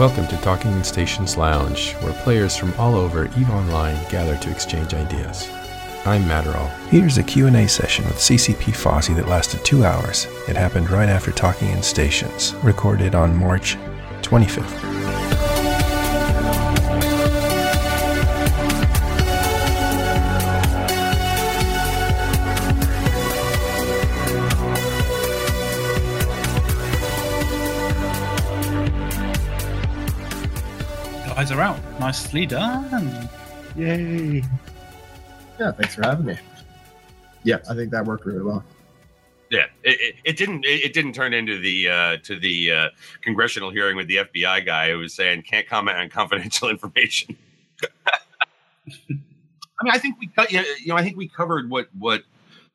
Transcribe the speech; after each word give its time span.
Welcome 0.00 0.28
to 0.28 0.36
Talking 0.38 0.72
in 0.72 0.82
Stations 0.82 1.36
Lounge, 1.36 1.92
where 1.96 2.14
players 2.22 2.56
from 2.56 2.72
all 2.78 2.94
over 2.94 3.26
EVE 3.26 3.50
Online 3.50 4.02
gather 4.08 4.34
to 4.38 4.50
exchange 4.50 4.94
ideas. 4.94 5.46
I'm 6.06 6.24
Matterall. 6.24 6.70
Here's 6.88 7.18
a 7.18 7.22
Q&A 7.22 7.68
session 7.68 8.06
with 8.06 8.16
CCP 8.16 8.72
Fozzie 8.72 9.14
that 9.16 9.28
lasted 9.28 9.62
two 9.62 9.84
hours. 9.84 10.26
It 10.48 10.56
happened 10.56 10.88
right 10.88 11.10
after 11.10 11.32
Talking 11.32 11.68
in 11.68 11.82
Stations, 11.82 12.54
recorded 12.64 13.14
on 13.14 13.36
March 13.36 13.76
25th. 14.22 14.89
Guys 31.50 31.58
are 31.58 31.62
out. 31.62 32.00
Nicely 32.00 32.46
done. 32.46 33.28
Yay. 33.76 34.44
Yeah, 35.58 35.72
thanks 35.72 35.96
for 35.96 36.02
having 36.02 36.26
me. 36.26 36.38
Yeah, 37.42 37.58
I 37.68 37.74
think 37.74 37.90
that 37.90 38.04
worked 38.04 38.24
really 38.24 38.42
well. 38.42 38.64
Yeah, 39.50 39.66
it, 39.82 40.00
it, 40.00 40.14
it 40.24 40.36
didn't 40.36 40.64
it, 40.64 40.84
it 40.84 40.92
didn't 40.92 41.12
turn 41.12 41.34
into 41.34 41.58
the 41.58 41.88
uh, 41.88 42.16
to 42.22 42.38
the 42.38 42.70
uh, 42.70 42.88
congressional 43.22 43.70
hearing 43.70 43.96
with 43.96 44.06
the 44.06 44.16
FBI 44.16 44.64
guy 44.64 44.90
who 44.90 44.98
was 44.98 45.12
saying 45.12 45.42
can't 45.42 45.66
comment 45.66 45.98
on 45.98 46.08
confidential 46.08 46.68
information. 46.70 47.36
I 48.06 48.84
mean, 49.82 49.92
I 49.92 49.98
think 49.98 50.20
we 50.20 50.28
cut 50.28 50.52
you 50.52 50.62
know 50.86 50.96
I 50.96 51.02
think 51.02 51.16
we 51.16 51.26
covered 51.26 51.68
what 51.68 51.88
what 51.98 52.22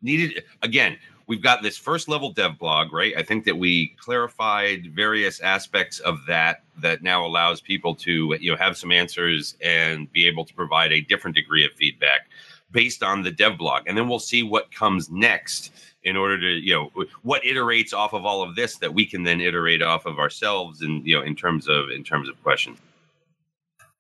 needed 0.02 0.44
again 0.64 0.98
we've 1.28 1.42
got 1.42 1.64
this 1.64 1.78
first 1.78 2.10
level 2.10 2.32
dev 2.34 2.60
blog, 2.60 2.92
right? 2.92 3.14
I 3.18 3.24
think 3.24 3.46
that 3.46 3.58
we 3.58 3.96
clarified 4.00 4.94
various 4.94 5.40
aspects 5.40 6.00
of 6.00 6.20
that 6.28 6.65
that 6.80 7.02
now 7.02 7.26
allows 7.26 7.62
people 7.62 7.96
to 7.96 8.36
you 8.40 8.52
know 8.52 8.58
have 8.58 8.78
some 8.78 8.92
answers 8.92 9.56
and 9.62 10.12
be 10.12 10.28
able 10.28 10.46
to 10.46 10.54
provide 10.54 10.92
a 10.92 11.02
different 11.02 11.36
degree 11.36 11.66
of 11.66 11.72
feedback 11.74 12.30
based 12.72 13.04
on 13.04 13.24
the 13.24 13.32
dev 13.32 13.58
blog, 13.58 13.84
and 13.88 13.98
then 13.98 14.08
we'll 14.10 14.20
see 14.20 14.44
what 14.44 14.72
comes 14.72 15.10
next 15.10 15.72
in 16.04 16.16
order 16.16 16.40
to 16.40 16.48
you 16.48 16.74
know 16.74 16.92
what 17.24 17.42
iterates 17.44 17.94
off 17.94 18.14
of 18.14 18.26
all 18.26 18.42
of 18.42 18.56
this 18.56 18.78
that 18.78 18.94
we 18.94 19.06
can 19.06 19.24
then 19.24 19.42
iterate 19.42 19.82
off 19.82 20.06
of 20.06 20.20
ourselves 20.20 20.82
and 20.82 21.06
you 21.06 21.16
know 21.16 21.24
in 21.24 21.36
terms 21.36 21.68
of 21.68 21.90
in 21.90 22.04
terms 22.04 22.30
of 22.30 22.42
questions. 22.44 22.80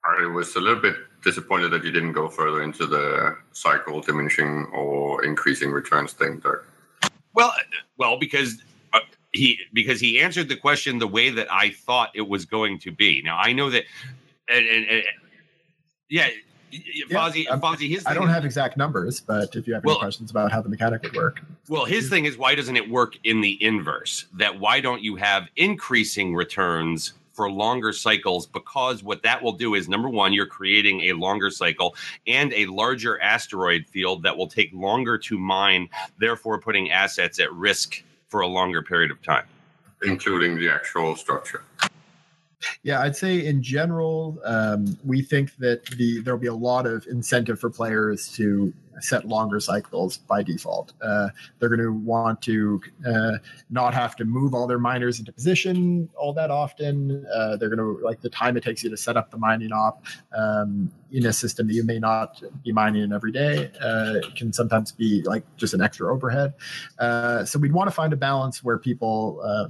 I 0.06 0.28
was 0.28 0.56
a 0.56 0.59
little 0.59 0.81
bit 0.81 0.96
disappointed 1.23 1.70
that 1.70 1.84
you 1.84 1.92
didn't 1.92 2.14
go 2.14 2.30
further 2.30 2.62
into 2.62 2.86
the 2.86 3.36
cycle 3.53 4.02
diminishing 4.02 4.68
or 4.72 5.26
increasing 5.26 5.72
returns 5.72 6.14
thing, 6.14 6.38
Doug. 6.38 6.64
Well, 7.34 7.52
well, 7.98 8.18
because 8.20 8.62
he 9.36 9.59
because 9.73 10.00
he 10.00 10.19
answered 10.19 10.50
the 10.50 10.55
question 10.55 11.00
the 11.00 11.08
way 11.08 11.30
that 11.30 11.52
I 11.52 11.69
thought 11.69 12.11
it 12.14 12.28
was 12.28 12.45
going 12.45 12.80
to 12.80 12.91
be. 12.91 13.22
Now 13.23 13.38
I 13.38 13.53
know 13.53 13.69
that, 13.69 13.83
and, 14.50 14.67
and, 14.67 14.86
and 14.89 15.03
yeah. 16.09 16.30
Fozzie, 17.09 17.45
yeah, 17.45 17.58
Fozzie, 17.58 17.89
his 17.89 18.06
I 18.06 18.13
don't 18.13 18.28
have 18.28 18.44
exact 18.44 18.75
numbers, 18.75 19.22
but 19.22 19.56
if 19.56 19.66
you 19.66 19.73
have 19.75 19.86
any 19.86 19.97
questions 19.97 20.30
about 20.30 20.52
how 20.52 20.61
the 20.61 20.67
mechanic 20.67 21.03
would 21.03 21.16
work. 21.16 21.41
Well, 21.69 21.86
his 21.86 22.09
thing 22.09 22.25
is 22.25 22.38
why 22.38 22.53
doesn't 22.53 22.75
it 22.75 22.89
work 22.89 23.16
in 23.23 23.39
the 23.39 23.63
inverse? 23.63 24.25
That 24.33 24.59
why 24.59 24.81
don't 24.81 25.02
you 25.02 25.16
have 25.16 25.47
increasing 25.56 26.36
returns 26.36 27.13
for 27.36 27.52
longer 27.52 27.91
cycles 27.91 28.47
because 28.47 29.03
what 29.03 29.22
that 29.23 29.41
will 29.44 29.52
do 29.52 29.75
is 29.75 29.89
number 29.89 30.09
one, 30.09 30.31
you're 30.33 30.45
creating 30.45 31.02
a 31.02 31.13
longer 31.13 31.52
cycle 31.52 31.95
and 32.25 32.53
a 32.53 32.66
larger 32.67 33.22
asteroid 33.22 33.86
field 33.88 34.23
that 34.23 34.36
will 34.36 34.47
take 34.47 34.72
longer 34.73 35.17
to 35.17 35.38
mine, 35.38 35.90
therefore 36.18 36.59
putting 36.59 36.91
assets 36.91 37.40
at 37.40 37.51
risk 37.53 38.03
for 38.30 38.41
a 38.41 38.47
longer 38.47 38.81
period 38.81 39.12
of 39.12 39.22
time. 39.24 39.46
Including 40.03 40.58
the 40.58 40.69
actual 40.69 41.16
structure. 41.16 41.63
Yeah, 42.84 43.02
I'd 43.02 43.16
say 43.16 43.46
in 43.46 43.62
general, 43.62 44.40
um, 44.44 44.98
we 45.03 45.22
think 45.22 45.56
that 45.58 45.86
the 45.86 46.22
there'll 46.22 46.40
be 46.40 46.48
a 46.48 46.53
lot 46.53 46.86
of 46.86 47.06
incentive 47.08 47.59
for 47.59 47.70
players 47.70 48.31
to 48.34 48.74
set 49.00 49.28
longer 49.28 49.59
cycles 49.59 50.18
by 50.18 50.44
default. 50.44 50.94
Uh, 51.02 51.30
they're 51.59 51.70
going 51.70 51.81
to 51.81 51.92
want 51.92 52.42
to 52.44 52.81
uh, 53.06 53.34
not 53.70 53.94
have 53.94 54.16
to 54.16 54.25
move 54.25 54.54
all 54.54 54.68
their 54.68 54.80
miners 54.80 55.20
into 55.20 55.31
position 55.31 56.09
all 56.16 56.34
that 56.34 56.52
often. 56.52 57.25
Uh, 57.34 57.56
they're 57.58 57.70
going 57.70 57.80
to 57.80 58.04
like 58.04 58.22
the 58.22 58.30
time 58.30 58.58
it 58.58 58.64
takes 58.64 58.84
you 58.84 58.90
to 58.90 58.98
set 58.98 59.18
up 59.18 59.31
the 59.31 59.38
mining 59.38 59.72
op 59.72 60.06
um, 60.36 60.92
in 61.12 61.25
a 61.25 61.34
system 61.34 61.68
that 61.68 61.74
you 61.74 61.84
may 61.84 62.00
not 62.00 62.42
be 62.64 62.72
mining 62.72 63.04
in 63.04 63.14
every 63.14 63.31
day. 63.31 63.72
Uh, 63.81 64.16
can 64.36 64.52
sometimes 64.54 64.92
be 64.92 65.22
like 65.24 65.44
just 65.58 65.74
an 65.74 65.81
extra 65.81 66.14
overhead. 66.14 66.54
Uh, 67.00 67.44
so 67.46 67.59
we'd 67.59 67.74
want 67.74 67.88
to 67.88 67.96
find 67.96 68.14
a 68.14 68.18
balance 68.18 68.64
where 68.64 68.78
people 68.78 69.42
uh, 69.44 69.68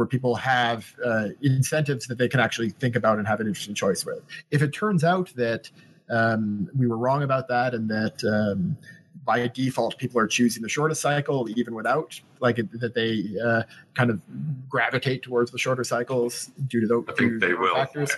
where 0.00 0.06
people 0.06 0.34
have 0.34 0.94
uh, 1.04 1.28
incentives 1.42 2.06
that 2.06 2.16
they 2.16 2.26
can 2.26 2.40
actually 2.40 2.70
think 2.70 2.96
about 2.96 3.18
and 3.18 3.28
have 3.28 3.38
an 3.38 3.46
interesting 3.46 3.74
choice 3.74 4.06
with. 4.06 4.22
If 4.50 4.62
it 4.62 4.72
turns 4.72 5.04
out 5.04 5.30
that 5.36 5.68
um, 6.08 6.70
we 6.74 6.86
were 6.86 6.96
wrong 6.96 7.22
about 7.22 7.48
that, 7.48 7.74
and 7.74 7.86
that 7.90 8.24
um, 8.24 8.78
by 9.26 9.46
default 9.48 9.98
people 9.98 10.18
are 10.18 10.26
choosing 10.26 10.62
the 10.62 10.70
shortest 10.70 11.02
cycle 11.02 11.46
even 11.50 11.74
without 11.74 12.18
like 12.40 12.58
it, 12.58 12.80
that 12.80 12.94
they 12.94 13.26
uh, 13.44 13.62
kind 13.92 14.08
of 14.08 14.22
gravitate 14.70 15.22
towards 15.22 15.50
the 15.50 15.58
shorter 15.58 15.84
cycles 15.84 16.50
due 16.66 16.80
to 16.80 16.86
those 16.86 17.04
I 17.06 17.12
think 17.12 17.38
they 17.38 17.52
will. 17.52 17.74
factors. 17.74 18.10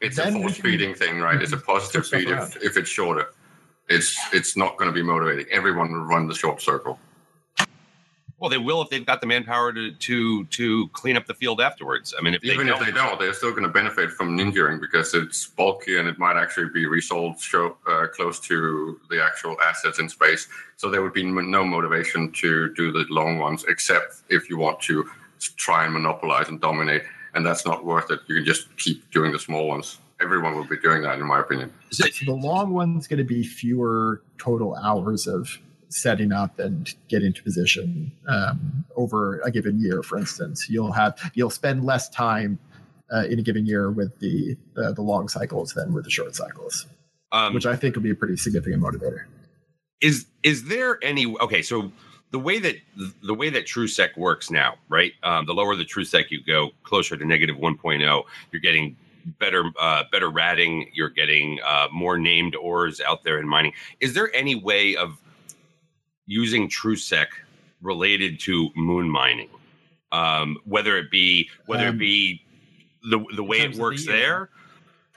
It's 0.00 0.18
a 0.18 0.32
force 0.32 0.56
feeding 0.56 0.92
thing, 0.92 1.20
right? 1.20 1.40
It's 1.40 1.52
a 1.52 1.56
positive 1.56 2.04
feed 2.04 2.30
if, 2.30 2.56
if 2.56 2.76
it's 2.76 2.90
shorter. 2.90 3.26
It's 3.88 4.18
it's 4.32 4.56
not 4.56 4.76
going 4.76 4.90
to 4.90 4.94
be 4.94 5.04
motivating. 5.04 5.46
Everyone 5.52 5.92
will 5.92 6.00
run 6.00 6.26
the 6.26 6.34
short 6.34 6.60
circle. 6.60 6.98
Well, 8.40 8.50
they 8.50 8.58
will 8.58 8.80
if 8.82 8.88
they've 8.88 9.04
got 9.04 9.20
the 9.20 9.26
manpower 9.26 9.72
to 9.72 9.92
to 9.92 10.44
to 10.44 10.88
clean 10.88 11.16
up 11.16 11.26
the 11.26 11.34
field 11.34 11.60
afterwards. 11.60 12.14
I 12.16 12.22
mean, 12.22 12.34
if 12.34 12.44
even 12.44 12.68
they 12.68 12.72
if 12.72 12.78
they 12.78 12.92
don't, 12.92 13.18
they're 13.18 13.32
still 13.32 13.50
going 13.50 13.64
to 13.64 13.68
benefit 13.68 14.10
from 14.12 14.36
ninjaing 14.38 14.80
because 14.80 15.12
it's 15.12 15.48
bulky 15.48 15.98
and 15.98 16.08
it 16.08 16.18
might 16.18 16.36
actually 16.36 16.68
be 16.68 16.86
resold 16.86 17.40
show, 17.40 17.76
uh, 17.88 18.06
close 18.14 18.38
to 18.40 19.00
the 19.10 19.22
actual 19.22 19.56
assets 19.60 19.98
in 19.98 20.08
space. 20.08 20.46
So 20.76 20.88
there 20.88 21.02
would 21.02 21.12
be 21.12 21.24
no 21.24 21.64
motivation 21.64 22.30
to 22.32 22.72
do 22.74 22.92
the 22.92 23.04
long 23.10 23.38
ones, 23.38 23.64
except 23.68 24.22
if 24.28 24.48
you 24.48 24.56
want 24.56 24.80
to 24.82 25.04
try 25.56 25.84
and 25.84 25.92
monopolize 25.92 26.48
and 26.48 26.60
dominate, 26.60 27.02
and 27.34 27.44
that's 27.44 27.66
not 27.66 27.84
worth 27.84 28.10
it. 28.10 28.20
You 28.28 28.36
can 28.36 28.44
just 28.44 28.74
keep 28.76 29.10
doing 29.10 29.32
the 29.32 29.38
small 29.38 29.66
ones. 29.66 29.98
Everyone 30.20 30.54
will 30.54 30.64
be 30.64 30.78
doing 30.78 31.02
that, 31.02 31.18
in 31.18 31.26
my 31.26 31.40
opinion. 31.40 31.72
So 31.90 32.04
the 32.24 32.32
long 32.32 32.72
one's 32.72 33.06
going 33.06 33.18
to 33.18 33.24
be 33.24 33.44
fewer 33.44 34.22
total 34.36 34.76
hours 34.76 35.26
of 35.26 35.58
setting 35.88 36.32
up 36.32 36.58
and 36.58 36.94
get 37.08 37.22
into 37.22 37.42
position 37.42 38.12
um, 38.28 38.84
over 38.96 39.40
a 39.40 39.50
given 39.50 39.80
year, 39.80 40.02
for 40.02 40.18
instance. 40.18 40.68
You'll 40.68 40.92
have 40.92 41.18
you'll 41.34 41.50
spend 41.50 41.84
less 41.84 42.08
time 42.08 42.58
uh, 43.12 43.24
in 43.28 43.38
a 43.38 43.42
given 43.42 43.66
year 43.66 43.90
with 43.90 44.18
the 44.20 44.56
uh, 44.76 44.92
the 44.92 45.02
long 45.02 45.28
cycles 45.28 45.72
than 45.72 45.92
with 45.92 46.04
the 46.04 46.10
short 46.10 46.34
cycles, 46.34 46.86
um, 47.32 47.54
which 47.54 47.66
I 47.66 47.76
think 47.76 47.94
will 47.94 48.02
be 48.02 48.10
a 48.10 48.14
pretty 48.14 48.36
significant 48.36 48.82
motivator. 48.82 49.24
Is 50.00 50.26
is 50.42 50.64
there 50.64 50.98
any 51.02 51.26
okay? 51.40 51.62
So 51.62 51.90
the 52.30 52.38
way 52.38 52.58
that 52.58 52.76
the 53.22 53.34
way 53.34 53.50
that 53.50 53.66
TrueSec 53.66 54.16
works 54.16 54.50
now, 54.50 54.74
right? 54.88 55.12
Um, 55.22 55.46
the 55.46 55.54
lower 55.54 55.74
the 55.76 55.84
TrueSec 55.84 56.30
you 56.30 56.42
go, 56.44 56.70
closer 56.82 57.16
to 57.16 57.24
negative 57.24 57.56
1.0, 57.56 58.22
you're 58.52 58.60
getting 58.60 58.96
better 59.38 59.64
uh, 59.80 60.04
better 60.12 60.30
ratting. 60.30 60.90
You're 60.92 61.08
getting 61.08 61.58
uh, 61.64 61.88
more 61.92 62.18
named 62.18 62.54
ores 62.56 63.00
out 63.00 63.24
there 63.24 63.38
in 63.38 63.48
mining. 63.48 63.72
Is 64.00 64.14
there 64.14 64.34
any 64.34 64.54
way 64.54 64.96
of 64.96 65.20
using 66.28 66.68
TrueSec 66.68 67.26
related 67.80 68.38
to 68.40 68.68
moon 68.76 69.08
mining, 69.08 69.48
um, 70.12 70.58
whether 70.64 70.96
it 70.96 71.10
be 71.10 71.48
whether 71.66 71.88
um, 71.88 71.96
it 71.96 71.98
be 71.98 72.44
the 73.10 73.24
the 73.34 73.42
way 73.42 73.60
it 73.60 73.76
works 73.76 74.04
the 74.04 74.12
there, 74.12 74.50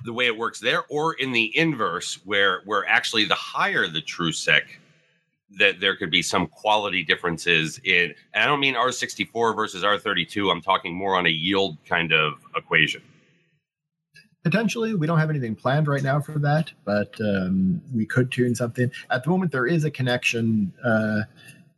the 0.06 0.14
way 0.14 0.26
it 0.26 0.36
works 0.36 0.60
there, 0.60 0.84
or 0.90 1.14
in 1.14 1.32
the 1.32 1.56
inverse, 1.56 2.20
where 2.26 2.62
where 2.66 2.88
actually 2.88 3.26
the 3.26 3.36
higher 3.36 3.88
the 3.88 4.02
TrueSec, 4.02 4.62
that 5.60 5.80
there 5.80 5.96
could 5.96 6.10
be 6.10 6.22
some 6.22 6.48
quality 6.48 7.04
differences 7.04 7.80
in. 7.84 8.14
And 8.34 8.44
I 8.44 8.48
don't 8.48 8.62
mean 8.62 8.76
R64 8.76 9.56
versus 9.56 9.84
R32. 9.84 10.50
I'm 10.50 10.62
talking 10.62 10.96
more 10.96 11.16
on 11.16 11.26
a 11.26 11.30
yield 11.30 11.78
kind 11.86 12.14
of 12.14 12.36
equation 12.56 13.02
potentially 14.44 14.94
we 14.94 15.08
don't 15.08 15.20
have 15.20 15.30
anything 15.30 15.56
planned 15.56 15.88
right 15.88 16.04
now 16.04 16.20
for 16.20 16.40
that 16.40 16.72
but 16.86 17.20
um, 17.22 17.82
we 17.94 18.06
could 18.06 18.32
tune 18.32 18.56
something. 18.56 18.92
At 19.10 19.24
the 19.24 19.30
moment 19.30 19.52
there 19.52 19.68
is 19.68 19.84
a 19.84 19.92
connection 19.92 20.74
uh, 20.84 21.22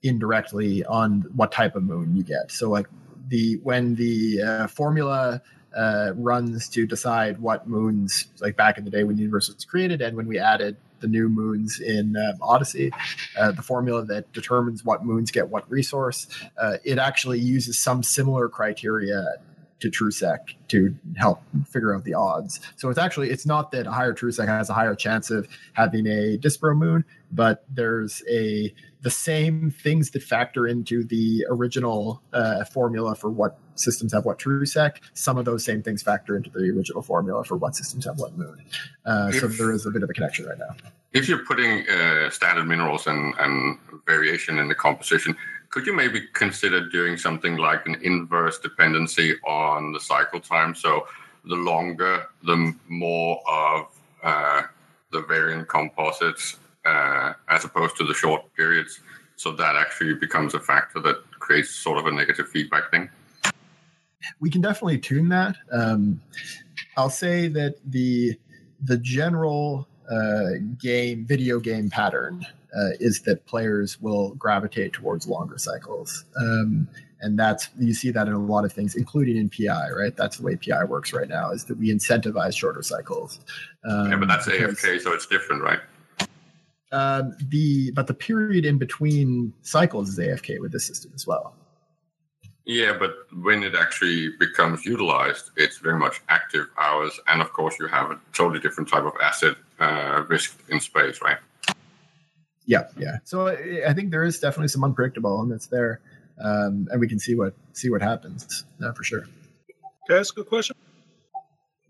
indirectly 0.01 0.83
on 0.85 1.21
what 1.35 1.51
type 1.51 1.75
of 1.75 1.83
moon 1.83 2.15
you 2.15 2.23
get. 2.23 2.51
So 2.51 2.69
like 2.69 2.87
the 3.29 3.59
when 3.63 3.95
the 3.95 4.41
uh, 4.41 4.67
formula 4.67 5.41
uh, 5.75 6.11
runs 6.15 6.69
to 6.69 6.85
decide 6.85 7.39
what 7.39 7.67
moons 7.67 8.27
like 8.39 8.55
back 8.55 8.77
in 8.77 8.85
the 8.85 8.91
day 8.91 9.03
when 9.03 9.15
the 9.15 9.21
universe 9.21 9.51
was 9.51 9.65
created 9.65 10.01
and 10.01 10.15
when 10.15 10.27
we 10.27 10.37
added 10.37 10.77
the 10.99 11.07
new 11.07 11.27
moons 11.27 11.81
in 11.81 12.15
um, 12.15 12.37
Odyssey, 12.41 12.91
uh, 13.37 13.51
the 13.51 13.61
formula 13.61 14.05
that 14.05 14.31
determines 14.31 14.85
what 14.85 15.03
moons 15.03 15.31
get 15.31 15.49
what 15.49 15.69
resource, 15.69 16.27
uh, 16.57 16.77
it 16.85 16.97
actually 16.97 17.39
uses 17.39 17.77
some 17.77 18.01
similar 18.03 18.47
criteria 18.47 19.35
to 19.83 19.91
TrueSec 19.91 20.37
to 20.69 20.95
help 21.17 21.41
figure 21.67 21.93
out 21.93 22.05
the 22.05 22.13
odds. 22.13 22.61
So 22.77 22.89
it's 22.89 22.97
actually 22.97 23.29
it's 23.29 23.45
not 23.45 23.71
that 23.71 23.85
a 23.85 23.91
higher 23.91 24.13
TrueSec 24.13 24.47
has 24.47 24.69
a 24.69 24.73
higher 24.73 24.95
chance 24.95 25.29
of 25.29 25.47
having 25.73 26.07
a 26.07 26.37
Dispro 26.37 26.75
moon, 26.75 27.03
but 27.31 27.65
there's 27.69 28.23
a 28.29 28.73
the 29.01 29.11
same 29.11 29.69
things 29.69 30.11
that 30.11 30.23
factor 30.23 30.65
into 30.65 31.03
the 31.03 31.45
original 31.49 32.21
uh, 32.31 32.63
formula 32.63 33.13
for 33.13 33.29
what 33.29 33.59
systems 33.75 34.13
have 34.13 34.23
what 34.23 34.39
TrueSec. 34.39 34.99
Some 35.13 35.37
of 35.37 35.43
those 35.43 35.65
same 35.65 35.83
things 35.83 36.01
factor 36.01 36.37
into 36.37 36.49
the 36.49 36.69
original 36.69 37.01
formula 37.01 37.43
for 37.43 37.57
what 37.57 37.75
systems 37.75 38.05
have 38.05 38.17
what 38.19 38.37
moon. 38.37 38.63
Uh, 39.05 39.31
so 39.31 39.47
there 39.47 39.73
is 39.73 39.85
a 39.85 39.91
bit 39.91 40.03
of 40.03 40.09
a 40.09 40.13
connection 40.13 40.45
right 40.45 40.57
now. 40.57 40.75
If 41.11 41.27
you're 41.27 41.43
putting 41.45 41.87
uh, 41.89 42.29
standard 42.29 42.65
minerals 42.65 43.05
and, 43.05 43.33
and 43.37 43.77
variation 44.07 44.57
in 44.59 44.69
the 44.69 44.75
composition, 44.75 45.35
could 45.73 45.87
you 45.87 45.93
maybe 45.93 46.21
consider 46.33 46.87
doing 46.87 47.17
something 47.17 47.57
like 47.57 47.87
an 47.87 47.95
inverse 48.03 48.59
dependency 48.59 49.33
on 49.43 49.91
the 49.91 49.99
cycle 49.99 50.39
time? 50.39 50.75
So 50.75 51.07
the 51.45 51.55
longer, 51.55 52.27
the 52.43 52.75
more 52.89 53.41
of 53.49 53.87
uh, 54.21 54.61
the 55.11 55.21
variant 55.23 55.67
composites 55.67 56.57
uh, 56.85 57.33
as 57.49 57.65
opposed 57.65 57.97
to 57.97 58.03
the 58.03 58.13
short 58.13 58.53
periods. 58.53 58.99
So 59.35 59.51
that 59.53 59.75
actually 59.75 60.13
becomes 60.13 60.53
a 60.53 60.59
factor 60.59 60.99
that 60.99 61.27
creates 61.39 61.71
sort 61.71 61.97
of 61.97 62.05
a 62.05 62.11
negative 62.11 62.49
feedback 62.49 62.91
thing. 62.91 63.09
We 64.39 64.51
can 64.51 64.61
definitely 64.61 64.99
tune 64.99 65.27
that. 65.29 65.55
Um, 65.71 66.21
I'll 66.97 67.09
say 67.09 67.47
that 67.47 67.77
the 67.87 68.37
the 68.83 68.97
general 68.97 69.87
uh, 70.07 70.59
game 70.79 71.25
video 71.25 71.59
game 71.59 71.89
pattern 71.89 72.45
uh, 72.75 72.91
is 72.99 73.21
that 73.21 73.45
players 73.45 73.99
will 74.01 74.35
gravitate 74.35 74.93
towards 74.93 75.27
longer 75.27 75.57
cycles. 75.57 76.25
Um, 76.37 76.87
and 77.21 77.39
that's 77.39 77.69
you 77.79 77.93
see 77.93 78.11
that 78.11 78.27
in 78.27 78.33
a 78.33 78.39
lot 78.39 78.65
of 78.65 78.73
things, 78.73 78.95
including 78.95 79.37
in 79.37 79.49
PI, 79.49 79.89
right? 79.91 80.15
That's 80.15 80.37
the 80.37 80.43
way 80.43 80.57
PI 80.57 80.83
works 80.83 81.13
right 81.13 81.27
now, 81.27 81.51
is 81.51 81.63
that 81.65 81.77
we 81.77 81.89
incentivize 81.89 82.55
shorter 82.55 82.83
cycles. 82.83 83.39
Um, 83.89 84.11
yeah, 84.11 84.17
but 84.17 84.27
that's 84.27 84.47
AFK, 84.47 84.99
so 84.99 85.13
it's 85.13 85.25
different, 85.25 85.63
right? 85.63 85.79
Uh, 86.91 87.23
the 87.49 87.91
but 87.91 88.07
the 88.07 88.13
period 88.13 88.65
in 88.65 88.77
between 88.77 89.53
cycles 89.61 90.09
is 90.09 90.19
AFK 90.19 90.59
with 90.59 90.71
this 90.71 90.85
system 90.85 91.11
as 91.15 91.25
well. 91.25 91.55
Yeah, 92.65 92.93
but 92.97 93.15
when 93.41 93.63
it 93.63 93.73
actually 93.75 94.29
becomes 94.39 94.85
utilized, 94.85 95.51
it's 95.57 95.79
very 95.79 95.97
much 95.97 96.21
active 96.29 96.67
hours, 96.77 97.19
and 97.27 97.41
of 97.41 97.51
course, 97.51 97.77
you 97.79 97.87
have 97.87 98.11
a 98.11 98.19
totally 98.33 98.59
different 98.59 98.89
type 98.89 99.03
of 99.03 99.13
asset 99.21 99.55
uh, 99.79 100.23
risk 100.27 100.61
in 100.69 100.79
space, 100.79 101.21
right? 101.21 101.37
Yeah, 102.65 102.87
yeah. 102.97 103.17
So 103.23 103.47
I 103.47 103.93
think 103.93 104.11
there 104.11 104.23
is 104.23 104.39
definitely 104.39 104.69
some 104.69 104.83
unpredictable 104.83 105.31
elements 105.31 105.67
there, 105.67 105.99
um, 106.41 106.87
and 106.91 106.99
we 106.99 107.07
can 107.07 107.19
see 107.19 107.35
what 107.35 107.53
see 107.73 107.89
what 107.89 108.01
happens 108.01 108.65
uh, 108.83 108.91
for 108.93 109.03
sure. 109.03 109.27
Can 110.07 110.17
I 110.17 110.19
ask 110.19 110.37
a 110.37 110.43
question? 110.43 110.75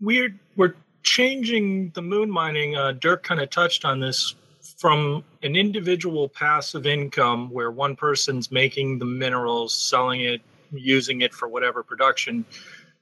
We're 0.00 0.34
we're 0.56 0.74
changing 1.02 1.90
the 1.94 2.02
moon 2.02 2.30
mining. 2.30 2.76
Uh, 2.76 2.92
Dirk 2.92 3.22
kind 3.22 3.40
of 3.40 3.50
touched 3.50 3.84
on 3.84 4.00
this 4.00 4.34
from 4.78 5.22
an 5.42 5.54
individual 5.56 6.28
passive 6.28 6.86
income 6.86 7.50
where 7.50 7.70
one 7.70 7.94
person's 7.94 8.50
making 8.50 8.98
the 8.98 9.04
minerals, 9.04 9.74
selling 9.74 10.22
it, 10.22 10.40
using 10.72 11.20
it 11.20 11.32
for 11.32 11.48
whatever 11.48 11.82
production, 11.82 12.44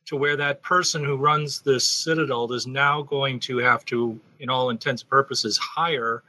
to 0.05 0.17
where 0.17 0.37
that 0.37 0.63
person 0.63 1.05
who 1.05 1.17
runs 1.17 1.61
this 1.61 1.87
citadel 1.87 2.53
is 2.53 2.67
now 2.67 3.03
going 3.03 3.41
to 3.41 3.59
have 3.59 3.85
to, 3.87 4.19
in 4.41 4.51
all 4.51 4.71
intents 4.71 5.03
and 5.03 5.11
purposes, 5.11 5.57
hire 5.57 6.23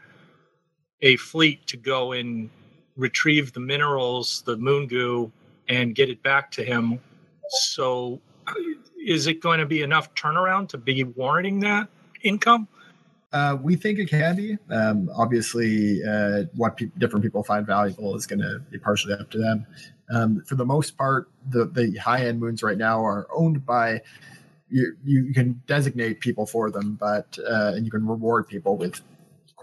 a 1.04 1.18
fleet 1.18 1.68
to 1.68 1.78
go 1.78 2.14
and 2.14 2.50
retrieve 2.96 3.54
the 3.54 3.60
minerals, 3.60 4.42
the 4.46 4.58
moon 4.58 4.88
goo, 4.88 5.32
and 5.70 5.94
get 5.94 6.10
it 6.10 6.24
back 6.24 6.50
to 6.52 6.64
him. 6.64 7.00
So, 7.50 8.20
is 9.06 9.28
it 9.28 9.42
going 9.42 9.60
to 9.60 9.66
be 9.66 9.84
enough 9.84 10.14
turnaround 10.16 10.70
to 10.70 10.78
be 10.78 11.04
warranting 11.04 11.60
that 11.60 11.90
income? 12.24 12.68
Uh, 13.32 13.58
we 13.62 13.76
think 13.76 14.00
it 14.00 14.10
can 14.10 14.36
be. 14.36 14.58
Um, 14.70 15.10
obviously, 15.16 16.02
uh, 16.04 16.44
what 16.56 16.78
pe- 16.78 16.92
different 17.00 17.24
people 17.24 17.44
find 17.44 17.66
valuable 17.66 18.16
is 18.16 18.28
going 18.28 18.40
to 18.40 18.60
be 18.70 18.78
partially 18.78 19.14
up 19.14 19.30
to 19.32 19.40
them. 19.40 19.66
Um, 20.14 20.44
for 20.46 20.56
the 20.56 20.66
most 20.66 20.98
part, 20.98 21.30
the, 21.50 21.66
the 21.66 21.98
high 21.98 22.26
end 22.26 22.40
moons 22.40 22.62
right 22.62 22.78
now 22.78 23.04
are 23.04 23.28
owned 23.34 23.66
by 23.66 24.02
you. 24.70 24.96
You 25.04 25.34
can 25.34 25.62
designate 25.66 26.20
people 26.20 26.46
for 26.46 26.70
them, 26.70 26.96
but 27.00 27.38
uh, 27.40 27.74
and 27.76 27.86
you 27.86 27.92
can 27.92 28.06
reward 28.06 28.48
people 28.48 28.78
with 28.78 29.02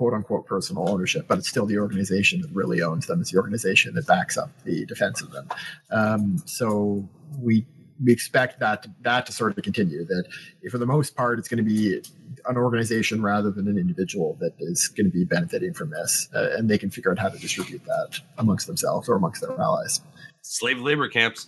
quote 0.00 0.14
unquote 0.14 0.46
personal 0.46 0.88
ownership, 0.88 1.26
but 1.28 1.36
it's 1.36 1.46
still 1.46 1.66
the 1.66 1.76
organization 1.76 2.40
that 2.40 2.48
really 2.54 2.80
owns 2.80 3.06
them. 3.06 3.20
It's 3.20 3.32
the 3.32 3.36
organization 3.36 3.94
that 3.96 4.06
backs 4.06 4.38
up 4.38 4.50
the 4.64 4.86
defense 4.86 5.20
of 5.20 5.30
them. 5.30 5.46
Um, 5.90 6.42
so 6.46 7.06
we 7.38 7.66
we 8.02 8.10
expect 8.10 8.60
that 8.60 8.84
to, 8.84 8.90
that 9.02 9.26
to 9.26 9.32
sort 9.32 9.58
of 9.58 9.62
continue. 9.62 10.06
That 10.06 10.24
for 10.70 10.78
the 10.78 10.86
most 10.86 11.16
part, 11.16 11.38
it's 11.38 11.48
going 11.48 11.62
to 11.62 11.70
be 11.70 12.00
an 12.46 12.56
organization 12.56 13.20
rather 13.20 13.50
than 13.50 13.68
an 13.68 13.76
individual 13.76 14.38
that 14.40 14.54
is 14.58 14.88
going 14.88 15.04
to 15.04 15.12
be 15.12 15.24
benefiting 15.26 15.74
from 15.74 15.90
this, 15.90 16.30
uh, 16.34 16.48
and 16.56 16.70
they 16.70 16.78
can 16.78 16.88
figure 16.88 17.10
out 17.10 17.18
how 17.18 17.28
to 17.28 17.38
distribute 17.38 17.84
that 17.84 18.20
amongst 18.38 18.66
themselves 18.68 19.06
or 19.06 19.16
amongst 19.16 19.42
their 19.42 19.60
allies. 19.60 20.00
Slave 20.40 20.78
labor 20.78 21.10
camps. 21.10 21.46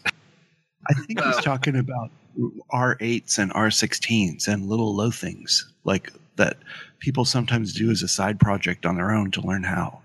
I 0.90 0.92
think 0.92 1.24
he's 1.24 1.36
talking 1.42 1.76
about 1.76 2.10
R8s 2.70 3.38
and 3.38 3.50
R16s 3.54 4.46
and 4.46 4.66
little 4.66 4.94
low 4.94 5.10
things 5.10 5.72
like 5.84 6.12
that 6.36 6.58
people 7.02 7.24
sometimes 7.24 7.74
do 7.74 7.90
as 7.90 8.02
a 8.02 8.08
side 8.08 8.38
project 8.38 8.86
on 8.86 8.94
their 8.94 9.10
own 9.10 9.30
to 9.32 9.40
learn 9.40 9.64
how. 9.64 10.00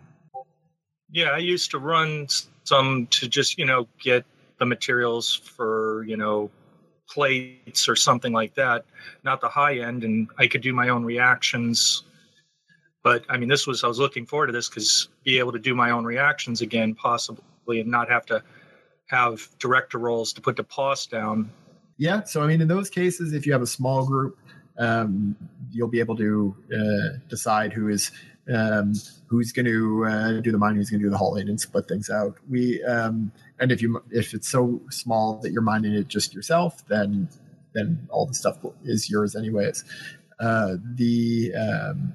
Yeah, 1.12 1.30
I 1.30 1.38
used 1.38 1.70
to 1.72 1.78
run 1.78 2.28
some 2.64 3.08
to 3.12 3.30
just, 3.30 3.58
you 3.58 3.66
know, 3.66 3.88
get 4.02 4.26
the 4.58 4.66
materials 4.66 5.34
for, 5.34 6.04
you 6.06 6.18
know, 6.18 6.50
plates 7.08 7.88
or 7.88 7.96
something 7.96 8.34
like 8.34 8.56
that, 8.56 8.84
not 9.24 9.40
the 9.40 9.48
high 9.48 9.78
end. 9.78 10.04
And 10.04 10.28
I 10.40 10.48
could 10.48 10.62
do 10.62 10.74
my 10.74 10.90
own 10.90 11.06
reactions. 11.06 12.04
But 13.04 13.24
I 13.30 13.38
mean, 13.38 13.48
this 13.48 13.68
was, 13.68 13.84
I 13.84 13.88
was 13.88 14.00
looking 14.00 14.26
forward 14.26 14.48
to 14.48 14.54
this 14.54 14.68
because 14.68 15.08
be 15.24 15.38
able 15.38 15.52
to 15.52 15.60
do 15.60 15.76
my 15.76 15.92
own 15.92 16.04
reactions 16.04 16.62
again, 16.62 16.96
possibly, 16.96 17.80
and 17.80 17.90
not 17.90 18.10
have 18.10 18.26
to 18.26 18.44
have 19.06 19.48
director 19.60 20.00
roles 20.00 20.34
to 20.34 20.42
put 20.42 20.56
the 20.56 20.64
cost 20.64 21.12
down. 21.12 21.52
Yeah. 21.98 22.24
So, 22.24 22.42
I 22.42 22.48
mean, 22.48 22.60
in 22.60 22.68
those 22.68 22.90
cases, 22.90 23.34
if 23.34 23.46
you 23.46 23.54
have 23.54 23.62
a 23.62 23.68
small 23.68 24.06
group, 24.06 24.38
um, 24.78 25.36
you'll 25.78 25.88
be 25.88 26.00
able 26.00 26.18
to 26.18 26.56
uh, 26.74 27.18
decide 27.30 27.72
who 27.74 27.88
is 27.88 28.12
um, 28.54 28.94
who's 29.28 29.52
going 29.52 29.66
to 29.66 30.06
uh, 30.06 30.42
do 30.42 30.52
the 30.52 30.58
mining, 30.58 30.78
who's 30.78 30.90
going 30.90 31.02
to 31.02 31.06
do 31.06 31.10
the 31.10 31.18
hauling, 31.18 31.50
and 31.50 31.60
split 31.60 31.88
things 31.88 32.10
out. 32.10 32.36
We 32.50 32.84
um, 32.84 33.32
and 33.60 33.72
if 33.72 33.82
you 33.82 34.02
if 34.12 34.34
it's 34.34 34.50
so 34.50 34.82
small 34.90 35.40
that 35.42 35.52
you're 35.52 35.62
mining 35.62 35.94
it 35.94 36.08
just 36.08 36.34
yourself, 36.34 36.86
then 36.88 37.30
then 37.74 38.08
all 38.10 38.26
the 38.26 38.34
stuff 38.34 38.58
is 38.84 39.10
yours 39.10 39.36
anyways. 39.36 39.84
Uh, 40.40 40.76
the 40.96 41.54
um, 41.56 42.14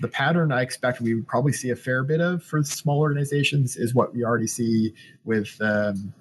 the 0.00 0.08
pattern 0.08 0.52
I 0.52 0.62
expect 0.62 1.00
we 1.00 1.14
would 1.14 1.26
probably 1.26 1.52
see 1.52 1.70
a 1.70 1.76
fair 1.76 2.04
bit 2.04 2.20
of 2.20 2.42
for 2.42 2.62
small 2.62 3.00
organizations 3.00 3.76
is 3.76 3.94
what 3.94 4.14
we 4.14 4.24
already 4.24 4.46
see 4.46 4.94
with 5.24 5.56
um, 5.60 6.14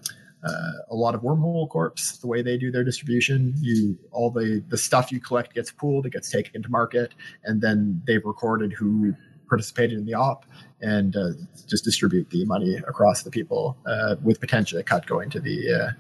uh, 0.43 0.71
a 0.89 0.95
lot 0.95 1.13
of 1.15 1.21
wormhole 1.21 1.69
corps 1.69 2.17
the 2.19 2.27
way 2.27 2.41
they 2.41 2.57
do 2.57 2.71
their 2.71 2.83
distribution. 2.83 3.53
You 3.60 3.98
all 4.12 4.31
the 4.31 4.63
the 4.69 4.77
stuff 4.77 5.12
you 5.12 5.19
collect 5.19 5.53
gets 5.53 5.71
pooled 5.71 6.05
it 6.05 6.13
gets 6.13 6.29
taken 6.29 6.63
to 6.63 6.69
market 6.69 7.13
and 7.43 7.62
then 7.62 8.01
they've 8.07 8.25
recorded 8.25 8.74
who 8.74 9.13
participated 9.48 9.98
in 9.98 10.05
the 10.05 10.13
op 10.13 10.45
and 10.81 11.15
uh, 11.15 11.31
just 11.67 11.83
distribute 11.83 12.29
the 12.29 12.45
money 12.45 12.77
across 12.88 13.24
the 13.24 13.29
people 13.29 13.77
uh, 13.86 14.15
with 14.24 14.39
potential 14.39 14.81
cut 14.83 15.05
going 15.05 15.29
to 15.29 15.39
the 15.39 15.74
uh, 15.74 15.91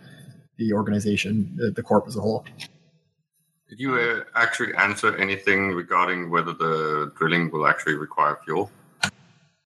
the 0.57 0.73
organization 0.73 1.51
the, 1.55 1.71
the 1.71 1.83
corp 1.83 2.07
as 2.07 2.15
a 2.15 2.21
whole. 2.21 2.45
Did 3.69 3.79
you 3.79 3.95
uh, 3.95 4.23
actually 4.35 4.73
answer 4.75 5.15
anything 5.17 5.71
regarding 5.71 6.29
whether 6.29 6.53
the 6.53 7.11
drilling 7.17 7.51
will 7.51 7.67
actually 7.67 7.95
require 7.95 8.37
fuel? 8.43 8.69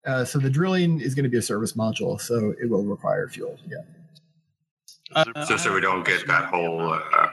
Uh, 0.05 0.24
so 0.24 0.38
the 0.38 0.50
drilling 0.50 1.00
is 1.00 1.15
going 1.15 1.24
to 1.24 1.29
be 1.29 1.38
a 1.38 1.41
service 1.41 1.74
module 1.74 2.22
so 2.22 2.53
it 2.62 2.70
will 2.70 2.84
require 2.84 3.27
fuel 3.27 3.58
yeah 3.67 3.82
uh, 5.13 5.45
so, 5.45 5.57
so 5.57 5.74
we 5.74 5.81
don't 5.81 6.05
get 6.05 6.25
that 6.27 6.45
whole 6.45 6.93
uh, 6.93 7.29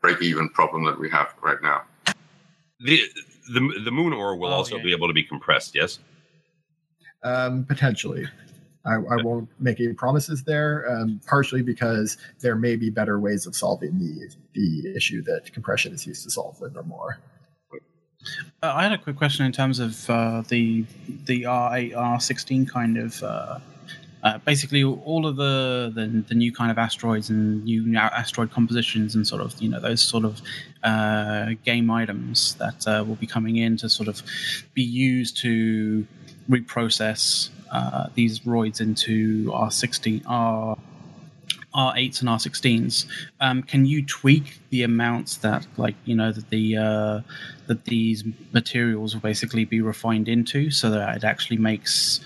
break-even 0.00 0.48
problem 0.50 0.84
that 0.84 0.98
we 0.98 1.08
have 1.10 1.34
right 1.42 1.62
now. 1.62 1.82
The 2.80 3.00
the 3.52 3.80
the 3.84 3.90
moon 3.90 4.12
ore 4.12 4.36
will 4.36 4.50
oh, 4.50 4.56
also 4.56 4.76
yeah. 4.76 4.82
be 4.82 4.92
able 4.92 5.08
to 5.08 5.14
be 5.14 5.22
compressed. 5.22 5.74
Yes. 5.74 5.98
Um, 7.22 7.64
potentially. 7.64 8.26
I, 8.86 8.96
I, 8.96 9.22
won't 9.22 9.48
make 9.58 9.80
any 9.80 9.94
promises 9.94 10.42
there, 10.44 10.84
um, 10.90 11.18
partially 11.26 11.62
because 11.62 12.18
there 12.40 12.54
may 12.54 12.76
be 12.76 12.90
better 12.90 13.18
ways 13.18 13.46
of 13.46 13.56
solving 13.56 13.98
the 13.98 14.28
the 14.52 14.94
issue 14.94 15.22
that 15.22 15.50
compression 15.54 15.94
is 15.94 16.06
used 16.06 16.22
to 16.24 16.30
solve 16.30 16.60
with 16.60 16.76
or 16.76 16.82
more. 16.82 17.18
Uh, 18.62 18.72
I 18.74 18.82
had 18.82 18.92
a 18.92 18.98
quick 18.98 19.16
question 19.16 19.46
in 19.46 19.52
terms 19.52 19.78
of 19.78 20.10
uh, 20.10 20.42
the 20.48 20.84
the 21.24 21.44
R8 21.44 21.94
R16 21.94 22.68
kind 22.68 22.98
of 22.98 23.22
uh, 23.22 23.58
uh, 24.24 24.38
basically 24.38 24.82
all 24.82 25.26
of 25.26 25.36
the, 25.36 25.92
the, 25.94 26.24
the 26.28 26.34
new 26.34 26.52
kind 26.52 26.70
of 26.70 26.78
asteroids 26.78 27.28
and 27.28 27.62
new 27.64 27.96
asteroid 27.96 28.50
compositions 28.50 29.14
and 29.14 29.26
sort 29.26 29.42
of 29.42 29.54
you 29.60 29.68
know 29.68 29.78
those 29.78 30.00
sort 30.00 30.24
of 30.24 30.40
uh, 30.82 31.50
game 31.64 31.90
items 31.90 32.54
that 32.54 32.86
uh, 32.88 33.04
will 33.06 33.16
be 33.16 33.26
coming 33.26 33.56
in 33.56 33.76
to 33.76 33.88
sort 33.88 34.08
of 34.08 34.22
be 34.72 34.82
used 34.82 35.36
to 35.36 36.06
reprocess 36.48 37.50
uh, 37.70 38.08
these 38.14 38.40
roids 38.40 38.80
into 38.80 39.44
R16 39.50 40.22
R 40.26 40.76
R8s 41.74 42.20
and 42.20 42.28
R16s, 42.28 43.06
um, 43.40 43.62
can 43.64 43.84
you 43.84 44.06
tweak 44.06 44.60
the 44.70 44.84
amounts 44.84 45.38
that, 45.38 45.66
like, 45.76 45.96
you 46.04 46.14
know, 46.14 46.30
that 46.30 46.48
the 46.50 46.76
uh, 46.76 47.20
that 47.66 47.84
these 47.86 48.22
materials 48.52 49.14
will 49.14 49.20
basically 49.20 49.64
be 49.64 49.80
refined 49.80 50.28
into, 50.28 50.70
so 50.70 50.88
that 50.90 51.16
it 51.16 51.24
actually 51.24 51.56
makes, 51.56 52.20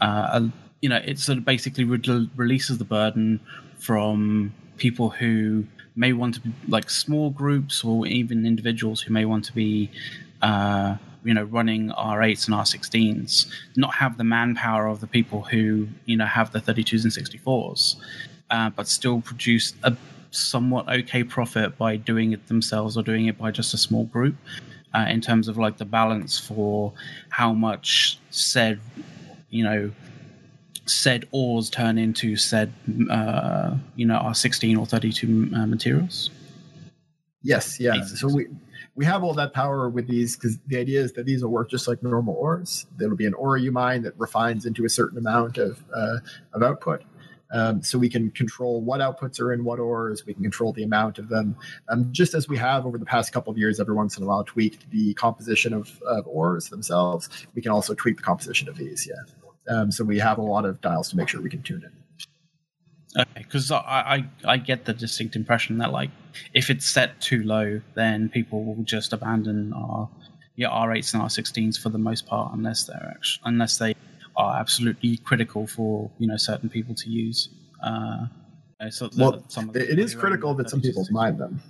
a, 0.00 0.48
you 0.84 0.90
know, 0.90 1.00
it 1.02 1.18
sort 1.18 1.38
of 1.38 1.46
basically 1.46 1.84
re- 1.84 2.28
releases 2.36 2.76
the 2.76 2.84
burden 2.84 3.40
from 3.78 4.52
people 4.76 5.08
who 5.08 5.64
may 5.96 6.12
want 6.12 6.34
to 6.34 6.40
be 6.42 6.52
like 6.68 6.90
small 6.90 7.30
groups 7.30 7.82
or 7.82 8.06
even 8.06 8.44
individuals 8.44 9.00
who 9.00 9.10
may 9.10 9.24
want 9.24 9.46
to 9.46 9.54
be 9.54 9.90
uh, 10.42 10.94
you 11.24 11.32
know 11.32 11.44
running 11.44 11.88
R8s 11.88 12.48
and 12.48 12.54
R16s 12.54 13.46
not 13.76 13.94
have 13.94 14.18
the 14.18 14.24
manpower 14.24 14.86
of 14.86 15.00
the 15.00 15.06
people 15.06 15.40
who 15.40 15.88
you 16.04 16.18
know 16.18 16.26
have 16.26 16.52
the 16.52 16.60
32s 16.60 17.04
and 17.04 17.12
64s, 17.12 17.96
uh, 18.50 18.68
but 18.68 18.86
still 18.86 19.22
produce 19.22 19.72
a 19.84 19.96
somewhat 20.32 20.86
okay 20.86 21.24
profit 21.24 21.78
by 21.78 21.96
doing 21.96 22.32
it 22.32 22.46
themselves 22.48 22.98
or 22.98 23.02
doing 23.02 23.24
it 23.24 23.38
by 23.38 23.50
just 23.50 23.72
a 23.72 23.78
small 23.78 24.04
group. 24.04 24.36
Uh, 24.92 25.06
in 25.08 25.22
terms 25.22 25.48
of 25.48 25.56
like 25.56 25.78
the 25.78 25.84
balance 25.84 26.38
for 26.38 26.92
how 27.30 27.52
much 27.52 28.16
said, 28.30 28.78
you 29.50 29.64
know, 29.64 29.90
said 30.86 31.26
ores 31.32 31.70
turn 31.70 31.98
into 31.98 32.36
said, 32.36 32.72
uh, 33.10 33.76
you 33.96 34.06
know, 34.06 34.18
R16 34.18 34.78
or 34.78 34.86
32 34.86 35.50
uh, 35.54 35.66
materials. 35.66 36.30
Yes, 37.42 37.78
yeah. 37.78 38.02
So 38.04 38.28
we 38.28 38.46
we 38.94 39.04
have 39.04 39.22
all 39.22 39.34
that 39.34 39.52
power 39.52 39.88
with 39.88 40.08
these 40.08 40.36
because 40.36 40.58
the 40.66 40.78
idea 40.78 41.00
is 41.00 41.12
that 41.12 41.26
these 41.26 41.42
will 41.42 41.50
work 41.50 41.70
just 41.70 41.86
like 41.88 42.02
normal 42.02 42.34
ores. 42.34 42.86
There'll 42.96 43.16
be 43.16 43.26
an 43.26 43.34
ore 43.34 43.56
you 43.56 43.72
mine 43.72 44.02
that 44.02 44.18
refines 44.18 44.66
into 44.66 44.84
a 44.84 44.88
certain 44.88 45.18
amount 45.18 45.58
of 45.58 45.82
uh, 45.94 46.18
of 46.52 46.62
output. 46.62 47.02
Um, 47.52 47.82
so 47.82 47.98
we 47.98 48.08
can 48.08 48.30
control 48.30 48.80
what 48.80 49.00
outputs 49.00 49.38
are 49.40 49.52
in 49.52 49.62
what 49.62 49.78
ores. 49.78 50.24
We 50.26 50.34
can 50.34 50.42
control 50.42 50.72
the 50.72 50.82
amount 50.82 51.18
of 51.18 51.28
them, 51.28 51.56
um, 51.88 52.08
just 52.10 52.34
as 52.34 52.48
we 52.48 52.56
have 52.56 52.84
over 52.86 52.98
the 52.98 53.04
past 53.04 53.32
couple 53.32 53.52
of 53.52 53.58
years. 53.58 53.78
Every 53.78 53.94
once 53.94 54.16
in 54.16 54.24
a 54.24 54.26
while, 54.26 54.42
tweaked 54.42 54.90
the 54.90 55.14
composition 55.14 55.72
of, 55.72 56.00
of 56.02 56.26
ores 56.26 56.70
themselves. 56.70 57.28
We 57.54 57.62
can 57.62 57.70
also 57.70 57.94
tweak 57.94 58.16
the 58.16 58.22
composition 58.22 58.68
of 58.68 58.76
these. 58.76 59.06
Yeah. 59.06 59.22
Um, 59.68 59.90
so 59.90 60.04
we 60.04 60.18
have 60.18 60.38
a 60.38 60.42
lot 60.42 60.64
of 60.64 60.80
dials 60.80 61.10
to 61.10 61.16
make 61.16 61.28
sure 61.28 61.40
we 61.40 61.50
can 61.50 61.62
tune 61.62 61.82
it. 61.84 61.92
Okay, 63.16 63.42
because 63.42 63.70
I, 63.70 64.24
I 64.44 64.54
I 64.54 64.56
get 64.56 64.84
the 64.86 64.92
distinct 64.92 65.36
impression 65.36 65.78
that 65.78 65.92
like 65.92 66.10
if 66.52 66.68
it's 66.68 66.86
set 66.86 67.20
too 67.20 67.44
low, 67.44 67.80
then 67.94 68.28
people 68.28 68.64
will 68.64 68.82
just 68.82 69.12
abandon 69.12 69.72
our 69.72 70.08
yeah 70.56 70.68
R8s 70.68 71.14
and 71.14 71.22
R16s 71.22 71.80
for 71.80 71.90
the 71.90 71.98
most 71.98 72.26
part, 72.26 72.52
unless 72.52 72.84
they're 72.84 73.12
actually, 73.14 73.42
unless 73.44 73.78
they 73.78 73.94
are 74.36 74.58
absolutely 74.58 75.16
critical 75.18 75.66
for 75.66 76.10
you 76.18 76.26
know 76.26 76.36
certain 76.36 76.68
people 76.68 76.94
to 76.96 77.10
use. 77.10 77.50
Uh, 77.82 78.26
so 78.90 79.08
well, 79.16 79.44
it 79.74 79.98
is 79.98 80.14
critical 80.14 80.54
that 80.54 80.68
some 80.68 80.80
people 80.80 81.06
mine 81.10 81.38
them. 81.38 81.62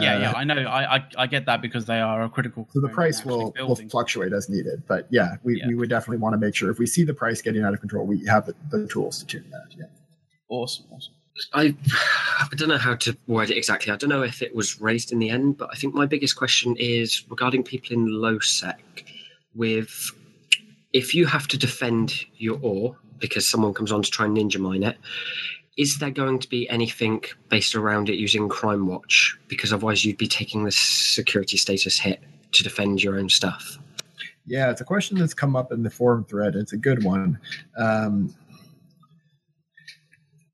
Yeah, 0.00 0.18
yeah, 0.18 0.30
uh, 0.30 0.34
I 0.34 0.44
know. 0.44 0.54
I, 0.54 0.96
I, 0.96 1.06
I 1.16 1.26
get 1.26 1.46
that 1.46 1.62
because 1.62 1.86
they 1.86 2.00
are 2.00 2.22
a 2.22 2.28
critical. 2.28 2.68
So 2.72 2.80
the 2.80 2.88
price 2.88 3.24
will, 3.24 3.54
will 3.58 3.76
fluctuate 3.76 4.32
as 4.32 4.48
needed, 4.48 4.82
but 4.86 5.06
yeah, 5.10 5.36
we, 5.42 5.58
yeah. 5.58 5.66
we 5.66 5.74
would 5.74 5.88
definitely 5.88 6.18
want 6.18 6.34
to 6.34 6.38
make 6.38 6.54
sure 6.54 6.70
if 6.70 6.78
we 6.78 6.86
see 6.86 7.04
the 7.04 7.14
price 7.14 7.42
getting 7.42 7.62
out 7.62 7.74
of 7.74 7.80
control, 7.80 8.06
we 8.06 8.24
have 8.26 8.46
the, 8.46 8.54
the 8.70 8.86
tools 8.88 9.18
to 9.20 9.26
tune 9.26 9.44
that. 9.50 9.66
Yeah. 9.76 9.86
Awesome, 10.48 10.86
awesome. 10.92 11.14
I, 11.52 11.74
I 12.40 12.54
don't 12.56 12.68
know 12.68 12.78
how 12.78 12.96
to 12.96 13.16
word 13.26 13.50
it 13.50 13.56
exactly. 13.56 13.92
I 13.92 13.96
don't 13.96 14.10
know 14.10 14.22
if 14.22 14.42
it 14.42 14.54
was 14.54 14.80
raised 14.80 15.12
in 15.12 15.18
the 15.18 15.30
end, 15.30 15.58
but 15.58 15.68
I 15.72 15.76
think 15.76 15.94
my 15.94 16.06
biggest 16.06 16.36
question 16.36 16.76
is 16.76 17.24
regarding 17.28 17.62
people 17.62 17.96
in 17.96 18.06
low 18.06 18.38
sec. 18.38 19.04
With 19.54 20.12
if 20.92 21.14
you 21.14 21.26
have 21.26 21.48
to 21.48 21.58
defend 21.58 22.14
your 22.36 22.58
ore 22.62 22.96
because 23.18 23.46
someone 23.46 23.74
comes 23.74 23.90
on 23.92 24.02
to 24.02 24.10
try 24.10 24.26
and 24.26 24.36
ninja 24.36 24.58
mine 24.58 24.82
it, 24.82 24.96
is 25.78 25.98
there 25.98 26.10
going 26.10 26.40
to 26.40 26.48
be 26.48 26.68
anything 26.68 27.22
based 27.48 27.76
around 27.76 28.10
it 28.10 28.16
using 28.16 28.48
Crime 28.48 28.86
Watch? 28.86 29.38
Because 29.46 29.72
otherwise, 29.72 30.04
you'd 30.04 30.18
be 30.18 30.26
taking 30.26 30.64
the 30.64 30.72
security 30.72 31.56
status 31.56 32.00
hit 32.00 32.20
to 32.52 32.64
defend 32.64 33.02
your 33.02 33.16
own 33.16 33.28
stuff. 33.28 33.78
Yeah, 34.44 34.70
it's 34.70 34.80
a 34.80 34.84
question 34.84 35.18
that's 35.18 35.34
come 35.34 35.54
up 35.54 35.70
in 35.70 35.84
the 35.84 35.90
forum 35.90 36.24
thread. 36.24 36.56
It's 36.56 36.72
a 36.72 36.76
good 36.76 37.04
one. 37.04 37.38
Um, 37.76 38.34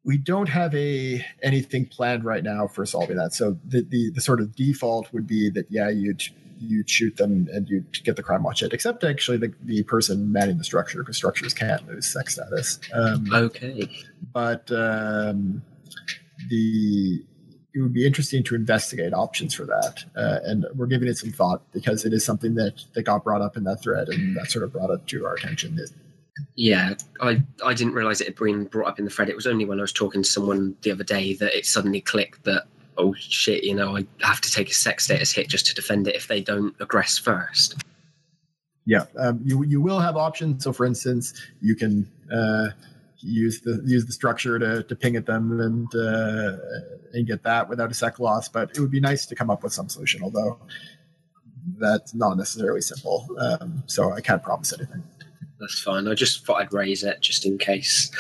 we 0.05 0.19
don't 0.19 0.49
have 0.51 0.75
a 0.75 1.25
anything 1.43 1.87
planned 1.87 2.25
right 2.25 2.45
now 2.45 2.67
for 2.67 2.85
solving 2.85 3.17
that. 3.17 3.33
So 3.33 3.57
the, 3.65 3.83
the, 3.83 4.11
the 4.11 4.21
sort 4.21 4.41
of 4.41 4.55
default 4.55 5.11
would 5.15 5.27
be 5.27 5.49
that 5.51 5.67
yeah, 5.71 5.89
you'd 5.89 6.23
you'd 6.59 6.89
shoot 6.89 7.17
them 7.17 7.49
and 7.53 7.69
you'd 7.69 8.05
get 8.05 8.17
the 8.17 8.23
crime 8.23 8.43
watch 8.43 8.61
hit, 8.61 8.73
except 8.73 9.05
actually 9.05 9.39
the, 9.39 9.53
the 9.65 9.83
person 9.85 10.33
manning 10.33 10.59
the 10.59 10.65
structure 10.65 10.99
because 10.99 11.17
structures 11.17 11.55
can't 11.55 11.87
lose 11.89 12.13
sec 12.13 12.31
status. 12.31 12.79
Um, 12.93 13.27
okay, 13.33 13.89
but 14.33 14.71
um, 14.73 15.63
the 16.49 17.25
it 17.77 17.81
would 17.83 17.93
be 17.93 18.07
interesting 18.07 18.45
to 18.45 18.55
investigate 18.55 19.13
options 19.13 19.53
for 19.53 19.67
that, 19.67 20.05
uh, 20.17 20.39
and 20.45 20.67
we're 20.75 20.87
giving 20.87 21.09
it 21.09 21.19
some 21.19 21.33
thought 21.33 21.63
because 21.73 22.05
it 22.05 22.13
is 22.13 22.25
something 22.25 22.55
that 22.55 22.85
that 22.95 23.03
got 23.03 23.25
brought 23.25 23.43
up 23.43 23.57
in 23.57 23.65
that 23.65 23.83
thread, 23.83 24.09
and 24.09 24.37
that 24.37 24.51
sort 24.51 24.65
of 24.65 24.73
brought 24.73 24.91
it 24.91 25.07
to 25.09 25.27
our 25.27 25.35
attention. 25.35 25.79
Yeah, 26.57 26.95
I, 27.21 27.43
I 27.65 27.75
didn't 27.75 27.95
realize 27.95 28.21
it 28.21 28.27
had 28.27 28.37
been 28.37 28.65
brought 28.65 28.89
up 28.89 28.99
in 28.99 29.05
the 29.05 29.11
thread. 29.11 29.29
It 29.29 29.37
was 29.37 29.47
only 29.47 29.65
when 29.65 29.79
I 29.79 29.83
was 29.83 29.93
talking 29.93 30.23
to 30.23 30.29
someone 30.29 30.77
the 30.83 30.91
other 30.91 31.05
day 31.05 31.35
that 31.35 31.57
it 31.57 31.67
suddenly 31.67 32.01
clicked 32.01 32.45
that, 32.45 32.65
oh 32.97 33.15
shit, 33.15 33.65
you 33.65 33.75
know, 33.75 33.97
I 33.97 34.07
have 34.21 34.41
to 34.41 34.51
take 34.51 34.71
a 34.71 34.75
sec 34.75 35.01
status 35.01 35.33
hit 35.33 35.49
just 35.49 35.67
to 35.67 35.75
defend 35.75 36.09
it 36.09 36.15
if 36.15 36.29
they 36.29 36.41
don't 36.41 36.77
aggress 36.79 37.21
first. 37.21 37.77
Yeah, 38.87 39.07
um, 39.19 39.41
you, 39.45 39.65
you 39.65 39.81
will 39.81 40.01
have 40.01 40.17
options. 40.17 40.65
So, 40.65 40.73
for 40.73 40.85
instance, 40.85 41.33
you 41.61 41.75
can 41.75 42.11
uh, 42.33 42.69
use 43.19 43.61
the 43.63 43.83
use 43.85 44.05
the 44.05 44.13
structure 44.13 44.59
to, 44.59 44.83
to 44.83 44.97
ping 44.97 45.17
at 45.17 45.27
them 45.27 45.61
and 45.61 45.95
uh, 45.95 46.57
and 47.15 47.27
get 47.27 47.43
that 47.45 47.69
without 47.69 47.91
a 47.91 47.95
sec 47.95 48.19
loss. 48.19 48.49
But 48.49 48.71
it 48.71 48.81
would 48.81 48.91
be 48.91 49.01
nice 49.01 49.27
to 49.27 49.35
come 49.35 49.51
up 49.51 49.63
with 49.63 49.73
some 49.73 49.89
solution, 49.89 50.23
although 50.23 50.59
that's 51.79 52.15
not 52.15 52.37
necessarily 52.37 52.83
simple. 52.83 53.27
Um, 53.39 53.83
so 53.87 54.13
I 54.13 54.21
can't 54.21 54.43
promise 54.43 54.73
anything. 54.73 55.03
That's 55.59 55.81
fine. 55.81 56.07
I 56.07 56.15
just 56.15 56.45
thought 56.45 56.61
I'd 56.61 56.73
raise 56.73 57.03
it 57.05 57.21
just 57.21 57.47
in 57.47 57.57
case. 57.57 58.11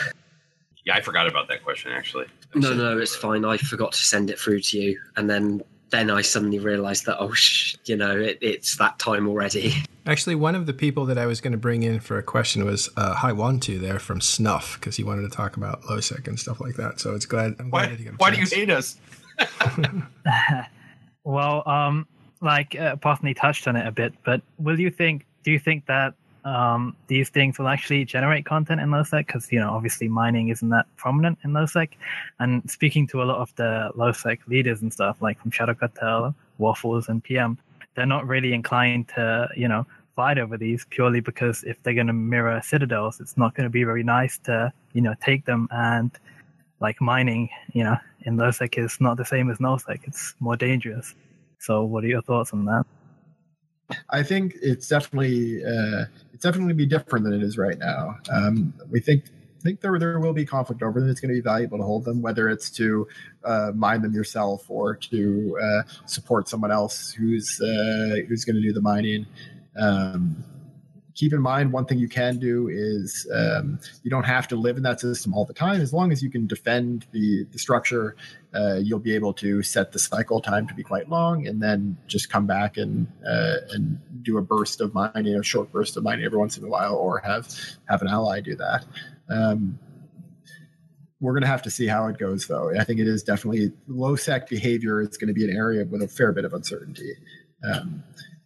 Yeah, 0.84 0.96
I 0.96 1.00
forgot 1.00 1.26
about 1.26 1.48
that 1.48 1.64
question 1.64 1.92
actually. 1.92 2.26
No, 2.54 2.74
no, 2.74 2.98
it's 2.98 3.16
fine. 3.16 3.44
I 3.44 3.56
forgot 3.56 3.92
to 3.92 3.98
send 3.98 4.30
it 4.30 4.38
through 4.38 4.60
to 4.60 4.78
you, 4.78 5.00
and 5.16 5.28
then 5.28 5.62
then 5.90 6.10
I 6.10 6.22
suddenly 6.22 6.58
realised 6.58 7.06
that 7.06 7.18
oh, 7.18 7.32
sh- 7.32 7.76
you 7.84 7.96
know, 7.96 8.16
it, 8.16 8.38
it's 8.40 8.76
that 8.78 8.98
time 8.98 9.28
already. 9.28 9.74
Actually, 10.06 10.34
one 10.34 10.54
of 10.54 10.66
the 10.66 10.74
people 10.74 11.06
that 11.06 11.16
I 11.16 11.24
was 11.24 11.40
going 11.40 11.52
to 11.52 11.58
bring 11.58 11.82
in 11.82 12.00
for 12.00 12.18
a 12.18 12.22
question 12.22 12.64
was 12.64 12.90
uh, 12.96 13.14
Haiwantu 13.14 13.80
there 13.80 13.98
from 13.98 14.20
Snuff 14.20 14.78
because 14.78 14.96
he 14.96 15.04
wanted 15.04 15.22
to 15.22 15.34
talk 15.34 15.56
about 15.56 15.82
LowSec 15.84 16.28
and 16.28 16.38
stuff 16.38 16.60
like 16.60 16.74
that. 16.74 17.00
So 17.00 17.14
it's 17.14 17.24
glad. 17.24 17.54
I'm 17.58 17.70
why, 17.70 17.86
glad 17.86 18.18
why 18.18 18.30
do 18.30 18.40
you 18.40 18.46
hate 18.46 18.70
us? 18.70 18.98
well, 21.24 21.66
um, 21.66 22.06
like 22.42 22.78
uh, 22.78 22.96
Pothney 22.96 23.34
touched 23.34 23.66
on 23.66 23.76
it 23.76 23.86
a 23.86 23.92
bit, 23.92 24.12
but 24.24 24.42
will 24.58 24.78
you 24.78 24.90
think? 24.90 25.26
Do 25.42 25.50
you 25.50 25.58
think 25.58 25.86
that 25.86 26.14
um, 26.44 26.94
these 27.06 27.30
things 27.30 27.58
will 27.58 27.68
actually 27.68 28.04
generate 28.04 28.44
content 28.44 28.80
in 28.80 28.90
LowSec 28.90 29.26
because 29.26 29.50
you 29.50 29.58
know 29.58 29.70
obviously 29.70 30.08
mining 30.08 30.48
isn't 30.48 30.68
that 30.68 30.86
prominent 30.96 31.38
in 31.44 31.52
LowSec. 31.52 31.90
And 32.38 32.68
speaking 32.70 33.06
to 33.08 33.22
a 33.22 33.24
lot 33.24 33.38
of 33.38 33.54
the 33.56 33.90
LowSec 33.96 34.40
leaders 34.46 34.82
and 34.82 34.92
stuff 34.92 35.16
like 35.20 35.40
from 35.40 35.50
Shadow 35.50 35.74
Cartel, 35.74 36.34
Waffles, 36.58 37.08
and 37.08 37.24
PM, 37.24 37.58
they're 37.94 38.06
not 38.06 38.26
really 38.26 38.52
inclined 38.52 39.08
to 39.08 39.48
you 39.56 39.68
know 39.68 39.86
fight 40.16 40.38
over 40.38 40.56
these 40.56 40.86
purely 40.90 41.20
because 41.20 41.64
if 41.64 41.82
they're 41.82 41.94
going 41.94 42.06
to 42.06 42.12
mirror 42.12 42.60
citadels, 42.62 43.20
it's 43.20 43.36
not 43.36 43.54
going 43.54 43.64
to 43.64 43.70
be 43.70 43.84
very 43.84 44.02
nice 44.02 44.38
to 44.38 44.72
you 44.92 45.00
know 45.00 45.14
take 45.24 45.46
them 45.46 45.66
and 45.70 46.10
like 46.80 47.00
mining 47.00 47.48
you 47.72 47.82
know 47.82 47.96
in 48.26 48.36
LowSec 48.36 48.78
is 48.82 49.00
not 49.00 49.16
the 49.16 49.24
same 49.24 49.50
as 49.50 49.58
NullSec. 49.58 50.00
It's 50.04 50.34
more 50.40 50.56
dangerous. 50.56 51.14
So 51.58 51.84
what 51.84 52.04
are 52.04 52.08
your 52.08 52.22
thoughts 52.22 52.52
on 52.52 52.66
that? 52.66 52.84
I 54.10 54.22
think 54.22 54.54
it's 54.62 54.88
definitely 54.88 55.64
uh, 55.64 56.06
it's 56.32 56.42
definitely 56.42 56.74
be 56.74 56.86
different 56.86 57.24
than 57.24 57.34
it 57.34 57.42
is 57.42 57.58
right 57.58 57.78
now. 57.78 58.16
Um, 58.30 58.72
we 58.90 59.00
think 59.00 59.24
think 59.64 59.80
there 59.80 59.98
there 59.98 60.20
will 60.20 60.32
be 60.32 60.44
conflict 60.44 60.82
over 60.82 61.00
them. 61.00 61.08
It's 61.08 61.20
going 61.20 61.30
to 61.30 61.34
be 61.34 61.40
valuable 61.40 61.78
to 61.78 61.84
hold 61.84 62.04
them, 62.04 62.22
whether 62.22 62.48
it's 62.48 62.70
to 62.72 63.08
uh, 63.44 63.72
mine 63.74 64.02
them 64.02 64.12
yourself 64.12 64.70
or 64.70 64.94
to 64.94 65.58
uh, 65.60 65.82
support 66.06 66.48
someone 66.48 66.70
else 66.70 67.10
who's 67.12 67.60
uh, 67.60 68.16
who's 68.28 68.44
going 68.44 68.56
to 68.56 68.62
do 68.62 68.72
the 68.72 68.82
mining. 68.82 69.26
Um, 69.76 70.44
keep 71.14 71.32
in 71.32 71.40
mind 71.40 71.72
one 71.72 71.84
thing 71.86 71.98
you 71.98 72.08
can 72.08 72.38
do 72.38 72.68
is 72.68 73.28
um, 73.32 73.78
you 74.02 74.10
don't 74.10 74.24
have 74.24 74.48
to 74.48 74.56
live 74.56 74.76
in 74.76 74.82
that 74.82 75.00
system 75.00 75.32
all 75.34 75.44
the 75.44 75.54
time. 75.54 75.80
As 75.80 75.92
long 75.92 76.12
as 76.12 76.22
you 76.22 76.30
can 76.30 76.46
defend 76.46 77.06
the, 77.12 77.44
the 77.52 77.58
structure 77.58 78.16
uh, 78.54 78.76
you'll 78.76 79.00
be 79.00 79.14
able 79.14 79.32
to 79.32 79.62
set 79.62 79.92
the 79.92 79.98
cycle 79.98 80.40
time 80.40 80.66
to 80.68 80.74
be 80.74 80.82
quite 80.82 81.08
long 81.08 81.46
and 81.46 81.60
then 81.60 81.96
just 82.06 82.30
come 82.30 82.46
back 82.46 82.76
and 82.76 83.08
uh, 83.26 83.56
and 83.72 83.98
do 84.22 84.38
a 84.38 84.42
burst 84.42 84.80
of 84.80 84.94
mining 84.94 85.34
a 85.34 85.42
short 85.42 85.72
burst 85.72 85.96
of 85.96 86.04
mining 86.04 86.24
every 86.24 86.38
once 86.38 86.56
in 86.56 86.64
a 86.64 86.68
while 86.68 86.94
or 86.94 87.18
have 87.18 87.48
have 87.88 88.00
an 88.00 88.08
ally 88.08 88.40
do 88.40 88.54
that. 88.54 88.84
Um, 89.28 89.78
we're 91.20 91.32
going 91.32 91.42
to 91.42 91.48
have 91.48 91.62
to 91.62 91.70
see 91.70 91.86
how 91.86 92.06
it 92.06 92.18
goes 92.18 92.46
though. 92.46 92.70
I 92.78 92.84
think 92.84 93.00
it 93.00 93.08
is 93.08 93.22
definitely 93.22 93.72
low 93.88 94.14
sec 94.14 94.48
behavior 94.48 95.00
is 95.00 95.16
going 95.16 95.28
to 95.28 95.34
be 95.34 95.44
an 95.44 95.56
area 95.56 95.84
with 95.84 96.02
a 96.02 96.08
fair 96.08 96.32
bit 96.32 96.44
of 96.44 96.52
uncertainty. 96.52 97.14
Um, 97.64 98.04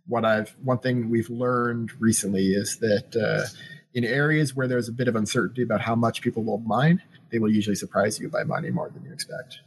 what 0.09 0.25
I've 0.25 0.55
one 0.65 0.79
thing 0.79 1.11
we've 1.11 1.31
learned 1.31 1.93
recently 2.01 2.49
is 2.55 2.79
that 2.79 3.15
uh, 3.17 3.47
in 3.95 4.05
areas 4.05 4.55
where 4.57 4.67
there's 4.67 4.89
a 4.89 4.93
bit 4.93 5.07
of 5.09 5.15
uncertainty 5.17 5.63
about 5.63 5.81
how 5.81 5.95
much 5.95 6.21
people 6.23 6.43
will 6.43 6.59
mine, 6.59 7.01
they 7.31 7.39
will 7.39 7.51
usually 7.53 7.77
surprise 7.77 8.19
you 8.19 8.29
by 8.29 8.43
mining 8.45 8.75
more 8.75 8.91
than 8.91 9.05
you 9.05 9.13
expect. 9.13 9.61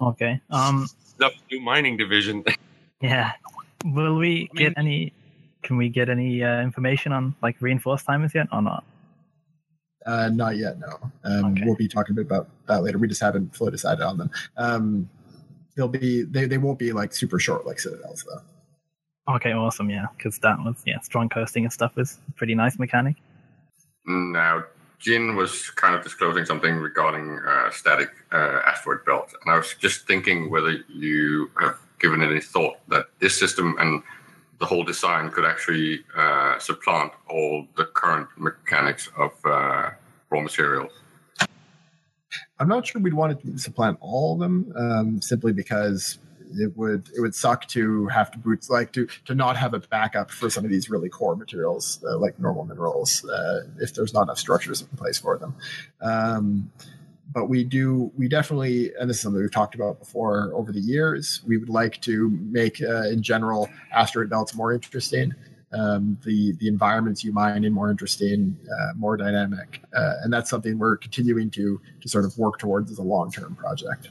Okay. 0.00 0.40
Um. 0.50 0.88
The 1.18 1.30
new 1.50 1.60
mining 1.60 1.96
division. 1.96 2.44
Yeah. 3.00 3.32
Will 3.84 4.16
we 4.16 4.26
I 4.26 4.32
mean- 4.34 4.48
get 4.68 4.72
any? 4.78 5.12
Can 5.62 5.76
we 5.76 5.88
get 5.90 6.08
any 6.08 6.42
uh, 6.42 6.60
information 6.62 7.12
on 7.12 7.34
like 7.42 7.56
reinforced 7.60 8.06
timers 8.06 8.34
yet 8.34 8.46
or 8.50 8.62
not? 8.62 8.82
Uh, 10.06 10.30
not 10.32 10.56
yet, 10.56 10.78
no. 10.78 10.98
Um, 11.24 11.52
Okay. 11.52 11.62
We'll 11.66 11.76
be 11.76 11.88
talking 11.88 12.12
a 12.12 12.16
bit 12.16 12.26
about 12.26 12.48
that 12.66 12.82
later. 12.82 12.98
We 12.98 13.08
just 13.08 13.20
haven't 13.22 13.54
fully 13.54 13.70
decided 13.72 14.02
on 14.02 14.16
them. 14.18 14.30
Um, 14.56 15.08
they'll 15.76 15.88
be 15.88 16.22
they, 16.22 16.46
they 16.46 16.56
won't 16.58 16.78
be 16.78 16.92
like 16.92 17.12
super 17.14 17.38
short 17.38 17.66
like 17.66 17.78
Citadels 17.78 18.24
though. 18.28 18.40
Okay, 19.28 19.52
awesome. 19.52 19.90
Yeah, 19.90 20.06
because 20.16 20.38
that 20.40 20.58
was 20.58 20.76
yeah, 20.86 21.00
strong 21.00 21.28
coasting 21.28 21.64
and 21.64 21.72
stuff 21.72 21.96
was 21.96 22.18
a 22.28 22.32
pretty 22.32 22.54
nice 22.54 22.78
mechanic. 22.78 23.16
Now, 24.06 24.64
Jin 24.98 25.34
was 25.34 25.70
kind 25.70 25.94
of 25.94 26.02
disclosing 26.02 26.44
something 26.44 26.76
regarding 26.76 27.38
uh, 27.46 27.70
static 27.70 28.10
uh, 28.32 28.60
asteroid 28.66 29.04
belt, 29.04 29.34
and 29.42 29.52
I 29.52 29.56
was 29.56 29.74
just 29.74 30.06
thinking 30.06 30.50
whether 30.50 30.78
you 30.88 31.50
have 31.60 31.78
given 31.98 32.22
any 32.22 32.40
thought 32.40 32.76
that 32.88 33.06
this 33.20 33.38
system 33.38 33.76
and 33.78 34.02
the 34.58 34.66
whole 34.66 34.84
design 34.84 35.30
could 35.30 35.44
actually 35.44 36.04
uh, 36.16 36.58
supplant 36.58 37.12
all 37.28 37.66
the 37.76 37.84
current 37.86 38.28
mechanics 38.36 39.10
of 39.16 39.32
uh, 39.44 39.90
raw 40.30 40.40
materials. 40.40 40.92
I'm 42.58 42.68
not 42.68 42.86
sure 42.86 43.00
we'd 43.00 43.14
want 43.14 43.40
to 43.40 43.58
supplant 43.58 43.98
all 44.00 44.34
of 44.34 44.40
them, 44.40 44.72
um, 44.76 45.22
simply 45.22 45.52
because 45.52 46.18
it 46.52 46.76
would 46.76 47.08
it 47.16 47.20
would 47.20 47.34
suck 47.34 47.66
to 47.68 48.06
have 48.08 48.30
to 48.30 48.38
boots 48.38 48.70
like 48.70 48.92
to 48.92 49.06
to 49.24 49.34
not 49.34 49.56
have 49.56 49.74
a 49.74 49.80
backup 49.80 50.30
for 50.30 50.50
some 50.50 50.64
of 50.64 50.70
these 50.70 50.90
really 50.90 51.08
core 51.08 51.36
materials 51.36 52.02
uh, 52.06 52.18
like 52.18 52.38
normal 52.38 52.64
minerals 52.64 53.24
uh, 53.28 53.62
if 53.80 53.94
there's 53.94 54.14
not 54.14 54.22
enough 54.22 54.38
structures 54.38 54.80
in 54.80 54.88
place 54.96 55.18
for 55.18 55.38
them. 55.38 55.54
Um, 56.00 56.70
but 57.32 57.46
we 57.46 57.64
do 57.64 58.12
we 58.16 58.28
definitely 58.28 58.92
and 58.98 59.10
this 59.10 59.16
is 59.16 59.22
something 59.22 59.40
we've 59.40 59.50
talked 59.50 59.74
about 59.74 59.98
before 59.98 60.52
over 60.54 60.72
the 60.72 60.80
years 60.80 61.42
we 61.46 61.56
would 61.56 61.68
like 61.68 62.00
to 62.02 62.30
make 62.30 62.80
uh, 62.82 63.08
in 63.08 63.22
general 63.22 63.68
asteroid 63.92 64.30
belts 64.30 64.54
more 64.54 64.72
interesting 64.72 65.34
um, 65.72 66.16
the 66.24 66.52
the 66.60 66.68
environments 66.68 67.24
you 67.24 67.32
mine 67.32 67.64
in 67.64 67.72
more 67.72 67.90
interesting 67.90 68.56
uh, 68.70 68.92
more 68.96 69.16
dynamic 69.16 69.82
uh, 69.94 70.14
and 70.22 70.32
that's 70.32 70.48
something 70.48 70.78
we're 70.78 70.96
continuing 70.96 71.50
to 71.50 71.80
to 72.00 72.08
sort 72.08 72.24
of 72.24 72.36
work 72.38 72.58
towards 72.58 72.90
as 72.90 72.98
a 72.98 73.02
long-term 73.02 73.56
project 73.56 74.10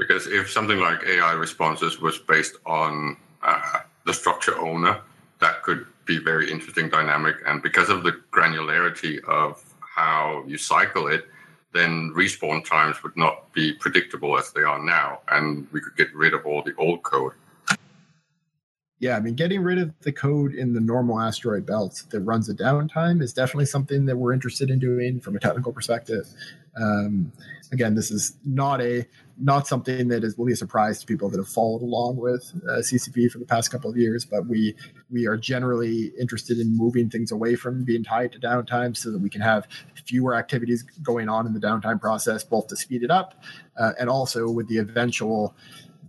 Because 0.00 0.26
if 0.26 0.50
something 0.50 0.80
like 0.80 1.04
AI 1.06 1.32
responses 1.32 2.00
was 2.00 2.18
based 2.18 2.56
on 2.64 3.18
uh, 3.42 3.80
the 4.06 4.14
structure 4.14 4.58
owner, 4.58 4.98
that 5.40 5.62
could 5.62 5.86
be 6.06 6.18
very 6.18 6.50
interesting 6.50 6.88
dynamic. 6.88 7.36
And 7.46 7.62
because 7.62 7.90
of 7.90 8.02
the 8.02 8.12
granularity 8.32 9.22
of 9.28 9.62
how 9.80 10.42
you 10.46 10.56
cycle 10.56 11.06
it, 11.08 11.26
then 11.72 12.12
respawn 12.16 12.64
times 12.64 13.02
would 13.02 13.16
not 13.16 13.52
be 13.52 13.74
predictable 13.74 14.38
as 14.38 14.50
they 14.52 14.62
are 14.62 14.82
now, 14.82 15.20
and 15.28 15.68
we 15.70 15.80
could 15.80 15.96
get 15.96 16.12
rid 16.14 16.34
of 16.34 16.46
all 16.46 16.62
the 16.62 16.74
old 16.76 17.02
code. 17.02 17.32
Yeah 19.00 19.16
i 19.16 19.20
mean 19.20 19.34
getting 19.34 19.62
rid 19.62 19.78
of 19.78 19.92
the 20.02 20.12
code 20.12 20.54
in 20.54 20.72
the 20.72 20.80
normal 20.80 21.18
asteroid 21.18 21.66
belt 21.66 22.04
that 22.10 22.20
runs 22.20 22.48
a 22.48 22.54
downtime 22.54 23.20
is 23.20 23.32
definitely 23.32 23.66
something 23.66 24.06
that 24.06 24.16
we're 24.16 24.32
interested 24.32 24.70
in 24.70 24.78
doing 24.78 25.20
from 25.20 25.34
a 25.34 25.40
technical 25.40 25.72
perspective. 25.72 26.26
Um, 26.80 27.32
again 27.72 27.94
this 27.94 28.10
is 28.10 28.36
not 28.44 28.80
a 28.80 29.06
not 29.38 29.66
something 29.66 30.08
that 30.08 30.22
is 30.22 30.36
will 30.36 30.46
be 30.46 30.52
a 30.52 30.56
surprise 30.56 31.00
to 31.00 31.06
people 31.06 31.28
that 31.28 31.38
have 31.38 31.48
followed 31.48 31.82
along 31.82 32.16
with 32.16 32.52
uh, 32.68 32.78
ccp 32.78 33.30
for 33.30 33.38
the 33.38 33.44
past 33.44 33.70
couple 33.70 33.90
of 33.90 33.96
years 33.96 34.24
but 34.24 34.46
we 34.46 34.74
we 35.10 35.26
are 35.26 35.36
generally 35.36 36.12
interested 36.20 36.58
in 36.58 36.76
moving 36.76 37.08
things 37.08 37.32
away 37.32 37.56
from 37.56 37.84
being 37.84 38.04
tied 38.04 38.30
to 38.32 38.38
downtime 38.38 38.96
so 38.96 39.10
that 39.10 39.18
we 39.18 39.30
can 39.30 39.40
have 39.40 39.66
fewer 40.04 40.34
activities 40.34 40.82
going 41.02 41.28
on 41.28 41.46
in 41.46 41.52
the 41.52 41.60
downtime 41.60 42.00
process 42.00 42.44
both 42.44 42.66
to 42.66 42.76
speed 42.76 43.02
it 43.02 43.10
up 43.10 43.42
uh, 43.78 43.92
and 43.98 44.08
also 44.08 44.50
with 44.50 44.68
the 44.68 44.78
eventual 44.78 45.54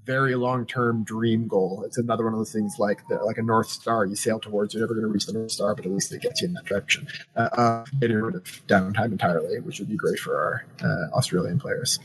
very 0.05 0.35
long 0.35 0.65
term 0.65 1.03
dream 1.03 1.47
goal. 1.47 1.83
It's 1.85 1.97
another 1.97 2.23
one 2.23 2.33
of 2.33 2.39
those 2.39 2.51
things 2.51 2.75
like 2.79 3.07
the, 3.07 3.15
like 3.17 3.37
a 3.37 3.43
North 3.43 3.69
Star. 3.69 4.05
You 4.05 4.15
sail 4.15 4.39
towards, 4.39 4.73
you're 4.73 4.81
never 4.81 4.93
going 4.93 5.05
to 5.05 5.11
reach 5.11 5.25
the 5.25 5.33
North 5.33 5.51
Star, 5.51 5.75
but 5.75 5.85
at 5.85 5.91
least 5.91 6.11
it 6.11 6.21
gets 6.21 6.41
you 6.41 6.47
in 6.47 6.53
that 6.53 6.65
direction. 6.65 7.07
Uh, 7.35 7.85
getting 7.99 8.17
rid 8.17 8.35
of 8.35 8.43
downtime 8.67 9.11
entirely, 9.11 9.59
which 9.59 9.79
would 9.79 9.89
be 9.89 9.95
great 9.95 10.19
for 10.19 10.35
our 10.35 10.65
uh, 10.83 11.15
Australian 11.17 11.59
players. 11.59 11.99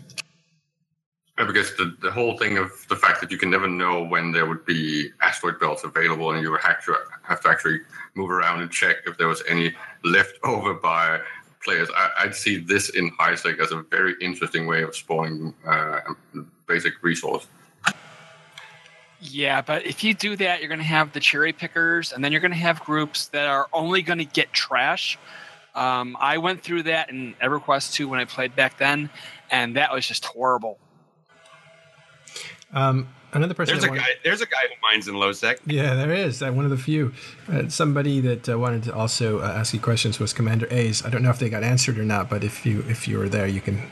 Uh, 1.38 1.44
Because 1.46 1.74
the, 1.76 1.96
the 2.00 2.10
whole 2.10 2.36
thing 2.36 2.58
of 2.58 2.70
the 2.88 2.96
fact 2.96 3.20
that 3.20 3.30
you 3.30 3.38
can 3.38 3.50
never 3.50 3.68
know 3.68 4.04
when 4.04 4.32
there 4.32 4.46
would 4.46 4.64
be 4.64 5.10
asteroid 5.20 5.58
belts 5.60 5.84
available, 5.84 6.30
and 6.32 6.42
you 6.42 6.50
would 6.50 6.62
have 6.62 6.84
to, 6.84 6.96
have 7.22 7.40
to 7.42 7.48
actually 7.48 7.80
move 8.14 8.30
around 8.30 8.60
and 8.60 8.70
check 8.70 8.96
if 9.06 9.16
there 9.18 9.28
was 9.28 9.42
any 9.48 9.74
left 10.04 10.38
over 10.44 10.74
by 10.74 11.20
players. 11.64 11.88
I, 11.94 12.10
I'd 12.20 12.34
see 12.34 12.58
this 12.58 12.90
in 12.90 13.10
HiSec 13.12 13.58
as 13.58 13.72
a 13.72 13.82
very 13.82 14.14
interesting 14.20 14.66
way 14.66 14.82
of 14.82 14.94
spawning 14.94 15.54
uh, 15.66 16.00
basic 16.66 17.02
resource. 17.02 17.46
Yeah, 19.20 19.62
but 19.62 19.86
if 19.86 20.04
you 20.04 20.12
do 20.14 20.36
that, 20.36 20.60
you're 20.60 20.68
going 20.68 20.78
to 20.78 20.84
have 20.84 21.12
the 21.12 21.20
cherry 21.20 21.52
pickers, 21.52 22.12
and 22.12 22.22
then 22.22 22.32
you're 22.32 22.40
going 22.40 22.50
to 22.52 22.56
have 22.58 22.80
groups 22.80 23.26
that 23.28 23.46
are 23.46 23.66
only 23.72 24.02
going 24.02 24.18
to 24.18 24.24
get 24.24 24.52
trash. 24.52 25.18
Um, 25.74 26.16
I 26.20 26.38
went 26.38 26.62
through 26.62 26.84
that 26.84 27.10
in 27.10 27.34
EverQuest 27.42 27.92
2 27.94 28.08
when 28.08 28.20
I 28.20 28.24
played 28.24 28.54
back 28.54 28.78
then, 28.78 29.10
and 29.50 29.76
that 29.76 29.92
was 29.92 30.06
just 30.06 30.24
horrible. 30.24 30.78
Um, 32.72 33.08
another 33.32 33.54
person. 33.54 33.74
There's 33.74 33.84
a 33.84 33.88
wanted- 33.88 34.00
guy. 34.00 34.08
There's 34.24 34.40
a 34.40 34.46
guy 34.46 34.62
who 34.68 34.74
mines 34.82 35.08
in 35.08 35.14
low 35.14 35.32
sec. 35.32 35.60
Yeah, 35.66 35.94
there 35.94 36.12
is. 36.12 36.42
Uh, 36.42 36.50
one 36.52 36.64
of 36.64 36.70
the 36.70 36.76
few. 36.78 37.12
Uh, 37.50 37.68
somebody 37.68 38.20
that 38.20 38.48
uh, 38.48 38.58
wanted 38.58 38.84
to 38.84 38.94
also 38.94 39.40
uh, 39.40 39.54
ask 39.56 39.72
you 39.72 39.80
questions 39.80 40.18
was 40.18 40.32
Commander 40.32 40.66
A's. 40.70 41.04
I 41.04 41.10
don't 41.10 41.22
know 41.22 41.30
if 41.30 41.38
they 41.38 41.48
got 41.48 41.62
answered 41.62 41.98
or 41.98 42.04
not, 42.04 42.28
but 42.28 42.44
if 42.44 42.66
you 42.66 42.84
if 42.88 43.06
you 43.08 43.18
were 43.18 43.28
there, 43.28 43.46
you 43.46 43.60
can 43.60 43.90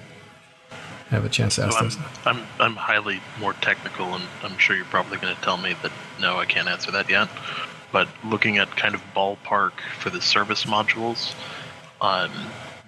have 1.14 1.24
a 1.24 1.28
chance 1.28 1.56
to 1.56 1.62
So 1.62 1.66
ask 1.68 1.78
I'm, 1.78 1.88
those. 1.88 1.98
I'm 2.26 2.46
I'm 2.60 2.76
highly 2.76 3.20
more 3.38 3.54
technical, 3.54 4.14
and 4.14 4.24
I'm 4.42 4.58
sure 4.58 4.76
you're 4.76 4.84
probably 4.86 5.18
going 5.18 5.34
to 5.34 5.40
tell 5.42 5.56
me 5.56 5.74
that 5.82 5.92
no, 6.20 6.38
I 6.38 6.46
can't 6.46 6.68
answer 6.68 6.90
that 6.92 7.08
yet. 7.08 7.28
But 7.92 8.08
looking 8.24 8.58
at 8.58 8.74
kind 8.76 8.94
of 8.94 9.02
ballpark 9.14 9.72
for 9.98 10.10
the 10.10 10.20
service 10.20 10.64
modules, 10.64 11.32
um, 12.00 12.30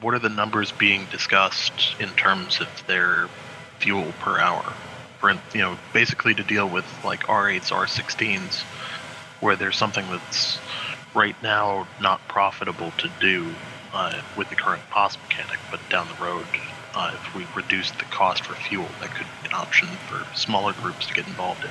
what 0.00 0.14
are 0.14 0.18
the 0.18 0.28
numbers 0.28 0.72
being 0.72 1.06
discussed 1.10 1.94
in 2.00 2.08
terms 2.10 2.60
of 2.60 2.68
their 2.86 3.28
fuel 3.78 4.12
per 4.20 4.38
hour? 4.38 4.64
For 5.20 5.30
you 5.30 5.60
know, 5.60 5.78
basically 5.92 6.34
to 6.34 6.42
deal 6.42 6.68
with 6.68 6.84
like 7.04 7.20
R8s, 7.26 7.70
R16s, 7.70 8.62
where 9.40 9.56
there's 9.56 9.76
something 9.76 10.04
that's 10.10 10.58
right 11.14 11.40
now 11.42 11.86
not 12.00 12.20
profitable 12.28 12.92
to 12.98 13.10
do 13.20 13.54
uh, 13.94 14.20
with 14.36 14.50
the 14.50 14.56
current 14.56 14.82
POS 14.90 15.16
mechanic, 15.22 15.58
but 15.70 15.80
down 15.88 16.06
the 16.08 16.22
road, 16.22 16.46
uh, 16.96 17.12
if 17.14 17.34
we 17.34 17.46
reduce 17.54 17.90
the 17.92 18.04
cost 18.06 18.44
for 18.44 18.54
fuel, 18.54 18.86
that 19.00 19.10
could 19.14 19.26
be 19.42 19.48
an 19.48 19.54
option 19.54 19.86
for 20.08 20.26
smaller 20.34 20.72
groups 20.72 21.06
to 21.06 21.14
get 21.14 21.26
involved 21.26 21.62
in. 21.62 21.70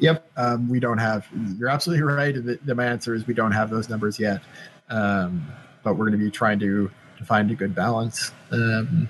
Yep, 0.00 0.30
um, 0.36 0.68
we 0.68 0.80
don't 0.80 0.98
have. 0.98 1.26
You're 1.58 1.68
absolutely 1.68 2.02
right. 2.02 2.34
The, 2.34 2.58
the, 2.64 2.74
my 2.74 2.86
answer 2.86 3.14
is 3.14 3.26
we 3.26 3.34
don't 3.34 3.52
have 3.52 3.70
those 3.70 3.88
numbers 3.88 4.18
yet, 4.18 4.40
um, 4.88 5.46
but 5.84 5.94
we're 5.94 6.06
going 6.06 6.18
to 6.18 6.24
be 6.24 6.30
trying 6.30 6.58
to 6.58 6.90
to 7.18 7.24
find 7.24 7.50
a 7.50 7.54
good 7.54 7.74
balance. 7.74 8.32
Um, 8.50 9.08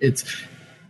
it's 0.00 0.42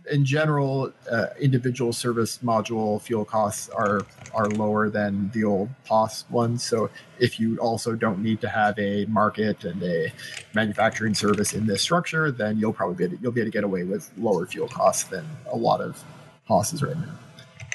in 0.09 0.25
general, 0.25 0.91
uh, 1.09 1.27
individual 1.39 1.93
service 1.93 2.39
module 2.43 3.01
fuel 3.01 3.25
costs 3.25 3.69
are 3.69 4.01
are 4.33 4.47
lower 4.49 4.89
than 4.89 5.29
the 5.33 5.43
old 5.43 5.69
POS 5.85 6.25
ones. 6.29 6.63
So 6.63 6.89
if 7.19 7.39
you 7.39 7.57
also 7.57 7.95
don't 7.95 8.19
need 8.19 8.41
to 8.41 8.49
have 8.49 8.77
a 8.77 9.05
market 9.05 9.63
and 9.63 9.81
a 9.83 10.11
manufacturing 10.53 11.13
service 11.13 11.53
in 11.53 11.65
this 11.65 11.81
structure, 11.81 12.31
then 12.31 12.57
you'll 12.59 12.73
probably 12.73 12.95
be 12.95 13.03
able 13.05 13.17
to, 13.17 13.23
you'll 13.23 13.31
be 13.31 13.41
able 13.41 13.51
to 13.51 13.53
get 13.53 13.63
away 13.63 13.83
with 13.83 14.11
lower 14.17 14.45
fuel 14.45 14.67
costs 14.67 15.03
than 15.05 15.25
a 15.51 15.55
lot 15.55 15.81
of 15.81 16.03
POSs 16.47 16.83
right 16.83 16.97
now. 16.97 17.17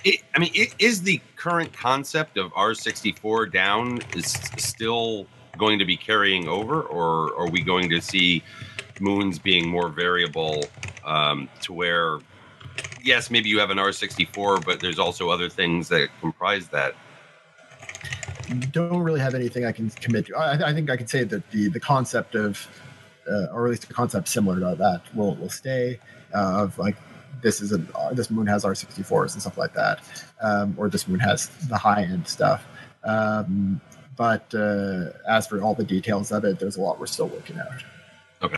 It, 0.05 0.21
I 0.35 0.39
mean, 0.39 0.51
it, 0.55 0.75
is 0.79 1.03
the 1.03 1.21
current 1.37 1.73
concept 1.73 2.37
of 2.37 2.53
R64 2.53 3.53
down 3.53 4.01
is 4.15 4.33
still 4.59 5.27
going 5.57 5.79
to 5.79 5.85
be 5.85 5.97
carrying 5.97 6.47
over, 6.47 6.83
or 6.83 7.35
are 7.39 7.49
we 7.49 7.63
going 7.63 7.89
to 7.91 8.01
see 8.01 8.43
moons 9.01 9.39
being 9.39 9.69
more 9.69 9.89
variable 9.89 10.65
um, 11.05 11.49
to 11.63 11.73
where, 11.73 12.19
yes, 13.03 13.31
maybe 13.31 13.49
you 13.49 13.59
have 13.59 13.71
an 13.71 13.79
R64, 13.79 14.65
but 14.65 14.81
there's 14.81 14.99
also 14.99 15.31
other 15.31 15.49
things 15.49 15.89
that 15.89 16.09
comprise 16.21 16.69
that? 16.69 16.95
Don't 18.73 18.99
really 18.99 19.21
have 19.21 19.35
anything 19.35 19.65
I 19.65 19.73
can 19.73 19.91
commit 19.91 20.27
to. 20.27 20.37
I, 20.37 20.71
I 20.71 20.73
think 20.75 20.91
I 20.91 20.97
could 20.97 21.09
say 21.09 21.25
that 21.25 21.51
the 21.51 21.69
the 21.69 21.81
concept 21.81 22.35
of, 22.35 22.69
uh, 23.27 23.47
or 23.53 23.65
at 23.65 23.71
least 23.71 23.89
the 23.89 23.95
concept 23.95 24.29
similar 24.29 24.61
to 24.61 24.77
that, 24.77 25.03
will 25.15 25.35
will 25.37 25.49
stay. 25.49 25.99
Uh, 26.35 26.65
of 26.65 26.79
like 26.79 26.97
this 27.43 27.61
is 27.61 27.73
a 27.73 27.79
this 28.13 28.31
moon 28.31 28.47
has 28.47 28.65
R64s 28.65 29.33
and 29.33 29.41
stuff 29.41 29.57
like 29.57 29.73
that, 29.75 30.01
um, 30.43 30.75
or 30.77 30.91
this 30.91 31.09
moon 31.09 31.21
has 31.21 31.49
the 31.69 31.79
high 31.79 32.03
end 32.03 32.29
stuff. 32.29 32.67
Um, 33.05 33.81
but 34.17 34.55
uh, 34.55 35.11
as 35.29 35.47
for 35.47 35.61
all 35.63 35.75
the 35.75 35.85
details 35.85 36.33
of 36.33 36.45
it, 36.45 36.59
there's 36.59 36.77
a 36.77 36.81
lot 36.81 36.99
we're 36.99 37.07
still 37.07 37.29
working 37.29 37.59
out. 37.59 37.83
Okay. 38.43 38.57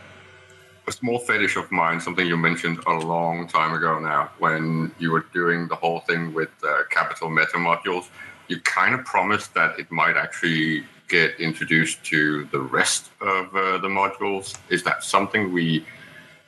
A 0.87 0.91
small 0.91 1.19
fetish 1.19 1.57
of 1.57 1.69
mine, 1.69 1.99
something 1.99 2.25
you 2.25 2.37
mentioned 2.37 2.79
a 2.87 2.93
long 2.93 3.45
time 3.45 3.73
ago 3.73 3.99
now, 3.99 4.31
when 4.39 4.89
you 4.99 5.11
were 5.11 5.25
doing 5.33 5.67
the 5.67 5.75
whole 5.75 5.99
thing 5.99 6.33
with 6.33 6.49
uh, 6.63 6.83
capital 6.89 7.29
meta 7.29 7.57
modules, 7.57 8.07
you 8.47 8.61
kind 8.61 8.95
of 8.95 9.03
promised 9.03 9.53
that 9.53 9.77
it 9.77 9.91
might 9.91 10.15
actually 10.15 10.85
get 11.09 11.37
introduced 11.41 12.03
to 12.05 12.45
the 12.53 12.59
rest 12.61 13.09
of 13.19 13.53
uh, 13.53 13.77
the 13.79 13.89
modules. 13.89 14.57
Is 14.69 14.83
that 14.83 15.03
something 15.03 15.51
we 15.51 15.85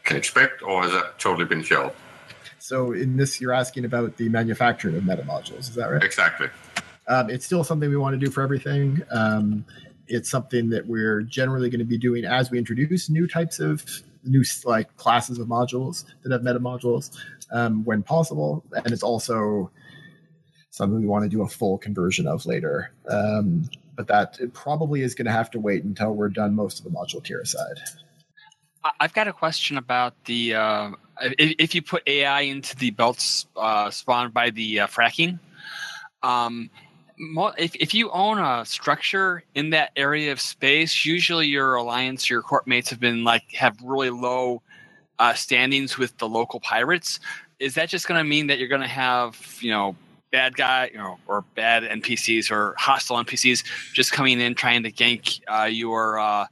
can 0.05 0.15
expect, 0.15 0.61
or 0.63 0.83
has 0.83 0.93
that 0.93 1.19
totally 1.19 1.45
been 1.45 1.61
shelved? 1.61 1.97
So 2.59 2.93
in 2.93 3.17
this, 3.17 3.41
you're 3.41 3.51
asking 3.51 3.83
about 3.83 4.15
the 4.15 4.29
manufacturing 4.29 4.95
of 4.95 5.05
meta 5.05 5.23
modules. 5.23 5.59
Is 5.59 5.75
that 5.75 5.87
right? 5.87 6.03
Exactly. 6.03 6.47
Um, 7.07 7.29
it's 7.29 7.45
still 7.45 7.65
something 7.65 7.89
we 7.89 7.97
want 7.97 8.17
to 8.17 8.25
do 8.25 8.31
for 8.31 8.41
everything. 8.41 9.01
Um, 9.11 9.65
it's 10.07 10.29
something 10.29 10.69
that 10.69 10.87
we're 10.87 11.23
generally 11.23 11.69
going 11.69 11.79
to 11.79 11.85
be 11.85 11.97
doing 11.97 12.23
as 12.23 12.49
we 12.49 12.57
introduce 12.57 13.09
new 13.09 13.27
types 13.27 13.59
of 13.59 13.85
new 14.23 14.43
like 14.65 14.95
classes 14.97 15.39
of 15.39 15.47
modules 15.47 16.05
that 16.23 16.31
have 16.31 16.43
meta 16.43 16.59
modules 16.59 17.15
um, 17.51 17.83
when 17.85 18.03
possible, 18.03 18.63
and 18.73 18.91
it's 18.91 19.03
also 19.03 19.71
something 20.71 20.99
we 20.99 21.07
want 21.07 21.23
to 21.23 21.29
do 21.29 21.41
a 21.41 21.47
full 21.47 21.77
conversion 21.77 22.27
of 22.27 22.45
later. 22.45 22.91
Um, 23.09 23.69
but 23.95 24.07
that 24.07 24.39
probably 24.53 25.01
is 25.01 25.13
going 25.13 25.25
to 25.25 25.31
have 25.31 25.51
to 25.51 25.59
wait 25.59 25.83
until 25.83 26.13
we're 26.13 26.29
done 26.29 26.55
most 26.55 26.79
of 26.79 26.85
the 26.85 26.91
module 26.91 27.23
tier 27.23 27.43
side. 27.43 27.79
I- 28.83 28.91
I've 29.01 29.13
got 29.13 29.27
a 29.27 29.33
question 29.33 29.77
about 29.77 30.13
the 30.25 30.55
uh, 30.55 30.91
if, 31.21 31.55
if 31.59 31.75
you 31.75 31.81
put 31.81 32.03
AI 32.07 32.41
into 32.41 32.75
the 32.77 32.91
belts 32.91 33.47
uh, 33.57 33.89
spawned 33.89 34.33
by 34.33 34.51
the 34.51 34.81
uh, 34.81 34.87
fracking. 34.87 35.39
Um, 36.23 36.69
if 37.19 37.75
if 37.75 37.93
you 37.93 38.09
own 38.11 38.39
a 38.39 38.65
structure 38.65 39.43
in 39.55 39.71
that 39.71 39.91
area 39.95 40.31
of 40.31 40.39
space, 40.39 41.05
usually 41.05 41.47
your 41.47 41.75
alliance, 41.75 42.29
your 42.29 42.41
corp 42.41 42.65
mates 42.65 42.89
have 42.89 42.99
been 42.99 43.23
like 43.23 43.51
have 43.53 43.77
really 43.83 44.09
low 44.09 44.61
uh, 45.19 45.33
standings 45.33 45.97
with 45.97 46.17
the 46.17 46.27
local 46.27 46.59
pirates. 46.59 47.19
Is 47.59 47.75
that 47.75 47.89
just 47.89 48.07
going 48.07 48.17
to 48.17 48.23
mean 48.23 48.47
that 48.47 48.57
you're 48.57 48.69
going 48.69 48.81
to 48.81 48.87
have 48.87 49.57
you 49.59 49.71
know 49.71 49.95
bad 50.31 50.55
guy 50.55 50.89
you 50.91 50.97
know 50.97 51.17
or 51.27 51.43
bad 51.55 51.83
NPCs 51.83 52.51
or 52.51 52.75
hostile 52.77 53.17
NPCs 53.17 53.63
just 53.93 54.11
coming 54.11 54.39
in 54.39 54.55
trying 54.55 54.83
to 54.83 54.91
gank 54.91 55.41
uh, 55.47 55.65
your 55.65 56.19
uh, 56.19 56.45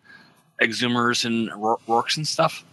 exhumers 0.61 1.23
and 1.23 1.49
rorks 1.51 2.17
and 2.17 2.27
stuff? 2.27 2.65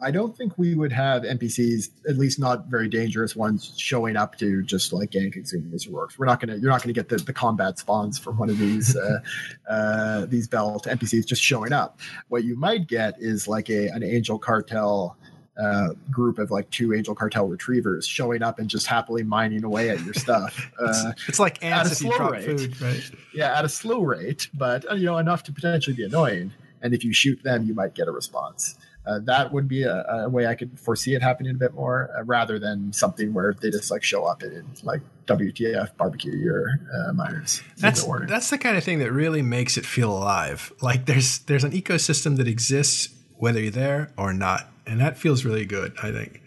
I 0.00 0.10
don't 0.10 0.36
think 0.36 0.58
we 0.58 0.74
would 0.74 0.92
have 0.92 1.22
NPCs, 1.22 1.88
at 2.08 2.16
least 2.18 2.38
not 2.38 2.66
very 2.66 2.88
dangerous 2.88 3.36
ones, 3.36 3.74
showing 3.76 4.16
up 4.16 4.36
to 4.38 4.62
just 4.62 4.92
like 4.92 5.10
gank 5.12 5.36
exhumers 5.36 5.88
or 5.88 5.92
works. 5.92 6.18
We're 6.18 6.26
not 6.26 6.40
gonna, 6.40 6.56
you're 6.56 6.70
not 6.70 6.82
gonna 6.82 6.92
get 6.92 7.08
the, 7.08 7.16
the 7.16 7.32
combat 7.32 7.78
spawns 7.78 8.18
from 8.18 8.36
one 8.36 8.50
of 8.50 8.58
these 8.58 8.96
uh, 8.96 9.20
uh, 9.68 10.26
these 10.26 10.48
belt 10.48 10.86
NPCs 10.86 11.26
just 11.26 11.42
showing 11.42 11.72
up. 11.72 12.00
What 12.28 12.44
you 12.44 12.56
might 12.56 12.86
get 12.88 13.14
is 13.18 13.46
like 13.46 13.70
a 13.70 13.88
an 13.88 14.02
Angel 14.02 14.38
Cartel 14.38 15.16
uh, 15.56 15.90
group 16.10 16.38
of 16.40 16.50
like 16.50 16.68
two 16.70 16.92
Angel 16.92 17.14
Cartel 17.14 17.46
retrievers 17.46 18.04
showing 18.06 18.42
up 18.42 18.58
and 18.58 18.68
just 18.68 18.88
happily 18.88 19.22
mining 19.22 19.62
away 19.62 19.90
at 19.90 20.00
your 20.04 20.14
stuff. 20.14 20.70
Uh, 20.80 21.12
It's 21.28 21.38
like 21.38 21.62
at 21.64 21.72
a 21.72 21.76
ants 21.76 21.92
if 22.00 22.06
you 22.06 22.12
slow 22.12 22.30
rate. 22.30 22.44
food, 22.44 22.80
right? 22.82 23.10
yeah, 23.32 23.56
at 23.56 23.64
a 23.64 23.68
slow 23.68 24.02
rate, 24.02 24.48
but 24.52 24.90
uh, 24.90 24.94
you 24.96 25.06
know 25.06 25.18
enough 25.18 25.44
to 25.44 25.52
potentially 25.52 25.94
be 25.94 26.04
annoying. 26.04 26.52
And 26.82 26.92
if 26.92 27.04
you 27.04 27.14
shoot 27.14 27.42
them, 27.44 27.64
you 27.64 27.72
might 27.74 27.94
get 27.94 28.08
a 28.08 28.10
response. 28.10 28.76
Uh, 29.06 29.18
that 29.24 29.52
would 29.52 29.68
be 29.68 29.82
a, 29.82 30.02
a 30.24 30.28
way 30.28 30.46
I 30.46 30.54
could 30.54 30.78
foresee 30.80 31.14
it 31.14 31.22
happening 31.22 31.52
a 31.52 31.58
bit 31.58 31.74
more, 31.74 32.10
uh, 32.16 32.22
rather 32.24 32.58
than 32.58 32.92
something 32.92 33.34
where 33.34 33.54
they 33.60 33.70
just 33.70 33.90
like 33.90 34.02
show 34.02 34.24
up 34.24 34.42
and 34.42 34.64
like 34.82 35.02
WTF 35.26 35.96
barbecue 35.96 36.36
your 36.36 36.80
uh, 36.92 37.12
miners. 37.12 37.62
That's 37.78 38.06
no 38.06 38.20
that's 38.20 38.50
the 38.50 38.58
kind 38.58 38.76
of 38.76 38.84
thing 38.84 39.00
that 39.00 39.12
really 39.12 39.42
makes 39.42 39.76
it 39.76 39.84
feel 39.84 40.10
alive. 40.10 40.72
Like 40.80 41.06
there's 41.06 41.40
there's 41.40 41.64
an 41.64 41.72
ecosystem 41.72 42.36
that 42.38 42.48
exists 42.48 43.10
whether 43.36 43.60
you're 43.60 43.70
there 43.70 44.12
or 44.16 44.32
not, 44.32 44.70
and 44.86 45.00
that 45.00 45.18
feels 45.18 45.44
really 45.44 45.66
good. 45.66 45.94
I 46.02 46.10
think. 46.10 46.40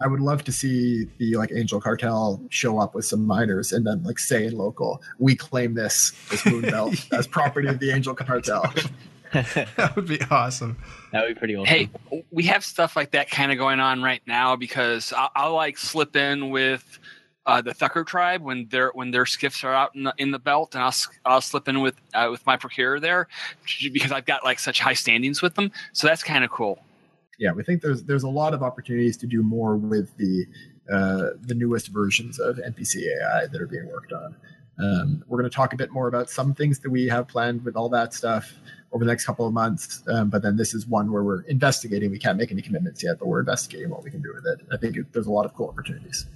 I 0.00 0.06
would 0.06 0.20
love 0.20 0.44
to 0.44 0.52
see 0.52 1.06
the 1.18 1.36
like 1.36 1.50
Angel 1.52 1.80
Cartel 1.80 2.40
show 2.50 2.78
up 2.78 2.94
with 2.94 3.04
some 3.04 3.26
miners 3.26 3.72
and 3.72 3.84
then 3.84 4.04
like 4.04 4.18
say 4.18 4.46
in 4.46 4.56
local, 4.56 5.02
we 5.18 5.34
claim 5.34 5.74
this 5.74 6.12
this 6.30 6.46
moon 6.46 6.62
belt 6.62 6.94
as 7.12 7.26
property 7.26 7.66
of 7.68 7.80
the 7.80 7.90
Angel 7.90 8.14
Cartel. 8.14 8.72
that 9.32 9.92
would 9.96 10.06
be 10.06 10.20
awesome. 10.30 10.76
That 11.12 11.24
would 11.24 11.34
be 11.34 11.38
pretty 11.38 11.56
awesome. 11.56 11.66
Hey, 11.74 11.90
we 12.30 12.44
have 12.44 12.64
stuff 12.64 12.94
like 12.96 13.12
that 13.12 13.30
kind 13.30 13.50
of 13.50 13.58
going 13.58 13.80
on 13.80 14.02
right 14.02 14.20
now 14.26 14.56
because 14.56 15.12
I'll, 15.12 15.30
I'll 15.34 15.54
like 15.54 15.78
slip 15.78 16.16
in 16.16 16.50
with 16.50 16.98
uh, 17.46 17.62
the 17.62 17.72
Thukker 17.72 18.06
tribe 18.06 18.42
when 18.42 18.68
their 18.70 18.90
when 18.90 19.10
their 19.10 19.24
skiffs 19.24 19.64
are 19.64 19.72
out 19.72 19.94
in 19.96 20.02
the, 20.04 20.14
in 20.18 20.30
the 20.32 20.38
belt, 20.38 20.74
and 20.74 20.82
I'll 20.82 20.88
s- 20.88 21.08
I'll 21.24 21.40
slip 21.40 21.66
in 21.66 21.80
with 21.80 21.94
uh, 22.12 22.28
with 22.30 22.44
my 22.44 22.58
procurer 22.58 23.00
there 23.00 23.26
because 23.92 24.12
I've 24.12 24.26
got 24.26 24.44
like 24.44 24.58
such 24.58 24.80
high 24.80 24.92
standings 24.92 25.40
with 25.40 25.54
them. 25.54 25.72
So 25.94 26.06
that's 26.06 26.22
kind 26.22 26.44
of 26.44 26.50
cool. 26.50 26.78
yeah, 27.38 27.52
we 27.52 27.62
think 27.62 27.80
there's 27.80 28.02
there's 28.02 28.24
a 28.24 28.28
lot 28.28 28.52
of 28.52 28.62
opportunities 28.62 29.16
to 29.18 29.26
do 29.26 29.42
more 29.42 29.76
with 29.76 30.14
the 30.18 30.44
uh, 30.92 31.30
the 31.40 31.54
newest 31.54 31.88
versions 31.88 32.38
of 32.38 32.56
NPC 32.56 32.96
AI 33.06 33.46
that 33.46 33.60
are 33.60 33.66
being 33.66 33.86
worked 33.86 34.12
on. 34.12 34.36
Um, 34.78 35.24
we're 35.26 35.38
going 35.38 35.50
to 35.50 35.54
talk 35.54 35.72
a 35.72 35.76
bit 35.76 35.90
more 35.90 36.06
about 36.06 36.28
some 36.30 36.54
things 36.54 36.78
that 36.80 36.90
we 36.90 37.06
have 37.08 37.26
planned 37.28 37.64
with 37.64 37.76
all 37.76 37.88
that 37.88 38.12
stuff 38.14 38.52
over 38.92 39.04
the 39.04 39.10
next 39.10 39.24
couple 39.24 39.46
of 39.46 39.52
months. 39.52 40.02
Um, 40.08 40.30
but 40.30 40.42
then 40.42 40.56
this 40.56 40.74
is 40.74 40.86
one 40.86 41.12
where 41.12 41.22
we're 41.22 41.42
investigating. 41.42 42.10
We 42.10 42.18
can't 42.18 42.38
make 42.38 42.50
any 42.50 42.62
commitments 42.62 43.02
yet, 43.02 43.18
but 43.18 43.28
we're 43.28 43.40
investigating 43.40 43.90
what 43.90 44.02
we 44.02 44.10
can 44.10 44.22
do 44.22 44.32
with 44.34 44.46
it. 44.46 44.66
I 44.72 44.76
think 44.76 44.96
it, 44.96 45.12
there's 45.12 45.26
a 45.26 45.32
lot 45.32 45.44
of 45.44 45.54
cool 45.54 45.68
opportunities. 45.68 46.26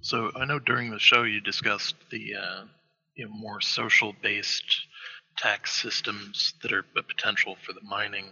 So 0.00 0.30
I 0.34 0.46
know 0.46 0.58
during 0.58 0.90
the 0.90 0.98
show 0.98 1.24
you 1.24 1.40
discussed 1.40 1.94
the 2.10 2.34
uh, 2.34 2.64
you 3.14 3.26
know 3.26 3.32
more 3.32 3.60
social 3.60 4.14
based 4.22 4.86
tax 5.36 5.80
systems 5.80 6.54
that 6.62 6.72
are 6.72 6.84
a 6.96 7.02
potential 7.02 7.56
for 7.64 7.72
the 7.72 7.82
mining. 7.82 8.26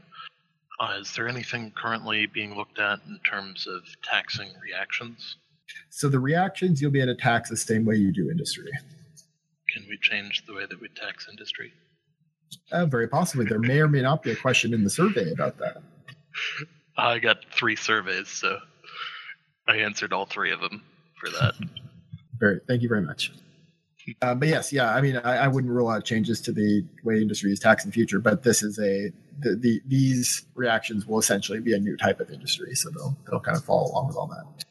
Uh, 0.81 0.99
is 1.01 1.13
there 1.15 1.29
anything 1.29 1.73
currently 1.77 2.27
being 2.27 2.55
looked 2.55 2.79
at 2.79 3.01
in 3.09 3.19
terms 3.29 3.67
of 3.67 3.83
taxing 4.03 4.49
reactions? 4.63 5.37
So 5.91 6.09
the 6.09 6.21
reactions 6.21 6.81
you'll 6.81 6.91
be 6.91 7.01
able 7.01 7.15
to 7.15 7.21
tax 7.21 7.51
the 7.51 7.57
same 7.57 7.85
way 7.85 7.97
you 7.97 8.13
do 8.13 8.31
industry. 8.31 8.71
Can 9.73 9.85
we 9.89 9.99
change 9.99 10.47
the 10.47 10.55
way 10.55 10.65
that 10.67 10.81
we 10.81 10.89
tax 10.89 11.27
industry? 11.29 11.73
Uh, 12.71 12.87
very 12.87 13.09
possibly. 13.09 13.47
There 13.47 13.59
may 13.59 13.81
or 13.81 13.89
may 13.89 14.03
not 14.03 14.23
be 14.23 14.31
a 14.31 14.37
question 14.37 14.75
in 14.75 14.85
the 14.85 14.91
survey 14.91 15.33
about 15.33 15.59
that. 15.59 15.83
I 16.97 17.19
got 17.19 17.45
three 17.53 17.77
surveys, 17.77 18.29
so 18.29 18.59
I 19.67 19.77
answered 19.77 20.13
all 20.13 20.27
three 20.27 20.53
of 20.53 20.61
them 20.61 20.83
for 21.19 21.31
that. 21.31 21.55
Very, 22.39 22.61
thank 22.69 22.83
you 22.83 22.89
very 22.89 23.03
much. 23.03 23.33
Uh, 24.23 24.33
but 24.33 24.47
yes, 24.47 24.73
yeah, 24.73 24.95
I 24.95 25.01
mean, 25.01 25.17
I, 25.17 25.39
I 25.39 25.49
wouldn't 25.49 25.73
rule 25.73 25.89
out 25.89 26.05
changes 26.05 26.41
to 26.43 26.53
the 26.53 26.85
way 27.03 27.21
industry 27.21 27.51
is 27.51 27.59
taxed 27.59 27.85
in 27.85 27.91
the 27.91 27.95
future, 27.95 28.21
but 28.21 28.45
this 28.45 28.63
is 28.63 28.79
a 28.79 29.11
the, 29.41 29.57
the 29.57 29.81
these 29.87 30.47
reactions 30.55 31.05
will 31.05 31.19
essentially 31.19 31.59
be 31.61 31.75
a 31.75 31.79
new 31.79 31.97
type 31.97 32.21
of 32.21 32.31
industry, 32.31 32.75
so 32.77 32.91
they'll 32.91 33.17
they'll 33.29 33.41
kind 33.41 33.57
of 33.57 33.65
follow 33.65 33.91
along 33.91 34.07
with 34.07 34.17
all 34.17 34.29
that. 34.29 34.65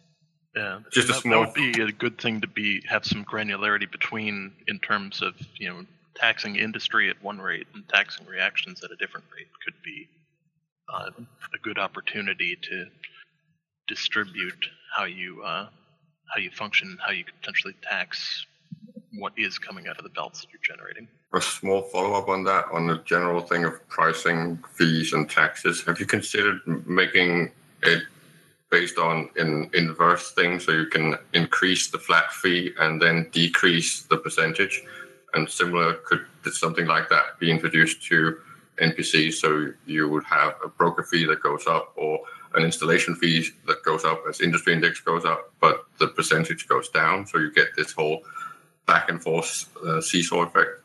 Yeah, 0.56 0.80
Just 0.92 1.10
a 1.10 1.12
that, 1.12 1.22
small- 1.22 1.42
that 1.42 1.56
would 1.56 1.74
be 1.74 1.82
a 1.82 1.92
good 1.92 2.18
thing 2.18 2.42
to 2.42 2.48
be 2.48 2.82
have 2.88 3.06
some 3.06 3.24
granularity 3.26 3.92
between 3.92 4.54
in 4.68 4.80
terms 4.80 5.22
of 5.22 5.36
you 5.58 5.70
know 5.70 5.86
taxing 6.18 6.56
industry 6.56 7.10
at 7.10 7.22
one 7.24 7.40
rate 7.40 7.68
and 7.74 7.88
taxing 7.90 8.26
reactions 8.26 8.84
at 8.84 8.92
a 8.92 8.96
different 8.96 9.26
rate 9.36 9.48
could 9.64 9.76
be 9.84 10.08
uh, 10.94 11.10
a 11.54 11.58
good 11.64 11.78
opportunity 11.78 12.58
to 12.62 12.86
distribute 13.88 14.68
how 14.96 15.06
you 15.06 15.42
uh, 15.44 15.68
how 16.34 16.42
you 16.42 16.52
function, 16.52 16.98
how 17.06 17.12
you 17.12 17.24
potentially 17.40 17.74
tax 17.82 18.46
what 19.14 19.34
is 19.38 19.58
coming 19.58 19.88
out 19.88 19.98
of 19.98 20.04
the 20.04 20.10
belts 20.10 20.42
that 20.42 20.48
you're 20.52 20.76
generating. 20.76 21.08
A 21.34 21.42
small 21.42 21.82
follow 21.84 22.14
up 22.14 22.30
on 22.30 22.44
that, 22.44 22.66
on 22.72 22.88
the 22.88 22.98
general 23.06 23.42
thing 23.42 23.64
of 23.64 23.88
pricing, 23.88 24.62
fees, 24.74 25.14
and 25.14 25.30
taxes. 25.30 25.84
Have 25.86 26.00
you 26.00 26.06
considered 26.06 26.60
making 26.88 27.52
it 27.84 28.04
based 28.70 28.98
on 28.98 29.30
an 29.38 29.70
inverse 29.74 30.32
thing 30.32 30.60
so 30.60 30.72
you 30.74 30.88
can 30.88 31.16
increase 31.34 31.90
the 31.90 31.98
flat 31.98 32.32
fee 32.34 32.72
and 32.80 33.02
then 33.02 33.28
decrease 33.32 34.04
the 34.04 34.18
percentage? 34.18 34.84
And 35.38 35.48
similar, 35.48 35.94
could 35.94 36.26
something 36.52 36.88
like 36.88 37.10
that 37.10 37.38
be 37.40 37.52
introduced 37.52 38.02
to 38.08 38.40
NPCs 38.82 39.34
so 39.34 39.72
you 39.86 40.10
would 40.10 40.24
have 40.24 40.56
a 40.66 40.68
broker 40.68 41.04
fee 41.04 41.26
that 41.26 41.44
goes 41.44 41.68
up 41.68 41.94
or 41.96 42.20
an 42.56 42.64
installation 42.64 43.16
fee 43.16 43.46
that 43.68 43.84
goes 43.84 44.04
up 44.04 44.24
as 44.28 44.42
industry 44.42 44.74
index 44.74 45.00
goes 45.00 45.26
up, 45.26 45.54
but 45.60 45.86
the 46.00 46.08
percentage 46.08 46.68
goes 46.68 46.90
down? 46.90 47.28
So 47.28 47.38
you 47.38 47.52
get 47.52 47.68
this 47.76 47.92
whole 47.92 48.24
back 48.88 49.10
and 49.10 49.22
forth 49.22 49.70
uh, 49.86 50.02
seesaw 50.02 50.44
effect. 50.44 50.82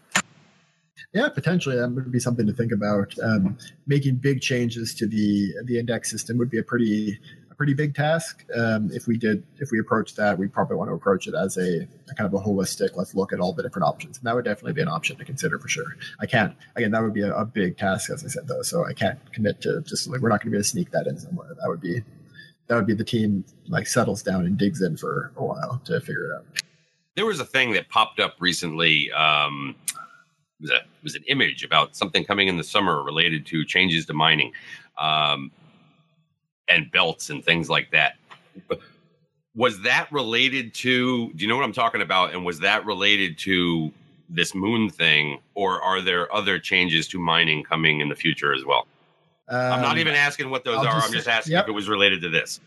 Yeah, 1.15 1.29
potentially 1.29 1.77
that 1.77 1.91
would 1.91 2.13
be 2.13 2.21
something 2.21 2.47
to 2.47 2.53
think 2.53 2.73
about. 2.73 3.15
Um, 3.23 3.57
making 3.87 4.17
big 4.17 4.41
changes 4.41 4.95
to 4.97 5.07
the 5.07 5.53
the 5.65 5.79
index 5.79 6.11
system 6.11 6.39
would 6.39 6.51
be 6.51 6.59
a 6.59 6.63
pretty 6.63 7.19
pretty 7.63 7.75
big 7.75 7.95
task. 7.95 8.45
Um, 8.57 8.91
if 8.93 9.07
we 9.07 9.17
did, 9.17 9.45
if 9.59 9.71
we 9.71 9.79
approach 9.79 10.17
that, 10.17 10.37
we'd 10.37 10.53
probably 10.53 10.77
want 10.77 10.91
to 10.91 10.95
approach 10.95 11.29
it 11.29 11.35
as 11.37 11.57
a, 11.57 11.87
a 12.11 12.15
kind 12.17 12.27
of 12.27 12.35
a 12.35 12.45
holistic. 12.45 12.97
Let's 12.97 13.15
look 13.15 13.33
at 13.33 13.39
all 13.39 13.53
the 13.53 13.63
different 13.63 13.87
options, 13.87 14.19
and 14.19 14.27
that 14.27 14.35
would 14.35 14.45
definitely 14.45 14.73
be 14.73 14.83
an 14.83 14.89
option 14.89 15.17
to 15.17 15.25
consider 15.25 15.61
for 15.61 15.69
sure. 15.69 15.97
I 16.19 16.27
can't 16.27 16.57
again. 16.75 16.91
That 16.91 17.05
would 17.05 17.15
be 17.15 17.23
a, 17.23 17.33
a 17.33 17.45
big 17.45 17.79
task, 17.79 18.11
as 18.11 18.25
I 18.25 18.27
said 18.27 18.49
though. 18.49 18.63
So 18.63 18.85
I 18.85 18.95
can't 18.95 19.21
commit 19.33 19.61
to 19.61 19.81
just 19.83 20.09
like 20.09 20.21
we're 20.21 20.29
not 20.29 20.41
going 20.41 20.47
to 20.47 20.51
be 20.51 20.57
able 20.57 20.65
to 20.65 20.69
sneak 20.71 20.91
that 20.91 21.07
in 21.07 21.17
somewhere. 21.21 21.55
That 21.55 21.69
would 21.69 21.81
be 21.81 22.03
that 22.67 22.75
would 22.75 22.87
be 22.89 22.95
the 22.95 23.05
team 23.05 23.45
like 23.69 23.87
settles 23.87 24.25
down 24.25 24.45
and 24.45 24.59
digs 24.59 24.83
in 24.83 24.97
for 24.97 25.31
a 25.37 25.45
while 25.45 25.81
to 25.85 26.01
figure 26.01 26.33
it 26.33 26.35
out. 26.39 26.45
There 27.15 27.27
was 27.27 27.39
a 27.39 27.45
thing 27.45 27.75
that 27.75 27.89
popped 27.91 28.19
up 28.19 28.35
recently. 28.41 29.13
Um, 29.13 29.77
was 30.61 30.71
a 30.73 30.81
was 31.05 31.15
an 31.15 31.23
image 31.29 31.63
about 31.63 31.95
something 31.95 32.25
coming 32.25 32.49
in 32.49 32.57
the 32.57 32.65
summer 32.65 33.05
related 33.05 33.47
to 33.47 33.65
changes 33.65 34.05
to 34.07 34.15
mining, 34.15 34.53
um, 34.99 35.53
and 36.73 36.91
belts 36.91 37.31
and 37.31 37.45
things 37.45 37.69
like 37.71 37.91
that. 37.93 38.17
Was 39.55 39.83
that 39.83 40.11
related 40.11 40.73
to? 40.75 41.31
Do 41.35 41.43
you 41.43 41.49
know 41.49 41.57
what 41.57 41.65
I'm 41.65 41.73
talking 41.75 42.01
about? 42.01 42.33
And 42.33 42.45
was 42.45 42.61
that 42.61 42.87
related 42.87 43.37
to 43.39 43.93
this 44.31 44.55
moon 44.55 44.89
thing, 44.89 45.41
or 45.55 45.83
are 45.83 46.01
there 46.01 46.33
other 46.35 46.59
changes 46.59 47.07
to 47.09 47.19
mining 47.19 47.63
coming 47.63 48.01
in 48.01 48.09
the 48.09 48.15
future 48.15 48.55
as 48.55 48.65
well? 48.65 48.87
I'm 49.49 49.83
not 49.83 49.93
Um, 49.93 49.99
even 49.99 50.15
asking 50.15 50.49
what 50.49 50.65
those 50.65 50.79
I'll 50.79 50.87
are. 50.87 50.93
just 50.95 51.07
I'm 51.07 51.13
just 51.13 51.25
say- 51.27 51.33
asking 51.33 51.53
yep. 51.53 51.65
if 51.65 51.69
it 51.69 51.73
was 51.73 51.87
related 51.89 52.23
to 52.23 52.31
this. 52.31 52.61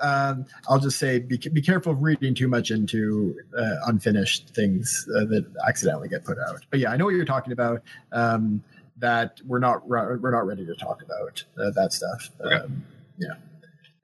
um, 0.00 0.44
I'll 0.68 0.78
just 0.78 0.98
say 0.98 1.18
be, 1.18 1.36
be 1.36 1.60
careful 1.62 1.92
of 1.92 2.02
reading 2.02 2.34
too 2.34 2.46
much 2.46 2.70
into 2.70 3.34
uh, 3.58 3.76
unfinished 3.86 4.50
things 4.54 5.08
uh, 5.16 5.24
that 5.24 5.44
accidentally 5.66 6.08
get 6.08 6.24
put 6.24 6.38
out. 6.38 6.60
But 6.70 6.78
yeah, 6.78 6.90
I 6.92 6.96
know 6.96 7.06
what 7.06 7.14
you're 7.14 7.24
talking 7.24 7.52
about. 7.52 7.82
Um, 8.12 8.62
that 8.98 9.40
we're 9.44 9.58
not 9.58 9.88
we're 9.88 10.30
not 10.30 10.46
ready 10.46 10.64
to 10.64 10.74
talk 10.76 11.02
about 11.02 11.42
uh, 11.58 11.70
that 11.70 11.92
stuff. 11.92 12.30
Okay. 12.40 12.54
Um, 12.56 12.84
yeah, 13.18 13.34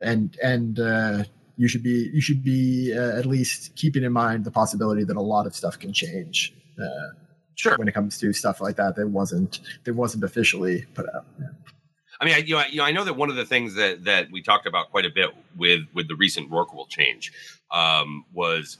and 0.00 0.36
and 0.42 0.80
uh, 0.80 1.24
you 1.56 1.68
should 1.68 1.82
be 1.82 2.10
you 2.12 2.20
should 2.20 2.42
be 2.42 2.94
uh, 2.96 3.18
at 3.18 3.26
least 3.26 3.74
keeping 3.76 4.04
in 4.04 4.12
mind 4.12 4.44
the 4.44 4.50
possibility 4.50 5.04
that 5.04 5.16
a 5.16 5.22
lot 5.22 5.46
of 5.46 5.54
stuff 5.54 5.78
can 5.78 5.92
change. 5.92 6.54
Uh, 6.80 7.14
Sure. 7.56 7.76
when 7.76 7.88
it 7.88 7.92
comes 7.92 8.16
to 8.16 8.32
stuff 8.32 8.62
like 8.62 8.76
that 8.76 8.96
that 8.96 9.08
wasn't 9.08 9.60
that 9.84 9.92
wasn't 9.92 10.24
officially 10.24 10.86
put 10.94 11.06
out. 11.14 11.26
Yeah. 11.38 11.48
I 12.18 12.24
mean, 12.24 12.34
I, 12.34 12.38
you 12.38 12.54
know, 12.54 12.60
I, 12.60 12.66
you 12.66 12.76
know, 12.78 12.84
I 12.84 12.92
know 12.92 13.04
that 13.04 13.16
one 13.16 13.28
of 13.28 13.36
the 13.36 13.44
things 13.44 13.74
that 13.74 14.04
that 14.04 14.30
we 14.30 14.42
talked 14.42 14.66
about 14.66 14.90
quite 14.90 15.04
a 15.04 15.10
bit 15.10 15.30
with 15.56 15.82
with 15.92 16.08
the 16.08 16.14
recent 16.16 16.50
Rorqual 16.50 16.88
change 16.88 17.32
um, 17.70 18.24
was 18.32 18.78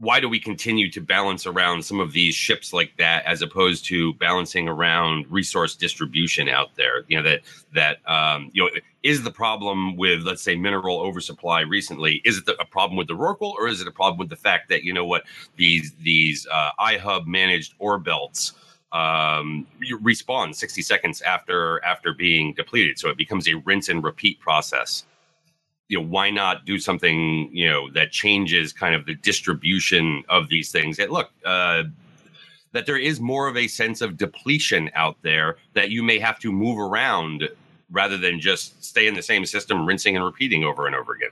why 0.00 0.18
do 0.18 0.28
we 0.28 0.40
continue 0.40 0.90
to 0.90 1.00
balance 1.00 1.46
around 1.46 1.84
some 1.84 2.00
of 2.00 2.12
these 2.12 2.34
ships 2.34 2.72
like 2.72 2.96
that 2.96 3.24
as 3.26 3.42
opposed 3.42 3.84
to 3.84 4.14
balancing 4.14 4.66
around 4.66 5.26
resource 5.30 5.76
distribution 5.76 6.48
out 6.48 6.74
there? 6.74 7.04
You 7.08 7.18
know 7.18 7.30
that 7.30 7.40
that 7.74 8.10
um, 8.10 8.50
you 8.52 8.64
know 8.64 8.70
is 9.02 9.22
the 9.22 9.30
problem 9.30 9.96
with 9.96 10.22
let's 10.22 10.42
say 10.42 10.56
mineral 10.56 11.00
oversupply 11.00 11.60
recently? 11.60 12.22
Is 12.24 12.38
it 12.38 12.46
the, 12.46 12.60
a 12.60 12.64
problem 12.64 12.96
with 12.96 13.08
the 13.08 13.14
Rorqual 13.14 13.52
or 13.54 13.68
is 13.68 13.80
it 13.80 13.86
a 13.86 13.92
problem 13.92 14.18
with 14.18 14.30
the 14.30 14.36
fact 14.36 14.70
that 14.70 14.82
you 14.84 14.92
know 14.92 15.04
what 15.04 15.24
these 15.56 15.92
these 16.02 16.46
uh, 16.50 16.70
iHub 16.80 17.26
managed 17.26 17.74
ore 17.78 17.98
belts? 17.98 18.54
um, 18.92 19.66
respawn 20.02 20.54
60 20.54 20.82
seconds 20.82 21.22
after 21.22 21.84
after 21.84 22.12
being 22.12 22.54
depleted. 22.54 22.98
So 22.98 23.08
it 23.08 23.16
becomes 23.16 23.46
a 23.48 23.54
rinse 23.54 23.88
and 23.88 24.02
repeat 24.02 24.40
process. 24.40 25.04
You 25.90 25.98
know, 25.98 26.06
why 26.06 26.30
not 26.30 26.64
do 26.64 26.78
something 26.78 27.50
you 27.52 27.68
know 27.68 27.90
that 27.90 28.12
changes 28.12 28.72
kind 28.72 28.94
of 28.94 29.06
the 29.06 29.16
distribution 29.16 30.22
of 30.28 30.48
these 30.48 30.70
things? 30.70 30.98
And 30.98 31.10
look, 31.10 31.30
uh, 31.44 31.82
that 32.72 32.86
there 32.86 32.96
is 32.96 33.20
more 33.20 33.48
of 33.48 33.56
a 33.56 33.66
sense 33.66 34.00
of 34.00 34.16
depletion 34.16 34.90
out 34.94 35.16
there 35.22 35.56
that 35.74 35.90
you 35.90 36.02
may 36.02 36.20
have 36.20 36.38
to 36.38 36.52
move 36.52 36.78
around 36.78 37.48
rather 37.90 38.16
than 38.16 38.40
just 38.40 38.82
stay 38.84 39.08
in 39.08 39.14
the 39.14 39.22
same 39.22 39.44
system, 39.44 39.84
rinsing 39.84 40.14
and 40.14 40.24
repeating 40.24 40.62
over 40.64 40.86
and 40.86 40.94
over 40.94 41.12
again. 41.12 41.30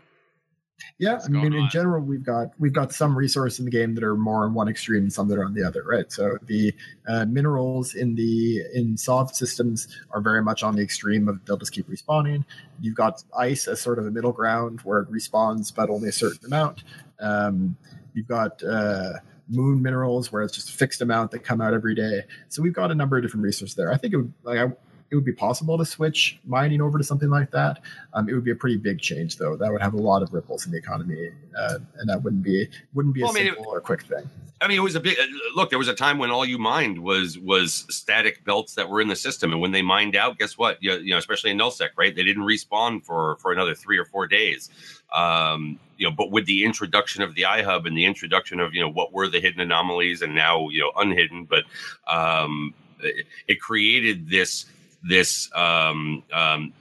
Yeah, 0.98 1.20
I 1.24 1.28
mean, 1.28 1.52
in 1.52 1.60
on? 1.60 1.70
general, 1.70 2.02
we've 2.02 2.24
got 2.24 2.48
we've 2.58 2.72
got 2.72 2.92
some 2.92 3.16
resources 3.16 3.60
in 3.60 3.66
the 3.66 3.70
game 3.70 3.94
that 3.94 4.02
are 4.02 4.16
more 4.16 4.44
on 4.44 4.52
one 4.52 4.68
extreme 4.68 5.04
and 5.04 5.12
some 5.12 5.28
that 5.28 5.38
are 5.38 5.44
on 5.44 5.54
the 5.54 5.62
other, 5.62 5.84
right? 5.84 6.10
So 6.10 6.38
the 6.46 6.74
uh, 7.06 7.24
minerals 7.26 7.94
in 7.94 8.16
the 8.16 8.62
in 8.74 8.96
sov 8.96 9.32
systems 9.32 9.86
are 10.10 10.20
very 10.20 10.42
much 10.42 10.64
on 10.64 10.74
the 10.74 10.82
extreme 10.82 11.28
of 11.28 11.44
they'll 11.44 11.56
just 11.56 11.72
keep 11.72 11.88
respawning. 11.88 12.44
You've 12.80 12.96
got 12.96 13.22
ice 13.36 13.68
as 13.68 13.80
sort 13.80 14.00
of 14.00 14.06
a 14.06 14.10
middle 14.10 14.32
ground 14.32 14.80
where 14.80 14.98
it 14.98 15.10
respawns, 15.10 15.72
but 15.72 15.88
only 15.88 16.08
a 16.08 16.12
certain 16.12 16.44
amount. 16.44 16.82
Um, 17.20 17.76
you've 18.12 18.26
got 18.26 18.60
uh, 18.64 19.12
moon 19.48 19.80
minerals 19.80 20.32
where 20.32 20.42
it's 20.42 20.54
just 20.54 20.68
a 20.68 20.72
fixed 20.72 21.00
amount 21.00 21.30
that 21.30 21.44
come 21.44 21.60
out 21.60 21.74
every 21.74 21.94
day. 21.94 22.22
So 22.48 22.60
we've 22.60 22.72
got 22.72 22.90
a 22.90 22.94
number 22.96 23.16
of 23.16 23.22
different 23.22 23.44
resources 23.44 23.76
there. 23.76 23.92
I 23.92 23.98
think 23.98 24.14
it 24.14 24.16
would 24.16 24.32
like 24.42 24.58
I, 24.58 24.72
it 25.10 25.14
would 25.14 25.24
be 25.24 25.32
possible 25.32 25.78
to 25.78 25.84
switch 25.84 26.38
mining 26.46 26.80
over 26.80 26.98
to 26.98 27.04
something 27.04 27.30
like 27.30 27.50
that. 27.50 27.80
Um, 28.12 28.28
it 28.28 28.34
would 28.34 28.44
be 28.44 28.50
a 28.50 28.56
pretty 28.56 28.76
big 28.76 29.00
change, 29.00 29.36
though. 29.36 29.56
That 29.56 29.72
would 29.72 29.80
have 29.80 29.94
a 29.94 29.98
lot 29.98 30.22
of 30.22 30.32
ripples 30.32 30.66
in 30.66 30.72
the 30.72 30.78
economy, 30.78 31.30
uh, 31.56 31.78
and 31.98 32.08
that 32.08 32.22
wouldn't 32.22 32.42
be 32.42 32.68
wouldn't 32.94 33.14
be 33.14 33.22
a 33.22 33.24
Well, 33.24 33.32
I 33.32 33.40
mean, 33.40 33.54
simple 33.54 33.72
or 33.72 33.80
quick 33.80 34.02
thing. 34.02 34.28
I 34.60 34.66
mean, 34.66 34.76
it 34.76 34.82
was 34.82 34.96
a 34.96 35.00
big 35.00 35.16
look. 35.54 35.70
There 35.70 35.78
was 35.78 35.88
a 35.88 35.94
time 35.94 36.18
when 36.18 36.30
all 36.30 36.44
you 36.44 36.58
mined 36.58 36.98
was 36.98 37.38
was 37.38 37.86
static 37.88 38.44
belts 38.44 38.74
that 38.74 38.88
were 38.88 39.00
in 39.00 39.08
the 39.08 39.16
system, 39.16 39.52
and 39.52 39.60
when 39.60 39.70
they 39.70 39.82
mined 39.82 40.16
out, 40.16 40.38
guess 40.38 40.58
what? 40.58 40.82
You, 40.82 40.94
you 40.94 41.10
know, 41.10 41.18
especially 41.18 41.52
in 41.52 41.58
nullsec, 41.58 41.90
right? 41.96 42.14
They 42.14 42.24
didn't 42.24 42.42
respawn 42.42 43.04
for 43.04 43.36
for 43.36 43.52
another 43.52 43.74
three 43.74 43.98
or 43.98 44.04
four 44.04 44.26
days. 44.26 44.68
Um, 45.14 45.78
you 45.96 46.06
know, 46.06 46.14
but 46.14 46.30
with 46.30 46.46
the 46.46 46.64
introduction 46.64 47.22
of 47.22 47.34
the 47.34 47.42
iHub 47.42 47.86
and 47.86 47.96
the 47.96 48.04
introduction 48.04 48.60
of 48.60 48.74
you 48.74 48.80
know 48.80 48.90
what 48.90 49.12
were 49.12 49.28
the 49.28 49.40
hidden 49.40 49.60
anomalies 49.60 50.22
and 50.22 50.34
now 50.34 50.68
you 50.68 50.80
know 50.80 50.92
unhidden, 50.96 51.44
but 51.44 51.64
um, 52.08 52.74
it, 53.00 53.26
it 53.46 53.60
created 53.60 54.28
this 54.28 54.66
this 55.02 55.50
um, 55.54 56.22
um, 56.32 56.72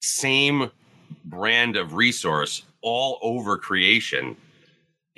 same 0.00 0.70
brand 1.24 1.76
of 1.76 1.94
resource 1.94 2.62
all 2.82 3.18
over 3.22 3.56
creation 3.56 4.36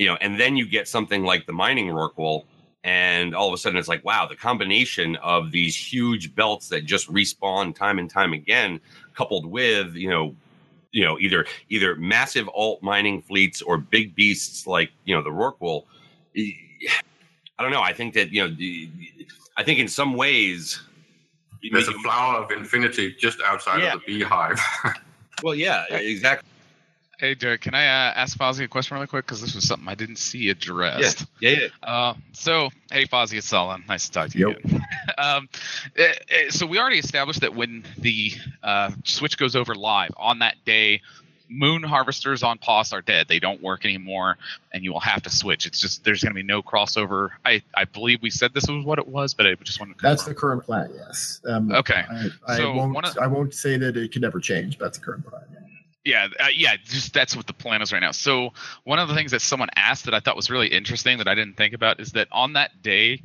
you 0.00 0.06
know, 0.06 0.16
and 0.22 0.40
then 0.40 0.56
you 0.56 0.66
get 0.66 0.88
something 0.88 1.24
like 1.24 1.44
the 1.44 1.52
mining 1.52 1.88
Rorqual, 1.88 2.44
and 2.82 3.34
all 3.34 3.48
of 3.48 3.52
a 3.52 3.58
sudden 3.58 3.78
it's 3.78 3.86
like, 3.86 4.02
wow, 4.02 4.26
the 4.26 4.34
combination 4.34 5.16
of 5.16 5.50
these 5.50 5.76
huge 5.76 6.34
belts 6.34 6.70
that 6.70 6.86
just 6.86 7.06
respawn 7.12 7.76
time 7.76 7.98
and 7.98 8.08
time 8.08 8.32
again, 8.32 8.80
coupled 9.14 9.44
with 9.44 9.94
you 9.94 10.08
know, 10.08 10.34
you 10.90 11.04
know, 11.04 11.18
either 11.18 11.44
either 11.68 11.96
massive 11.96 12.48
alt 12.54 12.82
mining 12.82 13.20
fleets 13.20 13.60
or 13.60 13.76
big 13.76 14.14
beasts 14.14 14.66
like 14.66 14.90
you 15.04 15.14
know 15.14 15.22
the 15.22 15.28
Rorqual. 15.28 15.84
I 16.36 17.62
don't 17.62 17.72
know. 17.72 17.82
I 17.82 17.92
think 17.92 18.14
that 18.14 18.32
you 18.32 18.48
know, 18.48 18.56
I 19.58 19.62
think 19.62 19.80
in 19.80 19.88
some 19.88 20.14
ways, 20.14 20.80
you 21.62 21.70
There's 21.70 21.88
a 21.88 21.92
make- 21.92 22.02
flower 22.02 22.42
of 22.42 22.50
infinity 22.50 23.14
just 23.18 23.40
outside 23.42 23.82
Yeah. 23.82 23.94
of 23.94 24.00
the 24.00 24.06
beehive. 24.18 24.60
well, 25.42 25.54
yeah, 25.54 25.84
exactly. 25.92 26.46
Hey, 27.18 27.34
Derek, 27.34 27.60
can 27.60 27.74
I 27.74 27.84
uh, 27.84 28.12
ask 28.14 28.38
Fozzie 28.38 28.64
a 28.64 28.68
question 28.68 28.94
really 28.94 29.06
quick? 29.06 29.26
Because 29.26 29.42
this 29.42 29.54
was 29.54 29.66
something 29.66 29.86
I 29.86 29.94
didn't 29.94 30.16
see 30.16 30.48
addressed. 30.48 31.26
Yeah, 31.38 31.50
yeah. 31.50 31.66
Uh, 31.82 32.14
so, 32.32 32.70
hey, 32.90 33.04
Fozzie, 33.04 33.36
it's 33.36 33.46
Sullen. 33.46 33.84
Nice 33.86 34.06
to 34.06 34.12
talk 34.12 34.30
to 34.30 34.38
you. 34.38 34.48
Yep. 34.48 34.64
again. 34.64 34.80
um, 35.18 35.48
eh, 35.96 36.14
eh, 36.30 36.48
so 36.48 36.64
we 36.64 36.78
already 36.78 36.98
established 36.98 37.42
that 37.42 37.54
when 37.54 37.84
the 37.98 38.32
uh, 38.62 38.92
switch 39.04 39.36
goes 39.36 39.54
over 39.54 39.74
live 39.74 40.12
on 40.16 40.38
that 40.38 40.56
day, 40.64 41.02
moon 41.50 41.82
harvesters 41.82 42.42
on 42.42 42.56
POS 42.58 42.92
are 42.92 43.02
dead. 43.02 43.26
They 43.28 43.40
don't 43.40 43.60
work 43.60 43.84
anymore, 43.84 44.38
and 44.72 44.84
you 44.84 44.92
will 44.92 45.00
have 45.00 45.22
to 45.24 45.30
switch. 45.30 45.66
It's 45.66 45.80
just 45.80 46.04
there's 46.04 46.22
going 46.22 46.30
to 46.30 46.34
be 46.40 46.42
no 46.42 46.62
crossover. 46.62 47.30
I, 47.44 47.60
I 47.74 47.84
believe 47.84 48.22
we 48.22 48.30
said 48.30 48.54
this 48.54 48.68
was 48.68 48.84
what 48.84 48.98
it 48.98 49.08
was, 49.08 49.34
but 49.34 49.46
I 49.46 49.54
just 49.56 49.80
want 49.80 49.96
to. 49.98 50.02
That's 50.02 50.24
the 50.24 50.34
current 50.34 50.62
plan. 50.64 50.90
Yes. 50.94 51.40
Um, 51.46 51.72
Okay. 51.72 52.04
I, 52.10 52.28
I 52.46 52.56
So 52.56 52.72
won't. 52.74 53.04
of- 53.04 53.18
I 53.18 53.26
won't 53.26 53.52
say 53.54 53.76
that 53.76 53.96
it 53.96 54.12
could 54.12 54.22
never 54.22 54.38
change. 54.40 54.78
But 54.78 54.86
that's 54.86 54.98
the 54.98 55.04
current 55.04 55.26
plan. 55.26 55.42
Yeah. 55.52 55.56
Yeah, 56.02 56.28
uh, 56.42 56.46
yeah, 56.54 56.76
just 56.82 57.12
that's 57.12 57.36
what 57.36 57.46
the 57.46 57.52
plan 57.52 57.82
is 57.82 57.92
right 57.92 58.00
now. 58.00 58.12
So 58.12 58.54
one 58.84 58.98
of 58.98 59.08
the 59.08 59.14
things 59.14 59.32
that 59.32 59.42
someone 59.42 59.68
asked 59.76 60.06
that 60.06 60.14
I 60.14 60.20
thought 60.20 60.34
was 60.34 60.48
really 60.48 60.68
interesting 60.68 61.18
that 61.18 61.28
I 61.28 61.34
didn't 61.34 61.58
think 61.58 61.74
about 61.74 62.00
is 62.00 62.12
that 62.12 62.26
on 62.32 62.54
that 62.54 62.80
day, 62.80 63.22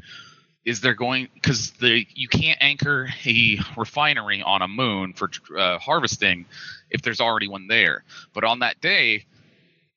is 0.65 0.81
there 0.81 0.95
going 0.95 1.29
because 1.35 1.71
the 1.71 2.05
you 2.13 2.27
can't 2.27 2.57
anchor 2.61 3.07
a 3.25 3.59
refinery 3.77 4.41
on 4.41 4.61
a 4.61 4.67
moon 4.67 5.13
for 5.13 5.29
uh, 5.57 5.77
harvesting 5.77 6.45
if 6.89 7.01
there's 7.01 7.21
already 7.21 7.47
one 7.47 7.67
there, 7.67 8.03
but 8.33 8.43
on 8.43 8.59
that 8.59 8.81
day. 8.81 9.25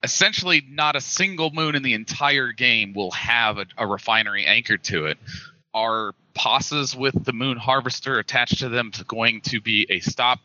Essentially, 0.00 0.62
not 0.70 0.94
a 0.94 1.00
single 1.00 1.50
moon 1.50 1.74
in 1.74 1.82
the 1.82 1.94
entire 1.94 2.52
game 2.52 2.92
will 2.92 3.10
have 3.10 3.58
a, 3.58 3.66
a 3.76 3.84
refinery 3.84 4.46
anchored 4.46 4.84
to 4.84 5.06
it. 5.06 5.18
Are 5.74 6.14
posses 6.38 6.94
with 6.94 7.24
the 7.24 7.32
moon 7.32 7.56
harvester 7.58 8.18
attached 8.18 8.60
to 8.60 8.68
them 8.68 8.92
going 9.08 9.40
to 9.40 9.60
be 9.60 9.86
a 9.90 9.98
stop 9.98 10.38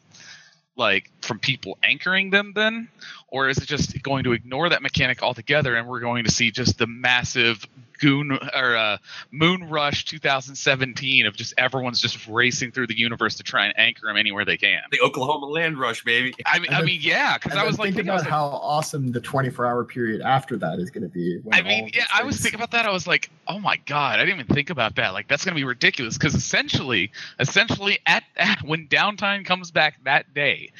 like 0.75 1.07
from 1.21 1.37
people 1.37 1.77
anchoring 1.83 2.31
them 2.31 2.51
then 2.55 2.89
or 3.27 3.47
is 3.47 3.59
it 3.59 3.67
just 3.67 4.01
going 4.01 4.23
to 4.23 4.33
ignore 4.33 4.69
that 4.69 4.81
mechanic 4.81 5.21
altogether 5.21 5.75
and 5.75 5.87
we're 5.87 5.99
going 5.99 6.23
to 6.23 6.31
see 6.31 6.49
just 6.49 6.79
the 6.79 6.87
massive 6.87 7.63
goon 8.03 8.31
or 8.55 8.75
uh, 8.75 8.97
moon 9.31 9.69
rush 9.69 10.05
2017 10.05 11.25
of 11.25 11.35
just 11.35 11.53
everyone's 11.57 12.01
just 12.01 12.27
racing 12.27 12.71
through 12.71 12.87
the 12.87 12.97
universe 12.97 13.35
to 13.35 13.43
try 13.43 13.65
and 13.65 13.73
anchor 13.77 14.07
them 14.07 14.17
anywhere 14.17 14.45
they 14.45 14.57
can 14.57 14.81
The 14.91 14.99
Oklahoma 15.01 15.45
land 15.47 15.79
rush, 15.79 16.03
baby. 16.03 16.33
i 16.45 16.59
mean 16.59 16.67
And 16.67 16.75
i 16.75 16.79
then- 16.79 16.85
mean 16.85 16.99
yeah 17.01 17.37
because 17.37 17.57
i 17.57 17.63
was 17.65 17.79
like 17.79 17.93
thinking, 17.93 18.09
I 18.09 18.13
was 18.13 18.23
about 18.23 18.31
like, 18.31 18.51
how 18.51 18.57
awesome 18.57 19.11
the 19.11 19.21
24 19.21 19.65
hour 19.65 19.83
period 19.85 20.21
after 20.21 20.57
that 20.57 20.79
is 20.79 20.89
going 20.89 21.03
to 21.03 21.09
be. 21.09 21.39
I 21.51 21.61
mean, 21.61 21.89
yeah, 21.93 22.05
I 22.13 22.23
was 22.23 22.39
thinking 22.39 22.59
about 22.59 22.71
that. 22.71 22.85
I 22.85 22.91
was 22.91 23.07
like, 23.07 23.29
oh 23.47 23.59
my 23.59 23.77
god, 23.85 24.19
I 24.19 24.25
didn't 24.25 24.39
even 24.41 24.55
think 24.55 24.69
about 24.69 24.95
that. 24.95 25.13
Like, 25.13 25.27
that's 25.27 25.45
going 25.45 25.53
to 25.53 25.59
be 25.59 25.63
ridiculous 25.63 26.17
because 26.17 26.35
essentially, 26.35 27.11
essentially, 27.39 27.99
at, 28.05 28.23
at 28.35 28.61
when 28.63 28.87
downtime 28.87 29.45
comes 29.45 29.71
back 29.71 30.03
that 30.03 30.33
day, 30.33 30.71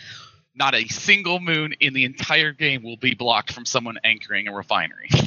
not 0.55 0.75
a 0.75 0.87
single 0.87 1.39
moon 1.39 1.73
in 1.79 1.93
the 1.93 2.05
entire 2.05 2.51
game 2.51 2.83
will 2.83 2.97
be 2.97 3.13
blocked 3.15 3.51
from 3.53 3.65
someone 3.65 3.97
anchoring 4.03 4.47
a 4.47 4.53
refinery. 4.53 5.09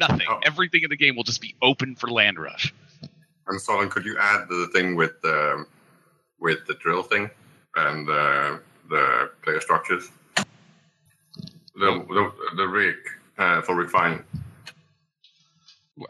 Nothing. 0.00 0.26
Oh. 0.28 0.40
Everything 0.44 0.82
in 0.82 0.90
the 0.90 0.96
game 0.96 1.14
will 1.14 1.24
just 1.24 1.40
be 1.40 1.54
open 1.62 1.94
for 1.94 2.08
land 2.10 2.38
rush. 2.38 2.72
and 3.46 3.60
Solon, 3.60 3.88
could 3.90 4.04
you 4.04 4.16
add 4.18 4.48
the 4.48 4.68
thing 4.72 4.96
with 4.96 5.14
um, 5.24 5.66
with 6.40 6.66
the 6.66 6.74
drill 6.74 7.02
thing 7.02 7.30
and 7.76 8.08
uh, 8.08 8.56
the 8.88 9.30
player 9.42 9.60
structures? 9.60 10.08
The 10.36 10.44
the, 12.08 12.32
the 12.56 12.66
rig 12.66 12.96
uh, 13.38 13.60
for 13.62 13.74
refining. 13.76 14.24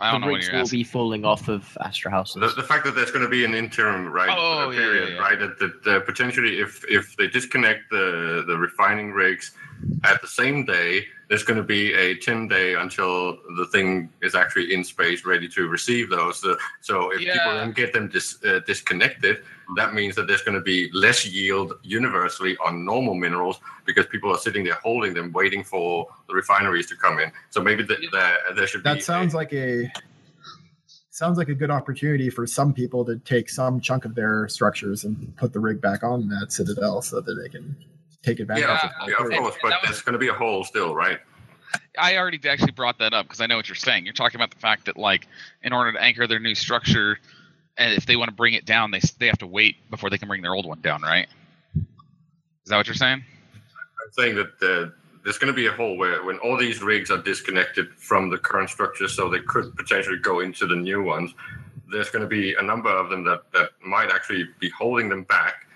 I 0.01 0.13
don't 0.13 0.21
the 0.21 0.27
know 0.27 0.31
what 0.31 0.37
rigs 0.37 0.47
you're 0.47 0.55
will 0.57 0.63
asking. 0.63 0.79
be 0.79 0.85
falling 0.85 1.25
off 1.25 1.49
of 1.49 1.77
Astrahuses. 1.81 2.35
The, 2.35 2.49
the 2.55 2.63
fact 2.63 2.85
that 2.85 2.95
there's 2.95 3.11
going 3.11 3.25
to 3.25 3.29
be 3.29 3.45
an 3.45 3.55
interim 3.55 4.07
right 4.07 4.31
Oh, 4.33 4.69
uh, 4.69 4.71
yeah, 4.71 4.79
period, 4.79 5.09
yeah, 5.09 5.15
yeah. 5.17 5.21
right? 5.21 5.39
That, 5.39 5.59
that 5.59 5.97
uh, 5.97 6.01
potentially, 6.01 6.61
if 6.61 6.85
if 6.89 7.17
they 7.17 7.27
disconnect 7.27 7.91
the 7.91 8.45
the 8.47 8.57
refining 8.57 9.11
rigs, 9.11 9.51
at 10.05 10.21
the 10.23 10.29
same 10.29 10.65
day, 10.65 11.07
there's 11.29 11.43
going 11.45 11.57
to 11.57 11.63
be 11.63 11.93
a 11.93 12.17
10 12.17 12.49
day 12.49 12.75
until 12.75 13.39
the 13.57 13.67
thing 13.67 14.11
is 14.21 14.35
actually 14.35 14.73
in 14.75 14.83
space 14.83 15.25
ready 15.25 15.49
to 15.49 15.69
receive 15.69 16.11
those. 16.11 16.41
So, 16.41 16.57
so 16.81 17.11
if 17.11 17.19
people 17.19 17.53
Yeah. 17.53 17.61
then 17.61 17.73
get 17.73 17.93
them 17.93 18.09
dis, 18.09 18.43
uh, 18.45 18.61
disconnected, 18.67 19.43
that 19.77 19.95
means 19.95 20.17
that 20.17 20.27
there's 20.27 20.43
going 20.43 20.57
to 20.57 20.61
be 20.61 20.91
less 20.93 21.25
yield 21.25 21.75
universally 21.83 22.57
on 22.65 22.85
normal 22.85 23.15
minerals 23.15 23.61
because 23.85 24.07
people 24.07 24.33
are 24.33 24.39
sitting 24.39 24.65
there 24.65 24.75
holding 24.83 25.15
them, 25.15 25.31
waiting 25.33 25.63
for 25.63 26.09
the 26.29 26.35
refineries 26.35 26.87
to 26.89 26.97
come 26.97 27.21
in. 27.21 27.31
So 27.51 27.61
maybe 27.63 27.85
the, 27.85 27.97
the, 28.11 28.55
there 28.57 28.67
should 28.67 28.83
be. 28.83 28.91
That 28.91 29.03
sounds 29.03 29.35
like 29.35 29.53
a 29.53 29.91
sounds 31.11 31.37
like 31.37 31.49
a 31.49 31.55
good 31.55 31.71
opportunity 31.71 32.31
for 32.31 32.47
some 32.47 32.73
people 32.73 33.05
to 33.05 33.19
take 33.19 33.51
some 33.51 33.81
chunk 33.81 34.05
of 34.05 34.15
their 34.15 34.49
structures 34.49 35.05
and 35.05 35.37
put 35.37 35.53
the 35.53 35.61
rig 35.61 35.81
back 35.81 36.03
on 36.03 36.29
that 36.29 36.51
citadel 36.51 37.03
so 37.03 37.21
that 37.21 37.35
they 37.35 37.49
can 37.49 37.77
take 38.23 38.41
advantage 38.41 38.65
yeah, 38.65 38.91
of 39.01 39.09
it. 39.09 39.17
yeah, 39.19 39.27
of 39.27 39.43
course, 39.43 39.57
but 39.63 39.71
that 39.71 39.83
was- 39.83 39.91
there's 39.91 40.03
going 40.03 40.15
to 40.15 40.19
be 40.19 40.29
a 40.29 40.35
hole 40.35 40.65
still, 40.65 40.95
right? 40.95 41.19
I 41.99 42.17
already 42.17 42.41
actually 42.49 42.73
brought 42.73 42.99
that 42.99 43.13
up 43.13 43.27
because 43.27 43.41
I 43.41 43.47
know 43.47 43.57
what 43.57 43.69
you're 43.69 43.77
saying. 43.77 44.05
You're 44.05 44.15
talking 44.15 44.39
about 44.41 44.51
the 44.51 44.59
fact 44.59 44.87
that 44.87 44.97
like 44.97 45.27
in 45.63 45.73
order 45.73 45.93
to 45.93 46.03
anchor 46.03 46.27
their 46.27 46.41
new 46.41 46.55
structure, 46.55 47.19
and 47.77 47.95
if 47.95 48.07
they 48.07 48.17
want 48.17 48.29
to 48.29 48.35
bring 48.35 48.55
it 48.55 48.65
down, 48.65 48.91
they 48.91 49.01
they 49.19 49.27
have 49.27 49.39
to 49.39 49.47
wait 49.47 49.77
before 49.91 50.11
they 50.11 50.19
can 50.19 50.29
bring 50.29 50.43
their 50.43 50.55
old 50.55 50.67
one 50.67 50.81
down, 50.81 51.03
right? 51.03 51.29
Is 51.75 52.67
that 52.67 52.77
what 52.77 52.87
you're 52.87 52.95
saying? 52.95 53.25
I'm 53.65 54.13
saying 54.13 54.35
that 54.37 54.63
uh, 54.63 54.91
there's 55.25 55.39
going 55.39 55.53
to 55.53 55.57
be 55.57 55.67
a 55.67 55.73
hole 55.73 55.97
where 55.97 56.25
when 56.25 56.39
all 56.39 56.57
these 56.57 56.83
rigs 56.83 57.11
are 57.11 57.19
disconnected 57.19 57.93
from 57.95 58.31
the 58.31 58.39
current 58.39 58.71
structure, 58.71 59.09
so 59.09 59.29
they 59.29 59.41
could 59.41 59.75
potentially 59.77 60.19
go 60.19 60.41
into 60.41 60.67
the 60.67 60.77
new 60.77 61.03
ones. 61.03 61.33
There's 61.91 62.11
going 62.11 62.23
to 62.23 62.29
be 62.29 62.55
a 62.55 62.63
number 62.63 62.91
of 62.91 63.11
them 63.11 63.25
that, 63.25 63.51
that 63.53 63.71
might 63.85 64.11
actually 64.11 64.47
be 64.61 64.69
holding 64.71 65.09
them 65.09 65.25
back 65.25 65.67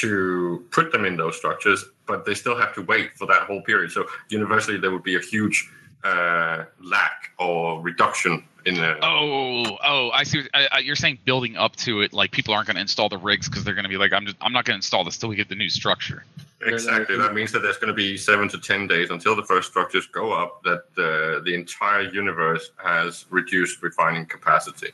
to 0.00 0.64
put 0.70 0.90
them 0.92 1.04
in 1.04 1.16
those 1.16 1.36
structures, 1.36 1.84
but 2.06 2.24
they 2.24 2.34
still 2.34 2.56
have 2.56 2.74
to 2.74 2.82
wait 2.82 3.16
for 3.16 3.26
that 3.26 3.42
whole 3.42 3.62
period. 3.62 3.90
So 3.92 4.04
universally, 4.28 4.78
there 4.78 4.90
would 4.90 5.04
be 5.04 5.16
a 5.16 5.20
huge 5.20 5.70
uh, 6.02 6.64
lack 6.82 7.30
or 7.38 7.80
reduction 7.80 8.44
in 8.66 8.74
the. 8.74 8.96
Oh, 9.04 9.78
oh, 9.84 10.10
I 10.10 10.24
see. 10.24 10.40
what- 10.42 10.50
I, 10.52 10.68
I, 10.72 10.78
you're 10.80 10.96
saying 10.96 11.18
building 11.24 11.56
up 11.56 11.76
to 11.76 12.00
it, 12.02 12.12
like 12.12 12.32
people 12.32 12.52
aren't 12.54 12.66
going 12.66 12.74
to 12.76 12.80
install 12.82 13.08
the 13.08 13.18
rigs 13.18 13.48
because 13.48 13.64
they're 13.64 13.74
going 13.74 13.84
to 13.84 13.88
be 13.88 13.96
like, 13.96 14.12
I'm 14.12 14.24
just, 14.26 14.36
I'm 14.40 14.52
not 14.52 14.64
going 14.64 14.74
to 14.74 14.78
install 14.78 15.04
this 15.04 15.16
till 15.16 15.28
we 15.28 15.36
get 15.36 15.48
the 15.48 15.54
new 15.54 15.68
structure. 15.70 16.24
Exactly. 16.66 17.16
That 17.18 17.34
means 17.34 17.52
that 17.52 17.60
there's 17.60 17.76
going 17.76 17.88
to 17.88 17.94
be 17.94 18.16
seven 18.16 18.48
to 18.48 18.58
ten 18.58 18.86
days 18.86 19.10
until 19.10 19.36
the 19.36 19.42
first 19.44 19.70
structures 19.70 20.06
go 20.06 20.32
up. 20.32 20.62
That 20.64 20.82
uh, 20.98 21.42
the 21.44 21.54
entire 21.54 22.02
universe 22.02 22.70
has 22.82 23.26
reduced 23.30 23.82
refining 23.82 24.26
capacity. 24.26 24.88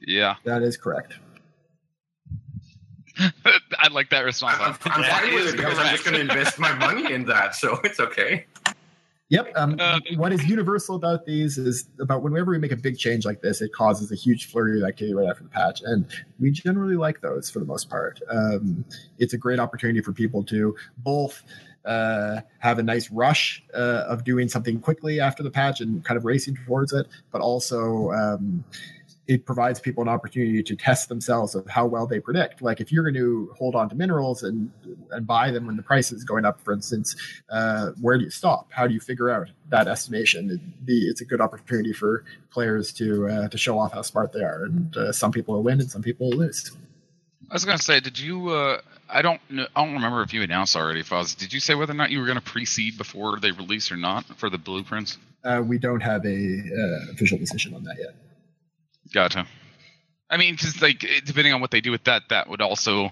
Yeah, 0.00 0.36
That 0.44 0.62
is 0.62 0.76
correct. 0.76 1.14
I 3.78 3.88
like 3.88 4.10
that 4.10 4.20
response. 4.20 4.58
I'm, 4.60 4.76
I'm 4.92 5.02
That 5.02 5.22
fine 5.22 5.34
with 5.34 5.48
it 5.48 5.56
because 5.56 5.78
I'm 5.78 5.90
just 5.90 6.04
going 6.04 6.14
to 6.14 6.20
invest 6.20 6.58
my 6.58 6.72
money 6.74 7.12
in 7.12 7.24
that, 7.26 7.54
so 7.54 7.80
it's 7.84 8.00
okay. 8.00 8.46
Yep. 9.30 9.52
Um, 9.56 9.76
Uh, 9.78 10.00
what 10.16 10.32
is 10.32 10.46
universal 10.48 10.96
about 10.96 11.26
these 11.26 11.58
is 11.58 11.88
about 12.00 12.22
whenever 12.22 12.50
we 12.50 12.58
make 12.58 12.72
a 12.72 12.76
big 12.76 12.96
change 12.96 13.26
like 13.26 13.42
this, 13.42 13.60
it 13.60 13.72
causes 13.74 14.10
a 14.10 14.14
huge 14.14 14.50
flurry 14.50 14.80
of 14.80 14.88
activity 14.88 15.14
right 15.14 15.28
after 15.28 15.42
the 15.42 15.50
patch, 15.50 15.82
and 15.84 16.06
we 16.40 16.50
generally 16.50 16.96
like 16.96 17.20
those 17.20 17.50
for 17.50 17.58
the 17.58 17.66
most 17.66 17.90
part. 17.90 18.20
Um, 18.30 18.84
it's 19.18 19.34
a 19.34 19.38
great 19.38 19.58
opportunity 19.58 20.00
for 20.00 20.12
people 20.12 20.42
to 20.44 20.74
both 20.98 21.42
uh, 21.84 22.40
have 22.58 22.78
a 22.78 22.82
nice 22.82 23.10
rush 23.10 23.62
uh, 23.74 24.04
of 24.08 24.24
doing 24.24 24.48
something 24.48 24.80
quickly 24.80 25.20
after 25.20 25.42
the 25.42 25.50
patch 25.50 25.80
and 25.80 26.04
kind 26.04 26.16
of 26.16 26.24
racing 26.24 26.56
towards 26.66 26.92
it, 26.92 27.06
but 27.30 27.40
also 27.40 28.10
um, 28.12 28.64
it 29.28 29.44
provides 29.44 29.78
people 29.78 30.02
an 30.02 30.08
opportunity 30.08 30.62
to 30.62 30.74
test 30.74 31.10
themselves 31.10 31.54
of 31.54 31.66
how 31.68 31.84
well 31.84 32.06
they 32.06 32.18
predict. 32.18 32.62
Like 32.62 32.80
if 32.80 32.90
you're 32.90 33.04
going 33.04 33.14
to 33.14 33.54
hold 33.56 33.74
on 33.76 33.90
to 33.90 33.94
minerals 33.94 34.42
and 34.42 34.72
and 35.10 35.26
buy 35.26 35.50
them 35.50 35.66
when 35.66 35.76
the 35.76 35.82
price 35.82 36.10
is 36.10 36.24
going 36.24 36.46
up, 36.46 36.60
for 36.62 36.72
instance, 36.72 37.14
uh, 37.50 37.90
where 38.00 38.16
do 38.16 38.24
you 38.24 38.30
stop? 38.30 38.72
How 38.72 38.86
do 38.86 38.94
you 38.94 39.00
figure 39.00 39.28
out 39.28 39.50
that 39.68 39.86
estimation? 39.86 40.50
It, 40.50 40.86
the, 40.86 40.98
it's 41.08 41.20
a 41.20 41.26
good 41.26 41.42
opportunity 41.42 41.92
for 41.92 42.24
players 42.50 42.90
to 42.94 43.28
uh, 43.28 43.48
to 43.48 43.58
show 43.58 43.78
off 43.78 43.92
how 43.92 44.02
smart 44.02 44.32
they 44.32 44.40
are, 44.40 44.64
and 44.64 44.96
uh, 44.96 45.12
some 45.12 45.30
people 45.30 45.54
will 45.54 45.62
win 45.62 45.80
and 45.80 45.90
some 45.90 46.02
people 46.02 46.30
will 46.30 46.38
lose. 46.38 46.74
I 47.50 47.54
was 47.54 47.64
going 47.64 47.78
to 47.78 47.84
say, 47.84 48.00
did 48.00 48.18
you? 48.18 48.48
Uh, 48.48 48.80
I 49.10 49.20
don't. 49.20 49.40
Know, 49.50 49.66
I 49.76 49.84
don't 49.84 49.94
remember 49.94 50.22
if 50.22 50.32
you 50.32 50.42
announced 50.42 50.74
already, 50.74 51.02
Foz. 51.02 51.36
Did 51.36 51.52
you 51.52 51.60
say 51.60 51.74
whether 51.74 51.92
or 51.92 51.96
not 51.96 52.10
you 52.10 52.20
were 52.20 52.26
going 52.26 52.38
to 52.38 52.44
precede 52.44 52.96
before 52.96 53.38
they 53.40 53.50
release 53.52 53.92
or 53.92 53.96
not 53.96 54.24
for 54.38 54.48
the 54.48 54.58
blueprints? 54.58 55.18
Uh, 55.44 55.62
we 55.64 55.78
don't 55.78 56.00
have 56.00 56.24
a 56.24 56.28
uh, 56.28 57.12
official 57.12 57.38
decision 57.38 57.74
on 57.74 57.84
that 57.84 57.96
yet. 57.98 58.14
Gotcha. 59.12 59.46
I 60.30 60.36
mean, 60.36 60.54
because 60.54 60.80
like 60.82 61.04
depending 61.24 61.52
on 61.52 61.60
what 61.60 61.70
they 61.70 61.80
do 61.80 61.90
with 61.90 62.04
that, 62.04 62.22
that 62.28 62.48
would 62.48 62.60
also 62.60 63.10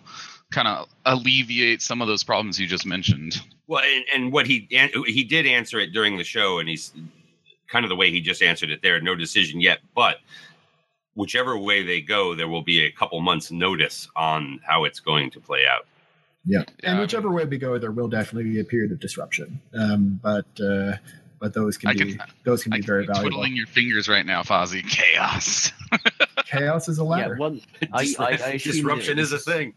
kind 0.50 0.68
of 0.68 0.88
alleviate 1.04 1.82
some 1.82 2.02
of 2.02 2.08
those 2.08 2.22
problems 2.22 2.60
you 2.60 2.66
just 2.66 2.86
mentioned. 2.86 3.40
Well, 3.66 3.82
and, 3.84 4.04
and 4.14 4.32
what 4.32 4.46
he 4.46 4.68
an- 4.72 4.90
he 5.06 5.24
did 5.24 5.46
answer 5.46 5.78
it 5.78 5.92
during 5.92 6.18
the 6.18 6.24
show, 6.24 6.58
and 6.58 6.68
he's 6.68 6.92
kind 7.68 7.84
of 7.84 7.88
the 7.88 7.96
way 7.96 8.10
he 8.10 8.20
just 8.20 8.42
answered 8.42 8.70
it 8.70 8.80
there. 8.82 9.00
No 9.00 9.14
decision 9.14 9.60
yet, 9.60 9.78
but 9.94 10.18
whichever 11.14 11.58
way 11.58 11.82
they 11.82 12.00
go, 12.00 12.34
there 12.34 12.48
will 12.48 12.62
be 12.62 12.84
a 12.84 12.92
couple 12.92 13.20
months' 13.20 13.50
notice 13.50 14.08
on 14.14 14.60
how 14.64 14.84
it's 14.84 15.00
going 15.00 15.30
to 15.30 15.40
play 15.40 15.66
out. 15.66 15.86
Yeah, 16.44 16.60
Yeah, 16.82 16.90
and 16.90 16.98
I 16.98 17.00
whichever 17.00 17.30
way 17.30 17.44
we 17.44 17.58
go, 17.58 17.78
there 17.78 17.90
will 17.90 18.08
definitely 18.08 18.50
be 18.50 18.60
a 18.60 18.64
period 18.64 18.92
of 18.92 19.00
disruption. 19.00 19.60
Um, 19.76 20.20
but 20.22 20.46
uh, 20.60 20.96
but 21.40 21.52
those 21.54 21.76
can 21.76 21.90
I 21.90 21.92
be 21.94 22.14
can- 22.16 22.20
those 22.44 22.62
can 22.62 22.72
I 22.72 22.76
be 22.76 22.82
can 22.82 22.86
very 22.86 23.02
be 23.02 23.06
valuable. 23.08 23.30
twiddling 23.30 23.56
your 23.56 23.66
fingers 23.66 24.08
right 24.08 24.24
now, 24.26 24.42
Fozzie. 24.42 24.88
Chaos. 24.88 25.70
Chaos 26.46 26.88
is 26.88 26.98
a 26.98 27.04
ladder. 27.04 27.22
Yeah, 27.22 27.28
ladder. 27.28 27.36
one. 27.36 27.60
I, 27.92 28.14
I, 28.18 28.24
I 28.24 28.30
assume 28.52 28.72
Disruption 28.72 29.16
that 29.16 29.22
is 29.22 29.32
a 29.32 29.36
this- 29.36 29.44
thing. 29.44 29.74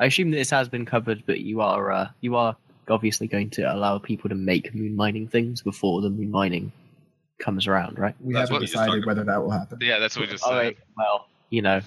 I 0.00 0.06
assume 0.06 0.30
that 0.30 0.36
this 0.36 0.50
has 0.50 0.68
been 0.68 0.86
covered, 0.86 1.24
but 1.26 1.40
you 1.40 1.60
are 1.60 1.90
uh, 1.90 2.08
you 2.20 2.36
are 2.36 2.56
obviously 2.88 3.26
going 3.26 3.50
to 3.50 3.62
allow 3.62 3.98
people 3.98 4.28
to 4.30 4.34
make 4.36 4.74
moon 4.74 4.94
mining 4.96 5.26
things 5.28 5.60
before 5.60 6.00
the 6.00 6.08
moon 6.08 6.30
mining 6.30 6.70
comes 7.38 7.66
around, 7.66 7.98
right? 7.98 8.14
we 8.20 8.32
That's 8.32 8.48
haven't 8.48 8.54
what 8.54 8.60
we 8.60 8.66
just 8.66 8.72
decided 8.74 9.06
whether 9.06 9.24
that 9.24 9.42
will 9.42 9.50
happen. 9.50 9.78
yeah, 9.82 9.98
that's 9.98 10.16
what 10.16 10.26
we 10.26 10.32
just 10.32 10.44
said. 10.44 10.50
All 10.50 10.56
right. 10.56 10.76
Well, 10.96 11.26
you 11.50 11.62
know, 11.62 11.80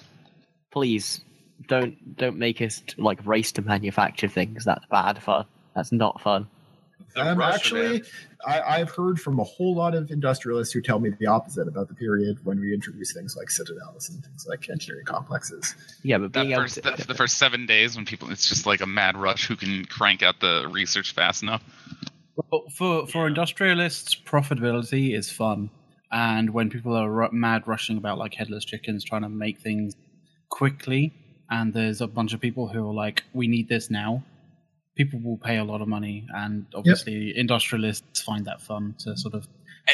please 0.70 1.22
don't 1.68 2.16
don't 2.16 2.36
make 2.38 2.60
us 2.60 2.82
like 2.98 3.24
race 3.26 3.50
to 3.52 3.62
manufacture 3.62 4.28
things. 4.28 4.64
That's 4.66 4.84
bad 4.86 5.22
fun. 5.22 5.46
That's 5.74 5.90
not 5.92 6.20
fun. 6.20 6.46
The 7.14 7.20
Um, 7.22 7.38
Russian 7.38 7.54
actually, 7.54 7.94
end. 7.96 8.06
I, 8.46 8.60
I've 8.60 8.90
heard 8.90 9.20
from 9.20 9.38
a 9.38 9.44
whole 9.44 9.74
lot 9.74 9.94
of 9.94 10.10
industrialists 10.10 10.72
who 10.72 10.80
tell 10.80 10.98
me 10.98 11.10
the 11.18 11.26
opposite 11.26 11.68
about 11.68 11.88
the 11.88 11.94
period 11.94 12.38
when 12.44 12.58
we 12.58 12.72
introduce 12.74 13.12
things 13.12 13.36
like 13.36 13.50
citadels 13.50 14.08
and 14.10 14.24
things 14.24 14.46
like 14.48 14.68
engineering 14.70 15.04
complexes. 15.04 15.74
Yeah, 16.02 16.18
but 16.18 16.32
That 16.32 16.40
being 16.42 16.52
able 16.52 16.62
first, 16.62 16.74
to, 16.76 16.80
that, 16.82 16.98
the 16.98 17.14
first 17.14 17.38
seven 17.38 17.66
days 17.66 17.94
when 17.96 18.04
people, 18.04 18.30
it's 18.30 18.48
just 18.48 18.66
like 18.66 18.80
a 18.80 18.86
mad 18.86 19.16
rush 19.16 19.46
who 19.46 19.56
can 19.56 19.84
crank 19.84 20.22
out 20.22 20.40
the 20.40 20.68
research 20.70 21.12
fast 21.12 21.42
enough. 21.42 21.62
Well, 22.34 22.64
for 22.74 23.06
for 23.06 23.26
industrialists, 23.26 24.14
profitability 24.14 25.14
is 25.14 25.30
fun, 25.30 25.68
and 26.10 26.48
when 26.50 26.70
people 26.70 26.96
are 26.96 27.10
ru- 27.10 27.30
mad 27.30 27.68
rushing 27.68 27.98
about 27.98 28.16
like 28.16 28.32
headless 28.32 28.64
chickens, 28.64 29.04
trying 29.04 29.20
to 29.22 29.28
make 29.28 29.60
things 29.60 29.94
quickly, 30.48 31.12
and 31.50 31.74
there's 31.74 32.00
a 32.00 32.06
bunch 32.06 32.32
of 32.32 32.40
people 32.40 32.68
who 32.68 32.88
are 32.88 32.94
like, 32.94 33.22
"We 33.34 33.48
need 33.48 33.68
this 33.68 33.90
now." 33.90 34.24
People 34.94 35.20
will 35.20 35.38
pay 35.38 35.56
a 35.56 35.64
lot 35.64 35.80
of 35.80 35.88
money, 35.88 36.26
and 36.34 36.66
obviously, 36.74 37.36
industrialists 37.36 38.20
find 38.20 38.44
that 38.44 38.60
fun 38.60 38.94
to 38.98 39.16
sort 39.16 39.34
of 39.34 39.48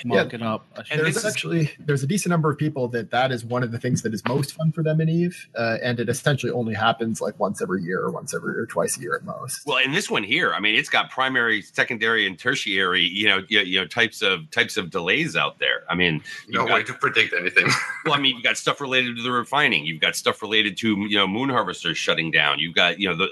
mark 0.05 0.35
it 0.35 0.43
up. 0.43 0.67
And 0.91 1.01
there's 1.01 1.25
actually 1.25 1.71
there's 1.79 2.03
a 2.03 2.07
decent 2.07 2.31
number 2.31 2.51
of 2.51 2.59
people 2.59 2.89
that 2.89 3.11
that 3.11 3.33
is 3.33 3.45
one 3.45 3.63
of 3.63 3.73
the 3.73 3.79
things 3.79 4.03
that 4.03 4.13
is 4.13 4.23
most 4.27 4.53
fun 4.53 4.73
for 4.73 4.83
them 4.83 5.01
in 5.01 5.09
Eve, 5.09 5.49
uh, 5.57 5.79
and 5.83 5.99
it 6.01 6.09
essentially 6.09 6.53
only 6.53 6.75
happens 6.75 7.21
like 7.21 7.39
once 7.39 7.63
every 7.63 7.83
year 7.83 8.03
or 8.03 8.11
once 8.11 8.35
every 8.35 8.57
or 8.59 8.67
twice 8.67 8.99
a 8.99 9.01
year 9.01 9.17
at 9.17 9.25
most. 9.25 9.67
Well, 9.67 9.79
and 9.79 9.95
this 9.95 10.11
one 10.11 10.23
here, 10.23 10.53
I 10.53 10.61
mean, 10.61 10.75
it's 10.75 10.89
got 10.89 11.11
primary, 11.11 11.63
secondary, 11.63 12.27
and 12.27 12.39
tertiary, 12.39 13.03
you 13.03 13.29
know, 13.29 13.43
you, 13.49 13.61
you 13.61 13.81
know, 13.81 13.87
types 13.87 14.23
of 14.23 14.51
types 14.51 14.77
of 14.77 14.91
delays 14.91 15.37
out 15.37 15.59
there. 15.59 15.85
I 15.89 15.95
mean, 15.95 16.23
No 16.49 16.63
you've 16.63 16.71
way 16.71 16.83
got, 16.83 16.87
to 16.89 16.95
predict 16.95 17.35
anything. 17.35 17.67
well, 18.05 18.15
I 18.15 18.21
mean, 18.21 18.37
you've 18.37 18.45
got 18.45 18.57
stuff 18.57 18.81
related 18.81 19.17
to 19.17 19.23
the 19.23 19.33
refining. 19.33 19.85
You've 19.87 20.01
got 20.01 20.17
stuff 20.17 20.43
related 20.43 20.77
to 20.79 20.97
you 21.09 21.17
know 21.17 21.27
moon 21.27 21.49
harvesters 21.49 21.99
shutting 21.99 22.31
down. 22.31 22.59
You've 22.59 22.75
got 22.75 22.99
you 22.99 23.09
know 23.09 23.17
the 23.17 23.29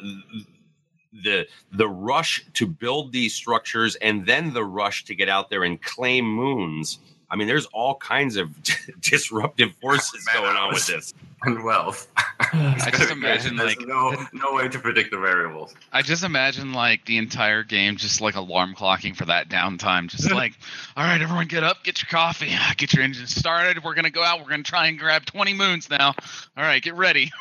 the 1.22 1.46
the 1.72 1.88
rush 1.88 2.44
to 2.54 2.66
build 2.66 3.12
these 3.12 3.34
structures 3.34 3.96
and 3.96 4.26
then 4.26 4.52
the 4.52 4.64
rush 4.64 5.04
to 5.04 5.14
get 5.14 5.28
out 5.28 5.50
there 5.50 5.64
and 5.64 5.80
claim 5.82 6.24
moons. 6.24 6.98
I 7.28 7.34
mean, 7.34 7.48
there's 7.48 7.66
all 7.66 7.96
kinds 7.96 8.36
of 8.36 8.50
disruptive 9.00 9.74
forces 9.82 10.24
Man 10.32 10.42
going 10.44 10.56
on 10.56 10.72
with 10.72 10.86
this. 10.86 11.12
and 11.42 11.64
wealth. 11.64 12.06
I 12.40 12.88
just 12.92 13.10
imagine 13.10 13.56
like 13.56 13.80
no 13.80 14.14
no 14.32 14.52
way 14.54 14.68
to 14.68 14.78
predict 14.78 15.10
the 15.10 15.18
variables. 15.18 15.74
I 15.92 16.02
just 16.02 16.22
imagine 16.22 16.72
like 16.72 17.04
the 17.04 17.16
entire 17.18 17.64
game 17.64 17.96
just 17.96 18.20
like 18.20 18.36
alarm 18.36 18.76
clocking 18.76 19.16
for 19.16 19.24
that 19.24 19.48
downtime. 19.48 20.08
Just 20.08 20.30
like, 20.32 20.52
all 20.96 21.02
right, 21.02 21.20
everyone 21.20 21.48
get 21.48 21.64
up, 21.64 21.82
get 21.82 22.00
your 22.00 22.08
coffee, 22.08 22.52
get 22.76 22.94
your 22.94 23.02
engine 23.02 23.26
started. 23.26 23.82
We're 23.82 23.94
gonna 23.94 24.10
go 24.10 24.22
out. 24.22 24.38
We're 24.44 24.50
gonna 24.50 24.62
try 24.62 24.86
and 24.86 24.96
grab 24.96 25.24
20 25.26 25.52
moons 25.52 25.90
now. 25.90 26.14
All 26.56 26.62
right, 26.64 26.80
get 26.80 26.94
ready. 26.94 27.32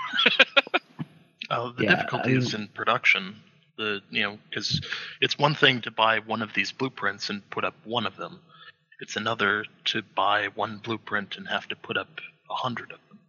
Uh, 1.50 1.72
the 1.78 1.84
Yeah, 1.84 1.96
difficulty 1.96 2.34
I 2.34 2.38
is 2.38 2.54
in 2.56 2.68
production. 2.70 3.36
The 3.78 4.02
you 4.10 4.24
know 4.24 4.38
because 4.50 4.82
it's 5.22 5.38
one 5.38 5.56
thing 5.56 5.82
to 5.82 5.92
buy 5.92 6.20
one 6.20 6.42
of 6.42 6.54
these 6.54 6.72
blueprints 6.72 7.30
and 7.30 7.48
put 7.50 7.64
up 7.64 7.76
one 7.84 8.06
of 8.06 8.16
them. 8.16 8.40
It's 9.02 9.18
another 9.18 9.66
to 9.86 10.02
buy 10.16 10.48
one 10.56 10.78
blueprint 10.78 11.36
and 11.38 11.48
have 11.48 11.68
to 11.68 11.76
put 11.76 11.98
up 11.98 12.08
a 12.50 12.54
hundred 12.56 12.92
of 12.92 13.00
them. 13.10 13.20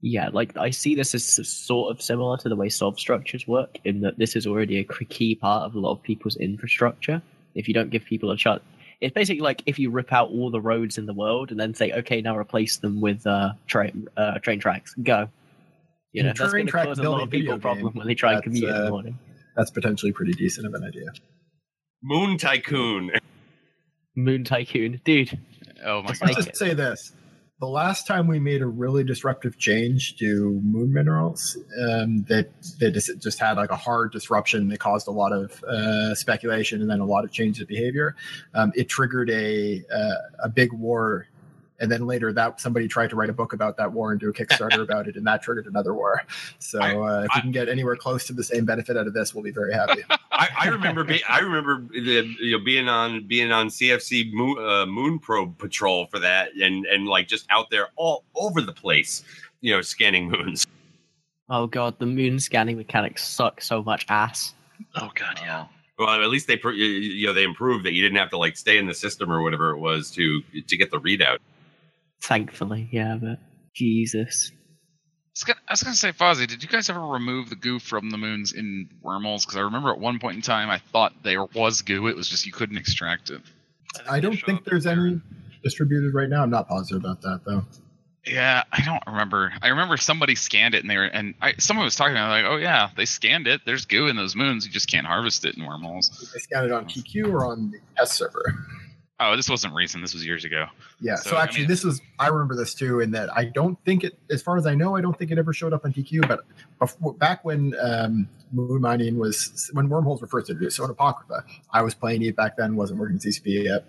yeah, 0.00 0.28
like 0.32 0.56
I 0.56 0.70
see 0.70 0.94
this 0.94 1.14
as 1.14 1.48
sort 1.48 1.90
of 1.90 2.00
similar 2.00 2.36
to 2.38 2.48
the 2.48 2.56
way 2.56 2.68
sov 2.68 2.98
structures 2.98 3.46
work, 3.46 3.78
in 3.84 4.00
that 4.02 4.18
this 4.18 4.36
is 4.36 4.46
already 4.46 4.78
a 4.78 4.84
key 4.84 5.34
part 5.34 5.64
of 5.64 5.74
a 5.74 5.78
lot 5.80 5.92
of 5.92 6.02
people's 6.02 6.36
infrastructure. 6.36 7.20
if 7.54 7.66
you 7.66 7.74
don't 7.74 7.90
give 7.90 8.04
people 8.04 8.30
a 8.30 8.36
chance. 8.36 8.62
It's 9.00 9.12
basically 9.12 9.40
like 9.40 9.62
if 9.66 9.78
you 9.78 9.90
rip 9.90 10.12
out 10.12 10.30
all 10.30 10.50
the 10.50 10.60
roads 10.60 10.96
in 10.96 11.06
the 11.06 11.12
world 11.12 11.50
and 11.50 11.60
then 11.60 11.74
say, 11.74 11.92
okay, 11.92 12.22
now 12.22 12.36
replace 12.36 12.78
them 12.78 13.00
with 13.00 13.26
uh, 13.26 13.52
train 13.66 14.08
uh, 14.16 14.38
train 14.38 14.58
tracks. 14.60 14.94
Go. 15.02 15.28
You 16.12 16.22
know, 16.22 16.28
that's 16.30 16.40
going 16.40 16.50
train 16.50 16.66
to 16.66 16.70
track 16.70 16.86
cause 16.86 16.98
a 16.98 17.10
lot 17.10 17.22
of 17.22 17.30
people 17.30 17.54
video 17.54 17.60
problem 17.60 17.92
when 17.94 18.06
they 18.06 18.14
try 18.14 18.32
and 18.32 18.38
that's, 18.38 18.44
commute 18.44 18.70
in 18.70 18.74
uh, 18.74 18.84
the 18.84 18.90
morning. 18.90 19.18
That's 19.56 19.70
potentially 19.70 20.12
pretty 20.12 20.32
decent 20.32 20.66
of 20.66 20.74
an 20.74 20.84
idea. 20.84 21.06
Moon 22.02 22.38
Tycoon. 22.38 23.10
Moon 24.14 24.44
Tycoon, 24.44 25.00
dude. 25.04 25.38
Oh 25.84 26.02
my 26.02 26.08
Just 26.08 26.20
god. 26.20 26.26
like 26.28 26.36
Let's 26.36 26.46
just 26.46 26.58
say 26.58 26.74
this: 26.74 27.12
the 27.58 27.66
last 27.66 28.06
time 28.06 28.26
we 28.26 28.38
made 28.38 28.60
a 28.60 28.66
really 28.66 29.02
disruptive 29.02 29.58
change 29.58 30.16
to 30.18 30.60
moon 30.62 30.92
minerals, 30.92 31.56
um, 31.88 32.24
that 32.28 32.50
that 32.80 32.92
just, 32.92 33.18
just 33.18 33.38
had 33.38 33.56
like 33.56 33.70
a 33.70 33.76
hard 33.76 34.12
disruption 34.12 34.68
that 34.68 34.78
caused 34.78 35.08
a 35.08 35.10
lot 35.10 35.32
of 35.32 35.64
uh, 35.64 36.14
speculation 36.14 36.82
and 36.82 36.90
then 36.90 37.00
a 37.00 37.06
lot 37.06 37.24
of 37.24 37.32
changes 37.32 37.62
of 37.62 37.68
behavior. 37.68 38.14
Um, 38.54 38.72
it 38.74 38.88
triggered 38.88 39.30
a 39.30 39.82
uh, 39.92 40.44
a 40.44 40.48
big 40.48 40.72
war. 40.72 41.28
And 41.78 41.90
then 41.90 42.06
later, 42.06 42.32
that 42.32 42.60
somebody 42.60 42.88
tried 42.88 43.10
to 43.10 43.16
write 43.16 43.28
a 43.28 43.34
book 43.34 43.52
about 43.52 43.76
that 43.76 43.92
war 43.92 44.10
and 44.10 44.18
do 44.20 44.28
a 44.28 44.32
Kickstarter 44.32 44.82
about 44.82 45.08
it, 45.08 45.16
and 45.16 45.26
that 45.26 45.42
triggered 45.42 45.66
another 45.66 45.94
war. 45.94 46.22
So, 46.58 46.80
uh, 46.80 47.22
if 47.24 47.30
we 47.34 47.40
can 47.42 47.50
get 47.52 47.68
anywhere 47.68 47.96
close 47.96 48.24
to 48.26 48.32
the 48.32 48.44
same 48.44 48.64
benefit 48.64 48.96
out 48.96 49.06
of 49.06 49.12
this, 49.14 49.34
we'll 49.34 49.44
be 49.44 49.50
very 49.50 49.72
happy. 49.74 50.02
I, 50.32 50.48
I 50.58 50.68
remember 50.68 51.04
be, 51.04 51.22
I 51.24 51.40
remember 51.40 51.82
the, 51.92 52.34
you 52.40 52.56
know 52.58 52.64
being 52.64 52.88
on 52.88 53.26
being 53.26 53.52
on 53.52 53.68
CFC 53.68 54.32
Moon, 54.32 54.56
uh, 54.58 54.86
Moon 54.86 55.18
Probe 55.18 55.56
Patrol 55.58 56.06
for 56.06 56.18
that 56.18 56.50
and 56.54 56.86
and 56.86 57.06
like 57.06 57.28
just 57.28 57.46
out 57.50 57.70
there 57.70 57.88
all 57.96 58.24
over 58.34 58.60
the 58.60 58.72
place, 58.72 59.22
you 59.60 59.72
know, 59.72 59.82
scanning 59.82 60.30
moons. 60.30 60.66
Oh 61.48 61.66
god, 61.66 61.98
the 61.98 62.06
moon 62.06 62.38
scanning 62.40 62.76
mechanics 62.76 63.26
suck 63.26 63.60
so 63.60 63.82
much 63.82 64.06
ass. 64.08 64.54
Oh 64.94 65.10
god, 65.14 65.38
yeah. 65.42 65.66
Well, 65.98 66.10
at 66.10 66.28
least 66.28 66.46
they 66.46 66.60
you- 66.64 66.70
you 66.72 67.26
know 67.26 67.32
they 67.32 67.44
improved 67.44 67.84
that 67.86 67.92
you 67.92 68.02
didn't 68.02 68.18
have 68.18 68.30
to 68.30 68.38
like 68.38 68.56
stay 68.56 68.78
in 68.78 68.86
the 68.86 68.94
system 68.94 69.30
or 69.30 69.42
whatever 69.42 69.70
it 69.70 69.78
was 69.78 70.10
to 70.12 70.42
to 70.66 70.76
get 70.76 70.90
the 70.90 71.00
readout. 71.00 71.38
Thankfully, 72.22 72.88
yeah, 72.92 73.16
but 73.20 73.38
Jesus. 73.74 74.50
I 74.52 74.56
was 75.34 75.44
gonna- 75.44 75.60
I 75.68 75.72
was 75.72 75.82
going 75.82 75.92
to 75.92 75.98
say, 75.98 76.12
Fozzie, 76.12 76.46
did 76.46 76.62
you 76.62 76.68
guys 76.68 76.88
ever 76.88 77.00
remove 77.00 77.50
the 77.50 77.56
goo 77.56 77.78
from 77.78 78.10
the 78.10 78.16
moons 78.18 78.52
in 78.52 78.88
wormholes? 79.02 79.44
Because 79.44 79.58
I 79.58 79.60
remember 79.60 79.90
at 79.90 79.98
one 79.98 80.18
point 80.18 80.36
in 80.36 80.42
time, 80.42 80.70
I 80.70 80.78
thought 80.78 81.22
there 81.22 81.44
was 81.44 81.82
goo. 81.82 82.06
It 82.08 82.16
was 82.16 82.28
just 82.28 82.46
you 82.46 82.52
couldn't 82.52 82.78
extract 82.78 83.30
it. 83.30 83.42
I 84.08 84.20
don't 84.20 84.36
think 84.36 84.64
there's 84.64 84.86
any 84.86 85.20
distributed 85.62 86.14
right 86.14 86.28
now. 86.28 86.42
I'm 86.42 86.50
not 86.50 86.68
positive 86.68 87.04
about 87.04 87.20
that 87.22 87.40
though. 87.44 87.64
Yeah, 88.26 88.64
I 88.72 88.82
don't 88.84 89.02
remember. 89.06 89.52
I 89.62 89.68
remember 89.68 89.96
somebody 89.98 90.34
scanned 90.34 90.74
it 90.74 90.82
and 90.82 90.90
they 90.90 90.96
were, 90.96 91.04
and 91.04 91.34
I, 91.40 91.54
someone 91.58 91.84
was 91.84 91.94
talking 91.94 92.14
about 92.16 92.36
it, 92.36 92.42
like, 92.42 92.52
oh 92.52 92.56
yeah, 92.56 92.90
they 92.96 93.04
scanned 93.04 93.46
it. 93.46 93.60
There's 93.64 93.84
goo 93.84 94.08
in 94.08 94.16
those 94.16 94.34
moons. 94.34 94.66
You 94.66 94.72
just 94.72 94.90
can't 94.90 95.06
harvest 95.06 95.44
it 95.44 95.56
in 95.56 95.64
wormholes. 95.64 96.30
They 96.34 96.40
scanned 96.40 96.66
it 96.66 96.72
on 96.72 96.86
TQ 96.86 97.30
or 97.32 97.46
on 97.46 97.70
the 97.70 97.78
test 97.96 98.14
server. 98.14 98.66
Oh, 99.18 99.34
this 99.34 99.48
wasn't 99.48 99.74
recent. 99.74 100.04
This 100.04 100.12
was 100.12 100.26
years 100.26 100.44
ago. 100.44 100.66
Yeah. 101.00 101.14
So, 101.16 101.30
So, 101.30 101.36
I 101.36 101.42
actually, 101.44 101.60
mean- 101.60 101.68
this 101.68 101.84
was 101.84 102.02
I 102.18 102.28
remember 102.28 102.54
this 102.54 102.74
too, 102.74 103.00
in 103.00 103.10
that 103.12 103.34
I 103.34 103.46
don't 103.46 103.82
think 103.84 104.04
it, 104.04 104.18
as 104.30 104.42
far 104.42 104.58
as 104.58 104.66
I 104.66 104.74
know, 104.74 104.94
I 104.94 105.00
don't 105.00 105.18
think 105.18 105.30
it 105.30 105.38
ever 105.38 105.54
showed 105.54 105.72
up 105.72 105.84
on 105.86 105.92
TQ. 105.92 106.28
But 106.28 106.40
before, 106.78 107.14
back 107.14 107.44
when 107.44 107.74
um, 107.80 108.28
moon 108.52 108.80
mining 108.82 109.18
was 109.18 109.70
when 109.72 109.88
wormholes 109.88 110.20
were 110.20 110.26
first 110.26 110.50
introduced, 110.50 110.76
so 110.76 110.84
in 110.84 110.90
Apocrypha, 110.90 111.44
I 111.70 111.80
was 111.82 111.94
playing 111.94 112.22
it 112.22 112.36
back 112.36 112.56
then, 112.58 112.76
wasn't 112.76 113.00
working 113.00 113.18
CCP 113.18 113.64
yet. 113.64 113.86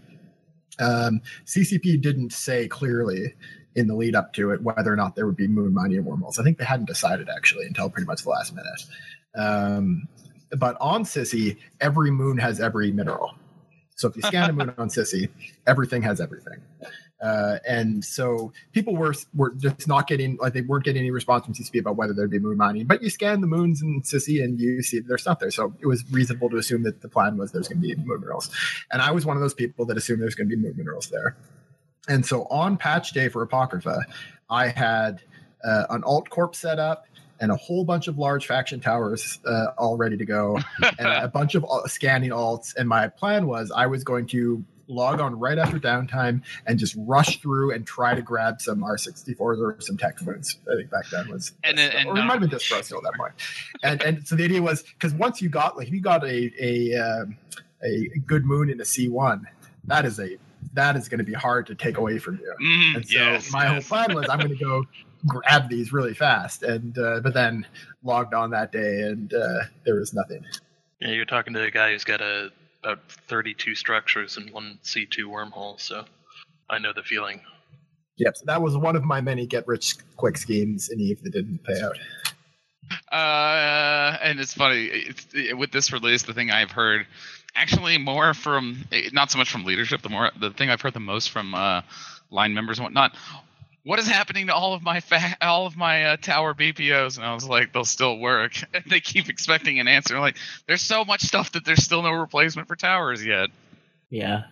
Um, 0.80 1.22
CCP 1.46 2.00
didn't 2.02 2.32
say 2.32 2.68
clearly 2.68 3.34
in 3.76 3.88
the 3.88 3.96
lead 3.96 4.16
up 4.16 4.32
to 4.34 4.52
it 4.52 4.62
whether 4.62 4.92
or 4.94 4.96
not 4.96 5.16
there 5.16 5.26
would 5.26 5.36
be 5.36 5.48
moon 5.48 5.74
mining 5.74 5.98
and 5.98 6.06
wormholes. 6.06 6.40
I 6.40 6.44
think 6.44 6.58
they 6.58 6.66
hadn't 6.66 6.86
decided 6.88 7.30
actually 7.30 7.66
until 7.66 7.90
pretty 7.90 8.06
much 8.08 8.24
the 8.24 8.30
last 8.30 8.56
minute. 8.56 8.82
Um, 9.36 10.08
but 10.58 10.78
on 10.80 11.04
Sisi, 11.04 11.58
every 11.82 12.12
moon 12.12 12.38
has 12.38 12.60
every 12.62 12.92
mineral. 12.92 13.36
So 13.98 14.08
if 14.08 14.16
you 14.16 14.22
scan 14.22 14.50
a 14.52 14.54
moon 14.54 14.74
on 14.78 14.90
Sisi, 14.90 15.28
everything 15.66 16.04
has 16.04 16.22
everything. 16.22 16.62
Uh, 17.20 17.58
and 17.68 18.06
so 18.06 18.54
people 18.72 18.96
were 18.96 19.16
were 19.34 19.50
just 19.56 19.88
not 19.88 20.06
getting 20.08 20.38
like 20.38 20.54
they 20.54 20.62
weren't 20.62 20.86
getting 20.86 21.00
any 21.00 21.10
response 21.10 21.46
from 21.46 21.56
CCP 21.56 21.80
about 21.80 21.96
whether 21.96 22.14
there'd 22.14 22.30
be 22.30 22.38
moon 22.38 22.58
mining. 22.58 22.86
But 22.86 23.02
you 23.02 23.10
scan 23.10 23.42
the 23.42 23.48
moons 23.48 23.82
in 23.82 24.04
Sisi 24.04 24.44
and 24.44 24.60
you 24.60 24.84
see 24.84 25.00
there's 25.00 25.22
stuff 25.22 25.40
there. 25.40 25.50
So 25.50 25.74
it 25.82 25.88
was 25.88 26.10
reasonable 26.12 26.48
to 26.52 26.58
assume 26.58 26.84
that 26.84 27.02
the 27.02 27.10
plan 27.10 27.38
was 27.38 27.52
there's 27.52 27.68
going 27.68 27.82
to 27.82 27.88
be 27.88 27.96
moon 27.96 28.20
minerals. 28.22 28.52
And 28.92 29.02
I 29.02 29.10
was 29.10 29.26
one 29.26 29.36
of 29.36 29.42
those 29.42 29.56
people 29.56 29.84
that 29.88 29.98
assumed 29.98 30.22
there's 30.22 30.36
going 30.36 30.48
to 30.48 30.56
be 30.56 30.62
moon 30.62 30.76
minerals 30.78 31.10
there. 31.10 31.36
And 32.08 32.24
so 32.24 32.44
on 32.52 32.78
patch 32.78 33.14
day 33.14 33.30
for 33.30 33.42
Apocrypha, 33.42 34.06
I 34.52 34.68
had 34.68 35.22
uh, 35.64 35.86
an 35.90 36.04
alt 36.04 36.30
corp 36.30 36.56
set 36.56 36.78
up 36.78 37.08
and 37.40 37.52
a 37.52 37.56
whole 37.56 37.84
bunch 37.84 38.08
of 38.08 38.18
large 38.18 38.46
faction 38.48 38.80
towers 38.80 39.40
uh, 39.46 39.68
all 39.78 39.98
ready 39.98 40.18
to 40.18 40.26
go 40.26 40.60
and 41.00 41.08
a 41.08 41.28
bunch 41.28 41.56
of 41.56 41.66
uh, 41.66 41.88
scanning 41.88 42.32
alts. 42.32 42.76
And 42.76 42.88
my 42.88 43.08
plan 43.08 43.48
was 43.48 43.72
I 43.72 43.86
was 43.88 44.04
going 44.04 44.28
to 44.28 44.64
log 44.88 45.20
on 45.20 45.38
right 45.38 45.58
after 45.58 45.80
downtime 45.80 46.42
and 46.66 46.80
just 46.80 46.96
rush 46.98 47.42
through 47.42 47.74
and 47.74 47.86
try 47.86 48.16
to 48.16 48.22
grab 48.22 48.62
some 48.62 48.80
R64s 48.80 49.40
or 49.40 49.76
some 49.80 49.98
tech 49.98 50.22
moons. 50.22 50.58
I 50.72 50.76
think 50.78 50.90
back 50.90 51.10
then 51.12 51.30
was, 51.30 51.52
And 51.64 51.80
and 51.80 52.08
or 52.08 52.18
it 52.18 52.24
might 52.24 52.40
have 52.40 52.42
been 52.42 52.50
Dyspro 52.50 52.84
still 52.84 53.00
at 53.00 53.04
that 53.04 53.14
point. 53.16 53.34
And 53.84 54.02
and 54.02 54.28
so 54.28 54.36
the 54.36 54.44
idea 54.46 54.62
was 54.62 54.84
because 54.84 55.14
once 55.14 55.42
you 55.42 55.50
got 55.50 55.78
like 55.78 55.88
if 55.88 55.94
you 55.94 56.02
got 56.02 56.24
a 56.24 56.52
a 56.60 56.96
um, 56.96 57.38
a 57.84 58.08
good 58.26 58.46
moon 58.46 58.70
in 58.70 58.80
a 58.80 58.84
C1, 58.84 59.44
that 59.86 60.06
is 60.06 60.20
a 60.20 60.38
that 60.74 60.96
is 60.96 61.08
going 61.10 61.20
to 61.20 61.24
be 61.24 61.34
hard 61.34 61.68
to 61.68 61.76
take 61.76 61.98
away 61.98 62.18
from 62.18 62.40
you. 62.40 62.54
Mm, 62.62 62.96
And 62.98 63.08
so 63.08 63.18
yes, 63.18 63.52
my 63.52 63.64
yes. 63.64 63.72
whole 63.72 63.98
plan 63.98 64.16
was 64.16 64.28
I'm 64.30 64.40
going 64.40 64.56
to 64.56 64.64
go 64.64 64.86
grab 65.28 65.70
these 65.70 65.94
really 65.94 66.14
fast, 66.14 66.64
and 66.64 66.98
uh, 66.98 67.20
but 67.22 67.34
then 67.34 67.66
logged 68.04 68.34
on 68.34 68.52
that 68.52 68.72
day 68.72 69.02
and 69.02 69.34
uh, 69.34 69.64
there 69.86 69.96
was 69.96 70.14
nothing. 70.14 70.44
Yeah, 71.00 71.10
you're 71.10 71.26
talking 71.26 71.54
to 71.54 71.64
a 71.64 71.72
guy 71.72 71.92
who's 71.92 72.04
got 72.04 72.22
a 72.22 72.52
about 72.84 73.00
32 73.28 73.76
structures 73.76 74.38
and 74.38 74.52
one 74.52 74.80
C2 74.84 75.26
wormhole, 75.26 75.80
so 75.80 76.06
I 76.70 76.80
know 76.80 76.94
the 76.94 77.04
feeling. 77.04 77.42
Yep, 78.18 78.38
so 78.38 78.46
that 78.46 78.62
was 78.62 78.76
one 78.78 78.96
of 78.96 79.04
my 79.04 79.22
many 79.22 79.46
get 79.46 79.68
rich 79.68 79.96
quick 80.16 80.38
schemes 80.38 80.90
in 80.90 81.00
Eve 81.00 81.22
that 81.24 81.32
didn't 81.32 81.64
pay 81.64 81.82
out. 81.82 81.98
Uh, 83.12 84.18
and 84.22 84.40
it's 84.40 84.54
funny 84.54 84.86
it's, 84.86 85.28
it, 85.34 85.58
with 85.58 85.72
this 85.72 85.92
release. 85.92 86.24
The 86.24 86.34
thing 86.34 86.50
I've 86.50 86.72
heard, 86.72 87.06
actually, 87.56 87.98
more 87.98 88.34
from 88.34 88.86
eh, 88.92 89.10
not 89.14 89.30
so 89.30 89.38
much 89.38 89.52
from 89.52 89.66
leadership. 89.66 90.02
The 90.02 90.10
more 90.10 90.32
the 90.40 90.52
thing 90.52 90.70
I've 90.70 90.82
heard 90.82 90.94
the 90.94 91.00
most 91.00 91.30
from 91.30 91.54
uh, 91.54 91.82
line 92.32 92.54
members 92.54 92.80
and 92.80 92.86
whatnot. 92.86 93.16
What 93.88 94.00
is 94.00 94.08
happening 94.08 94.48
to 94.48 94.54
all 94.54 94.74
of 94.74 94.84
my 94.84 95.00
fa- 95.00 95.38
all 95.40 95.66
of 95.66 95.78
my 95.78 96.04
uh, 96.04 96.18
tower 96.18 96.54
BPOs? 96.54 97.16
And 97.16 97.26
I 97.26 97.34
was 97.34 97.48
like, 97.48 97.72
they'll 97.72 97.86
still 97.86 98.20
work. 98.20 98.52
And 98.74 98.84
they 98.86 99.00
keep 99.00 99.30
expecting 99.30 99.80
an 99.80 99.88
answer. 99.88 100.20
Like, 100.20 100.36
there's 100.68 100.82
so 100.82 101.06
much 101.06 101.22
stuff 101.22 101.54
that 101.54 101.64
there's 101.64 101.84
still 101.84 102.02
no 102.02 102.12
replacement 102.12 102.68
for 102.68 102.76
towers 102.76 103.26
yet. 103.26 103.48
Yeah. 104.10 104.44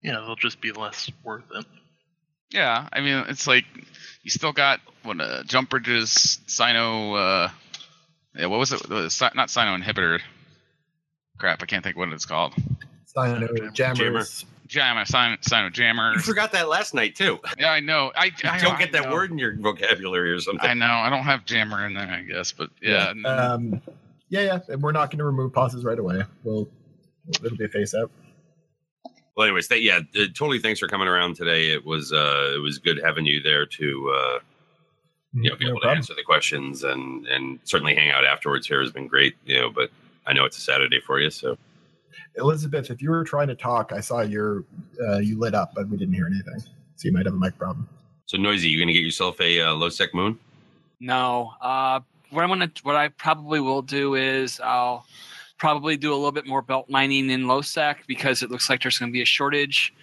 Yeah, 0.00 0.20
they'll 0.20 0.36
just 0.36 0.60
be 0.60 0.70
less 0.70 1.10
worth 1.24 1.42
it. 1.52 1.64
Yeah, 2.50 2.88
I 2.92 3.00
mean, 3.00 3.24
it's 3.28 3.48
like 3.48 3.64
you 4.22 4.30
still 4.30 4.52
got 4.52 4.78
what 5.02 5.20
uh, 5.20 5.42
jump 5.42 5.70
bridges, 5.70 6.38
Cyno. 6.46 7.16
Uh, 7.18 7.48
yeah, 8.36 8.46
what 8.46 8.60
was 8.60 8.72
it? 8.72 8.88
Uh, 8.88 9.08
Si- 9.08 9.26
not 9.34 9.48
Cyno 9.48 9.76
inhibitor. 9.76 10.20
Crap, 11.38 11.60
I 11.64 11.66
can't 11.66 11.82
think 11.82 11.96
what 11.96 12.12
it's 12.12 12.26
called. 12.26 12.54
Cyno 13.16 13.72
jammers. 13.72 13.98
Jammer, 13.98 14.24
Cyno, 14.74 15.38
Cyno 15.40 15.72
jammer. 15.72 16.14
You 16.14 16.20
forgot 16.20 16.52
that 16.52 16.68
last 16.68 16.94
night 16.94 17.14
too. 17.14 17.38
Yeah, 17.58 17.70
I 17.70 17.80
know. 17.80 18.12
I, 18.16 18.30
I 18.44 18.58
don't 18.58 18.78
get 18.78 18.88
I 18.88 19.00
that 19.00 19.04
know. 19.08 19.12
word 19.12 19.30
in 19.30 19.38
your 19.38 19.56
vocabulary 19.56 20.30
or 20.32 20.40
something. 20.40 20.68
I 20.68 20.74
know. 20.74 20.86
I 20.86 21.10
don't 21.10 21.22
have 21.22 21.44
jammer 21.44 21.86
in 21.86 21.94
there, 21.94 22.08
I 22.08 22.22
guess, 22.22 22.52
but 22.52 22.70
yeah. 22.82 23.12
Um, 23.24 23.80
yeah, 24.28 24.40
yeah. 24.40 24.58
and 24.68 24.82
We're 24.82 24.92
not 24.92 25.10
going 25.10 25.18
to 25.18 25.24
remove 25.24 25.52
POSes 25.52 25.84
right 25.84 25.98
away. 25.98 26.22
We'll 26.42 26.68
it'll 27.42 27.56
be 27.56 27.64
a 27.64 27.68
face 27.68 27.94
up. 27.94 28.10
Well, 29.36 29.46
anyways, 29.46 29.68
that, 29.68 29.82
yeah, 29.82 30.00
uh, 30.16 30.26
totally. 30.34 30.60
Thanks 30.60 30.78
for 30.78 30.86
coming 30.86 31.08
around 31.08 31.36
today. 31.36 31.70
It 31.70 31.84
was 31.84 32.12
uh, 32.12 32.52
it 32.54 32.60
was 32.60 32.78
good 32.78 33.00
having 33.02 33.26
you 33.26 33.42
there 33.42 33.66
to 33.66 34.14
uh, 34.16 34.38
you 35.32 35.50
know 35.50 35.56
be 35.56 35.64
No 35.64 35.72
able 35.72 35.80
to 35.80 35.88
answer 35.88 36.14
the 36.14 36.22
questions 36.22 36.84
and 36.84 37.26
and 37.26 37.58
certainly 37.64 37.94
hang 37.94 38.10
out 38.10 38.24
afterwards 38.24 38.66
here 38.66 38.80
has 38.80 38.92
been 38.92 39.08
great. 39.08 39.34
You 39.44 39.60
know, 39.60 39.70
but 39.70 39.90
I 40.26 40.32
know 40.32 40.44
it's 40.44 40.58
a 40.58 40.60
Saturday 40.60 41.00
for 41.00 41.20
you, 41.20 41.30
so 41.30 41.58
Elizabeth, 42.36 42.90
if 42.90 43.00
you 43.00 43.10
were 43.10 43.24
trying 43.24 43.48
to 43.48 43.54
talk, 43.54 43.92
I 43.92 44.00
saw 44.00 44.20
your 44.20 44.64
uh, 45.08 45.18
you 45.18 45.38
lit 45.38 45.54
up, 45.54 45.72
but 45.74 45.88
we 45.88 45.96
didn't 45.96 46.14
hear 46.14 46.26
anything. 46.26 46.60
So 46.96 47.08
you 47.08 47.12
might 47.12 47.26
have 47.26 47.34
a 47.34 47.38
mic 47.38 47.56
problem. 47.58 47.88
so 48.26 48.36
noisy. 48.38 48.68
You 48.68 48.80
gonna 48.80 48.92
get 48.92 49.04
yourself 49.04 49.40
a 49.40 49.60
uh, 49.60 49.74
low 49.74 49.88
sec 49.88 50.14
moon? 50.14 50.38
No. 51.00 51.52
Uh, 51.60 52.00
what 52.30 52.42
I'm 52.42 52.48
gonna, 52.48 52.70
what 52.82 52.96
I 52.96 53.08
probably 53.08 53.60
will 53.60 53.82
do 53.82 54.14
is 54.14 54.60
I'll 54.60 55.06
probably 55.58 55.96
do 55.96 56.12
a 56.12 56.16
little 56.16 56.32
bit 56.32 56.46
more 56.46 56.62
belt 56.62 56.90
mining 56.90 57.30
in 57.30 57.44
LoSec 57.44 57.96
because 58.06 58.42
it 58.42 58.50
looks 58.50 58.68
like 58.68 58.82
there's 58.82 58.98
going 58.98 59.10
to 59.10 59.12
be 59.12 59.22
a 59.22 59.26
shortage 59.26 59.94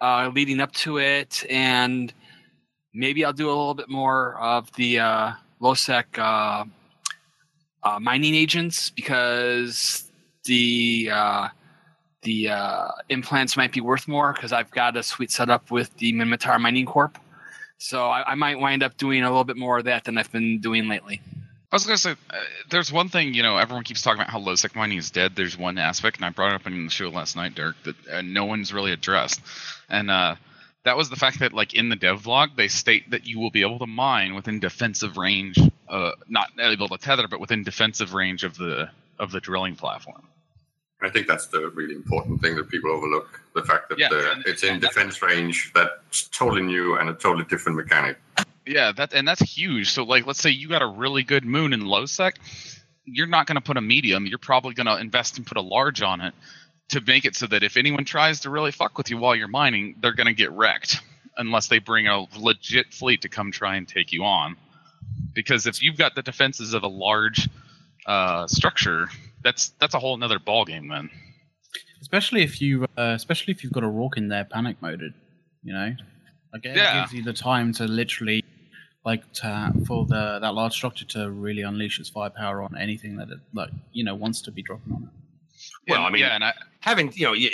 uh, 0.00 0.30
leading 0.34 0.60
up 0.60 0.72
to 0.72 0.98
it, 0.98 1.44
and 1.50 2.12
maybe 2.94 3.24
I'll 3.24 3.32
do 3.32 3.48
a 3.48 3.50
little 3.50 3.74
bit 3.74 3.88
more 3.88 4.38
of 4.40 4.72
the 4.74 5.00
uh, 5.00 5.32
LoSec 5.60 6.04
uh, 6.18 6.64
uh, 7.82 7.98
mining 8.00 8.34
agents 8.34 8.90
because 8.90 10.07
the 10.48 11.10
uh, 11.12 11.48
the 12.22 12.48
uh, 12.48 12.88
implants 13.08 13.56
might 13.56 13.72
be 13.72 13.80
worth 13.80 14.08
more 14.08 14.32
because 14.32 14.52
I've 14.52 14.70
got 14.72 14.96
a 14.96 15.02
sweet 15.02 15.30
setup 15.30 15.70
with 15.70 15.96
the 15.98 16.12
Minmatar 16.12 16.60
Mining 16.60 16.86
Corp. 16.86 17.16
So 17.78 18.06
I, 18.06 18.32
I 18.32 18.34
might 18.34 18.58
wind 18.58 18.82
up 18.82 18.96
doing 18.96 19.22
a 19.22 19.28
little 19.28 19.44
bit 19.44 19.56
more 19.56 19.78
of 19.78 19.84
that 19.84 20.04
than 20.04 20.18
I've 20.18 20.32
been 20.32 20.58
doing 20.60 20.88
lately. 20.88 21.20
I 21.70 21.76
was 21.76 21.84
gonna 21.84 21.98
say, 21.98 22.12
uh, 22.12 22.36
there's 22.70 22.90
one 22.90 23.08
thing 23.08 23.34
you 23.34 23.42
know 23.42 23.58
everyone 23.58 23.84
keeps 23.84 24.02
talking 24.02 24.20
about 24.20 24.32
how 24.32 24.38
low 24.38 24.56
sec 24.56 24.74
mining 24.74 24.98
is 24.98 25.10
dead. 25.10 25.36
There's 25.36 25.56
one 25.56 25.78
aspect, 25.78 26.16
and 26.16 26.24
I 26.24 26.30
brought 26.30 26.52
it 26.52 26.54
up 26.56 26.66
in 26.66 26.84
the 26.86 26.90
show 26.90 27.10
last 27.10 27.36
night, 27.36 27.54
Dirk, 27.54 27.76
that 27.84 28.08
uh, 28.10 28.22
no 28.22 28.46
one's 28.46 28.72
really 28.72 28.90
addressed, 28.90 29.40
and 29.88 30.10
uh, 30.10 30.36
that 30.84 30.96
was 30.96 31.10
the 31.10 31.16
fact 31.16 31.40
that 31.40 31.52
like 31.52 31.74
in 31.74 31.90
the 31.90 31.96
dev 31.96 32.26
log 32.26 32.56
they 32.56 32.68
state 32.68 33.10
that 33.10 33.26
you 33.26 33.38
will 33.38 33.50
be 33.50 33.60
able 33.60 33.78
to 33.78 33.86
mine 33.86 34.34
within 34.34 34.58
defensive 34.58 35.18
range, 35.18 35.58
uh, 35.88 36.12
not 36.26 36.48
able 36.58 36.88
to 36.88 36.96
tether, 36.96 37.28
but 37.28 37.38
within 37.38 37.62
defensive 37.62 38.14
range 38.14 38.44
of 38.44 38.56
the 38.56 38.88
of 39.18 39.30
the 39.30 39.40
drilling 39.40 39.76
platform. 39.76 40.26
I 41.00 41.10
think 41.10 41.28
that's 41.28 41.46
the 41.46 41.68
really 41.68 41.94
important 41.94 42.40
thing 42.40 42.56
that 42.56 42.68
people 42.68 42.90
overlook: 42.90 43.40
the 43.54 43.62
fact 43.62 43.88
that 43.88 43.98
Yeah, 43.98 44.08
the, 44.08 44.42
it's 44.46 44.64
in 44.64 44.80
defense 44.80 45.22
range. 45.22 45.72
That's 45.74 46.28
totally 46.28 46.62
new 46.62 46.96
and 46.96 47.08
a 47.08 47.14
totally 47.14 47.44
different 47.44 47.76
mechanic. 47.76 48.18
Yeah, 48.66 48.92
that 48.92 49.14
and 49.14 49.26
that's 49.26 49.40
huge. 49.40 49.90
So 49.90 50.02
like 50.02 50.26
let's 50.26 50.40
say 50.40 50.50
you 50.50 50.68
got 50.68 50.82
a 50.82 50.86
really 50.86 51.22
good 51.22 51.44
moon 51.44 51.72
in 51.72 51.86
low 51.86 52.06
sec, 52.06 52.38
you're 53.04 53.26
not 53.26 53.46
going 53.46 53.56
to 53.56 53.60
put 53.60 53.76
a 53.76 53.80
medium, 53.80 54.26
you're 54.26 54.38
probably 54.38 54.74
going 54.74 54.86
to 54.86 54.98
invest 54.98 55.38
and 55.38 55.46
put 55.46 55.56
a 55.56 55.62
large 55.62 56.02
on 56.02 56.20
it 56.20 56.34
to 56.90 57.00
make 57.00 57.24
it 57.24 57.36
so 57.36 57.46
that 57.46 57.62
if 57.62 57.76
anyone 57.76 58.04
tries 58.04 58.40
to 58.40 58.50
really 58.50 58.72
fuck 58.72 58.96
with 58.96 59.10
you 59.10 59.18
while 59.18 59.34
you're 59.34 59.48
mining, 59.48 59.96
they're 60.00 60.14
going 60.14 60.26
to 60.26 60.34
get 60.34 60.50
wrecked 60.52 61.00
unless 61.36 61.68
they 61.68 61.78
bring 61.78 62.06
a 62.08 62.26
legit 62.36 62.92
fleet 62.92 63.22
to 63.22 63.28
come 63.28 63.52
try 63.52 63.76
and 63.76 63.86
take 63.86 64.12
you 64.12 64.24
on. 64.24 64.56
Because 65.32 65.66
if 65.66 65.82
you've 65.82 65.96
got 65.96 66.14
the 66.14 66.22
defenses 66.22 66.74
of 66.74 66.82
a 66.82 66.88
large 66.88 67.48
uh, 68.06 68.46
structure, 68.46 69.08
that's 69.44 69.70
that's 69.80 69.94
a 69.94 69.98
whole 69.98 70.16
nother 70.16 70.38
ball 70.38 70.64
game 70.64 70.88
then. 70.88 71.10
especially 72.00 72.42
if 72.42 72.60
you, 72.60 72.84
uh, 72.96 73.12
especially 73.16 73.52
if 73.52 73.62
you've 73.64 73.72
got 73.72 73.82
a 73.82 73.86
Rorq 73.88 74.16
in 74.16 74.28
there 74.28 74.44
panic 74.44 74.80
moded. 74.80 75.12
You 75.64 75.72
know, 75.74 75.94
like 76.52 76.64
it 76.64 76.76
Yeah. 76.76 77.00
gives 77.00 77.12
you 77.12 77.22
the 77.22 77.32
time 77.32 77.72
to 77.74 77.84
literally, 77.84 78.44
like, 79.04 79.30
to 79.34 79.72
for 79.86 80.06
the 80.06 80.38
that 80.40 80.54
large 80.54 80.72
structure 80.72 81.04
to 81.06 81.30
really 81.30 81.62
unleash 81.62 81.98
its 82.00 82.08
firepower 82.08 82.62
on 82.62 82.76
anything 82.78 83.16
that 83.16 83.28
it 83.30 83.38
like 83.52 83.70
you 83.92 84.04
know 84.04 84.14
wants 84.14 84.40
to 84.42 84.50
be 84.52 84.62
dropping 84.62 84.92
on 84.94 85.02
it. 85.04 85.08
Well, 85.88 86.02
I 86.04 86.10
mean, 86.10 86.20
yeah, 86.20 86.34
and 86.36 86.44
I, 86.44 86.52
having 86.80 87.10
you 87.14 87.24
know, 87.26 87.32
y- 87.32 87.50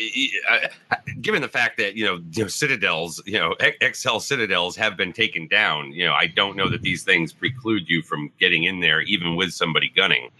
y- 0.51 0.68
uh, 0.91 0.97
given 1.22 1.41
the 1.41 1.49
fact 1.49 1.78
that 1.78 1.97
you 1.97 2.05
know, 2.05 2.20
you 2.32 2.43
know, 2.43 2.49
citadels, 2.49 3.22
you 3.26 3.39
know, 3.39 3.53
X- 3.61 4.01
XL 4.03 4.18
citadels 4.18 4.76
have 4.76 4.97
been 4.97 5.12
taken 5.12 5.47
down. 5.49 5.93
You 5.93 6.07
know, 6.07 6.12
I 6.12 6.26
don't 6.26 6.57
know 6.57 6.68
that 6.68 6.82
these 6.82 7.03
things 7.05 7.32
preclude 7.32 7.89
you 7.89 8.03
from 8.03 8.30
getting 8.39 8.64
in 8.64 8.80
there, 8.80 9.01
even 9.03 9.37
with 9.37 9.53
somebody 9.55 9.89
gunning. 9.89 10.30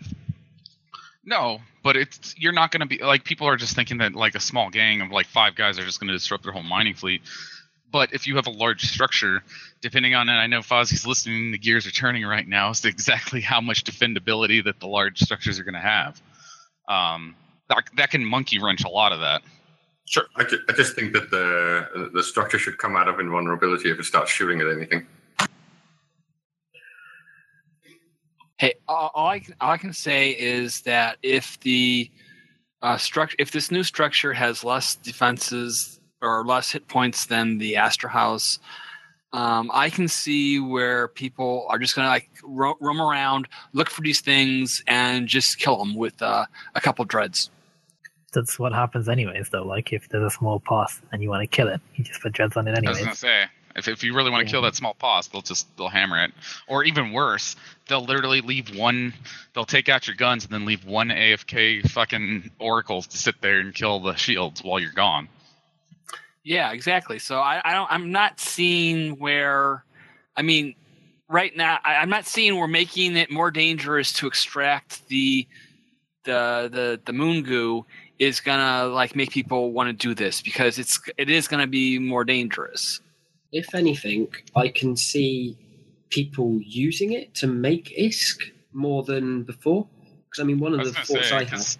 No, 1.27 1.61
but 1.83 1.97
it's 1.97 2.35
you're 2.39 2.53
not 2.53 2.71
going 2.71 2.81
to 2.81 2.87
be 2.87 2.99
like 2.99 3.25
people 3.25 3.49
are 3.49 3.57
just 3.57 3.75
thinking 3.75 3.99
that 3.99 4.15
like 4.15 4.35
a 4.35 4.41
small 4.41 4.71
gang 4.71 5.01
of 5.01 5.11
like 5.11 5.27
five 5.27 5.55
guys 5.55 5.79
are 5.79 5.85
just 5.85 6.01
going 6.01 6.09
to 6.09 6.15
disrupt 6.15 6.45
their 6.45 6.53
whole 6.53 6.63
mining 6.63 6.95
fleet. 6.95 7.23
But 7.91 8.13
if 8.13 8.27
you 8.27 8.37
have 8.37 8.47
a 8.47 8.51
large 8.51 8.83
structure, 8.83 9.43
depending 9.81 10.15
on, 10.15 10.29
and 10.29 10.39
I 10.39 10.49
know 10.49 10.61
Fozzie's 10.61 11.07
listening, 11.07 11.53
the 11.53 11.59
gears 11.59 11.87
are 11.87 11.93
turning 11.93 12.25
right 12.25 12.47
now 12.47 12.71
as 12.71 12.81
to 12.81 12.89
exactly 12.89 13.41
how 13.41 13.61
much 13.61 13.85
defendability 13.85 14.65
that 14.65 14.81
the 14.81 14.89
large 14.89 15.21
structures 15.21 15.61
are 15.61 15.65
going 15.65 15.75
to 15.75 15.81
have. 15.81 16.21
Um, 16.89 17.37
that, 17.69 17.85
that 17.97 18.11
can 18.11 18.25
monkey 18.25 18.59
wrench 18.59 18.85
a 18.85 18.89
lot 18.89 19.13
of 19.13 19.21
that. 19.21 19.43
Sure. 20.07 20.25
I, 20.37 20.45
ju- 20.45 20.61
I 20.69 20.73
just 20.73 20.95
think 20.95 21.13
that 21.15 21.31
the 21.31 22.11
the 22.13 22.23
structure 22.23 22.59
should 22.59 22.77
come 22.79 22.95
out 22.97 23.09
of 23.09 23.21
invulnerability 23.21 23.91
if 23.91 23.99
it 23.99 24.05
starts 24.05 24.31
shooting 24.31 24.61
at 24.61 24.67
anything. 24.67 25.07
Hey, 28.59 28.75
all, 28.87 29.11
all 29.15 29.29
I 29.29 29.41
can, 29.41 29.55
all 29.61 29.73
I 29.73 29.79
can 29.79 29.93
say 29.93 30.31
is 30.31 30.83
that 30.83 31.19
if 31.23 31.59
the 31.61 32.11
uh, 32.83 32.97
structure, 32.97 33.37
if 33.39 33.51
this 33.51 33.71
new 33.71 33.83
structure 33.83 34.33
has 34.33 34.63
less 34.63 34.95
defenses 34.97 36.01
or 36.23 36.45
less 36.45 36.71
hit 36.71 36.87
points 36.87 37.27
than 37.27 37.59
the 37.59 37.75
Astrahus, 37.75 38.59
um, 39.33 39.69
I 39.75 39.91
can 39.91 40.07
see 40.07 40.61
where 40.61 41.09
people 41.09 41.67
are 41.69 41.79
just 41.79 41.97
going 41.97 42.07
to 42.07 42.11
like 42.11 42.31
ro- 42.45 42.77
roam 42.81 43.01
around, 43.01 43.49
look 43.73 43.91
for 43.91 44.03
these 44.03 44.21
things, 44.21 44.83
and 44.87 45.27
just 45.27 45.59
kill 45.59 45.77
them 45.77 45.97
with 45.97 46.23
uh, 46.23 46.47
a 46.77 46.81
couple 46.81 47.05
dreads. 47.05 47.51
That's 48.33 48.59
what 48.59 48.73
happens 48.73 49.09
anyways, 49.09 49.49
though. 49.51 49.65
Like 49.65 49.93
if 49.93 50.09
there's 50.09 50.33
a 50.33 50.37
small 50.37 50.61
path 50.61 51.03
and 51.11 51.23
you 51.23 51.31
want 51.31 51.43
to 51.43 51.49
kill 51.49 51.69
it, 51.69 51.81
you 51.97 52.05
just 52.05 52.21
put 52.21 52.33
dreads 52.33 52.57
on 52.57 52.69
it 52.69 52.71
I 52.71 52.89
was 52.89 52.99
anyways. 52.99 52.99
going 52.99 53.11
to 53.11 53.17
say, 53.17 53.45
if, 53.77 53.89
if 53.89 54.05
you 54.05 54.15
really 54.15 54.31
want 54.31 54.47
to 54.47 54.51
kill 54.51 54.63
that 54.63 54.77
small 54.77 54.95
pos, 54.95 55.29
they'll 55.29 55.43
just 55.43 55.67
they'll 55.77 55.89
hammer 55.89 56.23
it, 56.25 56.33
or 56.69 56.85
even 56.85 57.13
worse, 57.13 57.57
they'll 57.89 58.05
literally 58.05 58.41
leave 58.41 58.77
one. 58.77 59.13
They'll 59.55 59.65
take 59.65 59.89
out 59.89 60.07
your 60.07 60.17
guns 60.17 60.45
and 60.45 60.53
then 60.53 60.65
leave 60.65 60.85
one 60.85 61.09
AFK 61.09 61.89
fucking 61.91 62.51
oracles 62.59 63.07
to 63.09 63.17
sit 63.19 63.41
there 63.41 63.61
and 63.61 63.75
kill 63.75 64.01
the 64.01 64.15
shields 64.15 64.63
while 64.63 64.79
you're 64.79 64.93
gone. 64.93 65.29
Yeah, 66.45 66.73
exactly. 66.73 67.19
So 67.19 67.39
I, 67.41 67.61
I 67.65 67.73
don't. 67.73 67.91
I'm 67.91 68.13
not 68.13 68.39
seeing 68.39 69.19
where. 69.19 69.85
I 70.37 70.43
mean, 70.43 70.75
right 71.29 71.57
now, 71.57 71.79
I, 71.85 71.97
I'm 71.97 72.11
not 72.11 72.27
seeing 72.27 72.57
we're 72.57 72.67
making 72.67 73.17
it 73.17 73.31
more 73.31 73.51
dangerous 73.51 74.13
to 74.15 74.27
extract 74.27 75.07
the 75.09 75.47
the 76.25 76.69
the 76.73 77.01
the 77.05 77.13
moon 77.13 77.43
goo 77.43 77.87
is 78.19 78.41
gonna 78.41 78.87
like 78.87 79.17
make 79.17 79.31
people 79.31 79.73
want 79.73 79.89
to 79.89 79.93
do 79.93 80.15
this 80.15 80.43
because 80.43 80.79
it's 80.79 81.01
it 81.17 81.31
is 81.31 81.49
gonna 81.49 81.67
be 81.67 81.99
more 81.99 82.25
dangerous. 82.25 83.01
If 83.55 83.75
anything, 83.75 84.29
I 84.57 84.69
can 84.69 84.97
see 84.97 85.57
people 86.11 86.61
using 86.61 87.13
it 87.13 87.35
to 87.37 87.47
make 87.47 87.95
ISK 87.97 88.51
more 88.73 89.05
than 89.05 89.45
before. 89.45 89.87
Because 90.29 90.43
I 90.43 90.45
mean, 90.45 90.59
one 90.59 90.75
of 90.75 90.85
the 90.85 90.93
thoughts 90.93 91.29
say, 91.29 91.37
I 91.37 91.45
have. 91.45 91.77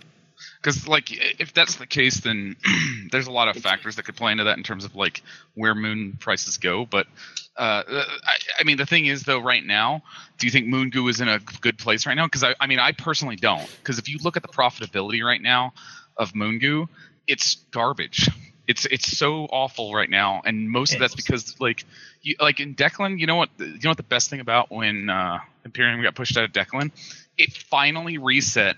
Because 0.61 0.87
like 0.87 1.09
if 1.11 1.53
that's 1.53 1.75
the 1.75 1.87
case, 1.87 2.21
then 2.21 2.57
there's 3.11 3.27
a 3.27 3.33
lot 3.33 3.49
of 3.49 3.57
factors 3.61 3.97
that 3.97 4.05
could 4.05 4.15
play 4.15 4.31
into 4.31 4.45
that 4.45 4.57
in 4.57 4.63
terms 4.63 4.85
of 4.85 4.95
like 4.95 5.23
where 5.55 5.75
moon 5.75 6.17
prices 6.21 6.59
go. 6.59 6.87
But 6.87 7.09
uh, 7.57 7.83
I, 7.89 8.37
I 8.61 8.65
mean, 8.65 8.77
the 8.77 8.87
thing 8.87 9.07
is 9.07 9.25
though, 9.25 9.41
right 9.41 9.65
now, 9.65 10.03
do 10.39 10.47
you 10.47 10.51
think 10.53 10.67
Moon 10.67 10.91
Goo 10.91 11.09
is 11.09 11.21
in 11.21 11.29
a 11.29 11.39
good 11.39 11.79
place 11.79 12.07
right 12.07 12.15
now? 12.15 12.27
Because 12.27 12.45
I, 12.45 12.55
I 12.61 12.67
mean, 12.69 12.79
I 12.79 12.93
personally 12.93 13.37
don't. 13.37 13.69
Because 13.79 13.99
if 13.99 14.09
you 14.09 14.19
look 14.23 14.37
at 14.37 14.43
the 14.43 14.49
profitability 14.49 15.25
right 15.25 15.43
now 15.43 15.73
of 16.17 16.35
Moon 16.35 16.61
Goo, 16.61 16.89
it's 17.27 17.57
garbage. 17.73 18.31
It's 18.67 18.87
it's 18.87 19.17
so 19.17 19.45
awful 19.45 19.93
right 19.93 20.09
now, 20.09 20.41
and 20.45 20.71
most 20.71 20.95
of 20.95 21.01
that's 21.01 21.15
because 21.15 21.61
like 21.61 21.85
you 22.23 22.37
like 22.41 22.61
in 22.61 22.75
Deklein, 22.75 23.19
you 23.19 23.27
know 23.27 23.37
what 23.37 23.51
you 23.59 23.79
know 23.83 23.91
what 23.91 23.99
the 23.99 24.03
best 24.03 24.31
thing 24.31 24.41
about 24.41 24.71
when 24.71 25.11
uh, 25.11 25.41
Imperium 25.65 26.03
got 26.03 26.15
pushed 26.15 26.37
out 26.37 26.45
of 26.45 26.53
Deklein, 26.53 26.91
it 27.37 27.53
finally 27.53 28.17
reset 28.19 28.77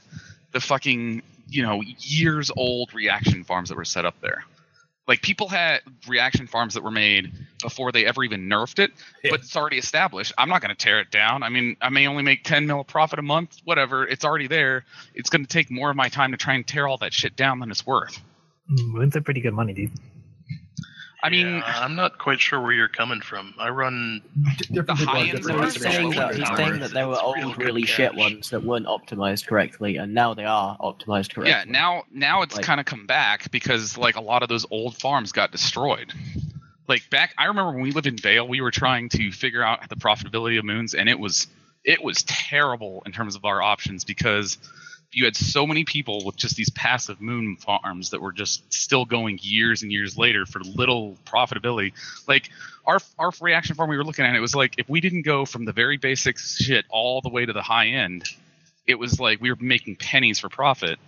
the 0.53 0.61
fucking 0.61 1.23
you 1.49 1.63
know 1.63 1.83
years 1.99 2.51
old 2.57 2.95
reaction 2.95 3.45
farms 3.45 3.69
that 3.69 3.77
were 3.77 3.85
set 3.85 4.05
up 4.05 4.21
there. 4.21 4.45
Like 5.07 5.23
people 5.23 5.49
had 5.49 5.83
reaction 6.09 6.49
farms 6.49 6.75
that 6.75 6.83
were 6.83 6.91
made 6.91 7.33
before 7.63 7.93
they 7.93 8.07
ever 8.07 8.25
even 8.25 8.49
nerfed 8.49 8.81
it, 8.81 8.91
but 9.31 9.41
it's 9.41 9.57
already 9.57 9.79
established. 9.79 10.33
I'm 10.37 10.49
not 10.49 10.63
going 10.63 10.75
to 10.75 10.77
tear 10.77 10.99
it 10.99 11.13
down. 11.13 11.45
I 11.45 11.49
mean, 11.49 11.77
I 11.81 11.91
may 11.91 12.09
only 12.09 12.25
make 12.25 12.43
10 12.43 12.67
mil 12.67 12.83
profit 12.83 13.21
a 13.21 13.23
month, 13.23 13.59
whatever. 13.65 14.05
It's 14.05 14.25
already 14.25 14.49
there. 14.49 14.85
It's 15.15 15.31
going 15.31 15.45
to 15.45 15.49
take 15.49 15.71
more 15.71 15.91
of 15.91 15.97
my 15.97 16.09
time 16.09 16.33
to 16.33 16.37
try 16.37 16.55
and 16.55 16.67
tear 16.67 16.89
all 16.89 16.99
that 16.99 17.13
shit 17.13 17.37
down 17.37 17.61
than 17.61 17.71
it's 17.71 17.87
worth. 17.87 18.21
Mm, 18.71 18.89
moons 18.89 19.17
are 19.17 19.21
pretty 19.21 19.41
good 19.41 19.55
money, 19.55 19.73
dude. 19.73 19.91
I 21.23 21.31
mean, 21.31 21.47
Yeah, 21.57 21.63
I'm 21.81 21.97
not 21.97 22.19
quite 22.19 22.41
sure 22.41 22.61
where 22.61 22.73
you're 22.73 22.89
coming 22.89 23.21
from. 23.21 23.55
I 23.59 23.71
run 23.71 24.23
the 24.71 24.95
high 24.95 25.21
end. 25.23 25.31
different 25.33 25.59
No, 25.59 25.65
he's 25.65 25.81
saying 25.81 26.11
that 26.11 26.37
he's 26.37 26.47
saying 26.57 26.79
that 26.81 26.91
there 26.93 27.09
were 27.09 27.19
old, 27.21 27.37
real 27.37 27.53
good 27.53 27.65
really 27.65 27.87
shit 27.87 28.15
ones 28.15 28.51
that 28.51 28.63
weren't 28.63 28.87
optimized 28.87 29.47
correctly, 29.49 29.97
and 29.97 30.15
now 30.15 30.35
they 30.35 30.45
are 30.45 30.77
optimized 30.79 31.35
correctly. 31.35 31.49
yeah, 31.51 31.65
now 31.67 32.05
now 32.13 32.43
it's 32.43 32.55
Like- 32.57 32.65
kind 32.65 32.79
of 32.81 32.87
come 32.87 33.07
back 33.07 33.51
because 33.51 33.97
like 33.99 34.17
a 34.17 34.21
lot 34.21 34.43
of 34.43 34.49
those 34.49 34.67
old 34.71 34.99
farms 34.99 35.33
got 35.33 35.51
destroyed. 35.51 36.13
Like 36.87 37.09
back, 37.11 37.35
I 37.39 37.47
remember 37.47 37.73
when 37.73 37.81
we 37.83 37.91
lived 37.91 38.07
in 38.07 38.17
Vale, 38.19 38.47
we 38.47 38.61
were 38.61 38.71
trying 38.71 39.09
to 39.09 39.33
figure 39.33 39.65
out 39.65 39.89
the 39.89 39.97
profitability 39.97 40.59
of 40.59 40.65
moons, 40.65 40.95
and 40.95 41.09
it 41.09 41.19
was 41.19 41.49
it 41.85 42.03
was 42.05 42.23
terrible 42.25 43.03
in 43.07 43.11
terms 43.13 43.35
of 43.37 43.45
our 43.45 43.63
options 43.63 44.05
because 44.05 44.59
you 45.17 45.25
had 45.25 45.35
so 45.35 45.67
many 45.67 45.83
people 45.83 46.23
with 46.27 46.37
just 46.37 46.57
these 46.57 46.69
passive 46.69 47.23
moon 47.23 47.57
farms 47.57 48.11
that 48.11 48.21
were 48.21 48.33
just 48.33 48.71
still 48.71 49.07
going 49.07 49.39
years 49.41 49.83
and 49.83 49.91
years 49.91 50.19
later 50.19 50.45
for 50.45 50.61
little 50.61 51.17
profitability. 51.25 51.95
Like 52.29 52.51
our 52.85 52.99
our 53.19 53.33
reaction 53.41 53.77
farm 53.77 53.89
we 53.89 53.97
were 53.97 54.05
looking 54.05 54.27
at, 54.27 54.37
it 54.37 54.41
was 54.41 54.55
like 54.55 54.75
if 54.77 54.91
we 54.91 55.01
didn't 55.01 55.23
go 55.23 55.47
from 55.47 55.65
the 55.65 55.73
very 55.73 55.97
basic 55.97 56.39
shit 56.39 56.85
all 56.91 57.23
the 57.23 57.31
way 57.31 57.47
to 57.47 57.55
the 57.55 57.63
high 57.63 57.87
end, 57.87 58.25
it 58.87 58.97
was 58.97 59.19
like 59.19 59.41
we 59.41 59.51
were 59.51 59.57
making 59.59 59.97
pennies 59.97 60.39
for 60.39 60.51
profit, 60.51 60.99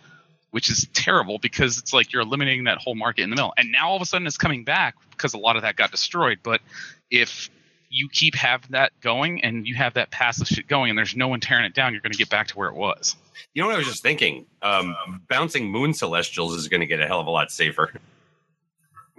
which 0.53 0.71
is 0.71 0.89
terrible 0.95 1.39
because 1.39 1.77
it's 1.77 1.93
like 1.93 2.11
you're 2.11 2.23
eliminating 2.23 2.65
that 2.65 2.79
whole 2.79 2.95
market 2.95 3.25
in 3.25 3.31
the 3.31 3.37
middle. 3.37 3.53
And 3.59 3.71
now 3.71 3.91
all 3.91 3.97
of 3.97 4.01
a 4.01 4.07
sudden 4.07 4.27
it's 4.27 4.39
coming 4.39 4.65
back 4.65 4.95
because 5.11 5.35
a 5.35 5.39
lot 5.39 5.57
of 5.57 5.63
that 5.63 5.77
got 5.77 5.91
destroyed. 5.91 6.39
But 6.43 6.63
if 7.11 7.51
you 7.89 8.09
keep 8.11 8.35
having 8.35 8.71
that 8.71 8.93
going 9.01 9.43
and 9.43 9.67
you 9.67 9.75
have 9.75 9.95
that 9.95 10.11
passive 10.11 10.47
shit 10.47 10.67
going 10.67 10.91
and 10.91 10.99
there's 10.99 11.17
no 11.17 11.29
one 11.29 11.41
tearing 11.41 11.65
it 11.65 11.75
down, 11.75 11.93
you're 11.93 12.03
going 12.03 12.13
to 12.13 12.19
get 12.19 12.31
back 12.31 12.47
to 12.49 12.57
where 12.57 12.69
it 12.69 12.75
was. 12.75 13.17
You 13.55 13.63
know 13.63 13.69
what 13.69 13.77
I 13.77 13.79
was 13.79 13.87
just 13.87 14.03
thinking? 14.03 14.47
Um, 14.63 14.95
bouncing 15.29 15.71
moon 15.71 15.95
celestials 15.95 16.55
is 16.55 16.69
going 16.69 16.81
to 16.81 16.87
get 16.87 17.01
a 17.01 17.07
hell 17.07 17.21
of 17.21 17.27
a 17.27 17.31
lot 17.31 17.51
safer. 17.51 17.93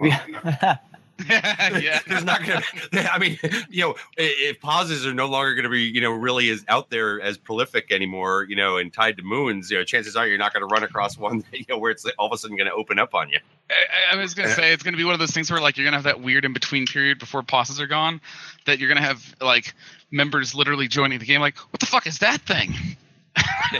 yeah. 1.28 2.00
There's 2.06 2.24
not 2.24 2.44
going 2.44 2.62
to. 2.92 3.12
I 3.12 3.18
mean, 3.18 3.38
you 3.68 3.82
know, 3.82 3.94
if 4.16 4.60
POSes 4.60 5.06
are 5.06 5.14
no 5.14 5.26
longer 5.26 5.54
going 5.54 5.64
to 5.64 5.70
be, 5.70 5.82
you 5.82 6.00
know, 6.00 6.12
really 6.12 6.50
as 6.50 6.64
out 6.68 6.90
there 6.90 7.20
as 7.20 7.36
prolific 7.38 7.90
anymore, 7.92 8.46
you 8.48 8.56
know, 8.56 8.76
and 8.76 8.92
tied 8.92 9.16
to 9.18 9.22
moons, 9.22 9.70
you 9.70 9.78
know, 9.78 9.84
chances 9.84 10.16
are 10.16 10.26
you're 10.26 10.38
not 10.38 10.52
going 10.52 10.66
to 10.66 10.72
run 10.72 10.82
across 10.82 11.18
one, 11.18 11.44
you 11.52 11.64
know, 11.68 11.78
where 11.78 11.90
it's 11.90 12.04
all 12.18 12.26
of 12.26 12.32
a 12.32 12.38
sudden 12.38 12.56
going 12.56 12.68
to 12.68 12.74
open 12.74 12.98
up 12.98 13.14
on 13.14 13.28
you. 13.28 13.38
I, 13.70 14.14
I 14.14 14.16
was 14.16 14.34
gonna 14.34 14.48
eh. 14.48 14.54
say 14.54 14.72
it's 14.72 14.82
gonna 14.82 14.96
be 14.96 15.04
one 15.04 15.14
of 15.14 15.20
those 15.20 15.30
things 15.30 15.50
where 15.50 15.60
like 15.60 15.76
you're 15.76 15.86
gonna 15.86 15.96
have 15.96 16.04
that 16.04 16.20
weird 16.20 16.44
in 16.44 16.52
between 16.52 16.86
period 16.86 17.18
before 17.18 17.42
POSes 17.42 17.80
are 17.80 17.86
gone, 17.86 18.20
that 18.66 18.78
you're 18.78 18.88
gonna 18.88 19.00
have 19.00 19.34
like 19.40 19.74
members 20.10 20.54
literally 20.54 20.88
joining 20.88 21.18
the 21.18 21.24
game 21.24 21.40
like, 21.40 21.56
what 21.56 21.80
the 21.80 21.86
fuck 21.86 22.06
is 22.06 22.18
that 22.18 22.40
thing? 22.42 22.74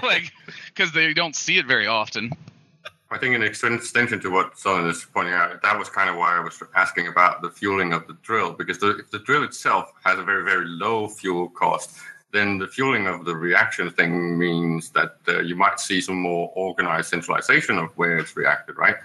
like, 0.03 0.33
because 0.67 0.93
they 0.93 1.13
don't 1.13 1.35
see 1.35 1.59
it 1.59 1.67
very 1.67 1.87
often. 1.87 2.31
I 3.13 3.19
think 3.19 3.35
in 3.35 3.43
extension 3.43 4.21
to 4.21 4.31
what 4.31 4.57
Solon 4.57 4.87
is 4.89 5.05
pointing 5.13 5.35
out, 5.35 5.61
that 5.63 5.79
was 5.79 5.89
kind 5.89 6.09
of 6.09 6.17
why 6.17 6.37
I 6.37 6.41
was 6.41 6.63
asking 6.77 7.09
about 7.09 7.43
the 7.43 7.51
fueling 7.51 7.93
of 7.93 8.07
the 8.07 8.13
drill, 8.23 8.53
because 8.53 8.79
the, 8.79 8.99
if 8.99 9.11
the 9.11 9.19
drill 9.19 9.43
itself 9.43 9.93
has 10.05 10.19
a 10.19 10.23
very, 10.23 10.45
very 10.45 10.65
low 10.67 11.09
fuel 11.09 11.49
cost, 11.49 11.99
then 12.33 12.59
the 12.59 12.69
fueling 12.69 13.09
of 13.09 13.25
the 13.25 13.35
reaction 13.35 13.91
thing 13.91 14.39
means 14.39 14.91
that 14.91 15.17
uh, 15.27 15.41
you 15.41 15.57
might 15.57 15.81
see 15.81 16.01
some 16.01 16.21
more 16.21 16.53
organized 16.55 17.09
centralization 17.09 17.79
of 17.79 17.89
where 17.97 18.19
it's 18.19 18.37
reacted, 18.37 18.77
right? 18.77 18.97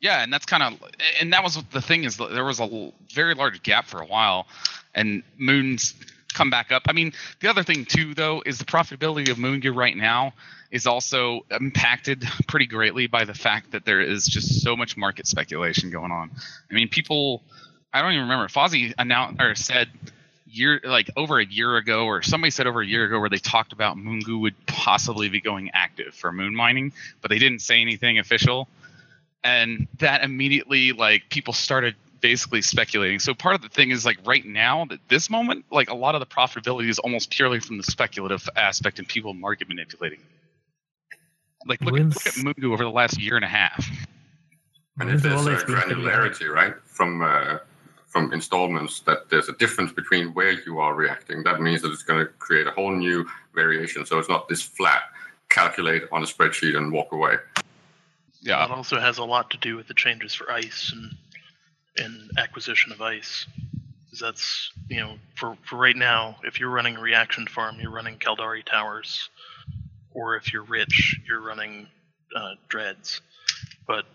Yeah, 0.00 0.22
and 0.22 0.32
that's 0.32 0.46
kind 0.46 0.62
of 0.62 0.80
and 1.20 1.32
that 1.32 1.42
was 1.42 1.60
the 1.72 1.80
thing 1.80 2.04
is. 2.04 2.18
There 2.18 2.44
was 2.44 2.60
a 2.60 2.92
very 3.12 3.34
large 3.34 3.62
gap 3.62 3.86
for 3.86 4.00
a 4.00 4.06
while, 4.06 4.46
and 4.94 5.22
moons 5.38 5.94
come 6.34 6.50
back 6.50 6.72
up. 6.72 6.82
I 6.88 6.92
mean, 6.92 7.12
the 7.40 7.48
other 7.48 7.62
thing 7.62 7.84
too, 7.84 8.14
though, 8.14 8.42
is 8.44 8.58
the 8.58 8.64
profitability 8.64 9.30
of 9.30 9.38
Moon 9.38 9.60
Gear 9.60 9.72
right 9.72 9.96
now 9.96 10.34
is 10.70 10.86
also 10.86 11.46
impacted 11.50 12.24
pretty 12.48 12.66
greatly 12.66 13.06
by 13.06 13.24
the 13.24 13.34
fact 13.34 13.72
that 13.72 13.84
there 13.84 14.00
is 14.00 14.26
just 14.26 14.62
so 14.62 14.76
much 14.76 14.96
market 14.96 15.26
speculation 15.26 15.90
going 15.90 16.12
on. 16.12 16.30
I 16.70 16.74
mean, 16.74 16.88
people, 16.88 17.42
I 17.92 18.02
don't 18.02 18.12
even 18.12 18.24
remember. 18.24 18.48
Fozzie 18.48 18.92
announced 18.98 19.40
or 19.40 19.54
said 19.54 19.88
year 20.46 20.80
like 20.84 21.10
over 21.16 21.38
a 21.38 21.46
year 21.46 21.76
ago, 21.76 22.06
or 22.06 22.22
somebody 22.22 22.50
said 22.50 22.66
over 22.66 22.80
a 22.80 22.86
year 22.86 23.04
ago, 23.04 23.20
where 23.20 23.30
they 23.30 23.38
talked 23.38 23.72
about 23.72 23.96
Moon 23.96 24.20
Goo 24.20 24.38
would 24.38 24.54
possibly 24.66 25.28
be 25.28 25.40
going 25.40 25.70
active 25.72 26.14
for 26.14 26.32
moon 26.32 26.54
mining, 26.54 26.92
but 27.20 27.30
they 27.30 27.38
didn't 27.38 27.60
say 27.60 27.80
anything 27.80 28.18
official 28.18 28.68
and 29.46 29.86
that 29.98 30.24
immediately 30.24 30.92
like 30.92 31.28
people 31.30 31.52
started 31.52 31.94
basically 32.26 32.60
speculating 32.60 33.20
so 33.20 33.32
part 33.32 33.54
of 33.54 33.62
the 33.62 33.68
thing 33.68 33.90
is 33.92 34.04
like 34.04 34.18
right 34.26 34.44
now 34.44 34.82
at 34.90 34.98
this 35.08 35.30
moment 35.30 35.64
like 35.70 35.88
a 35.90 35.94
lot 35.94 36.16
of 36.16 36.20
the 36.20 36.26
profitability 36.26 36.88
is 36.88 36.98
almost 36.98 37.30
purely 37.30 37.60
from 37.60 37.76
the 37.76 37.84
speculative 37.84 38.48
aspect 38.56 38.98
and 38.98 39.06
people 39.06 39.32
market 39.32 39.68
manipulating 39.68 40.18
like 41.68 41.80
look, 41.82 41.94
at- 42.00 42.08
look 42.14 42.26
at 42.26 42.36
Moon 42.36 42.54
Goo 42.58 42.72
over 42.72 42.82
the 42.82 42.90
last 42.90 43.20
year 43.20 43.36
and 43.36 43.44
a 43.44 43.48
half 43.48 43.86
And 44.98 45.08
if 45.08 45.22
Moons 45.22 45.22
there's 45.22 45.46
a 45.46 45.50
always 45.50 45.62
been 45.64 45.76
pretty 45.76 45.94
high. 45.94 45.94
granularity, 45.94 46.48
right, 46.52 46.74
from 46.86 47.22
uh, 47.22 47.58
from 48.08 48.32
installments, 48.32 49.00
that 49.00 49.28
there's 49.30 49.48
a 49.48 49.52
difference 49.52 49.92
between 49.92 50.34
where 50.34 50.52
you 50.66 50.80
are 50.80 50.94
reacting, 50.94 51.44
that 51.44 51.60
means 51.60 51.82
that 51.82 51.92
it's 51.92 52.02
going 52.02 52.24
to 52.26 52.32
create 52.38 52.66
a 52.66 52.70
whole 52.72 52.90
new 52.96 53.24
variation. 53.54 54.04
So 54.06 54.18
it's 54.18 54.28
not 54.28 54.48
this 54.48 54.62
flat 54.62 55.02
calculate 55.50 56.04
on 56.12 56.22
a 56.22 56.26
spreadsheet 56.26 56.76
and 56.76 56.90
walk 56.92 57.12
away. 57.12 57.34
yeah 58.40 58.66
That 58.66 58.70
also 58.74 58.98
has 58.98 59.18
a 59.18 59.24
lot 59.24 59.50
to 59.50 59.58
do 59.58 59.76
with 59.76 59.86
the 59.86 59.94
changes 59.94 60.34
for 60.34 60.50
ice 60.50 60.92
and 60.94 61.14
and 61.98 62.30
acquisition 62.38 62.92
of 62.92 63.00
ice. 63.02 63.46
'Cause 64.10 64.20
that's 64.20 64.72
you 64.88 65.00
know 65.00 65.18
for 65.36 65.56
for 65.64 65.76
right 65.76 65.96
now, 65.96 66.38
if 66.44 66.58
you're 66.60 66.70
running 66.70 66.96
a 66.96 67.00
reaction 67.00 67.46
farm, 67.46 67.78
you're 67.80 67.90
running 67.90 68.18
Caldari 68.18 68.64
towers, 68.64 69.28
or 70.10 70.36
if 70.36 70.52
you're 70.52 70.62
rich, 70.64 71.20
you're 71.26 71.40
running 71.42 71.88
uh, 72.34 72.54
dreads. 72.68 73.20
But 73.86 74.06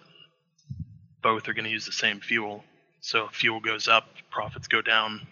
both 1.21 1.47
are 1.47 1.53
going 1.53 1.65
to 1.65 1.71
use 1.71 1.85
the 1.85 1.91
same 1.91 2.19
fuel. 2.19 2.63
So 3.01 3.25
if 3.25 3.31
fuel 3.31 3.59
goes 3.59 3.87
up, 3.87 4.07
profits 4.31 4.67
go 4.67 4.81
down, 4.81 5.25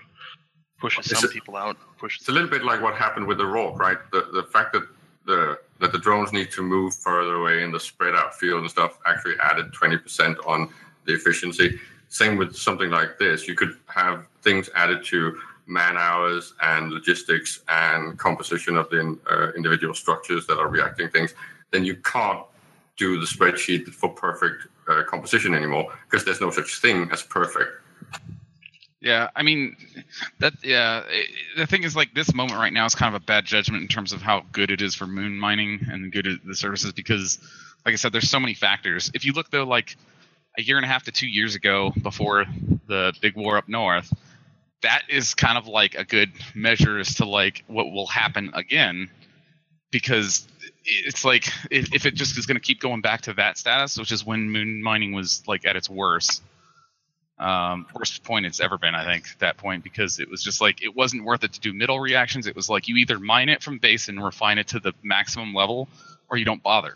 pushes 0.79 1.05
Is 1.11 1.17
some 1.17 1.29
it- 1.29 1.33
people 1.33 1.55
out, 1.55 1.77
pushes. 1.97 2.21
It's 2.21 2.29
a 2.29 2.31
little 2.31 2.49
bit 2.49 2.63
like 2.63 2.81
what 2.81 2.95
happened 2.95 3.27
with 3.27 3.37
the 3.37 3.43
Rorq, 3.45 3.77
right? 3.77 3.97
The 4.11 4.29
the 4.33 4.43
fact 4.43 4.73
that 4.73 4.83
the 5.25 5.59
that 5.79 5.91
the 5.91 5.97
drones 5.99 6.31
need 6.33 6.51
to 6.51 6.61
move 6.61 6.93
further 6.95 7.35
away 7.35 7.63
in 7.63 7.71
the 7.71 7.79
spread 7.79 8.13
out 8.15 8.37
field 8.37 8.61
and 8.61 8.69
stuff 8.69 8.99
actually 9.05 9.35
added 9.39 9.71
20% 9.73 10.35
on 10.45 10.71
the 11.05 11.13
efficiency. 11.13 11.79
Same 12.09 12.37
with 12.37 12.55
something 12.55 12.89
like 12.89 13.17
this. 13.19 13.47
You 13.47 13.55
could 13.55 13.77
have 13.87 14.25
things 14.41 14.69
added 14.75 15.03
to 15.05 15.39
man 15.67 15.95
hours 15.97 16.53
and 16.61 16.91
logistics 16.91 17.61
and 17.67 18.17
composition 18.17 18.75
of 18.75 18.89
the 18.89 19.17
uh, 19.29 19.51
individual 19.55 19.93
structures 19.93 20.47
that 20.47 20.57
are 20.57 20.67
reacting 20.67 21.09
things. 21.09 21.35
Then 21.71 21.85
you 21.85 21.95
can't 21.97 22.43
do 22.97 23.19
the 23.19 23.25
spreadsheet 23.25 23.87
for 23.89 24.09
perfect 24.09 24.67
uh, 24.89 25.03
composition 25.07 25.53
anymore 25.53 25.93
because 26.09 26.25
there's 26.25 26.41
no 26.41 26.49
such 26.49 26.81
thing 26.81 27.09
as 27.11 27.21
perfect. 27.21 27.71
Yeah, 29.01 29.29
I 29.35 29.43
mean, 29.43 29.77
that 30.39 30.53
yeah. 30.61 31.03
It, 31.07 31.29
the 31.55 31.65
thing 31.65 31.83
is, 31.83 31.95
like 31.95 32.13
this 32.13 32.33
moment 32.33 32.59
right 32.59 32.73
now 32.73 32.85
is 32.85 32.95
kind 32.95 33.15
of 33.15 33.21
a 33.21 33.23
bad 33.23 33.45
judgment 33.45 33.81
in 33.81 33.87
terms 33.87 34.11
of 34.11 34.21
how 34.21 34.43
good 34.51 34.71
it 34.71 34.81
is 34.81 34.93
for 34.93 35.07
moon 35.07 35.39
mining 35.39 35.85
and 35.89 36.11
good 36.11 36.27
the 36.43 36.55
services 36.55 36.91
because, 36.91 37.39
like 37.85 37.93
I 37.93 37.95
said, 37.95 38.11
there's 38.11 38.29
so 38.29 38.41
many 38.41 38.53
factors. 38.53 39.09
If 39.13 39.23
you 39.23 39.31
look 39.31 39.51
though, 39.51 39.63
like 39.63 39.95
a 40.57 40.61
year 40.61 40.77
and 40.77 40.85
a 40.85 40.89
half 40.89 41.03
to 41.03 41.11
two 41.11 41.27
years 41.27 41.55
ago, 41.55 41.91
before 42.01 42.45
the 42.87 43.13
big 43.21 43.35
war 43.35 43.57
up 43.57 43.69
north, 43.69 44.11
that 44.81 45.03
is 45.09 45.35
kind 45.35 45.57
of 45.57 45.67
like 45.67 45.95
a 45.95 46.05
good 46.05 46.31
measure 46.55 46.99
as 46.99 47.15
to 47.15 47.25
like 47.25 47.63
what 47.67 47.91
will 47.91 48.07
happen 48.07 48.51
again, 48.53 49.09
because 49.91 50.47
it's 50.83 51.25
like 51.25 51.47
if, 51.69 51.93
if 51.93 52.05
it 52.05 52.15
just 52.15 52.37
is 52.37 52.45
going 52.45 52.55
to 52.55 52.61
keep 52.61 52.79
going 52.79 53.01
back 53.01 53.21
to 53.21 53.33
that 53.33 53.57
status, 53.57 53.97
which 53.97 54.11
is 54.11 54.25
when 54.25 54.49
moon 54.49 54.81
mining 54.81 55.13
was 55.13 55.43
like 55.47 55.65
at 55.65 55.75
its 55.75 55.89
worst 55.89 56.41
um, 57.39 57.85
worst 57.95 58.23
point 58.23 58.45
it's 58.45 58.59
ever 58.59 58.77
been, 58.77 58.95
I 58.95 59.05
think, 59.05 59.25
at 59.31 59.39
that 59.39 59.57
point, 59.57 59.83
because 59.83 60.19
it 60.19 60.29
was 60.29 60.43
just 60.43 60.59
like 60.59 60.83
it 60.83 60.95
wasn't 60.95 61.23
worth 61.23 61.43
it 61.43 61.53
to 61.53 61.59
do 61.59 61.73
middle 61.73 61.99
reactions. 61.99 62.47
It 62.47 62.55
was 62.55 62.69
like 62.69 62.87
you 62.87 62.97
either 62.97 63.17
mine 63.17 63.49
it 63.49 63.63
from 63.63 63.79
base 63.79 64.09
and 64.09 64.23
refine 64.23 64.57
it 64.57 64.67
to 64.69 64.79
the 64.79 64.93
maximum 65.03 65.53
level, 65.53 65.87
or 66.29 66.37
you 66.37 66.45
don't 66.45 66.61
bother, 66.61 66.95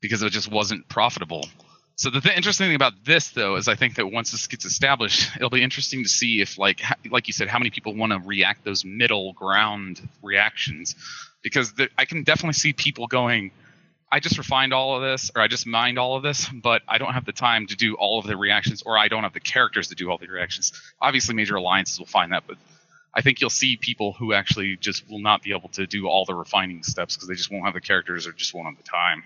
because 0.00 0.22
it 0.22 0.30
just 0.30 0.50
wasn't 0.50 0.88
profitable. 0.88 1.48
So 1.96 2.10
the 2.10 2.20
th- 2.20 2.36
interesting 2.36 2.68
thing 2.68 2.74
about 2.74 3.04
this, 3.04 3.30
though, 3.30 3.56
is 3.56 3.68
I 3.68 3.74
think 3.74 3.96
that 3.96 4.10
once 4.10 4.30
this 4.30 4.46
gets 4.46 4.64
established, 4.64 5.30
it'll 5.36 5.50
be 5.50 5.62
interesting 5.62 6.02
to 6.02 6.08
see 6.08 6.40
if, 6.40 6.58
like, 6.58 6.80
ha- 6.80 6.96
like 7.10 7.26
you 7.26 7.32
said, 7.32 7.48
how 7.48 7.58
many 7.58 7.70
people 7.70 7.94
want 7.94 8.12
to 8.12 8.18
react 8.18 8.64
those 8.64 8.84
middle 8.84 9.32
ground 9.34 10.00
reactions, 10.22 10.96
because 11.42 11.72
the, 11.74 11.88
I 11.98 12.04
can 12.04 12.22
definitely 12.22 12.54
see 12.54 12.72
people 12.72 13.06
going, 13.06 13.50
I 14.10 14.20
just 14.20 14.36
refined 14.38 14.72
all 14.72 14.96
of 14.96 15.02
this, 15.02 15.30
or 15.34 15.42
I 15.42 15.48
just 15.48 15.66
mined 15.66 15.98
all 15.98 16.16
of 16.16 16.22
this, 16.22 16.48
but 16.48 16.82
I 16.88 16.98
don't 16.98 17.14
have 17.14 17.24
the 17.24 17.32
time 17.32 17.66
to 17.68 17.76
do 17.76 17.94
all 17.94 18.18
of 18.18 18.26
the 18.26 18.36
reactions, 18.36 18.82
or 18.82 18.98
I 18.98 19.08
don't 19.08 19.22
have 19.22 19.32
the 19.32 19.40
characters 19.40 19.88
to 19.88 19.94
do 19.94 20.10
all 20.10 20.18
the 20.18 20.26
reactions. 20.26 20.72
Obviously, 21.00 21.34
major 21.34 21.56
alliances 21.56 21.98
will 21.98 22.06
find 22.06 22.32
that, 22.32 22.44
but 22.46 22.56
I 23.14 23.20
think 23.20 23.40
you'll 23.40 23.50
see 23.50 23.76
people 23.76 24.12
who 24.12 24.32
actually 24.32 24.76
just 24.76 25.08
will 25.08 25.20
not 25.20 25.42
be 25.42 25.52
able 25.52 25.68
to 25.70 25.86
do 25.86 26.08
all 26.08 26.24
the 26.24 26.34
refining 26.34 26.82
steps 26.82 27.16
because 27.16 27.28
they 27.28 27.34
just 27.34 27.50
won't 27.50 27.64
have 27.64 27.74
the 27.74 27.80
characters 27.80 28.26
or 28.26 28.32
just 28.32 28.54
won't 28.54 28.66
have 28.66 28.76
the 28.76 28.88
time. 28.88 29.22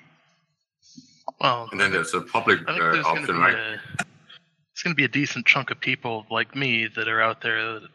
Well, 1.41 1.68
And 1.70 1.80
then 1.80 1.93
there's 1.93 2.14
a 2.14 2.20
public 2.20 2.61
I 2.66 2.72
think 2.72 2.82
uh, 2.82 2.93
there's 2.93 3.05
going 3.05 3.16
to 3.16 3.20
option, 3.22 3.34
be 3.37 3.41
right? 3.41 3.55
a, 3.55 3.80
it's 4.72 4.82
going 4.82 4.93
to 4.93 4.97
be 4.97 5.05
a 5.05 5.09
decent 5.09 5.47
chunk 5.47 5.70
of 5.70 5.80
people 5.80 6.26
like 6.30 6.55
me 6.55 6.87
that 6.97 7.09
are 7.09 7.20
out 7.20 7.41
there. 7.43 7.80
That, 7.80 7.89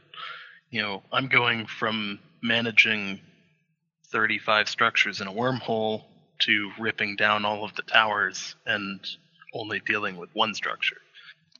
you 0.69 0.81
know, 0.81 1.03
I'm 1.11 1.27
going 1.27 1.65
from 1.65 2.19
managing 2.43 3.19
35 4.11 4.67
structures 4.69 5.21
in 5.21 5.27
a 5.27 5.31
wormhole 5.33 6.03
to 6.39 6.71
ripping 6.79 7.15
down 7.15 7.45
all 7.45 7.63
of 7.63 7.75
the 7.75 7.83
towers 7.83 8.55
and 8.65 8.99
only 9.53 9.79
dealing 9.85 10.17
with 10.17 10.29
one 10.33 10.53
structure. 10.53 10.97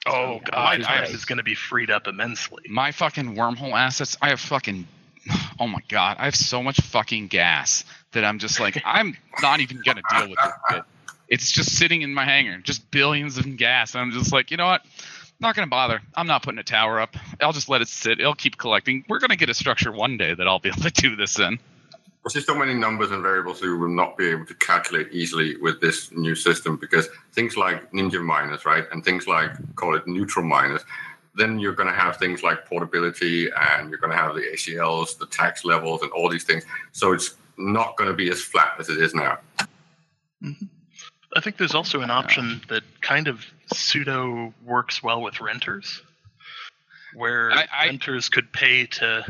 Oh, 0.08 0.40
So 0.40 0.52
God, 0.52 0.54
my 0.64 0.78
time 0.80 1.04
is 1.06 1.26
going 1.26 1.38
to 1.38 1.44
be 1.44 1.54
freed 1.56 1.92
up 1.92 2.08
immensely. 2.08 2.64
My 2.70 2.92
fucking 2.92 3.36
wormhole 3.36 3.74
assets, 3.74 4.18
I 4.22 4.30
have 4.30 4.40
fucking. 4.40 4.88
Oh 5.60 5.68
my 5.68 5.82
god, 5.90 6.18
I 6.20 6.26
have 6.26 6.36
so 6.36 6.64
much 6.64 6.82
fucking 6.82 7.28
gas 7.28 7.84
that 8.14 8.26
I'm 8.26 8.40
just 8.40 8.60
like, 8.60 8.82
I'm 8.84 9.16
not 9.44 9.60
even 9.60 9.80
gonna 9.86 10.02
deal 10.10 10.30
with 10.30 10.40
this 10.44 10.54
shit. 10.72 10.84
It's 11.32 11.50
just 11.50 11.78
sitting 11.78 12.02
in 12.02 12.14
my 12.14 12.26
hangar, 12.26 12.60
just 12.60 12.92
billions 12.92 13.38
of 13.38 13.56
gas. 13.56 13.96
And 13.96 14.02
I'm 14.02 14.12
just 14.12 14.34
like, 14.34 14.52
you 14.52 14.58
know 14.58 14.68
what? 14.68 14.86
Not 15.40 15.56
gonna 15.56 15.66
bother. 15.68 16.02
I'm 16.14 16.28
not 16.28 16.44
putting 16.44 16.60
a 16.60 16.64
tower 16.64 17.00
up. 17.00 17.16
I'll 17.40 17.54
just 17.54 17.70
let 17.70 17.82
it 17.82 17.88
sit. 17.88 18.20
It'll 18.20 18.36
keep 18.36 18.58
collecting. 18.58 19.06
We're 19.08 19.20
gonna 19.20 19.38
get 19.38 19.50
a 19.50 19.54
structure 19.54 19.94
one 19.94 20.18
day 20.18 20.36
that 20.36 20.46
I'll 20.46 20.60
be 20.60 20.70
able 20.70 20.82
to 20.82 20.92
do 20.92 21.16
this 21.16 21.40
in. 21.40 21.58
There's 22.24 22.34
just 22.34 22.48
so 22.48 22.54
many 22.54 22.74
numbers 22.74 23.12
and 23.12 23.24
variables 23.24 23.62
that 23.62 23.68
you 23.68 23.78
will 23.78 23.88
not 23.88 24.18
be 24.18 24.28
able 24.28 24.46
to 24.46 24.54
calculate 24.56 25.08
easily 25.12 25.56
with 25.58 25.80
this 25.80 26.12
new 26.12 26.36
system 26.36 26.76
because 26.76 27.08
things 27.32 27.58
like 27.58 27.90
ninja 27.94 28.22
miners, 28.22 28.66
right, 28.66 28.84
and 28.92 29.04
things 29.04 29.26
like 29.26 29.52
call 29.76 29.96
it 29.96 30.06
neutral 30.06 30.46
miners, 30.46 30.84
then 31.34 31.58
you're 31.58 31.74
going 31.74 31.90
to 31.90 31.96
have 31.96 32.18
things 32.18 32.44
like 32.44 32.66
portability 32.68 33.50
and 33.50 33.90
you're 33.90 33.98
going 33.98 34.12
to 34.12 34.18
have 34.18 34.36
the 34.36 34.42
ACLs, 34.42 35.18
the 35.18 35.26
tax 35.28 35.66
levels, 35.66 36.04
and 36.04 36.12
all 36.12 36.30
these 36.30 36.44
things. 36.44 36.64
So 36.92 37.14
it's 37.14 37.38
not 37.58 37.98
going 37.98 38.10
to 38.10 38.16
be 38.16 38.30
as 38.30 38.40
flat 38.40 38.74
as 38.78 38.90
it 38.90 39.00
is 39.00 39.16
now. 39.16 39.40
Mm-hmm. 40.44 40.66
I 41.36 41.40
think 41.40 41.58
there's 41.58 41.76
also 41.76 42.02
an 42.02 42.10
option 42.12 42.62
that 42.68 42.84
kind 43.02 43.28
of 43.28 43.46
pseudo 43.74 44.54
works 44.64 45.02
well 45.02 45.22
with 45.22 45.40
renters, 45.40 46.02
where 47.14 47.52
I- 47.52 47.68
I- 47.72 47.86
renters 47.88 48.30
could 48.30 48.52
pay 48.52 48.86
to 48.88 49.26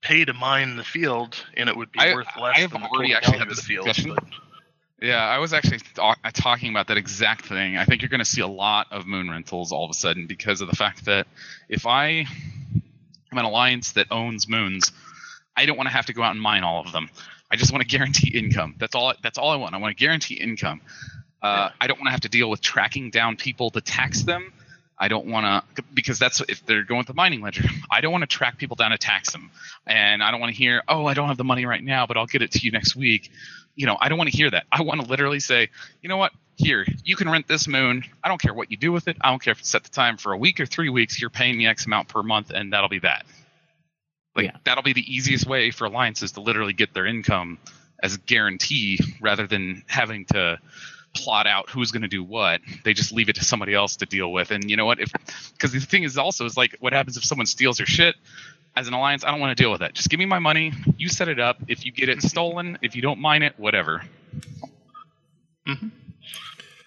pay 0.00 0.24
to 0.24 0.32
mine 0.32 0.76
the 0.76 0.84
field, 0.84 1.44
and 1.56 1.68
it 1.68 1.76
would 1.76 1.90
be 1.90 1.98
I- 1.98 2.14
worth 2.14 2.28
less 2.36 2.56
I 2.56 2.60
have 2.60 2.70
than 2.70 2.82
the 2.82 2.88
already 2.88 3.12
total 3.14 3.16
actually 3.16 3.30
value 3.32 3.38
had 3.38 3.48
of 3.50 3.56
the 3.56 3.82
this 3.84 3.98
field. 3.98 4.16
But 4.20 5.06
Yeah, 5.06 5.24
I 5.24 5.38
was 5.38 5.52
actually 5.52 5.78
talk- 5.94 6.18
talking 6.34 6.70
about 6.70 6.86
that 6.88 6.96
exact 6.96 7.44
thing. 7.46 7.76
I 7.76 7.84
think 7.84 8.02
you're 8.02 8.08
going 8.08 8.18
to 8.20 8.24
see 8.24 8.40
a 8.40 8.46
lot 8.48 8.86
of 8.90 9.06
moon 9.06 9.30
rentals 9.30 9.70
all 9.72 9.84
of 9.84 9.90
a 9.90 9.94
sudden 9.94 10.26
because 10.26 10.60
of 10.60 10.68
the 10.68 10.76
fact 10.76 11.04
that 11.06 11.26
if 11.68 11.86
I 11.86 12.26
am 13.30 13.38
an 13.38 13.44
alliance 13.44 13.92
that 13.92 14.06
owns 14.10 14.48
moons, 14.48 14.92
I 15.56 15.66
don't 15.66 15.76
want 15.76 15.88
to 15.88 15.92
have 15.92 16.06
to 16.06 16.12
go 16.12 16.22
out 16.22 16.32
and 16.32 16.40
mine 16.40 16.64
all 16.64 16.80
of 16.84 16.92
them. 16.92 17.10
I 17.50 17.56
just 17.56 17.72
want 17.72 17.82
to 17.82 17.88
guarantee 17.88 18.36
income. 18.36 18.74
That's 18.78 18.94
all. 18.94 19.14
That's 19.22 19.38
all 19.38 19.50
I 19.50 19.56
want. 19.56 19.74
I 19.74 19.78
want 19.78 19.96
to 19.96 20.00
guarantee 20.00 20.34
income. 20.34 20.80
Uh, 21.40 21.70
I 21.80 21.86
don't 21.86 21.98
want 21.98 22.08
to 22.08 22.10
have 22.10 22.20
to 22.22 22.28
deal 22.28 22.50
with 22.50 22.60
tracking 22.60 23.10
down 23.10 23.36
people 23.36 23.70
to 23.70 23.80
tax 23.80 24.22
them. 24.22 24.52
I 24.98 25.08
don't 25.08 25.26
want 25.26 25.64
to 25.76 25.82
because 25.94 26.18
that's 26.18 26.40
if 26.48 26.66
they're 26.66 26.82
going 26.82 26.98
with 26.98 27.06
the 27.06 27.14
mining 27.14 27.40
ledger. 27.40 27.64
I 27.90 28.00
don't 28.00 28.12
want 28.12 28.22
to 28.22 28.26
track 28.26 28.58
people 28.58 28.74
down 28.74 28.90
to 28.90 28.98
tax 28.98 29.32
them, 29.32 29.50
and 29.86 30.22
I 30.22 30.30
don't 30.30 30.40
want 30.40 30.52
to 30.52 30.58
hear, 30.58 30.82
"Oh, 30.88 31.06
I 31.06 31.14
don't 31.14 31.28
have 31.28 31.36
the 31.36 31.44
money 31.44 31.64
right 31.64 31.82
now, 31.82 32.06
but 32.06 32.16
I'll 32.16 32.26
get 32.26 32.42
it 32.42 32.52
to 32.52 32.58
you 32.58 32.72
next 32.72 32.96
week." 32.96 33.30
You 33.76 33.86
know, 33.86 33.96
I 34.00 34.08
don't 34.08 34.18
want 34.18 34.30
to 34.30 34.36
hear 34.36 34.50
that. 34.50 34.66
I 34.72 34.82
want 34.82 35.00
to 35.00 35.06
literally 35.06 35.40
say, 35.40 35.68
"You 36.02 36.08
know 36.08 36.16
what? 36.16 36.32
Here, 36.56 36.84
you 37.04 37.14
can 37.14 37.30
rent 37.30 37.46
this 37.46 37.68
moon. 37.68 38.02
I 38.24 38.28
don't 38.28 38.40
care 38.40 38.52
what 38.52 38.72
you 38.72 38.76
do 38.76 38.90
with 38.90 39.06
it. 39.06 39.16
I 39.20 39.30
don't 39.30 39.40
care 39.40 39.52
if 39.52 39.60
it's 39.60 39.68
set 39.68 39.84
the 39.84 39.90
time 39.90 40.16
for 40.16 40.32
a 40.32 40.36
week 40.36 40.58
or 40.58 40.66
three 40.66 40.88
weeks. 40.88 41.20
You're 41.20 41.30
paying 41.30 41.56
me 41.56 41.68
X 41.68 41.86
amount 41.86 42.08
per 42.08 42.24
month, 42.24 42.50
and 42.50 42.72
that'll 42.72 42.88
be 42.88 42.98
that." 43.00 43.24
Like 44.38 44.64
that'll 44.64 44.82
be 44.82 44.92
the 44.92 45.04
easiest 45.12 45.46
way 45.46 45.70
for 45.70 45.84
alliances 45.86 46.32
to 46.32 46.40
literally 46.40 46.72
get 46.72 46.94
their 46.94 47.06
income 47.06 47.58
as 48.02 48.14
a 48.14 48.18
guarantee 48.18 48.98
rather 49.20 49.46
than 49.46 49.82
having 49.88 50.24
to 50.26 50.58
plot 51.14 51.46
out 51.46 51.68
who's 51.68 51.90
going 51.90 52.02
to 52.02 52.08
do 52.08 52.22
what. 52.22 52.60
They 52.84 52.94
just 52.94 53.12
leave 53.12 53.28
it 53.28 53.36
to 53.36 53.44
somebody 53.44 53.74
else 53.74 53.96
to 53.96 54.06
deal 54.06 54.30
with. 54.30 54.50
And 54.50 54.70
you 54.70 54.76
know 54.76 54.86
what? 54.86 55.00
If 55.00 55.12
because 55.52 55.72
the 55.72 55.80
thing 55.80 56.04
is 56.04 56.16
also 56.16 56.44
is 56.44 56.56
like 56.56 56.76
what 56.80 56.92
happens 56.92 57.16
if 57.16 57.24
someone 57.24 57.46
steals 57.46 57.78
your 57.78 57.86
shit 57.86 58.14
as 58.76 58.88
an 58.88 58.94
alliance? 58.94 59.24
I 59.24 59.30
don't 59.30 59.40
want 59.40 59.56
to 59.56 59.62
deal 59.62 59.70
with 59.70 59.80
that. 59.80 59.94
Just 59.94 60.08
give 60.10 60.18
me 60.18 60.26
my 60.26 60.38
money. 60.38 60.72
You 60.96 61.08
set 61.08 61.28
it 61.28 61.40
up. 61.40 61.58
If 61.66 61.84
you 61.84 61.92
get 61.92 62.08
it 62.08 62.22
stolen, 62.22 62.78
if 62.82 62.94
you 62.94 63.02
don't 63.02 63.18
mine 63.18 63.42
it, 63.42 63.58
whatever. 63.58 64.02
Mm-hmm. 65.66 65.88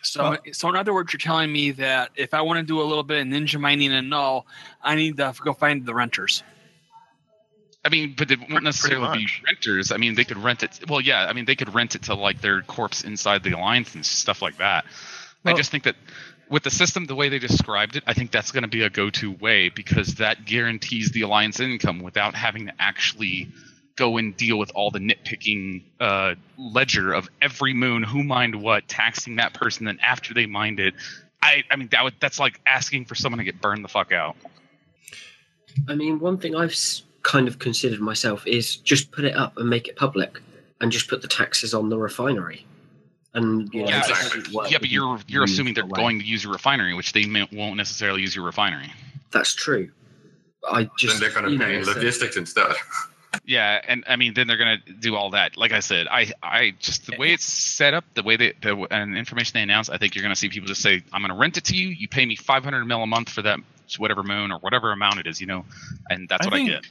So, 0.03 0.37
so 0.51 0.69
in 0.69 0.75
other 0.75 0.93
words, 0.93 1.13
you're 1.13 1.19
telling 1.19 1.51
me 1.51 1.71
that 1.71 2.09
if 2.15 2.33
I 2.33 2.41
want 2.41 2.57
to 2.57 2.63
do 2.63 2.81
a 2.81 2.83
little 2.83 3.03
bit 3.03 3.21
of 3.21 3.27
ninja 3.27 3.59
mining 3.59 3.93
and 3.93 4.09
null, 4.09 4.47
I 4.81 4.95
need 4.95 5.17
to 5.17 5.33
go 5.43 5.53
find 5.53 5.85
the 5.85 5.93
renters. 5.93 6.43
I 7.83 7.89
mean, 7.89 8.13
but 8.15 8.29
it 8.29 8.39
won't 8.49 8.63
necessarily 8.63 9.17
be 9.17 9.27
renters. 9.47 9.91
I 9.91 9.97
mean, 9.97 10.15
they 10.15 10.23
could 10.23 10.37
rent 10.37 10.61
it. 10.63 10.81
Well, 10.87 11.01
yeah. 11.01 11.25
I 11.25 11.33
mean, 11.33 11.45
they 11.45 11.55
could 11.55 11.73
rent 11.73 11.95
it 11.95 12.03
to 12.03 12.13
like 12.13 12.41
their 12.41 12.61
corps 12.61 13.03
inside 13.03 13.43
the 13.43 13.51
alliance 13.51 13.95
and 13.95 14.05
stuff 14.05 14.41
like 14.41 14.57
that. 14.57 14.85
I 15.43 15.53
just 15.53 15.71
think 15.71 15.85
that 15.85 15.95
with 16.49 16.61
the 16.63 16.69
system, 16.69 17.05
the 17.05 17.15
way 17.15 17.29
they 17.29 17.39
described 17.39 17.95
it, 17.95 18.03
I 18.05 18.13
think 18.13 18.29
that's 18.29 18.51
going 18.51 18.63
to 18.63 18.69
be 18.69 18.83
a 18.83 18.89
go-to 18.89 19.31
way 19.31 19.69
because 19.69 20.15
that 20.15 20.45
guarantees 20.45 21.11
the 21.11 21.21
alliance 21.21 21.59
income 21.59 22.01
without 22.01 22.35
having 22.35 22.67
to 22.67 22.73
actually 22.77 23.51
go 23.95 24.17
and 24.17 24.35
deal 24.37 24.59
with 24.59 24.71
all 24.75 24.91
the 24.91 24.99
nitpicking 24.99 25.83
uh, 25.99 26.35
ledger 26.57 27.13
of 27.13 27.29
every 27.41 27.73
moon, 27.73 28.03
who 28.03 28.23
mined 28.23 28.55
what, 28.61 28.87
taxing 28.87 29.37
that 29.37 29.53
person. 29.53 29.85
Then 29.85 29.99
after 30.01 30.33
they 30.33 30.45
mined 30.45 30.79
it, 30.79 30.93
I, 31.41 31.63
I 31.71 31.75
mean, 31.77 31.87
that 31.91 32.03
would 32.03 32.13
that's 32.19 32.39
like 32.39 32.59
asking 32.65 33.05
for 33.05 33.15
someone 33.15 33.39
to 33.39 33.43
get 33.43 33.61
burned 33.61 33.83
the 33.83 33.89
fuck 33.89 34.11
out. 34.11 34.35
I 35.87 35.95
mean, 35.95 36.19
one 36.19 36.37
thing 36.37 36.55
I've 36.55 36.71
s- 36.71 37.03
kind 37.23 37.47
of 37.47 37.59
considered 37.59 37.99
myself 37.99 38.45
is 38.47 38.75
just 38.77 39.11
put 39.11 39.25
it 39.25 39.35
up 39.35 39.57
and 39.57 39.69
make 39.69 39.87
it 39.87 39.95
public, 39.95 40.39
and 40.79 40.91
just 40.91 41.07
put 41.07 41.21
the 41.21 41.27
taxes 41.27 41.73
on 41.73 41.89
the 41.89 41.97
refinery. 41.97 42.65
And 43.33 43.73
you 43.73 43.83
know, 43.83 43.89
yeah, 43.89 44.03
it 44.05 44.47
but- 44.53 44.69
yeah, 44.71 44.77
but 44.79 44.89
you're 44.89 45.19
you're 45.27 45.43
assuming 45.45 45.73
they're 45.73 45.83
away. 45.85 45.95
going 45.95 46.19
to 46.19 46.25
use 46.25 46.43
your 46.43 46.51
refinery, 46.53 46.93
which 46.93 47.13
they 47.13 47.25
may, 47.25 47.47
won't 47.53 47.77
necessarily 47.77 48.21
use 48.21 48.35
your 48.35 48.45
refinery. 48.45 48.91
That's 49.31 49.53
true. 49.55 49.89
I 50.69 50.89
just 50.99 51.19
then 51.19 51.21
they're 51.21 51.41
going 51.41 51.51
you 51.53 51.57
to 51.57 51.63
know, 51.63 51.65
pay 51.69 51.75
in 51.75 51.79
it's 51.79 51.89
a- 51.89 51.93
logistics 51.93 52.35
instead. 52.37 52.75
Yeah, 53.45 53.79
and 53.87 54.03
I 54.09 54.17
mean, 54.17 54.33
then 54.33 54.47
they're 54.47 54.57
gonna 54.57 54.79
do 54.99 55.15
all 55.15 55.29
that. 55.29 55.55
Like 55.55 55.71
I 55.71 55.79
said, 55.79 56.05
I, 56.11 56.33
I 56.43 56.73
just 56.79 57.05
the 57.07 57.15
way 57.17 57.31
it's 57.31 57.45
set 57.45 57.93
up, 57.93 58.03
the 58.13 58.23
way 58.23 58.35
they, 58.35 58.51
the 58.61 58.75
and 58.91 59.15
information 59.17 59.53
they 59.53 59.61
announce, 59.61 59.89
I 59.89 59.97
think 59.97 60.15
you're 60.15 60.21
gonna 60.23 60.35
see 60.35 60.49
people 60.49 60.67
just 60.67 60.81
say, 60.81 61.01
"I'm 61.13 61.21
gonna 61.21 61.37
rent 61.37 61.55
it 61.55 61.63
to 61.65 61.75
you. 61.77 61.87
You 61.87 62.09
pay 62.09 62.25
me 62.25 62.35
500 62.35 62.83
mil 62.85 63.01
a 63.01 63.07
month 63.07 63.29
for 63.29 63.41
that 63.43 63.59
whatever 63.97 64.21
moon 64.23 64.51
or 64.51 64.59
whatever 64.59 64.91
amount 64.91 65.19
it 65.19 65.27
is, 65.27 65.39
you 65.39 65.47
know, 65.47 65.63
and 66.09 66.27
that's 66.27 66.45
I 66.45 66.49
what 66.49 66.55
think- 66.57 66.69
I 66.71 66.73
get." 66.73 66.85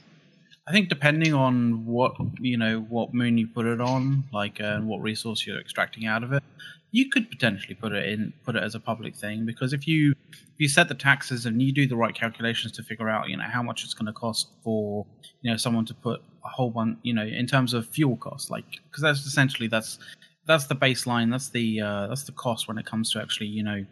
I 0.67 0.71
think 0.71 0.89
depending 0.89 1.33
on 1.33 1.85
what 1.85 2.15
you 2.39 2.57
know, 2.57 2.81
what 2.81 3.13
moon 3.13 3.37
you 3.37 3.47
put 3.47 3.65
it 3.65 3.81
on, 3.81 4.23
like 4.31 4.61
uh, 4.61 4.79
what 4.79 5.01
resource 5.01 5.45
you're 5.45 5.59
extracting 5.59 6.05
out 6.05 6.23
of 6.23 6.33
it, 6.33 6.43
you 6.91 7.09
could 7.09 7.29
potentially 7.29 7.73
put 7.73 7.93
it 7.93 8.07
in, 8.07 8.33
put 8.45 8.55
it 8.55 8.63
as 8.63 8.75
a 8.75 8.79
public 8.79 9.15
thing. 9.15 9.45
Because 9.45 9.73
if 9.73 9.87
you 9.87 10.13
if 10.31 10.59
you 10.59 10.67
set 10.67 10.87
the 10.87 10.93
taxes 10.93 11.45
and 11.45 11.61
you 11.61 11.71
do 11.71 11.87
the 11.87 11.95
right 11.95 12.13
calculations 12.13 12.73
to 12.73 12.83
figure 12.83 13.09
out, 13.09 13.29
you 13.29 13.37
know, 13.37 13.43
how 13.43 13.63
much 13.63 13.83
it's 13.83 13.93
going 13.93 14.05
to 14.05 14.13
cost 14.13 14.49
for 14.63 15.05
you 15.41 15.49
know 15.49 15.57
someone 15.57 15.85
to 15.85 15.93
put 15.95 16.21
a 16.45 16.49
whole 16.49 16.69
bunch, 16.69 16.99
you 17.01 17.13
know, 17.13 17.25
in 17.25 17.47
terms 17.47 17.73
of 17.73 17.87
fuel 17.87 18.17
costs, 18.17 18.51
like 18.51 18.65
because 18.89 19.01
that's 19.01 19.25
essentially 19.25 19.67
that's 19.67 19.97
that's 20.45 20.67
the 20.67 20.75
baseline, 20.75 21.31
that's 21.31 21.49
the 21.49 21.81
uh, 21.81 22.07
that's 22.07 22.23
the 22.23 22.33
cost 22.33 22.67
when 22.67 22.77
it 22.77 22.85
comes 22.85 23.11
to 23.13 23.21
actually, 23.21 23.47
you 23.47 23.63
know, 23.63 23.85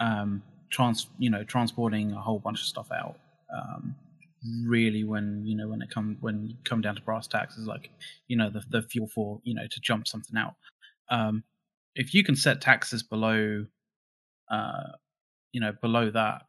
um, 0.00 0.42
trans 0.70 1.08
you 1.18 1.28
know 1.28 1.44
transporting 1.44 2.12
a 2.12 2.20
whole 2.20 2.38
bunch 2.38 2.60
of 2.60 2.66
stuff 2.66 2.90
out. 2.92 3.18
Um, 3.54 3.94
really 4.66 5.04
when 5.04 5.42
you 5.44 5.56
know 5.56 5.68
when 5.68 5.82
it 5.82 5.90
come 5.90 6.16
when 6.20 6.46
you 6.46 6.54
come 6.64 6.80
down 6.80 6.94
to 6.96 7.02
brass 7.02 7.26
tacks 7.26 7.56
is 7.56 7.66
like 7.66 7.90
you 8.28 8.36
know 8.36 8.50
the 8.50 8.62
the 8.70 8.82
fuel 8.82 9.08
for 9.08 9.40
you 9.44 9.54
know 9.54 9.66
to 9.70 9.80
jump 9.80 10.06
something 10.06 10.36
out. 10.36 10.54
Um 11.10 11.44
if 11.94 12.14
you 12.14 12.24
can 12.24 12.36
set 12.36 12.60
taxes 12.60 13.02
below 13.02 13.66
uh 14.50 14.88
you 15.52 15.60
know 15.60 15.72
below 15.80 16.10
that 16.10 16.42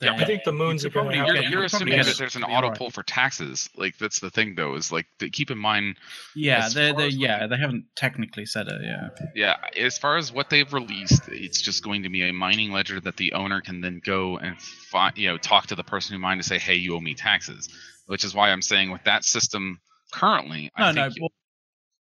Yeah, 0.00 0.12
I 0.12 0.24
think 0.24 0.44
the 0.44 0.52
moons 0.52 0.84
are 0.84 0.90
going 0.90 1.18
probably 1.18 1.40
You're, 1.40 1.50
you're 1.50 1.64
assuming 1.64 1.98
that 1.98 2.16
there's 2.16 2.36
an 2.36 2.44
auto 2.44 2.70
pull 2.70 2.90
for 2.90 3.02
taxes. 3.02 3.68
Like 3.76 3.98
that's 3.98 4.20
the 4.20 4.30
thing, 4.30 4.54
though, 4.54 4.76
is 4.76 4.92
like 4.92 5.06
to 5.18 5.28
keep 5.28 5.50
in 5.50 5.58
mind. 5.58 5.96
yeah 6.36 6.68
they 6.68 6.92
they 6.92 7.08
yeah 7.08 7.48
they 7.48 7.56
haven't 7.56 7.84
technically 7.96 8.46
said 8.46 8.68
it 8.68 8.80
yeah 8.82 9.08
Yeah, 9.34 9.56
as 9.76 9.98
far 9.98 10.16
as 10.16 10.32
what 10.32 10.50
they've 10.50 10.72
released, 10.72 11.28
it's 11.28 11.60
just 11.60 11.82
going 11.82 12.04
to 12.04 12.08
be 12.08 12.28
a 12.28 12.32
mining 12.32 12.70
ledger 12.70 13.00
that 13.00 13.16
the 13.16 13.32
owner 13.32 13.60
can 13.60 13.80
then 13.80 14.00
go 14.04 14.38
and 14.38 14.60
find, 14.60 15.16
you 15.18 15.28
know, 15.28 15.36
talk 15.36 15.66
to 15.68 15.74
the 15.74 15.84
person 15.84 16.14
who 16.14 16.20
mined 16.20 16.40
to 16.40 16.46
say, 16.46 16.58
"Hey, 16.58 16.76
you 16.76 16.94
owe 16.94 17.00
me 17.00 17.14
taxes," 17.14 17.68
which 18.06 18.22
is 18.22 18.34
why 18.34 18.50
I'm 18.50 18.62
saying 18.62 18.92
with 18.92 19.02
that 19.04 19.24
system 19.24 19.80
currently, 20.12 20.70
no 20.78 20.86
I 20.86 20.92
no 20.92 21.10
well, 21.20 21.30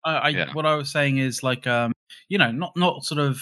I, 0.03 0.17
I 0.17 0.29
Yeah. 0.29 0.53
what 0.53 0.65
I 0.65 0.75
was 0.75 0.91
saying 0.91 1.17
is 1.19 1.43
like 1.43 1.67
um 1.67 1.93
you 2.27 2.37
know 2.37 2.51
not 2.51 2.75
not 2.75 3.03
sort 3.03 3.19
of 3.19 3.41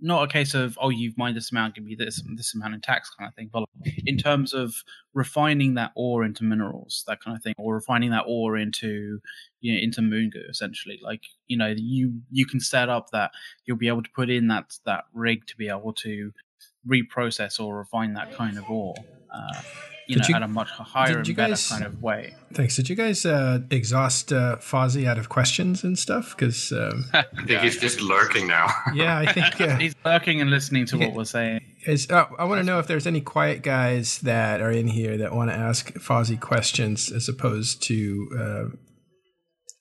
not 0.00 0.22
a 0.22 0.26
case 0.26 0.54
of 0.54 0.78
oh 0.80 0.90
you've 0.90 1.16
mined 1.16 1.36
this 1.36 1.50
amount 1.50 1.74
give 1.74 1.84
me 1.84 1.94
this 1.94 2.22
this 2.36 2.54
amount 2.54 2.74
in 2.74 2.80
tax 2.80 3.10
kind 3.18 3.28
of 3.28 3.34
thing 3.34 3.48
but 3.52 3.64
in 4.04 4.16
terms 4.16 4.52
of 4.52 4.74
refining 5.14 5.74
that 5.74 5.90
ore 5.94 6.24
into 6.24 6.44
minerals 6.44 7.04
that 7.06 7.20
kind 7.22 7.36
of 7.36 7.42
thing 7.42 7.54
or 7.56 7.74
refining 7.74 8.10
that 8.10 8.24
ore 8.26 8.56
into 8.56 9.18
you 9.60 9.72
know 9.72 9.80
into 9.80 10.02
moon 10.02 10.30
goo 10.30 10.42
essentially 10.50 10.98
like 11.02 11.22
you 11.46 11.56
know 11.56 11.74
you 11.76 12.12
you 12.30 12.44
can 12.46 12.60
set 12.60 12.88
up 12.88 13.10
that 13.10 13.30
you'll 13.64 13.76
be 13.76 13.88
able 13.88 14.02
to 14.02 14.10
put 14.14 14.28
in 14.28 14.48
that 14.48 14.76
that 14.84 15.04
rig 15.14 15.46
to 15.46 15.56
be 15.56 15.68
able 15.68 15.92
to 15.92 16.32
reprocess 16.88 17.58
or 17.60 17.76
refine 17.78 18.14
that 18.14 18.34
kind 18.34 18.58
of 18.58 18.68
ore 18.70 18.94
uh, 19.34 19.60
you 20.08 20.14
Did 20.16 20.22
know 20.22 20.28
you- 20.28 20.34
at 20.36 20.42
a 20.42 20.48
much 20.48 20.70
higher 20.70 21.08
did 21.08 21.16
and 21.16 21.28
you 21.28 21.34
better 21.34 21.50
guys- 21.50 21.68
kind 21.68 21.84
of 21.84 22.02
way 22.02 22.34
Thanks. 22.54 22.76
Did 22.76 22.88
you 22.88 22.94
guys 22.96 23.26
uh, 23.26 23.58
exhaust 23.70 24.32
uh, 24.32 24.56
Fozzie 24.60 25.06
out 25.06 25.18
of 25.18 25.28
questions 25.28 25.84
and 25.84 25.98
stuff? 25.98 26.34
Because 26.34 26.72
um, 26.72 27.04
I 27.12 27.24
think 27.44 27.60
he's 27.60 27.76
just 27.78 28.00
lurking 28.00 28.46
now. 28.46 28.68
yeah, 28.94 29.18
I 29.18 29.30
think 29.30 29.60
uh, 29.60 29.76
he's 29.78 29.94
lurking 30.06 30.40
and 30.40 30.48
listening 30.48 30.86
to 30.86 30.96
what 30.96 31.12
we're 31.12 31.24
saying 31.24 31.60
is, 31.86 32.08
uh, 32.08 32.24
I 32.38 32.44
want 32.44 32.60
to 32.60 32.64
know 32.64 32.78
if 32.78 32.86
there's 32.86 33.06
any 33.06 33.20
quiet 33.20 33.62
guys 33.62 34.20
that 34.20 34.62
are 34.62 34.70
in 34.70 34.86
here 34.88 35.18
that 35.18 35.34
want 35.34 35.50
to 35.50 35.56
ask 35.56 35.92
Fozzie 35.94 36.40
questions 36.40 37.12
as 37.12 37.28
opposed 37.28 37.82
to 37.84 38.28
uh, 38.38 38.64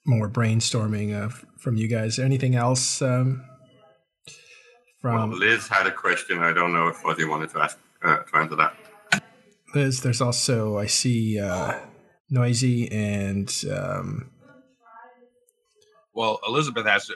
more 0.05 0.29
brainstorming 0.29 1.13
uh, 1.13 1.29
from 1.59 1.75
you 1.77 1.87
guys. 1.87 2.19
Anything 2.19 2.55
else 2.55 3.01
um, 3.01 3.41
Well, 5.13 5.27
Liz 5.27 5.67
had 5.67 5.85
a 5.87 5.91
question. 5.91 6.39
I 6.39 6.51
don't 6.53 6.73
know 6.73 6.87
if 6.87 7.03
what 7.03 7.19
you 7.19 7.29
wanted 7.29 7.49
to 7.51 7.59
ask 7.59 7.77
uh, 8.03 8.17
to 8.17 8.37
answer 8.37 8.55
that. 8.55 8.75
Liz? 9.73 10.01
There's 10.01 10.21
also 10.21 10.77
I 10.77 10.85
see 10.87 11.39
uh, 11.39 11.79
Noisy 12.29 12.91
and 12.91 13.51
um, 13.71 14.31
Well, 16.13 16.39
Elizabeth 16.47 16.87
asked. 16.87 17.11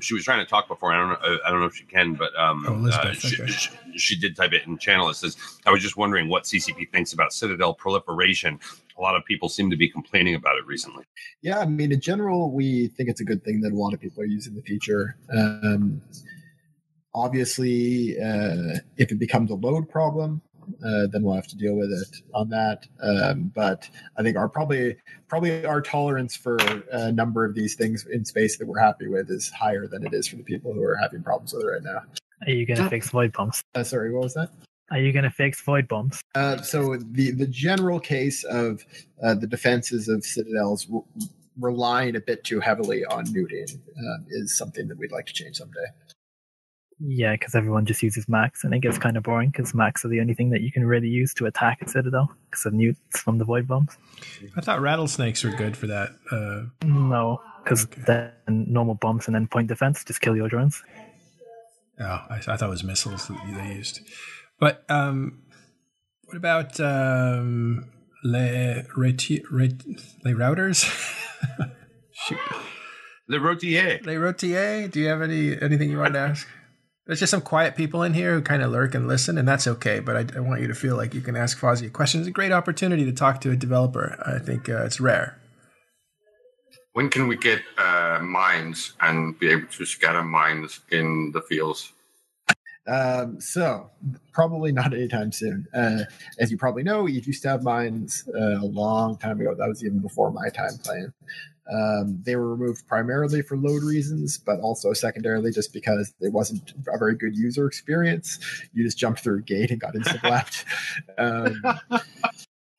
She 0.00 0.14
was 0.14 0.24
trying 0.24 0.44
to 0.44 0.48
talk 0.48 0.68
before. 0.68 0.92
I 0.92 0.98
don't 0.98 1.08
know. 1.10 1.38
I 1.44 1.50
don't 1.50 1.60
know 1.60 1.66
if 1.66 1.74
she 1.74 1.84
can, 1.84 2.14
but 2.14 2.34
um, 2.38 2.64
Oh, 2.68 2.74
Elizabeth, 2.74 3.24
uh, 3.24 3.28
she, 3.28 3.42
okay. 3.42 3.52
she, 3.52 3.70
she 3.96 4.18
did 4.18 4.36
type 4.36 4.52
it 4.52 4.66
in 4.66 4.78
channel. 4.78 5.08
It 5.08 5.14
says, 5.14 5.36
"I 5.66 5.70
was 5.70 5.82
just 5.82 5.96
wondering 5.96 6.28
what 6.28 6.44
CCP 6.44 6.90
thinks 6.92 7.12
about 7.12 7.32
Citadel 7.32 7.74
proliferation. 7.74 8.58
A 8.96 9.02
lot 9.02 9.16
of 9.16 9.24
people 9.24 9.48
seem 9.48 9.70
to 9.70 9.76
be 9.76 9.88
complaining 9.88 10.34
about 10.36 10.56
it 10.56 10.66
recently." 10.66 11.04
Yeah, 11.42 11.58
I 11.58 11.66
mean, 11.66 11.90
in 11.90 12.00
general, 12.00 12.52
we 12.52 12.88
think 12.88 13.08
it's 13.08 13.20
a 13.20 13.24
good 13.24 13.42
thing 13.44 13.60
that 13.62 13.72
a 13.72 13.76
lot 13.76 13.92
of 13.92 14.00
people 14.00 14.22
are 14.22 14.26
using 14.26 14.54
the 14.54 14.62
feature. 14.62 15.16
Um, 15.36 16.00
obviously, 17.14 18.18
uh, 18.20 18.78
if 18.96 19.12
it 19.12 19.18
becomes 19.18 19.50
a 19.50 19.54
load 19.54 19.88
problem, 19.88 20.42
uh, 20.84 21.06
then 21.10 21.22
we'll 21.22 21.34
have 21.34 21.46
to 21.46 21.56
deal 21.56 21.74
with 21.74 21.90
it 21.90 22.22
on 22.32 22.48
that. 22.50 22.86
Um, 23.02 23.52
but 23.54 23.88
I 24.16 24.22
think 24.22 24.36
our 24.36 24.48
probably 24.48 24.96
probably 25.28 25.64
our 25.64 25.80
tolerance 25.80 26.36
for 26.36 26.56
a 26.90 27.12
number 27.12 27.44
of 27.44 27.54
these 27.54 27.74
things 27.74 28.06
in 28.06 28.24
space 28.24 28.56
that 28.58 28.66
we're 28.66 28.78
happy 28.78 29.08
with 29.08 29.30
is 29.30 29.50
higher 29.50 29.86
than 29.86 30.06
it 30.06 30.14
is 30.14 30.26
for 30.26 30.36
the 30.36 30.42
people 30.42 30.72
who 30.72 30.82
are 30.82 30.96
having 30.96 31.22
problems 31.22 31.52
with 31.52 31.64
it 31.64 31.66
right 31.66 31.82
now. 31.82 32.00
Are 32.46 32.50
you 32.50 32.66
going 32.66 32.78
to 32.78 32.88
fix 32.88 33.10
void 33.10 33.32
bombs? 33.32 33.62
Uh, 33.74 33.84
sorry, 33.84 34.12
what 34.12 34.24
was 34.24 34.34
that? 34.34 34.50
Are 34.90 35.00
you 35.00 35.12
going 35.12 35.24
to 35.24 35.30
fix 35.30 35.62
void 35.62 35.88
bombs? 35.88 36.20
Uh, 36.34 36.60
so 36.60 36.96
the 36.96 37.30
the 37.30 37.46
general 37.46 38.00
case 38.00 38.44
of 38.44 38.84
uh, 39.22 39.34
the 39.34 39.46
defenses 39.46 40.08
of 40.08 40.24
citadels, 40.24 40.84
w- 40.84 41.04
relying 41.58 42.16
a 42.16 42.20
bit 42.20 42.44
too 42.44 42.60
heavily 42.60 43.04
on 43.06 43.24
neuting 43.32 43.66
um, 43.98 44.26
is 44.28 44.56
something 44.56 44.88
that 44.88 44.98
we'd 44.98 45.12
like 45.12 45.26
to 45.26 45.32
change 45.32 45.56
someday. 45.56 45.86
Yeah, 47.00 47.32
because 47.32 47.54
everyone 47.54 47.86
just 47.86 48.02
uses 48.02 48.28
max, 48.28 48.62
and 48.64 48.72
it 48.72 48.78
gets 48.80 48.98
kind 48.98 49.16
of 49.16 49.24
boring 49.24 49.50
because 49.50 49.74
max 49.74 50.04
are 50.04 50.08
the 50.08 50.20
only 50.20 50.34
thing 50.34 50.50
that 50.50 50.60
you 50.60 50.70
can 50.70 50.84
really 50.84 51.08
use 51.08 51.34
to 51.34 51.46
attack 51.46 51.82
a 51.82 51.88
citadel 51.88 52.30
because 52.50 52.64
of 52.66 52.72
neuts 52.72 53.20
from 53.20 53.38
the 53.38 53.44
void 53.44 53.66
bombs. 53.66 53.96
I 54.56 54.60
thought 54.60 54.80
rattlesnakes 54.80 55.42
were 55.42 55.50
good 55.50 55.76
for 55.76 55.86
that. 55.88 56.10
Uh, 56.30 56.86
No, 56.86 57.40
because 57.62 57.86
then 58.06 58.30
normal 58.46 58.94
bombs 58.94 59.26
and 59.26 59.34
then 59.34 59.46
point 59.48 59.68
defense 59.68 60.04
just 60.04 60.20
kill 60.20 60.36
your 60.36 60.48
drones. 60.48 60.82
oh, 62.00 62.04
I, 62.04 62.36
I 62.36 62.56
thought 62.56 62.62
it 62.62 62.68
was 62.68 62.84
missiles 62.84 63.26
that 63.28 63.38
they 63.44 63.74
used. 63.74 64.00
But 64.60 64.84
um, 64.88 65.42
what 66.26 66.36
about 66.36 66.78
um, 66.78 67.90
les, 68.22 68.84
reti, 68.96 69.42
ret, 69.50 69.72
les 70.24 70.32
routers? 70.32 70.84
Shoot. 72.12 72.38
Le 73.28 73.38
Rotier. 73.40 74.00
Les 74.04 74.16
routiers. 74.16 74.88
Do 74.88 75.00
you 75.00 75.08
have 75.08 75.22
any 75.22 75.60
anything 75.60 75.90
you 75.90 75.98
want 75.98 76.14
to 76.14 76.20
ask? 76.20 76.46
There's 77.06 77.20
just 77.20 77.30
some 77.30 77.42
quiet 77.42 77.76
people 77.76 78.02
in 78.02 78.14
here 78.14 78.32
who 78.34 78.40
kind 78.40 78.62
of 78.62 78.72
lurk 78.72 78.94
and 78.94 79.06
listen, 79.06 79.36
and 79.36 79.46
that's 79.46 79.66
okay. 79.66 80.00
But 80.00 80.16
I, 80.16 80.38
I 80.38 80.40
want 80.40 80.62
you 80.62 80.68
to 80.68 80.74
feel 80.74 80.96
like 80.96 81.12
you 81.12 81.20
can 81.20 81.36
ask 81.36 81.58
Fozzie 81.58 81.88
a 81.88 81.90
question. 81.90 82.20
It's 82.20 82.28
a 82.28 82.32
great 82.32 82.52
opportunity 82.52 83.04
to 83.04 83.12
talk 83.12 83.42
to 83.42 83.50
a 83.50 83.56
developer. 83.56 84.16
I 84.24 84.38
think 84.38 84.68
uh, 84.70 84.84
it's 84.84 85.00
rare. 85.00 85.38
When 86.94 87.10
can 87.10 87.28
we 87.28 87.36
get 87.36 87.60
uh, 87.76 88.20
mines 88.22 88.94
and 89.00 89.38
be 89.38 89.50
able 89.50 89.66
to 89.66 89.84
scatter 89.84 90.22
mines 90.22 90.80
in 90.90 91.32
the 91.32 91.42
fields? 91.42 91.92
Um, 92.86 93.40
so 93.40 93.90
probably 94.32 94.72
not 94.72 94.94
anytime 94.94 95.32
soon. 95.32 95.66
Uh, 95.74 96.04
as 96.38 96.50
you 96.50 96.56
probably 96.56 96.82
know, 96.82 97.02
we 97.02 97.12
used 97.12 97.42
to 97.42 97.48
have 97.48 97.62
mines 97.62 98.28
uh, 98.34 98.60
a 98.60 98.66
long 98.66 99.16
time 99.18 99.40
ago. 99.40 99.54
That 99.54 99.68
was 99.68 99.84
even 99.84 99.98
before 99.98 100.30
my 100.30 100.48
time 100.50 100.78
playing. 100.82 101.12
Um, 101.72 102.20
they 102.22 102.36
were 102.36 102.54
removed 102.54 102.86
primarily 102.86 103.40
for 103.40 103.56
load 103.56 103.82
reasons, 103.82 104.38
but 104.38 104.60
also 104.60 104.92
secondarily 104.92 105.50
just 105.50 105.72
because 105.72 106.12
it 106.20 106.32
wasn't 106.32 106.74
a 106.92 106.98
very 106.98 107.14
good 107.14 107.36
user 107.36 107.66
experience. 107.66 108.38
You 108.72 108.84
just 108.84 108.98
jumped 108.98 109.20
through 109.20 109.38
a 109.38 109.42
gate 109.42 109.70
and 109.70 109.80
got 109.80 109.94
instant 109.94 110.24
left. 110.24 110.64
Um, 111.16 111.62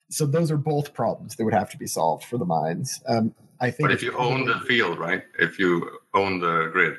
so 0.10 0.26
those 0.26 0.52
are 0.52 0.58
both 0.58 0.94
problems 0.94 1.36
that 1.36 1.44
would 1.46 1.54
have 1.54 1.70
to 1.72 1.78
be 1.78 1.88
solved 1.88 2.26
for 2.26 2.38
the 2.38 2.46
mines. 2.46 3.02
Um, 3.08 3.34
I 3.60 3.72
think 3.72 3.90
But 3.90 3.92
if 3.92 4.04
you 4.04 4.16
own 4.18 4.46
the 4.46 4.60
field, 4.62 5.00
right? 5.00 5.24
If 5.40 5.58
you 5.60 5.90
own 6.14 6.40
the 6.40 6.70
grid, 6.72 6.98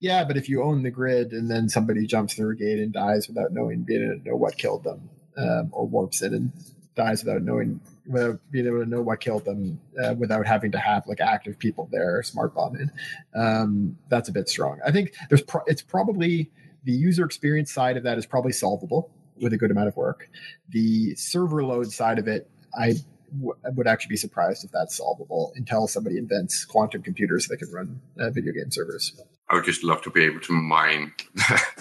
Yeah, 0.00 0.24
but 0.24 0.36
if 0.36 0.48
you 0.48 0.62
own 0.62 0.82
the 0.82 0.90
grid 0.90 1.32
and 1.32 1.50
then 1.50 1.68
somebody 1.68 2.06
jumps 2.06 2.34
through 2.34 2.50
a 2.50 2.56
gate 2.56 2.78
and 2.78 2.92
dies 2.92 3.28
without 3.28 3.52
knowing, 3.52 3.82
being 3.82 4.02
able 4.02 4.22
to 4.22 4.28
know 4.30 4.36
what 4.36 4.58
killed 4.58 4.84
them, 4.84 5.08
um, 5.36 5.68
or 5.72 5.86
warps 5.86 6.22
in 6.22 6.34
and 6.34 6.52
dies 6.96 7.24
without 7.24 7.42
knowing, 7.42 7.80
without 8.10 8.40
being 8.50 8.66
able 8.66 8.82
to 8.82 8.88
know 8.88 9.00
what 9.00 9.20
killed 9.20 9.44
them, 9.44 9.80
uh, 10.02 10.14
without 10.18 10.46
having 10.46 10.72
to 10.72 10.78
have 10.78 11.06
like 11.06 11.20
active 11.20 11.58
people 11.58 11.88
there, 11.92 12.22
smart 12.22 12.54
bombing, 12.54 12.90
um, 13.34 13.96
that's 14.08 14.28
a 14.28 14.32
bit 14.32 14.48
strong. 14.48 14.80
I 14.84 14.90
think 14.90 15.14
there's 15.28 15.42
pro- 15.42 15.64
it's 15.66 15.82
probably 15.82 16.50
the 16.84 16.92
user 16.92 17.24
experience 17.24 17.72
side 17.72 17.96
of 17.96 18.02
that 18.02 18.18
is 18.18 18.26
probably 18.26 18.52
solvable 18.52 19.10
with 19.40 19.52
a 19.52 19.56
good 19.56 19.70
amount 19.70 19.88
of 19.88 19.96
work. 19.96 20.28
The 20.70 21.14
server 21.14 21.64
load 21.64 21.90
side 21.92 22.18
of 22.18 22.28
it, 22.28 22.50
I 22.78 22.94
w- 23.38 23.54
would 23.74 23.86
actually 23.86 24.10
be 24.10 24.16
surprised 24.16 24.64
if 24.64 24.70
that's 24.72 24.96
solvable 24.96 25.52
until 25.56 25.86
somebody 25.86 26.18
invents 26.18 26.64
quantum 26.64 27.02
computers 27.02 27.46
that 27.46 27.58
can 27.58 27.70
run 27.72 28.00
uh, 28.18 28.30
video 28.30 28.52
game 28.52 28.70
servers. 28.70 29.20
I 29.48 29.54
would 29.54 29.64
just 29.64 29.82
love 29.82 30.02
to 30.02 30.10
be 30.10 30.24
able 30.24 30.40
to 30.40 30.52
mine 30.52 31.12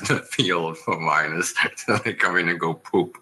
the 0.08 0.26
field 0.32 0.78
for 0.78 1.00
miners 1.00 1.54
so 1.76 1.98
they 1.98 2.14
come 2.14 2.38
in 2.38 2.50
and 2.50 2.60
go 2.60 2.74
poop. 2.74 3.16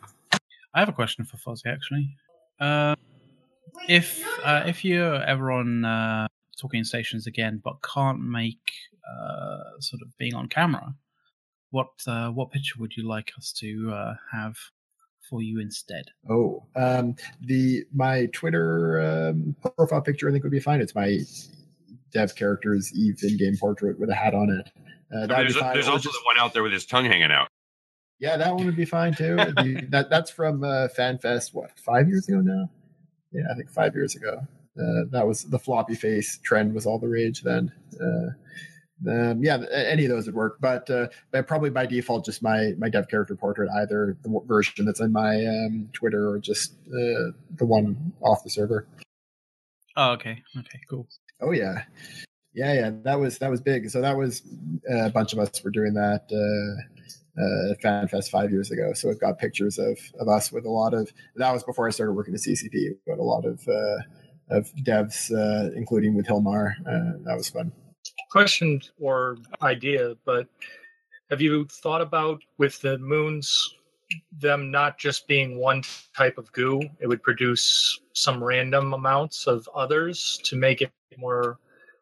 I 0.74 0.80
have 0.80 0.90
a 0.90 0.94
question 0.94 1.26
for 1.26 1.38
Fozzie 1.38 1.72
actually. 1.72 2.16
Uh, 2.60 2.96
if 3.88 4.24
uh, 4.44 4.64
if 4.66 4.84
you're 4.84 5.22
ever 5.24 5.52
on 5.52 5.86
uh, 5.86 6.28
talking 6.60 6.84
stations 6.84 7.28
again, 7.28 7.62
but 7.64 7.78
can't 7.82 8.20
make 8.20 8.72
uh, 9.08 9.80
sort 9.80 10.02
of 10.02 10.16
being 10.18 10.34
on 10.34 10.48
camera, 10.48 10.94
what 11.72 11.90
uh, 12.08 12.30
what 12.30 12.52
picture 12.52 12.76
would 12.80 12.96
you 12.96 13.08
like 13.08 13.32
us 13.38 13.52
to 13.54 13.92
uh, 13.94 14.14
have 14.32 14.58
for 15.30 15.42
you 15.42 15.60
instead? 15.60 16.06
Oh, 16.30 16.64
um, 16.76 17.16
the 17.42 17.84
my 17.94 18.26
Twitter 18.28 19.30
um, 19.30 19.56
profile 19.78 20.02
picture 20.02 20.28
I 20.28 20.32
think 20.32 20.44
would 20.44 20.52
be 20.52 20.60
fine. 20.60 20.82
It's 20.82 20.96
my 20.96 21.20
dev 22.12 22.36
character's 22.36 22.92
Eve 22.94 23.20
in-game 23.24 23.58
portrait 23.58 24.00
with 24.00 24.10
a 24.10 24.16
hat 24.16 24.34
on 24.34 24.50
it. 24.50 24.72
Uh, 25.14 25.18
I 25.18 25.20
mean, 25.20 25.28
there's 25.30 25.54
be 25.54 25.60
fine. 25.60 25.74
there's 25.74 25.88
also 25.88 26.10
just- 26.10 26.14
the 26.16 26.26
one 26.26 26.38
out 26.40 26.54
there 26.54 26.64
with 26.64 26.72
his 26.74 26.86
tongue 26.86 27.06
hanging 27.06 27.32
out. 27.32 27.48
Yeah, 28.20 28.38
that 28.38 28.56
one 28.56 28.66
would 28.66 28.76
be 28.76 28.86
fine 28.86 29.14
too. 29.14 29.38
Be- 29.56 29.82
that 29.90 30.10
that's 30.10 30.32
from 30.32 30.64
uh, 30.64 30.88
FanFest. 30.98 31.54
What 31.54 31.78
five 31.80 32.08
years 32.08 32.28
ago 32.28 32.42
now? 32.42 32.70
Yeah, 33.32 33.44
I 33.52 33.56
think 33.56 33.70
five 33.70 33.96
years 33.96 34.16
ago. 34.16 34.40
Uh, 34.80 35.06
that 35.10 35.26
was 35.26 35.44
the 35.44 35.60
floppy 35.60 35.96
face 35.96 36.40
trend 36.44 36.74
was 36.74 36.86
all 36.86 37.00
the 37.00 37.08
rage 37.08 37.42
then. 37.42 37.72
Uh, 38.00 38.30
um, 39.10 39.44
yeah, 39.44 39.64
any 39.72 40.06
of 40.06 40.10
those 40.10 40.26
would 40.26 40.36
work, 40.36 40.58
but 40.60 40.90
uh, 40.90 41.08
but 41.32 41.48
probably 41.48 41.70
by 41.70 41.86
default, 41.86 42.26
just 42.26 42.42
my 42.42 42.74
my 42.78 42.90
dev 42.90 43.08
character 43.08 43.36
portrait, 43.36 43.70
either 43.78 44.18
the 44.24 44.42
version 44.46 44.86
that's 44.86 45.00
in 45.00 45.12
my 45.12 45.46
um, 45.46 45.90
Twitter 45.94 46.30
or 46.30 46.40
just 46.40 46.74
uh, 46.88 47.34
the 47.58 47.66
one 47.66 48.14
off 48.22 48.44
the 48.44 48.50
server. 48.50 48.88
Oh, 49.96 50.12
okay, 50.14 50.42
okay, 50.58 50.80
cool. 50.90 51.08
Oh 51.42 51.52
yeah, 51.52 51.84
yeah, 52.54 52.74
yeah. 52.74 52.92
That 53.04 53.20
was 53.20 53.38
that 53.38 53.52
was 53.52 53.62
big. 53.62 53.90
So 53.92 54.02
that 54.02 54.18
was 54.18 54.42
uh, 54.92 55.06
a 55.06 55.10
bunch 55.12 55.32
of 55.32 55.40
us 55.40 55.64
were 55.64 55.72
doing 55.72 55.94
that 55.94 56.32
uh, 57.38 57.74
FanFest 57.84 58.30
five 58.30 58.52
years 58.52 58.72
ago. 58.72 58.94
So 58.94 59.10
it 59.10 59.20
got 59.20 59.38
pictures 59.38 59.78
of 59.78 59.98
of 60.20 60.28
us 60.28 60.52
with 60.52 60.66
a 60.66 60.70
lot 60.70 60.94
of. 60.94 61.12
That 61.36 61.52
was 61.52 61.64
before 61.64 61.88
I 61.88 61.92
started 61.92 62.14
working 62.14 62.34
at 62.34 62.42
CCP. 62.42 62.98
But 63.06 63.20
a 63.20 63.24
lot 63.24 63.46
of 63.46 63.66
uh, 63.68 64.56
of 64.58 64.72
devs, 64.84 65.32
uh, 65.32 65.72
including 65.76 66.16
with 66.16 66.28
Hilmar. 66.28 66.74
Uh, 66.82 67.18
that 67.24 67.36
was 67.36 67.50
fun. 67.50 67.72
question 68.32 68.82
or 69.00 69.38
idea, 69.62 70.16
but 70.26 70.48
have 71.30 71.42
you 71.42 71.66
thought 71.66 72.02
about 72.02 72.42
with 72.58 72.80
the 72.82 72.98
moons 73.00 73.76
them 74.40 74.72
not 74.72 74.98
just 74.98 75.28
being 75.28 75.58
one 75.58 75.84
type 76.16 76.38
of 76.38 76.52
goo, 76.54 76.82
it 77.00 77.08
would 77.08 77.22
produce 77.24 78.00
some 78.14 78.44
random 78.44 78.94
amounts 78.94 79.48
of 79.48 79.68
others 79.76 80.40
to 80.44 80.56
make 80.56 80.82
it 80.82 80.92
more 81.18 81.60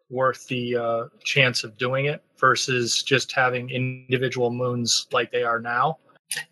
worth 0.10 0.48
the 0.48 0.76
uh, 0.76 1.04
chance 1.24 1.64
of 1.64 1.78
doing 1.78 2.06
it 2.06 2.24
versus 2.40 3.04
just 3.04 3.32
having 3.32 3.70
individual 3.70 4.52
moons 4.52 5.08
like 5.12 5.32
they 5.32 5.44
are 5.44 5.60
now? 5.60 5.98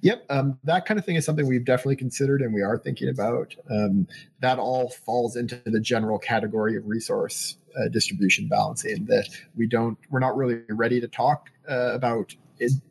Yep, 0.02 0.26
um, 0.30 0.60
that 0.64 0.86
kind 0.86 1.00
of 1.00 1.06
thing 1.06 1.16
is 1.16 1.26
something 1.26 1.48
we've 1.48 1.66
definitely 1.66 1.96
considered 1.96 2.42
and 2.42 2.54
we 2.54 2.62
are 2.62 2.78
thinking 2.78 3.10
about. 3.10 3.56
Um, 3.70 4.08
that 4.40 4.60
all 4.60 4.90
falls 4.90 5.36
into 5.36 5.62
the 5.66 5.80
general 5.80 6.20
category 6.20 6.78
of 6.78 6.86
resource 6.86 7.58
uh, 7.76 7.90
distribution 7.90 8.48
balancing. 8.48 9.06
That 9.06 9.28
we 9.56 9.68
don't, 9.68 9.98
we're 10.10 10.20
not 10.20 10.38
really 10.38 10.62
ready 10.70 11.02
to 11.02 11.08
talk 11.08 11.50
uh, 11.70 11.94
about 11.94 12.36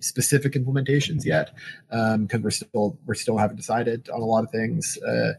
specific 0.01 0.53
implementations 0.55 1.25
yet 1.25 1.55
because 1.89 2.41
we're 2.43 2.51
still 2.51 2.99
we're 3.07 3.15
still 3.15 3.39
haven't 3.39 3.57
decided 3.57 4.09
on 4.11 4.21
a 4.21 4.25
lot 4.25 4.45
of 4.45 4.51
things. 4.51 4.99
Uh, 4.99 5.33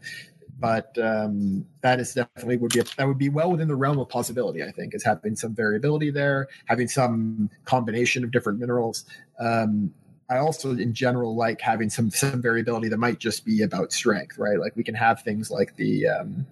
but 0.64 0.97
um, 0.97 1.66
that 1.82 1.99
is 1.99 2.14
definitely 2.14 2.55
would 2.55 2.72
be 2.72 2.80
a, 2.80 2.86
that 2.95 3.05
would 3.05 3.18
be 3.18 3.28
well 3.28 3.51
within 3.51 3.68
the 3.68 3.76
realm 3.76 3.99
of 3.99 4.07
possibility. 4.07 4.64
I 4.64 4.72
think 4.72 4.95
is 4.95 5.03
having 5.03 5.36
some 5.36 5.53
variability 5.53 6.09
there, 6.09 6.47
having 6.68 6.88
some 6.88 7.49
combination 7.66 8.24
of 8.24 8.32
different 8.32 8.59
minerals. 8.61 9.03
Um, 9.41 9.93
I 10.30 10.38
also, 10.38 10.72
in 10.72 10.93
general, 10.93 11.36
like 11.36 11.59
having 11.59 11.89
some 11.89 12.09
some 12.11 12.41
variability 12.41 12.88
that 12.88 12.97
might 12.97 13.20
just 13.20 13.43
be 13.43 13.61
about 13.61 13.91
strength, 13.91 14.38
right? 14.38 14.57
Like 14.57 14.74
we 14.78 14.86
can 14.86 14.95
have 14.95 15.22
things 15.22 15.51
like 15.51 15.76
the 15.76 16.07
um, 16.07 16.47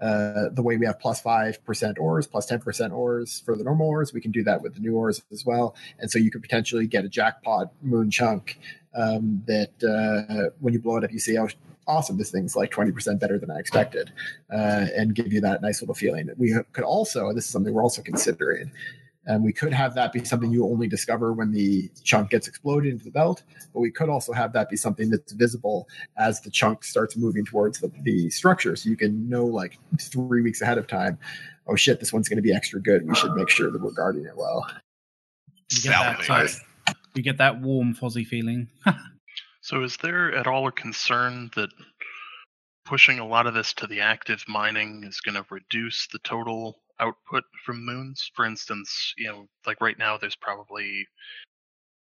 uh, 0.00 0.48
the 0.52 0.62
way 0.62 0.78
we 0.78 0.86
have 0.86 0.98
plus 0.98 1.20
five 1.20 1.62
percent 1.62 1.98
ores, 1.98 2.26
plus 2.26 2.46
ten 2.46 2.60
percent 2.60 2.94
ores 2.94 3.42
for 3.44 3.56
the 3.56 3.62
normal 3.62 3.88
ores. 3.88 4.14
We 4.14 4.22
can 4.22 4.30
do 4.30 4.42
that 4.44 4.62
with 4.62 4.72
the 4.72 4.80
new 4.80 4.96
ores 4.96 5.22
as 5.30 5.44
well, 5.44 5.76
and 5.98 6.10
so 6.10 6.18
you 6.18 6.30
could 6.30 6.40
potentially 6.40 6.86
get 6.86 7.04
a 7.04 7.10
jackpot 7.10 7.74
moon 7.82 8.10
chunk 8.10 8.58
um, 8.94 9.42
that 9.46 9.74
uh, 9.84 10.48
when 10.60 10.72
you 10.72 10.80
blow 10.80 10.96
it 10.96 11.04
up, 11.04 11.12
you 11.12 11.18
see, 11.18 11.36
oh, 11.36 11.48
awesome, 11.86 12.18
this 12.18 12.30
thing's 12.30 12.56
like 12.56 12.70
twenty 12.70 12.92
percent 12.92 13.20
better 13.20 13.38
than 13.38 13.50
I 13.50 13.58
expected, 13.58 14.12
uh, 14.52 14.86
and 14.96 15.14
give 15.14 15.32
you 15.32 15.40
that 15.42 15.62
nice 15.62 15.80
little 15.82 15.94
feeling. 15.94 16.28
We 16.36 16.54
could 16.72 16.84
also, 16.84 17.32
this 17.32 17.44
is 17.44 17.50
something 17.50 17.72
we're 17.72 17.82
also 17.82 18.02
considering. 18.02 18.72
And 19.26 19.44
we 19.44 19.52
could 19.52 19.72
have 19.72 19.94
that 19.94 20.12
be 20.12 20.24
something 20.24 20.50
you 20.50 20.64
only 20.64 20.88
discover 20.88 21.32
when 21.32 21.52
the 21.52 21.90
chunk 22.02 22.30
gets 22.30 22.48
exploded 22.48 22.90
into 22.90 23.04
the 23.04 23.10
belt, 23.10 23.42
but 23.72 23.80
we 23.80 23.90
could 23.90 24.08
also 24.08 24.32
have 24.32 24.52
that 24.54 24.70
be 24.70 24.76
something 24.76 25.10
that's 25.10 25.32
visible 25.32 25.88
as 26.16 26.40
the 26.40 26.50
chunk 26.50 26.84
starts 26.84 27.16
moving 27.16 27.44
towards 27.44 27.80
the, 27.80 27.92
the 28.02 28.30
structure. 28.30 28.74
So 28.76 28.88
you 28.88 28.96
can 28.96 29.28
know 29.28 29.44
like 29.44 29.78
three 30.00 30.40
weeks 30.40 30.62
ahead 30.62 30.78
of 30.78 30.86
time, 30.86 31.18
oh 31.66 31.76
shit, 31.76 32.00
this 32.00 32.12
one's 32.12 32.28
going 32.28 32.38
to 32.38 32.42
be 32.42 32.54
extra 32.54 32.80
good. 32.80 33.06
We 33.06 33.14
should 33.14 33.34
make 33.34 33.50
sure 33.50 33.70
that 33.70 33.80
we're 33.80 33.92
guarding 33.92 34.24
it 34.24 34.36
well. 34.36 34.66
You 35.70 35.82
get 35.82 35.90
that, 36.26 36.56
you 37.14 37.22
get 37.22 37.38
that 37.38 37.60
warm, 37.60 37.94
fuzzy 37.94 38.24
feeling. 38.24 38.68
So, 39.62 39.82
is 39.82 39.96
there 39.98 40.34
at 40.34 40.46
all 40.46 40.66
a 40.66 40.72
concern 40.72 41.50
that 41.54 41.70
pushing 42.84 43.18
a 43.18 43.26
lot 43.26 43.46
of 43.46 43.54
this 43.54 43.72
to 43.74 43.86
the 43.86 44.00
active 44.00 44.42
mining 44.48 45.04
is 45.04 45.20
going 45.20 45.34
to 45.34 45.46
reduce 45.50 46.06
the 46.08 46.18
total 46.20 46.82
output 46.98 47.44
from 47.64 47.84
moons? 47.84 48.30
For 48.34 48.44
instance, 48.44 49.14
you 49.16 49.28
know, 49.28 49.46
like 49.66 49.80
right 49.80 49.98
now, 49.98 50.16
there's 50.16 50.36
probably 50.36 51.06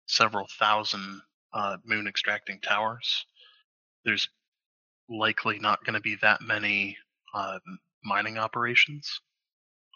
several 0.07 0.47
thousand 0.59 1.23
uh, 1.53 1.77
moon 1.85 2.07
extracting 2.07 2.61
towers. 2.61 3.27
There's 4.05 4.29
likely 5.09 5.59
not 5.59 5.85
going 5.85 5.95
to 5.95 6.01
be 6.01 6.17
that 6.23 6.41
many 6.41 6.97
uh, 7.35 7.59
mining 8.05 8.39
operations. 8.39 9.21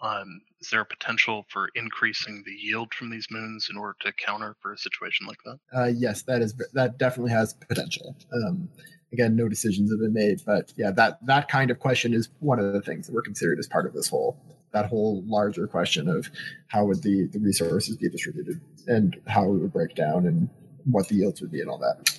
Um, 0.05 0.43
is 0.61 0.69
there 0.69 0.83
a 0.83 0.87
potential 0.87 1.47
for 1.49 1.71
increasing 1.75 2.43
the 2.45 2.53
yield 2.53 2.93
from 2.93 3.11
these 3.11 3.27
moons 3.31 3.69
in 3.71 3.77
order 3.79 3.97
to 4.01 4.13
counter 4.13 4.55
for 4.61 4.75
a 4.75 4.79
situation 4.79 5.27
like 5.27 5.39
that? 5.45 5.59
Uh, 5.75 5.87
yes, 5.87 6.23
that 6.23 6.43
is 6.43 6.55
that 6.75 6.99
definitely 6.99 7.33
has 7.33 7.55
potential. 7.55 8.15
Um, 8.33 8.69
again, 9.13 9.35
no 9.35 9.49
decisions 9.49 9.91
have 9.91 10.01
been 10.01 10.13
made, 10.13 10.43
but 10.45 10.73
yeah, 10.77 10.91
that 10.91 11.25
that 11.27 11.49
kind 11.49 11.71
of 11.71 11.79
question 11.79 12.13
is 12.13 12.29
one 12.41 12.59
of 12.59 12.73
the 12.73 12.83
things 12.83 13.07
that 13.07 13.15
we're 13.15 13.23
considered 13.23 13.59
as 13.59 13.67
part 13.67 13.87
of 13.87 13.95
this 13.95 14.09
whole 14.09 14.39
that 14.73 14.87
whole 14.87 15.23
larger 15.27 15.67
question 15.67 16.09
of 16.09 16.29
how 16.69 16.85
would 16.85 17.03
the 17.03 17.27
the 17.29 17.39
resources 17.39 17.97
be 17.97 18.09
distributed 18.09 18.61
and 18.87 19.19
how 19.27 19.45
it 19.45 19.57
would 19.57 19.73
break 19.73 19.95
down 19.95 20.27
and 20.27 20.51
what 20.85 21.09
the 21.09 21.15
yields 21.15 21.41
would 21.41 21.51
be 21.51 21.63
and 21.63 21.71
all 21.71 21.79
that. 21.79 22.19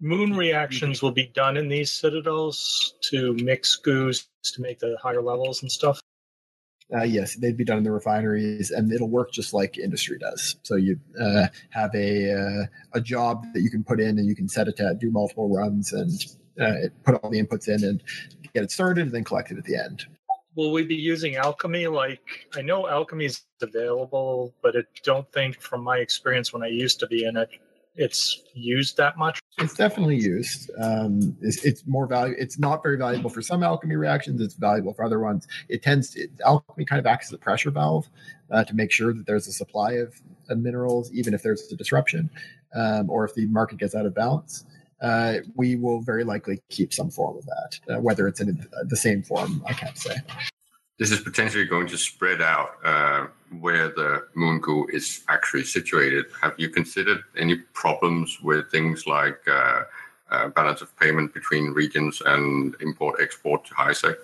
Moon 0.00 0.34
reactions 0.36 1.00
will 1.00 1.12
be 1.12 1.28
done 1.28 1.56
in 1.56 1.68
these 1.68 1.92
citadels 1.92 2.94
to 3.02 3.34
mix 3.34 3.76
goos 3.76 4.26
to 4.42 4.60
make 4.60 4.80
the 4.80 4.96
higher 5.00 5.22
levels 5.22 5.62
and 5.62 5.70
stuff. 5.70 6.01
Uh, 6.94 7.04
yes, 7.04 7.36
they'd 7.36 7.56
be 7.56 7.64
done 7.64 7.78
in 7.78 7.84
the 7.84 7.92
refineries, 7.92 8.70
and 8.70 8.92
it'll 8.92 9.08
work 9.08 9.32
just 9.32 9.54
like 9.54 9.78
industry 9.78 10.18
does. 10.18 10.56
So 10.62 10.76
you 10.76 10.98
uh, 11.20 11.46
have 11.70 11.94
a 11.94 12.32
uh, 12.32 12.66
a 12.94 13.00
job 13.00 13.46
that 13.54 13.60
you 13.62 13.70
can 13.70 13.84
put 13.84 14.00
in, 14.00 14.18
and 14.18 14.26
you 14.26 14.34
can 14.34 14.48
set 14.48 14.68
it 14.68 14.76
to 14.76 14.94
do 14.94 15.10
multiple 15.10 15.48
runs, 15.48 15.92
and 15.92 16.12
uh, 16.60 16.88
put 17.04 17.14
all 17.16 17.30
the 17.30 17.42
inputs 17.42 17.68
in, 17.68 17.84
and 17.84 18.02
get 18.52 18.62
it 18.62 18.70
started, 18.70 19.02
and 19.06 19.12
then 19.12 19.24
collect 19.24 19.50
it 19.50 19.58
at 19.58 19.64
the 19.64 19.76
end. 19.76 20.06
Will 20.54 20.72
we 20.72 20.84
be 20.84 20.94
using 20.94 21.36
alchemy? 21.36 21.86
Like 21.86 22.20
I 22.54 22.62
know 22.62 22.86
alchemy 22.88 23.24
is 23.26 23.42
available, 23.62 24.54
but 24.62 24.76
I 24.76 24.82
don't 25.02 25.30
think, 25.32 25.60
from 25.60 25.82
my 25.82 25.98
experience 25.98 26.52
when 26.52 26.62
I 26.62 26.68
used 26.68 27.00
to 27.00 27.06
be 27.06 27.24
in 27.24 27.36
it, 27.38 27.48
it's 27.94 28.42
used 28.54 28.96
that 28.98 29.16
much. 29.16 29.41
It's 29.58 29.74
definitely 29.74 30.16
used. 30.16 30.70
Um, 30.78 31.36
it's, 31.40 31.64
it's 31.64 31.86
more 31.86 32.06
value. 32.06 32.34
It's 32.38 32.58
not 32.58 32.82
very 32.82 32.96
valuable 32.96 33.30
for 33.30 33.42
some 33.42 33.62
alchemy 33.62 33.96
reactions. 33.96 34.40
It's 34.40 34.54
valuable 34.54 34.94
for 34.94 35.04
other 35.04 35.20
ones. 35.20 35.46
It 35.68 35.82
tends 35.82 36.10
to 36.10 36.26
alchemy 36.44 36.84
kind 36.84 36.98
of 36.98 37.06
acts 37.06 37.28
as 37.28 37.34
a 37.34 37.38
pressure 37.38 37.70
valve 37.70 38.08
uh, 38.50 38.64
to 38.64 38.74
make 38.74 38.90
sure 38.90 39.12
that 39.12 39.26
there's 39.26 39.46
a 39.46 39.52
supply 39.52 39.92
of, 39.92 40.14
of 40.48 40.58
minerals, 40.58 41.12
even 41.12 41.34
if 41.34 41.42
there's 41.42 41.70
a 41.70 41.76
disruption 41.76 42.30
um, 42.74 43.10
or 43.10 43.24
if 43.24 43.34
the 43.34 43.46
market 43.46 43.78
gets 43.78 43.94
out 43.94 44.06
of 44.06 44.14
balance. 44.14 44.64
Uh, 45.02 45.38
we 45.56 45.76
will 45.76 46.00
very 46.00 46.24
likely 46.24 46.62
keep 46.68 46.94
some 46.94 47.10
form 47.10 47.36
of 47.36 47.44
that, 47.44 47.80
uh, 47.90 48.00
whether 48.00 48.28
it's 48.28 48.40
in 48.40 48.66
the 48.84 48.96
same 48.96 49.22
form. 49.22 49.62
I 49.66 49.72
can't 49.72 49.98
say 49.98 50.16
this 50.98 51.10
is 51.10 51.20
potentially 51.20 51.64
going 51.64 51.88
to 51.88 51.98
spread 51.98 52.40
out 52.40 52.70
uh, 52.84 53.26
where 53.60 53.88
the 53.88 54.24
moon 54.34 54.60
goo 54.60 54.86
is 54.92 55.24
actually 55.28 55.64
situated. 55.64 56.26
Have 56.40 56.54
you 56.58 56.68
considered 56.68 57.22
any 57.36 57.56
problems 57.72 58.38
with 58.42 58.70
things 58.70 59.06
like 59.06 59.40
uh, 59.48 59.82
uh, 60.30 60.48
balance 60.48 60.80
of 60.80 60.96
payment 60.98 61.34
between 61.34 61.72
regions 61.72 62.22
and 62.24 62.76
import 62.80 63.20
export 63.20 63.64
to 63.66 63.74
HiSec? 63.74 64.16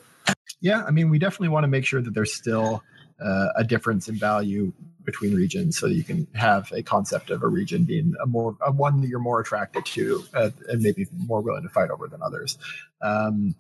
Yeah, 0.60 0.84
I 0.84 0.90
mean, 0.90 1.10
we 1.10 1.18
definitely 1.18 1.48
want 1.48 1.64
to 1.64 1.68
make 1.68 1.84
sure 1.84 2.00
that 2.00 2.14
there's 2.14 2.34
still 2.34 2.82
uh, 3.20 3.48
a 3.56 3.64
difference 3.64 4.08
in 4.08 4.16
value 4.16 4.72
between 5.04 5.34
regions, 5.34 5.78
so 5.78 5.86
you 5.86 6.04
can 6.04 6.26
have 6.34 6.70
a 6.72 6.82
concept 6.82 7.30
of 7.30 7.42
a 7.42 7.48
region 7.48 7.84
being 7.84 8.14
a 8.22 8.26
more 8.26 8.56
a 8.60 8.70
one 8.70 9.00
that 9.00 9.08
you're 9.08 9.18
more 9.18 9.40
attracted 9.40 9.84
to 9.86 10.22
uh, 10.34 10.50
and 10.68 10.82
maybe 10.82 11.06
more 11.26 11.40
willing 11.40 11.62
to 11.62 11.68
fight 11.68 11.90
over 11.90 12.08
than 12.08 12.22
others. 12.22 12.58
Um, 13.00 13.54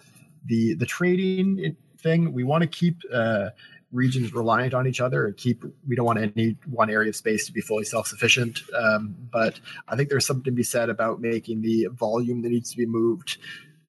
the 0.44 0.74
the 0.74 0.86
trading 0.86 1.76
thing. 2.00 2.32
We 2.32 2.44
want 2.44 2.62
to 2.62 2.68
keep 2.68 2.96
uh, 3.12 3.50
regions 3.92 4.34
reliant 4.34 4.74
on 4.74 4.86
each 4.86 5.00
other. 5.00 5.26
And 5.26 5.36
keep 5.36 5.64
we 5.86 5.96
don't 5.96 6.06
want 6.06 6.18
any 6.18 6.56
one 6.66 6.90
area 6.90 7.08
of 7.10 7.16
space 7.16 7.46
to 7.46 7.52
be 7.52 7.60
fully 7.60 7.84
self-sufficient. 7.84 8.60
Um, 8.76 9.14
but 9.30 9.60
I 9.88 9.96
think 9.96 10.08
there's 10.08 10.26
something 10.26 10.44
to 10.44 10.50
be 10.50 10.62
said 10.62 10.90
about 10.90 11.20
making 11.20 11.62
the 11.62 11.88
volume 11.92 12.42
that 12.42 12.50
needs 12.50 12.70
to 12.70 12.76
be 12.76 12.86
moved 12.86 13.38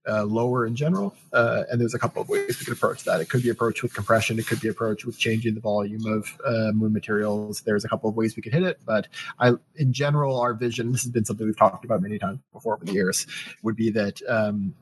uh, 0.08 0.24
lower 0.24 0.66
in 0.66 0.76
general. 0.76 1.14
Uh, 1.34 1.64
and 1.70 1.80
there's 1.80 1.94
a 1.94 2.00
couple 2.00 2.22
of 2.22 2.30
ways 2.30 2.58
we 2.60 2.66
could 2.66 2.74
approach 2.74 3.04
that. 3.04 3.22
It 3.22 3.30
could 3.30 3.44
be 3.44 3.50
approached 3.50 3.84
with 3.84 3.94
compression. 3.94 4.40
It 4.40 4.48
could 4.48 4.62
be 4.62 4.70
approached 4.70 5.06
with 5.06 5.20
changing 5.20 5.54
the 5.54 5.62
volume 5.62 6.06
of 6.08 6.26
uh, 6.46 6.72
moon 6.74 6.94
materials. 6.94 7.62
There's 7.62 7.86
a 7.86 7.90
couple 7.90 8.10
of 8.10 8.16
ways 8.16 8.36
we 8.36 8.42
could 8.42 8.54
hit 8.54 8.64
it. 8.64 8.80
But 8.86 9.08
I, 9.40 9.54
in 9.76 9.94
general, 9.94 10.40
our 10.40 10.54
vision, 10.54 10.92
this 10.92 11.04
has 11.04 11.12
been 11.12 11.26
something 11.26 11.46
we've 11.46 11.58
talked 11.58 11.86
about 11.86 12.02
many 12.02 12.18
times 12.18 12.40
before 12.54 12.76
over 12.76 12.86
the 12.86 12.94
years, 12.94 13.28
would 13.62 13.76
be 13.76 13.92
that 13.92 14.22
um, 14.28 14.74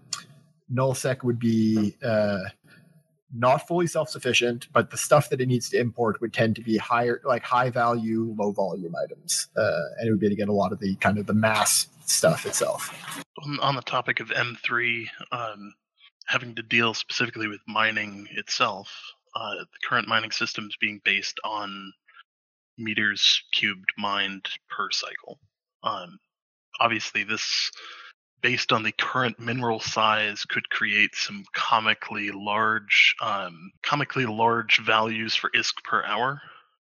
nullsec 0.71 1.23
would 1.23 1.39
be 1.39 1.95
uh, 2.03 2.39
not 3.33 3.67
fully 3.67 3.87
self-sufficient, 3.87 4.67
but 4.71 4.89
the 4.89 4.97
stuff 4.97 5.29
that 5.29 5.41
it 5.41 5.47
needs 5.47 5.69
to 5.69 5.79
import 5.79 6.21
would 6.21 6.33
tend 6.33 6.55
to 6.55 6.61
be 6.61 6.77
higher, 6.77 7.21
like 7.25 7.43
high 7.43 7.69
value, 7.69 8.33
low 8.37 8.51
volume 8.51 8.93
items, 8.95 9.47
uh, 9.57 9.81
and 9.97 10.07
it 10.07 10.11
would 10.11 10.19
be 10.19 10.29
to 10.29 10.35
get 10.35 10.49
a 10.49 10.53
lot 10.53 10.71
of 10.71 10.79
the 10.79 10.95
kind 10.95 11.17
of 11.17 11.25
the 11.25 11.33
mass 11.33 11.87
stuff 12.05 12.45
itself. 12.45 13.23
On 13.61 13.75
the 13.75 13.81
topic 13.81 14.19
of 14.19 14.29
M3, 14.29 15.07
um, 15.31 15.73
having 16.27 16.55
to 16.55 16.63
deal 16.63 16.93
specifically 16.93 17.47
with 17.47 17.59
mining 17.67 18.27
itself, 18.31 18.89
uh, 19.35 19.55
the 19.55 19.87
current 19.87 20.07
mining 20.07 20.31
system 20.31 20.65
is 20.65 20.77
being 20.79 21.01
based 21.03 21.39
on 21.43 21.93
meters 22.77 23.43
cubed 23.53 23.91
mined 23.97 24.47
per 24.69 24.89
cycle. 24.91 25.39
Um, 25.83 26.19
obviously, 26.79 27.23
this 27.23 27.71
based 28.41 28.71
on 28.71 28.83
the 28.83 28.91
current 28.91 29.39
mineral 29.39 29.79
size, 29.79 30.45
could 30.45 30.69
create 30.69 31.15
some 31.15 31.43
comically 31.53 32.31
large, 32.31 33.15
um, 33.21 33.71
comically 33.83 34.25
large 34.25 34.79
values 34.79 35.35
for 35.35 35.49
ISK 35.51 35.83
per 35.83 36.03
hour. 36.03 36.41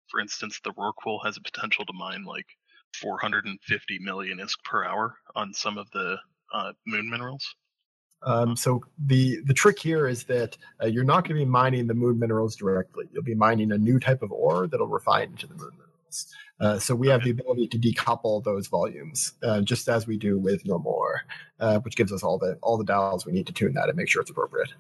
For 0.09 0.20
instance, 0.20 0.61
the 0.62 0.72
Rorqual 0.72 1.24
has 1.24 1.36
a 1.36 1.40
potential 1.40 1.84
to 1.86 1.92
mine 1.92 2.24
like 2.24 2.47
450 3.01 3.99
million 4.01 4.38
ISK 4.38 4.62
per 4.64 4.84
hour 4.84 5.16
on 5.34 5.53
some 5.53 5.78
of 5.78 5.90
the 5.90 6.18
uh, 6.53 6.72
moon 6.86 7.11
minerals. 7.11 7.55
Um, 8.22 8.57
so 8.57 8.82
the 9.07 9.40
the 9.45 9.53
trick 9.53 9.78
here 9.78 10.09
is 10.09 10.24
that 10.24 10.57
uh, 10.82 10.86
you're 10.86 11.05
not 11.05 11.24
going 11.24 11.38
to 11.38 11.45
be 11.45 11.51
mining 11.51 11.86
the 11.86 11.95
moon 11.95 12.18
minerals 12.18 12.57
directly. 12.57 13.07
You'll 13.12 13.22
be 13.22 13.34
mining 13.34 13.72
a 13.72 13.78
new 13.78 14.01
type 14.01 14.22
of 14.22 14.32
ore 14.32 14.66
that'll 14.66 14.86
refine 14.86 15.30
into 15.30 15.47
the 15.47 15.55
moon 15.55 15.72
minerals. 16.14 16.34
Uh, 16.60 16.78
so 16.78 16.94
we 16.94 17.08
have 17.08 17.22
the 17.24 17.30
ability 17.30 17.68
to 17.68 17.78
decouple 17.78 18.42
those 18.44 18.68
volumes, 18.68 19.32
uh, 19.42 19.60
just 19.60 19.88
as 19.88 20.06
we 20.06 20.16
do 20.16 20.38
with 20.38 20.64
normal 20.66 20.92
ore, 20.92 21.22
uh, 21.60 21.78
which 21.80 21.96
gives 21.96 22.12
us 22.12 22.22
all 22.22 22.38
the 22.38 22.58
all 22.62 22.76
the 22.76 22.84
dials 22.84 23.26
we 23.26 23.32
need 23.32 23.46
to 23.46 23.52
tune 23.52 23.74
that 23.74 23.88
and 23.88 23.96
make 23.96 24.08
sure 24.08 24.22
it's 24.22 24.30
appropriate. 24.30 24.72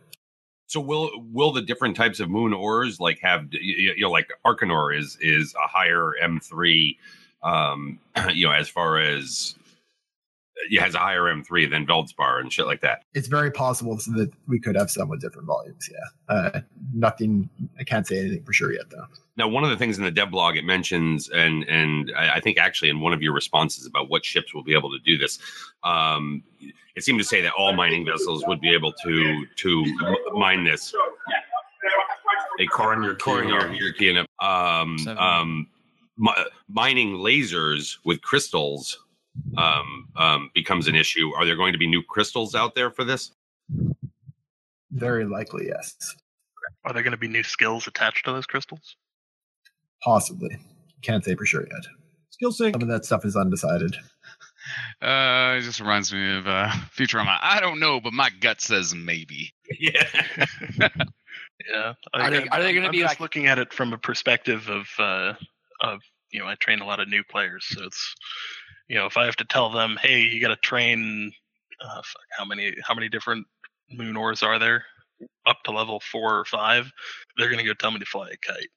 So 0.66 0.80
will 0.80 1.10
will 1.32 1.52
the 1.52 1.62
different 1.62 1.96
types 1.96 2.20
of 2.20 2.30
moon 2.30 2.52
ores 2.52 3.00
like 3.00 3.18
have 3.20 3.46
you 3.50 3.94
know 3.98 4.10
like 4.10 4.28
Arkonor 4.46 4.96
is 4.96 5.18
is 5.20 5.54
a 5.54 5.68
higher 5.68 6.12
M 6.22 6.40
three, 6.40 6.98
um, 7.42 7.98
you 8.32 8.46
know 8.46 8.52
as 8.52 8.68
far 8.68 8.98
as 8.98 9.56
it 10.70 10.80
has 10.80 10.94
a 10.94 10.98
higher 10.98 11.22
M3 11.22 11.68
than 11.68 11.84
Veldspar 11.84 12.40
and 12.40 12.52
shit 12.52 12.66
like 12.66 12.80
that. 12.80 13.02
It's 13.12 13.26
very 13.26 13.50
possible 13.50 13.96
that 13.96 14.30
we 14.46 14.60
could 14.60 14.76
have 14.76 14.88
some 14.88 15.08
with 15.08 15.20
different 15.20 15.46
volumes. 15.48 15.90
Yeah. 15.90 16.34
Uh, 16.34 16.60
nothing, 16.92 17.50
I 17.78 17.82
can't 17.82 18.06
say 18.06 18.20
anything 18.20 18.44
for 18.44 18.52
sure 18.52 18.72
yet, 18.72 18.88
though. 18.88 19.06
Now, 19.36 19.48
one 19.48 19.64
of 19.64 19.70
the 19.70 19.76
things 19.76 19.98
in 19.98 20.04
the 20.04 20.10
dev 20.10 20.30
blog 20.30 20.56
it 20.56 20.64
mentions, 20.64 21.28
and 21.28 21.64
and 21.64 22.12
I 22.16 22.40
think 22.40 22.58
actually 22.58 22.90
in 22.90 23.00
one 23.00 23.12
of 23.12 23.20
your 23.20 23.32
responses 23.32 23.86
about 23.86 24.08
what 24.08 24.24
ships 24.24 24.54
will 24.54 24.62
be 24.62 24.74
able 24.74 24.90
to 24.90 24.98
do 25.04 25.18
this, 25.18 25.38
um, 25.82 26.42
it 26.94 27.02
seemed 27.02 27.18
to 27.18 27.24
say 27.24 27.40
that 27.42 27.52
all 27.58 27.72
mining 27.72 28.04
vessels 28.04 28.44
would 28.46 28.60
be 28.60 28.72
able 28.72 28.92
to 29.04 29.46
to 29.56 29.84
mine 30.34 30.64
this. 30.64 30.94
A 32.60 32.66
Corin, 32.66 33.02
your 33.02 33.16
Corin, 33.16 33.48
your, 33.48 33.72
your 33.72 33.92
key 33.92 34.16
um, 34.40 34.96
um, 35.18 35.66
mining 36.68 37.14
lasers 37.16 37.98
with 38.04 38.22
crystals 38.22 39.04
um, 39.56 40.08
um, 40.16 40.50
becomes 40.54 40.86
an 40.86 40.94
issue, 40.94 41.32
are 41.36 41.44
there 41.44 41.56
going 41.56 41.72
to 41.72 41.78
be 41.78 41.86
new 41.86 42.02
crystals 42.02 42.54
out 42.54 42.74
there 42.74 42.90
for 42.90 43.04
this? 43.04 43.32
Very 44.92 45.24
likely, 45.24 45.66
yes. 45.66 46.16
Are 46.84 46.92
there 46.92 47.02
going 47.02 47.12
to 47.12 47.18
be 47.18 47.28
new 47.28 47.42
skills 47.42 47.86
attached 47.86 48.24
to 48.26 48.32
those 48.32 48.46
crystals? 48.46 48.96
Possibly. 50.04 50.58
Can't 51.02 51.24
say 51.24 51.34
for 51.34 51.46
sure 51.46 51.62
yet. 51.62 51.86
Skill 52.30 52.52
sync. 52.52 52.74
Some 52.74 52.82
of 52.82 52.88
that 52.88 53.04
stuff 53.04 53.24
is 53.24 53.36
undecided. 53.36 53.96
Uh, 55.00 55.56
it 55.58 55.62
just 55.62 55.80
reminds 55.80 56.12
me 56.12 56.36
of 56.36 56.46
uh, 56.46 56.68
Futurama. 56.96 57.38
I 57.40 57.60
don't 57.60 57.80
know, 57.80 58.00
but 58.00 58.12
my 58.12 58.30
gut 58.40 58.60
says 58.60 58.94
maybe. 58.94 59.52
Yeah. 59.78 60.06
yeah. 60.78 61.94
Are 62.12 62.30
they, 62.30 62.46
are 62.48 62.62
they 62.62 62.72
going 62.72 62.84
to 62.84 62.90
be 62.90 62.98
just 62.98 63.12
like 63.12 63.20
looking 63.20 63.46
at 63.46 63.58
it 63.58 63.72
from 63.72 63.92
a 63.92 63.98
perspective 63.98 64.68
of 64.68 64.86
uh, 64.98 65.32
of 65.80 66.00
you 66.30 66.38
know 66.38 66.46
I 66.46 66.54
train 66.56 66.80
a 66.80 66.86
lot 66.86 67.00
of 67.00 67.08
new 67.08 67.22
players, 67.24 67.64
so 67.66 67.84
it's 67.84 68.14
you 68.88 68.96
know 68.96 69.06
if 69.06 69.16
I 69.16 69.24
have 69.24 69.36
to 69.36 69.44
tell 69.44 69.70
them, 69.70 69.98
hey, 70.02 70.20
you 70.20 70.40
got 70.40 70.48
to 70.48 70.56
train 70.56 71.32
uh, 71.82 71.96
fuck, 71.96 72.22
how 72.36 72.44
many 72.44 72.74
how 72.82 72.94
many 72.94 73.08
different 73.08 73.46
moon 73.90 74.16
ores 74.16 74.42
are 74.42 74.58
there 74.58 74.84
up 75.46 75.62
to 75.64 75.70
level 75.70 76.00
four 76.00 76.38
or 76.38 76.44
five, 76.44 76.90
they're 77.36 77.48
going 77.48 77.58
to 77.58 77.64
go 77.64 77.74
tell 77.74 77.90
me 77.90 77.98
to 77.98 78.06
fly 78.06 78.28
a 78.28 78.36
kite. 78.36 78.68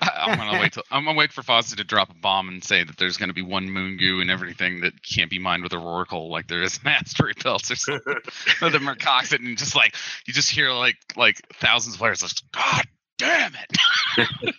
I, 0.00 0.10
I'm 0.26 0.38
gonna 0.38 0.60
wait. 0.60 0.72
Till, 0.74 0.82
I'm 0.90 1.04
gonna 1.04 1.16
wait 1.16 1.32
for 1.32 1.42
Fozzie 1.42 1.76
to 1.76 1.84
drop 1.84 2.10
a 2.10 2.14
bomb 2.14 2.48
and 2.48 2.62
say 2.62 2.84
that 2.84 2.96
there's 2.96 3.16
gonna 3.16 3.32
be 3.32 3.42
one 3.42 3.70
moon 3.70 3.96
goo 3.96 4.20
and 4.20 4.30
everything 4.30 4.80
that 4.80 5.02
can't 5.02 5.30
be 5.30 5.38
mined 5.38 5.62
with 5.62 5.72
a 5.72 5.76
Rorqual, 5.76 6.28
like 6.28 6.48
there 6.48 6.62
is 6.62 6.78
in 6.82 6.88
asteroid 6.90 7.42
belts 7.42 7.70
or 7.70 7.76
something. 7.76 8.14
or 8.62 8.70
the 8.70 8.78
Mercoxit, 8.78 9.38
and 9.40 9.56
just 9.58 9.74
like 9.74 9.94
you 10.26 10.32
just 10.32 10.50
hear 10.50 10.72
like 10.72 10.96
like 11.16 11.40
thousands 11.54 11.94
of 11.94 11.98
players 11.98 12.20
just 12.20 12.44
God 12.52 12.84
damn 13.18 13.52
it. 13.54 14.54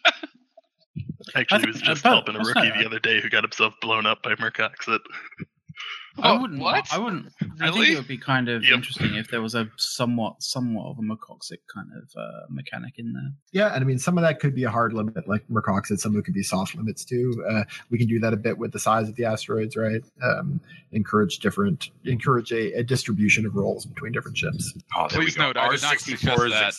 Actually, 1.36 1.68
was 1.68 1.82
just 1.82 2.04
helping 2.04 2.36
a 2.36 2.40
rookie 2.40 2.72
the 2.72 2.86
other 2.86 3.00
day 3.00 3.22
who 3.22 3.30
got 3.30 3.44
himself 3.44 3.74
blown 3.82 4.06
up 4.06 4.22
by 4.24 4.36
Mercoxit. 4.36 5.00
I 6.20 6.32
Oh, 6.32 6.42
wouldn't. 6.42 6.60
what? 6.60 6.88
I 6.92 6.98
wouldn't. 6.98 7.32
Really? 7.42 7.56
I 7.60 7.72
think 7.72 7.88
it 7.90 7.96
would 7.96 8.08
be 8.08 8.18
kind 8.18 8.50
of 8.50 8.64
interesting 8.64 9.16
if 9.16 9.30
there 9.30 9.42
was 9.42 9.56
a 9.56 9.70
somewhat, 9.78 10.42
somewhat 10.44 10.88
of 10.88 10.98
a 11.00 11.02
Mercoxit 11.02 11.60
kind 11.74 11.88
of 11.96 12.10
uh, 12.22 12.42
mechanic 12.50 12.96
in 12.98 13.14
there. 13.14 13.32
Yeah, 13.52 13.74
and 13.74 13.84
I 13.84 13.88
mean 13.88 13.98
some 14.00 14.18
of 14.18 14.24
that 14.24 14.40
could 14.40 14.54
be 14.54 14.64
a 14.66 14.70
hard 14.70 14.94
limit, 14.94 15.28
like 15.28 15.48
Mercoxit. 15.50 16.00
Some 16.00 16.14
of 16.14 16.20
it 16.20 16.26
could 16.26 16.34
be 16.34 16.44
soft 16.44 16.76
limits 16.76 17.06
too. 17.06 17.44
Uh, 17.50 17.64
we 17.90 17.98
can 17.98 18.08
do 18.08 18.20
that 18.20 18.34
a 18.34 18.38
bit 18.38 18.58
with 18.58 18.72
the 18.74 18.80
size 18.80 19.08
of 19.10 19.16
the 19.16 19.26
asteroids, 19.26 19.78
right? 19.78 20.02
Um, 20.24 20.60
encourage 20.92 21.40
different, 21.40 21.92
encourage 22.06 22.52
a, 22.52 22.74
a 22.74 22.84
distribution 22.84 23.46
of 23.46 23.56
roles 23.56 23.86
between 23.86 24.12
different 24.12 24.38
ships. 24.38 24.74
Oh, 24.98 25.08
Please 25.10 25.38
note, 25.38 25.56
I 25.56 25.70
did 25.72 25.82
not 25.82 26.00
suggest 26.00 26.28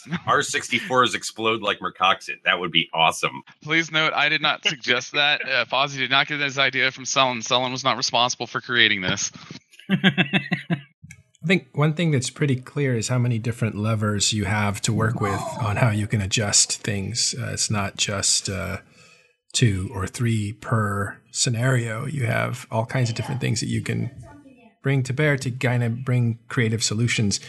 R64s, 0.05 0.09
R64s 0.27 1.15
explode 1.15 1.63
like 1.63 1.79
Mercoxit. 1.81 2.43
That 2.45 2.59
would 2.59 2.73
be 2.73 2.89
awesome. 2.93 3.43
Please 3.63 3.91
note, 3.91 4.13
I 4.13 4.29
did 4.29 4.43
not 4.43 4.65
suggest 4.65 5.13
that. 5.13 5.41
Uh, 5.49 5.65
Fozzie 5.65 5.99
did 5.99 6.11
not 6.11 6.27
get 6.27 6.41
his 6.41 6.59
idea 6.59 6.91
from 6.91 7.05
Sullen. 7.05 7.41
Sullen 7.43 7.73
was 7.73 7.85
not 7.85 7.97
responsible 7.97 8.47
for 8.47 8.61
creating 8.61 9.01
this. 9.01 9.22
I 11.43 11.47
think 11.47 11.69
one 11.73 11.95
thing 11.95 12.13
that's 12.13 12.31
pretty 12.31 12.57
clear 12.57 12.97
is 12.97 13.09
how 13.09 13.19
many 13.19 13.39
different 13.39 13.77
levers 13.77 14.33
you 14.33 14.45
have 14.45 14.81
to 14.83 14.93
work 14.93 15.21
with 15.21 15.41
on 15.61 15.77
how 15.77 15.91
you 15.91 16.07
can 16.07 16.21
adjust 16.21 16.81
things. 16.83 17.35
Uh, 17.37 17.51
it's 17.53 17.71
not 17.71 17.97
just 17.97 18.49
uh, 18.49 18.79
two 19.53 19.91
or 19.93 20.07
three 20.07 20.53
per 20.53 21.21
scenario. 21.33 22.07
You 22.07 22.27
have 22.27 22.67
all 22.71 22.87
kinds 22.87 23.11
of 23.11 23.17
different 23.17 23.41
things 23.41 23.59
that 23.61 23.67
you 23.67 23.83
can 23.83 24.11
bring 24.83 25.03
to 25.05 25.13
bear 25.13 25.37
to 25.37 25.51
kind 25.51 25.83
of 25.83 26.05
bring 26.05 26.39
creative 26.49 26.83
solutions. 26.83 27.41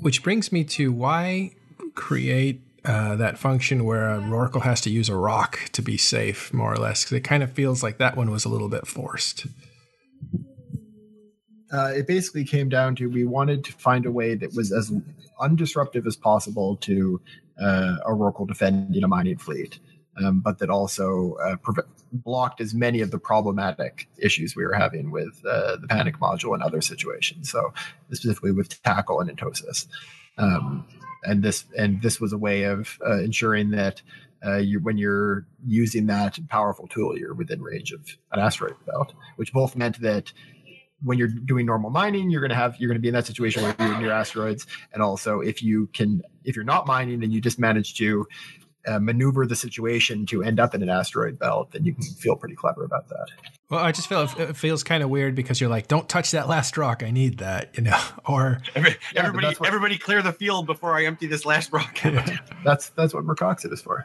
Which 0.00 0.22
brings 0.22 0.50
me 0.50 0.64
to 0.64 0.90
why 0.90 1.52
create 1.94 2.62
uh, 2.84 3.16
that 3.16 3.38
function 3.38 3.84
where 3.84 4.08
a 4.08 4.20
Rorqual 4.20 4.62
has 4.62 4.80
to 4.82 4.90
use 4.90 5.08
a 5.08 5.16
rock 5.16 5.60
to 5.72 5.82
be 5.82 5.98
safe, 5.98 6.52
more 6.54 6.72
or 6.72 6.76
less, 6.76 7.04
because 7.04 7.16
it 7.18 7.24
kind 7.24 7.42
of 7.42 7.52
feels 7.52 7.82
like 7.82 7.98
that 7.98 8.16
one 8.16 8.30
was 8.30 8.44
a 8.44 8.48
little 8.48 8.68
bit 8.68 8.86
forced. 8.86 9.46
Uh, 11.72 11.92
it 11.94 12.06
basically 12.06 12.44
came 12.44 12.68
down 12.68 12.94
to 12.96 13.08
we 13.08 13.24
wanted 13.24 13.64
to 13.64 13.72
find 13.72 14.06
a 14.06 14.12
way 14.12 14.34
that 14.34 14.54
was 14.54 14.72
as 14.72 14.92
undisruptive 15.40 16.06
as 16.06 16.16
possible 16.16 16.76
to 16.76 17.20
uh, 17.60 17.96
a 18.06 18.10
Rorqual 18.10 18.46
defending 18.46 19.02
a 19.02 19.08
mining 19.08 19.38
fleet, 19.38 19.78
um, 20.22 20.40
but 20.40 20.58
that 20.58 20.70
also 20.70 21.36
uh, 21.44 21.56
preve- 21.56 21.86
blocked 22.12 22.60
as 22.60 22.74
many 22.74 23.00
of 23.00 23.10
the 23.10 23.18
problematic 23.18 24.08
issues 24.18 24.56
we 24.56 24.64
were 24.64 24.74
having 24.74 25.10
with 25.10 25.42
uh, 25.46 25.76
the 25.76 25.86
panic 25.88 26.18
module 26.18 26.54
and 26.54 26.62
other 26.62 26.80
situations. 26.80 27.50
So 27.50 27.72
specifically 28.06 28.52
with 28.52 28.82
tackle 28.82 29.20
and 29.20 29.30
entosis. 29.30 29.86
Um, 30.38 30.86
and 31.24 31.42
this 31.42 31.64
and 31.76 32.00
this 32.00 32.20
was 32.20 32.32
a 32.32 32.38
way 32.38 32.62
of 32.62 32.98
uh, 33.04 33.18
ensuring 33.18 33.70
that 33.70 34.00
uh, 34.44 34.58
you, 34.58 34.78
when 34.80 34.96
you're 34.96 35.46
using 35.66 36.06
that 36.06 36.38
powerful 36.48 36.86
tool, 36.86 37.18
you're 37.18 37.34
within 37.34 37.60
range 37.60 37.92
of 37.92 38.16
an 38.32 38.38
asteroid 38.38 38.76
belt, 38.86 39.12
which 39.36 39.52
both 39.52 39.74
meant 39.74 40.00
that 40.00 40.32
when 41.02 41.18
you're 41.18 41.28
doing 41.28 41.66
normal 41.66 41.90
mining, 41.90 42.30
you're 42.30 42.40
going 42.40 42.50
to 42.50 42.56
have 42.56 42.76
you're 42.78 42.88
going 42.88 42.96
to 42.98 43.02
be 43.02 43.08
in 43.08 43.14
that 43.14 43.26
situation 43.26 43.62
where 43.62 43.74
you're 43.78 44.00
near 44.00 44.12
asteroids, 44.12 44.66
and 44.92 45.02
also 45.02 45.40
if 45.40 45.62
you 45.62 45.88
can 45.92 46.22
if 46.44 46.56
you're 46.56 46.64
not 46.64 46.86
mining 46.86 47.22
and 47.22 47.32
you 47.32 47.40
just 47.40 47.58
manage 47.58 47.94
to 47.94 48.26
uh, 48.86 48.98
maneuver 48.98 49.46
the 49.46 49.56
situation 49.56 50.24
to 50.26 50.42
end 50.42 50.58
up 50.58 50.74
in 50.74 50.82
an 50.82 50.88
asteroid 50.88 51.38
belt, 51.38 51.72
then 51.72 51.84
you 51.84 51.92
can 51.92 52.02
feel 52.02 52.36
pretty 52.36 52.54
clever 52.54 52.84
about 52.84 53.08
that. 53.08 53.26
Well, 53.70 53.84
I 53.84 53.92
just 53.92 54.08
feel 54.08 54.22
it 54.22 54.56
feels 54.56 54.82
kind 54.82 55.02
of 55.02 55.10
weird 55.10 55.34
because 55.34 55.60
you're 55.60 55.68
like, 55.68 55.88
don't 55.88 56.08
touch 56.08 56.30
that 56.30 56.48
last 56.48 56.76
rock. 56.78 57.02
I 57.02 57.10
need 57.10 57.38
that, 57.38 57.76
you 57.76 57.82
know. 57.84 57.98
Or 58.28 58.60
everybody, 59.16 59.56
everybody, 59.64 59.96
clear 59.96 60.20
the 60.20 60.34
field 60.34 60.66
before 60.66 60.94
I 60.94 61.06
empty 61.06 61.26
this 61.26 61.46
last 61.46 61.72
rock. 61.72 61.98
that's 62.62 62.90
that's 62.90 63.14
what 63.14 63.24
Mercoxit 63.24 63.72
is 63.72 63.80
for. 63.80 64.04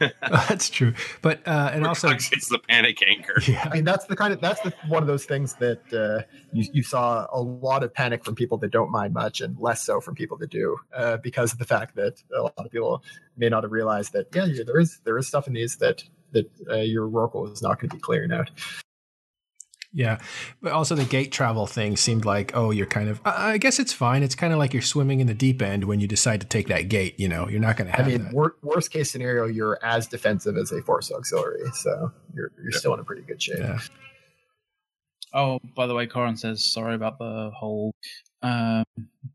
that's 0.30 0.70
true, 0.70 0.94
but 1.22 1.46
uh, 1.46 1.70
and 1.72 1.86
also 1.86 2.08
it's 2.08 2.48
the 2.48 2.58
panic 2.68 3.02
anchor. 3.06 3.40
Yeah, 3.50 3.68
I 3.70 3.74
mean 3.74 3.84
that's 3.84 4.04
the 4.06 4.14
kind 4.14 4.32
of 4.32 4.40
that's 4.40 4.60
the 4.60 4.72
one 4.86 5.02
of 5.02 5.08
those 5.08 5.24
things 5.24 5.54
that 5.54 5.80
uh, 5.92 6.22
you 6.52 6.68
you 6.72 6.82
saw 6.82 7.26
a 7.32 7.40
lot 7.40 7.82
of 7.82 7.92
panic 7.92 8.24
from 8.24 8.34
people 8.34 8.58
that 8.58 8.70
don't 8.70 8.90
mind 8.90 9.12
much, 9.12 9.40
and 9.40 9.58
less 9.58 9.82
so 9.82 10.00
from 10.00 10.14
people 10.14 10.36
that 10.38 10.50
do, 10.50 10.76
uh, 10.94 11.16
because 11.16 11.52
of 11.52 11.58
the 11.58 11.64
fact 11.64 11.96
that 11.96 12.22
a 12.36 12.42
lot 12.42 12.54
of 12.56 12.70
people 12.70 13.02
may 13.36 13.48
not 13.48 13.64
have 13.64 13.72
realized 13.72 14.12
that 14.12 14.28
yeah, 14.34 14.44
yeah 14.44 14.62
there 14.64 14.78
is 14.78 15.00
there 15.04 15.18
is 15.18 15.26
stuff 15.26 15.46
in 15.46 15.52
these 15.52 15.76
that 15.76 16.04
that 16.32 16.50
uh, 16.70 16.76
your 16.76 17.08
Rorqual 17.08 17.52
is 17.52 17.60
not 17.60 17.80
going 17.80 17.90
to 17.90 17.96
be 17.96 18.00
clearing 18.00 18.32
out. 18.32 18.50
Yeah, 19.92 20.20
but 20.62 20.70
also 20.72 20.94
the 20.94 21.04
gate 21.04 21.32
travel 21.32 21.66
thing 21.66 21.96
seemed 21.96 22.24
like, 22.24 22.52
oh, 22.54 22.70
you're 22.70 22.86
kind 22.86 23.08
of. 23.08 23.20
I 23.24 23.58
guess 23.58 23.80
it's 23.80 23.92
fine. 23.92 24.22
It's 24.22 24.36
kind 24.36 24.52
of 24.52 24.58
like 24.60 24.72
you're 24.72 24.82
swimming 24.82 25.18
in 25.18 25.26
the 25.26 25.34
deep 25.34 25.60
end 25.60 25.84
when 25.84 25.98
you 25.98 26.06
decide 26.06 26.40
to 26.42 26.46
take 26.46 26.68
that 26.68 26.88
gate. 26.88 27.18
You 27.18 27.28
know, 27.28 27.48
you're 27.48 27.60
not 27.60 27.76
going 27.76 27.90
to 27.90 27.96
have. 27.96 28.06
I 28.06 28.10
mean, 28.10 28.24
that. 28.24 28.32
wor- 28.32 28.54
worst 28.62 28.92
case 28.92 29.10
scenario, 29.10 29.46
you're 29.46 29.80
as 29.82 30.06
defensive 30.06 30.56
as 30.56 30.70
a 30.70 30.80
force 30.82 31.10
auxiliary, 31.10 31.68
so 31.74 32.12
you're 32.34 32.52
you're 32.62 32.70
still 32.70 32.94
in 32.94 33.00
a 33.00 33.04
pretty 33.04 33.22
good 33.22 33.42
shape. 33.42 33.58
Yeah. 33.58 33.80
Oh, 35.32 35.58
by 35.76 35.86
the 35.86 35.94
way, 35.94 36.06
Corin 36.06 36.36
says 36.36 36.64
sorry 36.64 36.94
about 36.94 37.18
the 37.18 37.50
whole 37.56 37.92
um, 38.42 38.84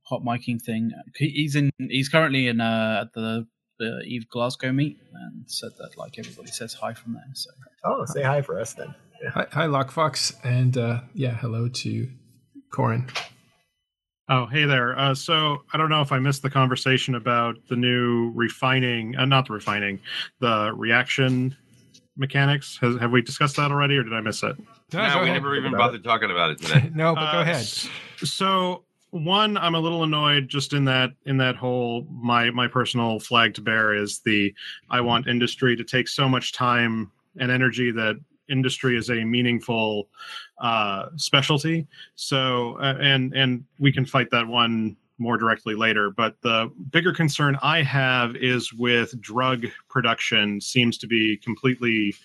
hot 0.03 0.23
miking 0.23 0.61
thing. 0.61 0.91
He's 1.15 1.55
in. 1.55 1.69
He's 1.77 2.07
currently 2.07 2.47
in 2.47 2.61
uh, 2.61 2.99
at 3.01 3.13
the 3.13 3.45
the 3.77 4.01
Eve 4.05 4.29
Glasgow 4.29 4.71
meet, 4.71 4.97
and 5.13 5.43
said 5.51 5.71
that 5.79 5.97
like 5.97 6.17
everybody 6.17 6.51
says 6.51 6.73
hi 6.73 6.93
from 6.93 7.13
there. 7.13 7.23
So 7.33 7.49
Oh, 7.83 8.05
say 8.05 8.23
hi 8.23 8.41
for 8.41 8.59
us 8.59 8.73
then. 8.73 8.95
Yeah. 9.21 9.29
Hi, 9.31 9.47
hi 9.51 9.65
Lockfox, 9.67 10.35
and 10.43 10.77
uh, 10.77 11.01
yeah, 11.13 11.35
hello 11.35 11.67
to 11.67 12.09
Corin. 12.71 13.07
Oh, 14.27 14.47
hey 14.47 14.65
there. 14.65 14.97
Uh, 14.97 15.13
so 15.13 15.63
I 15.73 15.77
don't 15.77 15.89
know 15.89 16.01
if 16.01 16.11
I 16.11 16.19
missed 16.19 16.41
the 16.41 16.49
conversation 16.49 17.15
about 17.15 17.55
the 17.69 17.75
new 17.75 18.31
refining, 18.33 19.15
uh, 19.15 19.25
not 19.25 19.47
the 19.47 19.53
refining, 19.53 19.99
the 20.39 20.71
reaction 20.75 21.55
mechanics. 22.17 22.77
Has, 22.81 22.97
have 22.99 23.11
we 23.11 23.21
discussed 23.21 23.55
that 23.57 23.71
already, 23.71 23.97
or 23.97 24.03
did 24.03 24.13
I 24.13 24.21
miss 24.21 24.41
it? 24.43 24.55
No, 24.93 25.07
No, 25.07 25.21
we 25.21 25.29
never 25.29 25.55
even 25.55 25.71
bothered 25.71 26.03
talking 26.03 26.31
about 26.31 26.51
it 26.51 26.61
today. 26.61 26.89
no, 26.95 27.13
but 27.15 27.31
go 27.31 27.37
Uh, 27.39 27.41
ahead. 27.41 27.65
So 28.23 28.83
one, 29.11 29.57
I'm 29.57 29.75
a 29.75 29.79
little 29.79 30.03
annoyed 30.03 30.49
just 30.49 30.73
in 30.73 30.85
that 30.85 31.11
in 31.25 31.37
that 31.37 31.55
whole 31.55 32.05
my 32.11 32.49
my 32.51 32.67
personal 32.67 33.19
flag 33.19 33.53
to 33.55 33.61
bear 33.61 33.93
is 33.93 34.19
the 34.25 34.53
I 34.89 35.01
want 35.01 35.27
industry 35.27 35.75
to 35.75 35.83
take 35.83 36.07
so 36.07 36.27
much 36.27 36.51
time 36.53 37.11
and 37.39 37.51
energy 37.51 37.91
that 37.91 38.15
industry 38.49 38.97
is 38.97 39.09
a 39.09 39.23
meaningful 39.23 40.07
uh, 40.59 41.07
specialty. 41.15 41.87
So 42.15 42.77
uh, 42.79 42.97
and 42.99 43.33
and 43.33 43.63
we 43.79 43.91
can 43.91 44.05
fight 44.05 44.29
that 44.31 44.47
one 44.47 44.97
more 45.17 45.37
directly 45.37 45.75
later. 45.75 46.09
But 46.09 46.35
the 46.41 46.71
bigger 46.91 47.13
concern 47.13 47.57
I 47.61 47.81
have 47.83 48.35
is 48.35 48.73
with 48.73 49.19
drug 49.21 49.65
production 49.89 50.59
seems 50.59 50.97
to 50.99 51.07
be 51.07 51.37
completely 51.37 52.15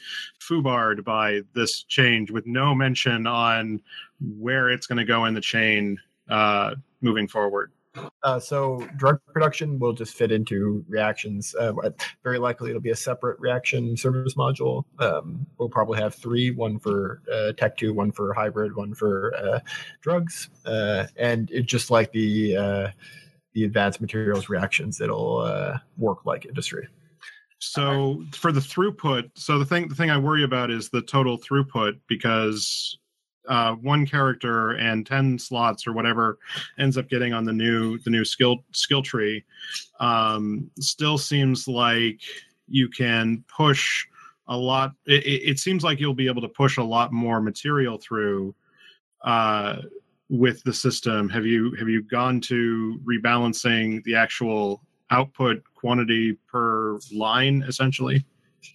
foobarred 0.40 1.04
by 1.04 1.42
this 1.54 1.84
change 1.84 2.30
with 2.30 2.46
no 2.46 2.74
mention 2.74 3.26
on 3.26 3.80
where 4.20 4.70
it's 4.70 4.86
going 4.86 4.98
to 4.98 5.04
go 5.04 5.24
in 5.26 5.34
the 5.34 5.40
chain 5.40 5.98
uh, 6.28 6.74
moving 7.00 7.28
forward. 7.28 7.72
Uh, 8.22 8.38
so 8.38 8.86
drug 8.96 9.20
production 9.32 9.78
will 9.78 9.92
just 9.92 10.14
fit 10.14 10.30
into 10.30 10.84
reactions. 10.88 11.54
Uh, 11.54 11.72
very 12.22 12.38
likely 12.38 12.70
it'll 12.70 12.80
be 12.80 12.90
a 12.90 12.96
separate 12.96 13.38
reaction 13.40 13.96
service 13.96 14.34
module. 14.34 14.84
Um, 14.98 15.46
we'll 15.58 15.68
probably 15.68 15.98
have 16.00 16.14
three: 16.14 16.50
one 16.50 16.78
for 16.78 17.22
uh, 17.32 17.52
Tech 17.52 17.76
Two, 17.76 17.92
one 17.92 18.12
for 18.12 18.32
hybrid, 18.32 18.76
one 18.76 18.94
for 18.94 19.34
uh, 19.36 19.60
drugs, 20.00 20.50
uh, 20.66 21.06
and 21.16 21.50
it 21.50 21.66
just 21.66 21.90
like 21.90 22.12
the 22.12 22.56
uh, 22.56 22.88
the 23.54 23.64
advanced 23.64 24.00
materials 24.00 24.48
reactions, 24.48 25.00
it'll 25.00 25.78
work 25.96 26.24
like 26.24 26.46
industry. 26.46 26.86
So 27.58 28.24
for 28.32 28.52
the 28.52 28.60
throughput, 28.60 29.30
so 29.34 29.58
the 29.58 29.66
thing 29.66 29.88
the 29.88 29.94
thing 29.94 30.10
I 30.10 30.18
worry 30.18 30.44
about 30.44 30.70
is 30.70 30.88
the 30.88 31.02
total 31.02 31.38
throughput 31.38 31.98
because 32.06 32.96
uh, 33.48 33.74
one 33.74 34.06
character 34.06 34.72
and 34.72 35.06
ten 35.06 35.38
slots 35.38 35.86
or 35.86 35.92
whatever 35.92 36.38
ends 36.78 36.98
up 36.98 37.08
getting 37.08 37.32
on 37.32 37.44
the 37.44 37.52
new 37.52 37.98
the 37.98 38.10
new 38.10 38.24
skill 38.24 38.64
skill 38.72 39.02
tree 39.02 39.44
um, 39.98 40.70
still 40.78 41.18
seems 41.18 41.66
like 41.66 42.20
you 42.68 42.88
can 42.88 43.44
push 43.48 44.06
a 44.48 44.56
lot. 44.56 44.92
It, 45.06 45.24
it 45.24 45.42
it 45.50 45.58
seems 45.58 45.82
like 45.82 46.00
you'll 46.00 46.14
be 46.14 46.26
able 46.26 46.42
to 46.42 46.48
push 46.48 46.76
a 46.76 46.82
lot 46.82 47.12
more 47.12 47.40
material 47.40 47.98
through 47.98 48.54
uh, 49.22 49.76
with 50.28 50.62
the 50.64 50.72
system. 50.72 51.28
Have 51.28 51.46
you 51.46 51.74
have 51.78 51.88
you 51.88 52.02
gone 52.02 52.40
to 52.42 53.00
rebalancing 53.04 54.02
the 54.04 54.14
actual 54.14 54.82
output 55.10 55.62
quantity 55.74 56.38
per 56.46 56.98
line 57.12 57.64
essentially? 57.66 58.24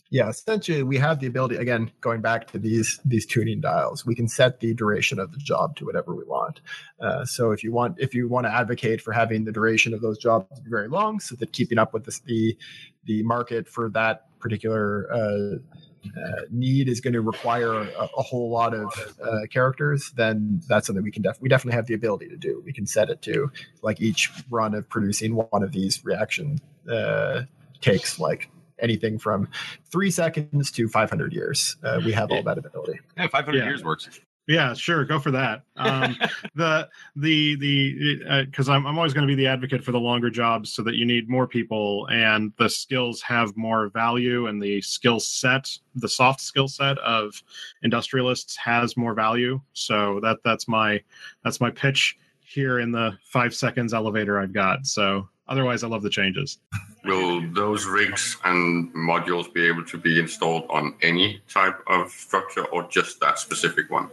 Yeah, 0.09 0.29
essentially, 0.29 0.83
we 0.83 0.97
have 0.97 1.19
the 1.19 1.27
ability. 1.27 1.57
Again, 1.57 1.91
going 2.01 2.21
back 2.21 2.47
to 2.51 2.59
these 2.59 2.99
these 3.05 3.25
tuning 3.25 3.61
dials, 3.61 4.05
we 4.05 4.15
can 4.15 4.27
set 4.27 4.59
the 4.59 4.73
duration 4.73 5.19
of 5.19 5.31
the 5.31 5.37
job 5.37 5.75
to 5.77 5.85
whatever 5.85 6.15
we 6.15 6.23
want. 6.23 6.61
Uh, 6.99 7.25
so, 7.25 7.51
if 7.51 7.63
you 7.63 7.71
want, 7.71 7.99
if 7.99 8.13
you 8.13 8.27
want 8.27 8.45
to 8.45 8.51
advocate 8.51 9.01
for 9.01 9.11
having 9.11 9.45
the 9.45 9.51
duration 9.51 9.93
of 9.93 10.01
those 10.01 10.17
jobs 10.17 10.59
be 10.61 10.69
very 10.69 10.87
long, 10.87 11.19
so 11.19 11.35
that 11.35 11.51
keeping 11.51 11.77
up 11.77 11.93
with 11.93 12.05
this, 12.05 12.19
the 12.19 12.57
the 13.05 13.23
market 13.23 13.67
for 13.67 13.89
that 13.89 14.25
particular 14.39 15.11
uh, 15.11 15.57
uh, 16.05 16.41
need 16.51 16.87
is 16.87 17.01
going 17.01 17.13
to 17.13 17.21
require 17.21 17.73
a, 17.73 18.09
a 18.17 18.21
whole 18.21 18.49
lot 18.49 18.73
of 18.73 18.93
uh, 19.23 19.41
characters, 19.49 20.11
then 20.15 20.61
that's 20.67 20.87
something 20.87 21.03
we 21.03 21.11
can 21.11 21.23
def- 21.23 21.41
we 21.41 21.49
definitely 21.49 21.75
have 21.75 21.87
the 21.87 21.93
ability 21.93 22.29
to 22.29 22.37
do. 22.37 22.61
We 22.65 22.73
can 22.73 22.85
set 22.85 23.09
it 23.09 23.21
to 23.23 23.51
like 23.81 24.01
each 24.01 24.31
run 24.49 24.73
of 24.75 24.87
producing 24.87 25.35
one 25.35 25.63
of 25.63 25.71
these 25.71 26.03
reaction 26.05 26.59
uh, 26.91 27.43
takes 27.81 28.19
like 28.19 28.49
anything 28.79 29.17
from 29.17 29.47
three 29.91 30.11
seconds 30.11 30.71
to 30.71 30.87
500 30.87 31.33
years. 31.33 31.77
Uh, 31.83 32.01
we 32.03 32.11
have 32.11 32.31
all 32.31 32.43
that 32.43 32.57
ability. 32.57 32.99
Yeah, 33.17 33.27
500 33.27 33.57
Yeah. 33.57 33.65
years 33.65 33.83
works. 33.83 34.09
Yeah, 34.47 34.75
sure, 34.75 35.03
go 35.05 35.19
for 35.19 35.31
that. 35.31 35.63
Um, 35.75 36.15
the 36.55 36.87
the 37.15 37.55
the 37.55 38.45
because 38.45 38.69
I'm 38.69 38.85
I'm 38.85 38.95
always 38.95 39.11
going 39.11 39.27
to 39.27 39.31
be 39.31 39.33
the 39.35 39.47
advocate 39.47 39.83
for 39.83 39.91
the 39.91 39.99
longer 39.99 40.29
jobs, 40.29 40.71
so 40.71 40.83
that 40.83 40.93
you 40.93 41.03
need 41.03 41.27
more 41.27 41.47
people, 41.47 42.07
and 42.11 42.53
the 42.59 42.69
skills 42.69 43.23
have 43.23 43.57
more 43.57 43.89
value, 43.89 44.45
and 44.45 44.61
the 44.61 44.81
skill 44.81 45.19
set, 45.19 45.67
the 45.95 46.07
soft 46.07 46.41
skill 46.41 46.67
set 46.67 46.99
of 46.99 47.41
industrialists 47.81 48.55
has 48.57 48.95
more 48.95 49.15
value. 49.15 49.59
So 49.73 50.19
that 50.21 50.37
that's 50.43 50.67
my 50.67 51.01
that's 51.43 51.59
my 51.59 51.71
pitch 51.71 52.15
here 52.39 52.79
in 52.79 52.91
the 52.91 53.17
five 53.23 53.55
seconds 53.55 53.95
elevator 53.95 54.39
I've 54.39 54.53
got. 54.53 54.85
So 54.85 55.27
otherwise, 55.47 55.83
I 55.83 55.87
love 55.87 56.01
the 56.01 56.09
changes. 56.09 56.59
Will 57.03 57.41
those 57.53 57.85
rigs 57.85 58.37
and 58.43 58.93
modules 58.93 59.53
be 59.53 59.67
able 59.67 59.85
to 59.85 59.97
be 59.97 60.19
installed 60.19 60.65
on 60.69 60.95
any 61.01 61.41
type 61.47 61.79
of 61.87 62.11
structure 62.11 62.65
or 62.65 62.83
just 62.87 63.19
that 63.19 63.39
specific 63.39 63.89
one? 63.91 64.09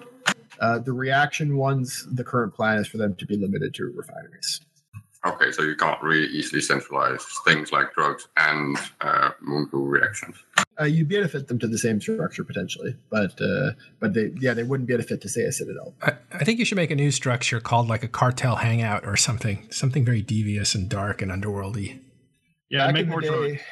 Uh, 0.61 0.79
the 0.79 0.93
reaction 0.93 1.57
ones, 1.57 2.07
the 2.13 2.23
current 2.23 2.55
plan 2.55 2.79
is 2.79 2.87
for 2.87 2.99
them 2.99 3.15
to 3.17 3.27
be 3.27 3.37
limited 3.37 3.75
to 3.75 3.93
refineries. 3.97 4.61
Okay, 5.24 5.53
so 5.53 5.62
you 5.62 5.77
can't 5.77 6.03
really 6.03 6.27
easily 6.27 6.61
centralize 6.61 7.24
things 7.44 7.70
like 7.70 7.94
drugs 7.94 8.27
and 8.36 8.77
uh, 9.01 9.31
moon 9.40 9.69
goo 9.70 9.85
reactions. 9.85 10.36
Uh, 10.81 10.85
you'd 10.85 11.09
be 11.09 11.16
able 11.16 11.27
to 11.27 11.32
fit 11.39 11.47
them 11.47 11.61
to 11.61 11.69
the 11.69 11.78
same 11.78 12.01
structure 12.01 12.43
potentially, 12.43 12.97
but 13.09 13.40
uh, 13.40 13.70
but 14.01 14.15
they 14.15 14.32
yeah 14.40 14.53
they 14.53 14.65
wouldn't 14.65 14.89
be 14.89 14.94
able 14.94 15.03
to 15.03 15.09
fit 15.09 15.20
to 15.20 15.28
say 15.28 15.43
a 15.43 15.53
citadel. 15.53 15.94
I, 16.03 16.15
I 16.32 16.44
think 16.44 16.59
you 16.59 16.65
should 16.65 16.77
make 16.77 16.90
a 16.90 16.97
new 16.97 17.12
structure 17.12 17.61
called 17.61 17.89
like 17.89 18.03
a 18.03 18.09
cartel 18.09 18.57
hangout 18.57 19.07
or 19.07 19.16
something, 19.16 19.69
something 19.70 20.05
very 20.05 20.23
devious 20.23 20.74
and 20.74 20.89
dark 20.89 21.23
and 21.23 21.31
underworldy. 21.31 22.01
Yeah, 22.69 22.86
back 22.86 22.94
make 22.94 23.05
in 23.05 23.11
more 23.11 23.20
the 23.20 23.28
drugs. 23.28 23.62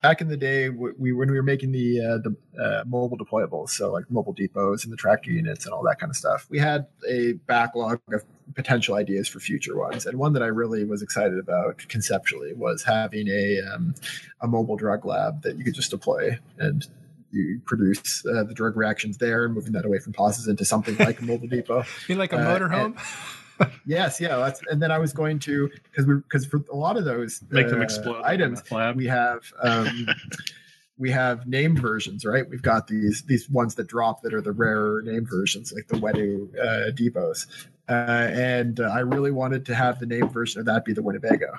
Back 0.00 0.20
in 0.20 0.28
the 0.28 0.36
day, 0.36 0.68
we, 0.68 0.90
we 0.96 1.12
when 1.12 1.28
we 1.28 1.36
were 1.36 1.42
making 1.42 1.72
the 1.72 2.00
uh, 2.00 2.18
the 2.18 2.36
uh, 2.62 2.84
mobile 2.86 3.18
deployables, 3.18 3.70
so 3.70 3.90
like 3.90 4.08
mobile 4.10 4.32
depots 4.32 4.84
and 4.84 4.92
the 4.92 4.96
tractor 4.96 5.32
units 5.32 5.64
and 5.64 5.74
all 5.74 5.82
that 5.82 5.98
kind 5.98 6.08
of 6.08 6.16
stuff, 6.16 6.46
we 6.48 6.58
had 6.60 6.86
a 7.08 7.32
backlog 7.46 8.00
of 8.12 8.22
potential 8.54 8.94
ideas 8.94 9.26
for 9.26 9.40
future 9.40 9.76
ones. 9.76 10.06
And 10.06 10.16
one 10.16 10.34
that 10.34 10.42
I 10.42 10.46
really 10.46 10.84
was 10.84 11.02
excited 11.02 11.36
about 11.36 11.78
conceptually 11.88 12.52
was 12.54 12.84
having 12.84 13.26
a 13.26 13.60
um, 13.74 13.92
a 14.40 14.46
mobile 14.46 14.76
drug 14.76 15.04
lab 15.04 15.42
that 15.42 15.58
you 15.58 15.64
could 15.64 15.74
just 15.74 15.90
deploy 15.90 16.38
and 16.58 16.86
you 17.32 17.60
produce 17.66 18.24
uh, 18.24 18.44
the 18.44 18.54
drug 18.54 18.76
reactions 18.76 19.18
there, 19.18 19.46
and 19.46 19.52
moving 19.54 19.72
that 19.72 19.84
away 19.84 19.98
from 19.98 20.12
POSes 20.12 20.46
into 20.46 20.64
something 20.64 20.96
like 20.98 21.20
a 21.20 21.24
mobile 21.24 21.48
depot. 21.56 21.78
You 21.78 21.84
mean 22.10 22.18
like 22.18 22.32
a 22.32 22.36
Uh, 22.36 22.58
motorhome? 22.58 22.96
Yes, 23.86 24.20
yeah. 24.20 24.36
That's, 24.36 24.60
and 24.70 24.82
then 24.82 24.90
I 24.90 24.98
was 24.98 25.12
going 25.12 25.38
to 25.40 25.70
because 25.84 26.06
we 26.06 26.16
because 26.16 26.46
for 26.46 26.60
a 26.70 26.76
lot 26.76 26.96
of 26.96 27.04
those 27.04 27.42
Make 27.50 27.68
them 27.68 27.80
uh, 27.80 27.84
explode. 27.84 28.22
items, 28.22 28.62
we 28.94 29.06
have 29.06 29.40
um, 29.62 30.08
we 30.98 31.10
have 31.10 31.46
named 31.46 31.78
versions, 31.78 32.24
right? 32.24 32.48
We've 32.48 32.62
got 32.62 32.86
these 32.86 33.22
these 33.22 33.48
ones 33.48 33.74
that 33.76 33.86
drop 33.86 34.22
that 34.22 34.34
are 34.34 34.42
the 34.42 34.52
rarer 34.52 35.02
name 35.02 35.26
versions, 35.26 35.72
like 35.72 35.86
the 35.88 35.96
Wetu 35.96 36.48
uh, 36.58 36.90
depots. 36.92 37.46
Uh, 37.88 38.28
and 38.32 38.80
uh, 38.80 38.90
I 38.92 39.00
really 39.00 39.30
wanted 39.30 39.64
to 39.66 39.74
have 39.74 39.98
the 39.98 40.06
name 40.06 40.28
version 40.28 40.60
of 40.60 40.66
that 40.66 40.84
be 40.84 40.92
the 40.92 41.02
Winnebago. 41.02 41.52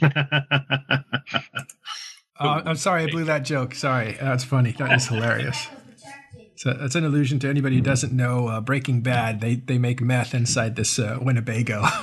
Oh, 0.00 0.08
I'm 2.40 2.76
sorry, 2.76 3.02
I 3.04 3.06
blew 3.06 3.24
that 3.24 3.44
joke. 3.44 3.74
Sorry, 3.74 4.16
that's 4.20 4.44
funny. 4.44 4.72
That 4.72 4.92
is 4.92 5.08
hilarious. 5.08 5.66
So 6.58 6.72
that's 6.72 6.96
an 6.96 7.04
allusion 7.04 7.38
to 7.38 7.48
anybody 7.48 7.76
who 7.76 7.82
doesn't 7.82 8.12
know 8.12 8.48
uh, 8.48 8.60
Breaking 8.60 9.00
Bad. 9.00 9.40
They 9.40 9.54
they 9.54 9.78
make 9.78 10.00
meth 10.00 10.34
inside 10.34 10.74
this 10.74 10.98
uh, 10.98 11.16
Winnebago. 11.22 11.84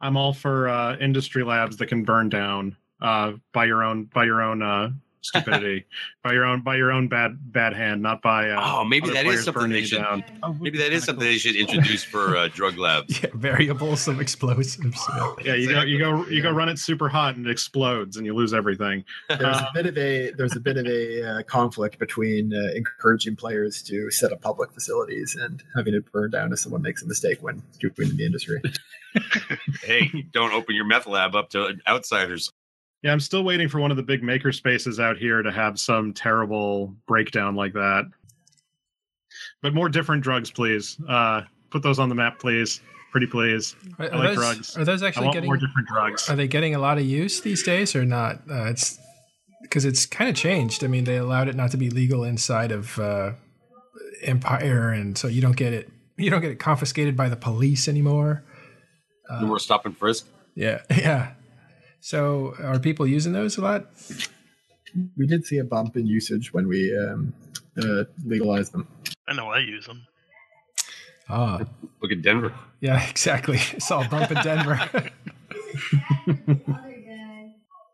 I'm 0.00 0.16
all 0.16 0.32
for 0.32 0.70
uh, 0.70 0.96
industry 0.96 1.44
labs 1.44 1.76
that 1.76 1.88
can 1.88 2.04
burn 2.04 2.30
down 2.30 2.78
uh, 3.02 3.32
by 3.52 3.66
your 3.66 3.84
own 3.84 4.04
by 4.04 4.24
your 4.24 4.40
own 4.40 4.62
uh, 4.62 4.88
stupidity, 5.22 5.86
by 6.24 6.32
your 6.32 6.44
own 6.44 6.62
by 6.62 6.76
your 6.76 6.92
own 6.92 7.08
bad 7.08 7.36
bad 7.52 7.74
hand, 7.74 8.02
not 8.02 8.22
by. 8.22 8.50
Uh, 8.50 8.60
Oh, 8.80 8.84
maybe 8.84 9.04
other 9.04 9.14
that 9.14 9.24
players 9.24 9.40
is 9.40 9.44
something 9.46 9.60
burning 9.62 9.72
they 9.74 9.80
you 9.80 9.86
should. 9.86 9.98
down. 10.02 10.24
Maybe 10.60 10.78
that 10.78 10.92
is 10.92 11.04
something 11.04 11.24
they 11.24 11.38
should 11.38 11.56
introduce 11.56 12.02
for 12.04 12.36
uh, 12.36 12.48
drug 12.48 12.78
labs. 12.78 13.20
yeah, 13.22 13.30
variables 13.34 14.06
of 14.08 14.20
explosives. 14.20 15.00
Yeah. 15.08 15.32
Yeah, 15.44 15.54
you 15.54 15.68
go 15.70 15.82
you 15.82 15.98
go 15.98 16.26
you 16.26 16.42
go 16.42 16.50
run 16.50 16.68
it 16.68 16.78
super 16.78 17.08
hot 17.08 17.36
and 17.36 17.46
it 17.46 17.50
explodes 17.50 18.16
and 18.16 18.24
you 18.26 18.34
lose 18.34 18.52
everything. 18.54 19.04
There's 19.28 19.42
Uh, 19.56 19.66
a 19.68 19.72
bit 19.74 19.86
of 19.86 19.96
a 19.98 20.30
there's 20.32 20.56
a 20.56 20.60
bit 20.60 20.76
of 20.76 20.86
a 20.86 21.22
uh, 21.38 21.42
conflict 21.44 21.98
between 21.98 22.52
uh, 22.54 22.72
encouraging 22.74 23.36
players 23.36 23.82
to 23.84 24.10
set 24.10 24.32
up 24.32 24.40
public 24.42 24.72
facilities 24.72 25.36
and 25.36 25.62
having 25.74 25.94
it 25.94 26.10
burn 26.12 26.30
down 26.30 26.52
if 26.52 26.58
someone 26.60 26.82
makes 26.82 27.02
a 27.02 27.06
mistake 27.06 27.38
when 27.42 27.62
doing 27.80 28.10
in 28.10 28.16
the 28.16 28.24
industry. 28.26 28.60
hey, 29.82 30.10
don't 30.32 30.52
open 30.52 30.74
your 30.74 30.84
meth 30.84 31.06
lab 31.06 31.34
up 31.34 31.50
to 31.50 31.74
outsiders. 31.88 32.52
Yeah, 33.02 33.12
I'm 33.12 33.20
still 33.20 33.44
waiting 33.44 33.68
for 33.68 33.80
one 33.80 33.90
of 33.90 33.96
the 33.96 34.02
big 34.02 34.22
maker 34.22 34.52
spaces 34.52 35.00
out 35.00 35.16
here 35.16 35.42
to 35.42 35.50
have 35.50 35.78
some 35.78 36.12
terrible 36.12 36.94
breakdown 37.06 37.54
like 37.54 37.72
that. 37.72 38.04
But 39.62 39.74
more 39.74 39.88
different 39.88 40.22
drugs, 40.22 40.50
please. 40.50 40.98
Uh, 41.08 41.42
put 41.70 41.82
those 41.82 41.98
on 41.98 42.08
the 42.08 42.14
map, 42.14 42.38
please. 42.38 42.80
Pretty 43.10 43.26
please. 43.26 43.74
Are, 43.98 44.12
I 44.12 44.16
like 44.16 44.28
those, 44.28 44.36
drugs. 44.36 44.76
Are 44.76 44.84
those 44.84 45.02
I 45.02 45.08
actually 45.08 45.26
want 45.26 45.34
getting 45.34 45.48
more 45.48 45.56
different 45.56 45.88
drugs. 45.88 46.28
Are 46.28 46.36
they 46.36 46.46
getting 46.46 46.74
a 46.74 46.78
lot 46.78 46.98
of 46.98 47.04
use 47.04 47.40
these 47.40 47.62
days 47.62 47.96
or 47.96 48.04
not? 48.04 48.36
Uh, 48.48 48.66
it's 48.66 48.98
because 49.62 49.84
it's 49.84 50.06
kind 50.06 50.30
of 50.30 50.36
changed. 50.36 50.84
I 50.84 50.86
mean, 50.86 51.04
they 51.04 51.16
allowed 51.16 51.48
it 51.48 51.56
not 51.56 51.70
to 51.72 51.76
be 51.76 51.90
legal 51.90 52.22
inside 52.22 52.70
of 52.70 52.98
uh, 52.98 53.32
Empire, 54.22 54.90
and 54.90 55.18
so 55.18 55.26
you 55.26 55.40
don't 55.40 55.56
get 55.56 55.72
it. 55.72 55.90
You 56.18 56.30
don't 56.30 56.40
get 56.40 56.52
it 56.52 56.58
confiscated 56.60 57.16
by 57.16 57.28
the 57.28 57.36
police 57.36 57.88
anymore. 57.88 58.44
no 59.28 59.46
more 59.46 59.58
stop 59.58 59.86
and 59.86 59.96
frisk. 59.96 60.26
Yeah, 60.54 60.82
yeah. 60.90 61.32
So 62.00 62.54
are 62.58 62.78
people 62.78 63.06
using 63.06 63.32
those 63.32 63.58
a 63.58 63.60
lot? 63.62 63.86
We 65.16 65.26
did 65.26 65.44
see 65.46 65.58
a 65.58 65.64
bump 65.64 65.96
in 65.96 66.06
usage 66.06 66.52
when 66.52 66.66
we 66.66 66.96
um, 66.96 67.32
uh, 67.80 68.04
legalized 68.24 68.72
them. 68.72 68.88
I 69.28 69.34
know 69.34 69.48
I 69.48 69.58
use 69.58 69.86
them. 69.86 70.06
Ah, 71.28 71.60
Look 72.02 72.10
at 72.10 72.22
Denver. 72.22 72.52
yeah, 72.80 73.00
exactly. 73.10 73.58
Saw 73.58 74.04
a 74.04 74.08
bump 74.08 74.32
in 74.32 74.38
Denver. 74.42 74.80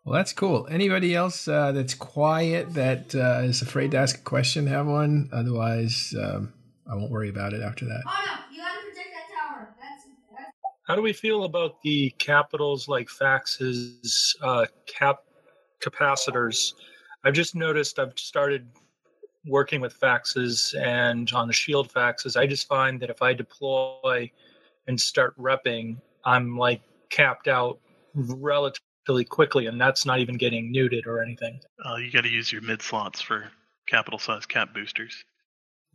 well, 0.04 0.14
that's 0.14 0.32
cool. 0.32 0.66
Anybody 0.70 1.14
else 1.14 1.46
uh, 1.46 1.72
that's 1.72 1.94
quiet 1.94 2.72
that 2.74 3.14
uh, 3.14 3.42
is 3.44 3.60
afraid 3.60 3.90
to 3.90 3.98
ask 3.98 4.16
a 4.18 4.22
question 4.22 4.66
have 4.68 4.86
one? 4.86 5.28
Otherwise, 5.32 6.14
um, 6.18 6.54
I 6.90 6.94
won't 6.94 7.10
worry 7.10 7.28
about 7.28 7.52
it 7.52 7.60
after 7.60 7.84
that. 7.84 8.02
Oh 8.06 8.24
no, 8.24 8.54
you 8.54 8.62
gotta 8.62 8.78
protect 8.88 9.10
that 9.12 9.28
tower. 9.36 9.74
That's, 9.80 10.04
that's 10.30 10.52
How 10.86 10.94
do 10.94 11.02
we 11.02 11.12
feel 11.12 11.42
about 11.44 11.82
the 11.82 12.10
capitals 12.18 12.86
like 12.86 13.08
faxes, 13.08 14.36
uh, 14.40 14.66
cap 14.86 15.18
capacitors? 15.80 16.74
I've 17.24 17.34
just 17.34 17.56
noticed 17.56 17.98
I've 17.98 18.16
started 18.16 18.68
working 19.44 19.80
with 19.80 19.98
faxes 19.98 20.80
and 20.80 21.28
on 21.32 21.48
the 21.48 21.52
shield 21.52 21.92
faxes. 21.92 22.36
I 22.36 22.46
just 22.46 22.68
find 22.68 23.00
that 23.00 23.10
if 23.10 23.20
I 23.20 23.34
deploy 23.34 24.30
and 24.86 25.00
start 25.00 25.36
repping, 25.36 26.00
I'm 26.24 26.56
like 26.56 26.82
capped 27.10 27.48
out 27.48 27.80
relatively 28.14 29.24
quickly, 29.24 29.66
and 29.66 29.80
that's 29.80 30.06
not 30.06 30.20
even 30.20 30.36
getting 30.36 30.70
neuted 30.70 31.08
or 31.08 31.20
anything. 31.20 31.58
Uh, 31.84 31.96
you 31.96 32.12
got 32.12 32.22
to 32.22 32.30
use 32.30 32.52
your 32.52 32.62
mid 32.62 32.80
slots 32.80 33.20
for 33.20 33.50
capital 33.88 34.20
size 34.20 34.46
cap 34.46 34.72
boosters. 34.72 35.24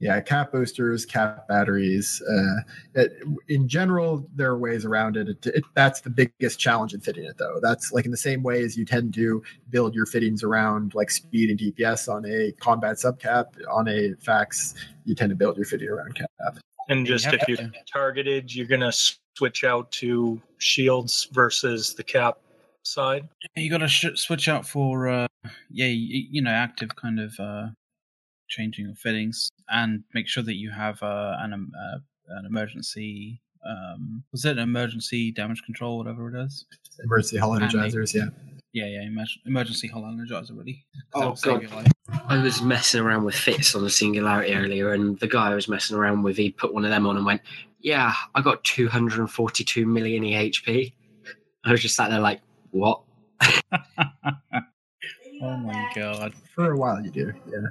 Yeah, 0.02 0.20
cap 0.20 0.52
boosters, 0.52 1.06
cap 1.06 1.48
batteries. 1.48 2.24
Uh, 2.28 2.62
it, 2.96 3.24
in 3.50 3.68
general, 3.68 4.28
there 4.36 4.50
are 4.50 4.58
ways 4.58 4.84
around 4.84 5.16
it. 5.16 5.30
It, 5.30 5.46
it. 5.46 5.64
That's 5.76 6.02
the 6.02 6.10
biggest 6.10 6.60
challenge 6.60 6.96
in 6.96 7.02
fitting 7.02 7.24
it, 7.24 7.38
though. 7.38 7.60
That's 7.62 7.92
like 7.92 8.06
in 8.06 8.12
the 8.12 8.18
same 8.18 8.42
way 8.42 8.64
as 8.64 8.76
you 8.76 8.84
tend 8.84 9.14
to 9.14 9.44
build 9.70 9.94
your 9.94 10.08
fittings 10.08 10.42
around 10.44 10.96
like 10.96 11.12
speed 11.12 11.52
and 11.52 11.60
DPS 11.60 12.12
on 12.12 12.26
a 12.26 12.52
combat 12.54 12.98
subcap. 12.98 13.46
On 13.72 13.88
a 13.88 14.16
fax, 14.16 14.74
you 15.06 15.14
tend 15.14 15.30
to 15.30 15.36
build 15.36 15.56
your 15.56 15.68
fitting 15.68 15.88
around 15.88 16.16
cap. 16.16 16.58
And 16.90 17.06
just 17.06 17.26
have 17.26 17.36
if 17.36 17.48
you're 17.48 17.72
targeted, 17.94 18.54
you're 18.56 18.66
going 18.66 18.82
to 18.82 18.92
switch 19.38 19.64
out 19.64 19.92
to 19.92 20.42
shields 20.58 21.28
versus 21.32 21.94
the 21.94 22.04
cap 22.04 22.40
side. 22.84 23.30
You 23.56 23.70
got 23.70 23.78
to 23.78 23.88
sh- 23.88 24.16
switch 24.16 24.50
out 24.50 24.66
for 24.66 25.08
uh, 25.08 25.28
yeah, 25.70 25.86
you, 25.86 26.26
you 26.32 26.42
know, 26.42 26.50
active 26.50 26.96
kind 26.96 27.20
of 27.20 27.40
uh, 27.40 27.68
changing 28.52 28.86
your 28.86 28.96
fittings, 28.96 29.50
and 29.70 30.04
make 30.14 30.28
sure 30.28 30.44
that 30.44 30.56
you 30.56 30.70
have 30.70 31.02
uh, 31.02 31.38
an 31.40 31.54
um, 31.54 31.72
uh, 31.76 31.98
an 32.38 32.46
emergency. 32.46 33.42
Um, 33.68 34.24
was 34.32 34.46
it 34.46 34.52
an 34.58 34.60
emergency 34.60 35.32
damage 35.32 35.64
control, 35.64 35.98
whatever 35.98 36.30
it 36.30 36.46
is? 36.46 36.66
Emergency 37.04 37.38
hull 37.38 37.52
energizers, 37.52 38.14
yeah. 38.14 38.26
Yeah, 38.74 38.86
yeah, 38.86 39.24
emergency 39.46 39.88
hull 39.88 40.04
energizer, 40.04 40.58
really. 40.58 40.86
'Cause 41.12 41.44
Oh, 41.46 41.60
God. 41.60 41.92
I 42.30 42.42
was 42.42 42.62
messing 42.62 43.02
around 43.02 43.24
with 43.26 43.36
fits 43.36 43.76
on 43.76 43.84
the 43.84 43.90
singularity 43.90 44.54
earlier, 44.54 44.94
and 44.94 45.20
the 45.20 45.28
guy 45.28 45.52
I 45.52 45.56
was 45.56 45.68
messing 45.68 45.96
around 45.98 46.24
with, 46.24 46.38
he 46.38 46.52
put 46.52 46.74
one 46.74 46.86
of 46.86 46.90
them 46.92 47.06
on 47.06 47.18
and 47.18 47.26
went, 47.26 47.42
"Yeah, 47.82 48.14
I 48.34 48.42
got 48.42 48.64
242 48.64 49.86
million 49.86 50.24
EHP." 50.24 50.94
I 51.66 51.72
was 51.72 51.82
just 51.82 51.96
sat 51.96 52.10
there 52.10 52.20
like, 52.20 52.42
"What?" 52.72 53.02
Oh 55.44 55.58
my 55.58 55.90
god! 55.96 56.34
For 56.56 56.72
a 56.72 56.78
while, 56.78 57.04
you 57.04 57.10
do. 57.12 57.34
Yeah. 57.52 57.68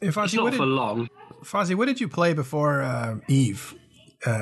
If 0.00 0.16
It's 0.16 0.34
not 0.34 0.44
what 0.44 0.54
for 0.54 0.66
long. 0.66 1.08
Fozzie, 1.42 1.74
what 1.74 1.86
did 1.86 2.00
you 2.00 2.08
play 2.08 2.34
before 2.34 2.82
uh, 2.82 3.16
Eve? 3.28 3.74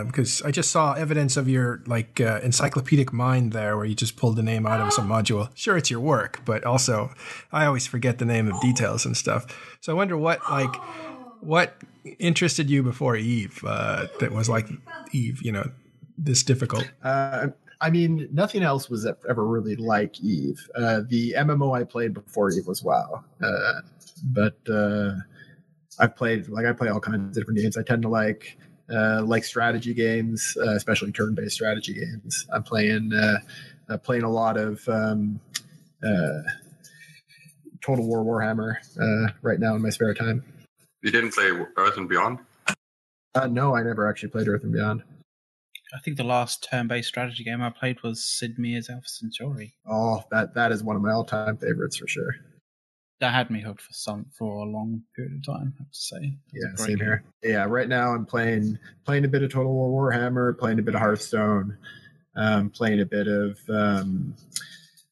because 0.06 0.42
I 0.42 0.50
just 0.50 0.70
saw 0.70 0.92
evidence 0.92 1.36
of 1.36 1.48
your 1.48 1.82
like 1.86 2.20
uh, 2.20 2.40
encyclopedic 2.42 3.12
mind 3.12 3.52
there, 3.52 3.76
where 3.76 3.86
you 3.86 3.94
just 3.94 4.16
pulled 4.16 4.36
the 4.36 4.42
name 4.42 4.66
out 4.66 4.80
of 4.80 4.92
some 4.92 5.08
module. 5.08 5.48
Sure, 5.54 5.76
it's 5.76 5.90
your 5.90 6.00
work, 6.00 6.44
but 6.44 6.64
also 6.64 7.14
I 7.50 7.64
always 7.64 7.86
forget 7.86 8.18
the 8.18 8.26
name 8.26 8.50
of 8.50 8.60
details 8.60 9.06
and 9.06 9.16
stuff. 9.16 9.46
So 9.80 9.92
I 9.92 9.96
wonder 9.96 10.16
what 10.16 10.40
like 10.50 10.74
what 11.40 11.76
interested 12.18 12.68
you 12.68 12.82
before 12.82 13.16
Eve 13.16 13.64
uh, 13.66 14.08
that 14.20 14.32
was 14.32 14.48
like 14.48 14.68
Eve, 15.12 15.40
you 15.42 15.52
know, 15.52 15.70
this 16.18 16.42
difficult. 16.42 16.90
Uh, 17.02 17.48
I 17.80 17.90
mean, 17.90 18.28
nothing 18.32 18.62
else 18.62 18.90
was 18.90 19.06
ever 19.06 19.46
really 19.46 19.76
like 19.76 20.20
Eve. 20.20 20.68
Uh, 20.74 21.00
the 21.08 21.34
MMO 21.36 21.78
I 21.78 21.84
played 21.84 22.12
before 22.12 22.50
Eve 22.50 22.66
was 22.66 22.82
WoW, 22.82 23.24
uh, 23.42 23.80
but 24.24 24.58
uh, 24.68 25.12
I've 25.98 26.14
played 26.14 26.48
like 26.48 26.66
I 26.66 26.72
play 26.72 26.88
all 26.88 27.00
kinds 27.00 27.28
of 27.28 27.32
different 27.32 27.58
games. 27.58 27.78
I 27.78 27.82
tend 27.82 28.02
to 28.02 28.08
like 28.08 28.58
uh, 28.92 29.22
like 29.24 29.44
strategy 29.44 29.94
games, 29.94 30.56
uh, 30.60 30.74
especially 30.74 31.12
turn-based 31.12 31.54
strategy 31.54 31.94
games. 31.94 32.46
I'm 32.52 32.62
playing 32.62 33.12
uh, 33.12 33.96
playing 33.98 34.22
a 34.22 34.30
lot 34.30 34.56
of 34.56 34.86
um, 34.88 35.40
uh, 36.04 36.42
Total 37.82 38.06
War 38.06 38.24
Warhammer 38.24 38.76
uh, 39.00 39.32
right 39.42 39.58
now 39.58 39.74
in 39.74 39.82
my 39.82 39.90
spare 39.90 40.14
time. 40.14 40.44
You 41.02 41.10
didn't 41.10 41.32
play 41.32 41.50
Earth 41.76 41.96
and 41.96 42.08
Beyond? 42.08 42.40
Uh, 43.34 43.46
no, 43.46 43.74
I 43.74 43.82
never 43.82 44.08
actually 44.08 44.30
played 44.30 44.48
Earth 44.48 44.64
and 44.64 44.72
Beyond. 44.72 45.02
I 45.94 45.98
think 45.98 46.16
the 46.16 46.24
last 46.24 46.66
turn-based 46.70 47.08
strategy 47.08 47.44
game 47.44 47.62
I 47.62 47.70
played 47.70 48.02
was 48.02 48.24
Sid 48.24 48.58
Meier's 48.58 48.88
Alpha 48.88 49.08
Centauri. 49.08 49.74
Oh, 49.88 50.22
that 50.30 50.54
that 50.54 50.72
is 50.72 50.82
one 50.82 50.96
of 50.96 51.02
my 51.02 51.12
all-time 51.12 51.56
favorites 51.56 51.96
for 51.96 52.06
sure. 52.06 52.34
That 53.20 53.34
had 53.34 53.50
me 53.50 53.60
hooked 53.60 53.82
for 53.82 53.92
some 53.92 54.26
for 54.38 54.64
a 54.66 54.70
long 54.70 55.02
period 55.14 55.34
of 55.36 55.44
time. 55.54 55.74
I 55.78 55.82
have 55.82 55.90
to 55.90 55.98
say. 55.98 56.16
A 56.16 56.32
Yeah, 56.52 56.74
same 56.76 56.88
game. 56.96 56.98
here. 56.98 57.24
Yeah, 57.42 57.64
right 57.68 57.88
now 57.88 58.14
I'm 58.14 58.24
playing 58.24 58.78
playing 59.04 59.24
a 59.24 59.28
bit 59.28 59.42
of 59.42 59.52
Total 59.52 59.72
War 59.72 60.10
Warhammer, 60.12 60.56
playing 60.58 60.78
a 60.78 60.82
bit 60.82 60.94
of 60.94 61.00
Hearthstone, 61.00 61.76
um, 62.36 62.70
playing 62.70 63.00
a 63.00 63.06
bit 63.06 63.26
of 63.28 63.58
um, 63.68 64.34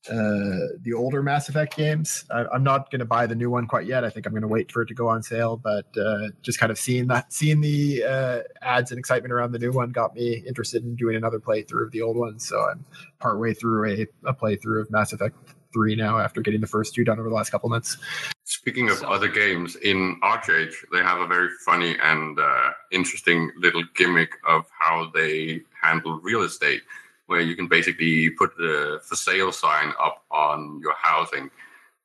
uh, 0.08 0.78
the 0.82 0.92
older 0.94 1.22
Mass 1.22 1.48
Effect 1.48 1.76
games. 1.76 2.24
I, 2.30 2.44
I'm 2.52 2.62
not 2.62 2.90
going 2.90 3.00
to 3.00 3.04
buy 3.04 3.26
the 3.26 3.34
new 3.34 3.50
one 3.50 3.66
quite 3.66 3.86
yet. 3.86 4.04
I 4.04 4.10
think 4.10 4.26
I'm 4.26 4.32
going 4.32 4.42
to 4.42 4.48
wait 4.48 4.72
for 4.72 4.82
it 4.82 4.86
to 4.86 4.94
go 4.94 5.08
on 5.08 5.22
sale. 5.22 5.56
But 5.56 5.86
uh, 5.96 6.28
just 6.42 6.58
kind 6.58 6.72
of 6.72 6.78
seeing 6.78 7.06
that, 7.08 7.32
seeing 7.32 7.60
the 7.60 8.04
uh, 8.04 8.40
ads 8.62 8.90
and 8.90 8.98
excitement 8.98 9.32
around 9.32 9.52
the 9.52 9.58
new 9.58 9.72
one 9.72 9.90
got 9.90 10.14
me 10.14 10.42
interested 10.46 10.84
in 10.84 10.96
doing 10.96 11.16
another 11.16 11.38
playthrough 11.40 11.86
of 11.86 11.92
the 11.92 12.02
old 12.02 12.16
one. 12.16 12.38
So 12.38 12.58
I'm 12.60 12.84
partway 13.18 13.54
through 13.54 13.90
a, 13.90 14.06
a 14.28 14.34
playthrough 14.34 14.82
of 14.82 14.90
Mass 14.90 15.12
Effect 15.12 15.36
Three 15.74 15.94
now 15.94 16.18
after 16.18 16.40
getting 16.40 16.62
the 16.62 16.66
first 16.66 16.94
two 16.94 17.04
done 17.04 17.18
over 17.20 17.28
the 17.28 17.34
last 17.34 17.50
couple 17.50 17.68
months. 17.68 17.98
Speaking 18.44 18.88
of 18.88 19.02
other 19.02 19.28
games, 19.28 19.76
in 19.76 20.18
ArcheAge, 20.22 20.72
they 20.90 20.98
have 20.98 21.20
a 21.20 21.26
very 21.26 21.50
funny 21.62 21.94
and 22.02 22.40
uh, 22.40 22.70
interesting 22.90 23.52
little 23.58 23.84
gimmick 23.94 24.30
of 24.48 24.64
how 24.78 25.10
they 25.14 25.60
handle 25.82 26.20
real 26.22 26.42
estate, 26.42 26.80
where 27.28 27.40
you 27.40 27.54
can 27.54 27.68
basically 27.68 28.30
put 28.30 28.56
the 28.56 29.00
for 29.04 29.14
sale 29.14 29.52
sign 29.52 29.92
up 30.02 30.24
on 30.30 30.80
your 30.82 30.94
housing. 30.96 31.50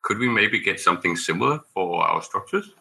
Could 0.03 0.19
we 0.19 0.27
maybe 0.27 0.59
get 0.59 0.79
something 0.79 1.15
similar 1.15 1.61
for 1.73 2.03
our 2.03 2.21
structures? 2.21 2.71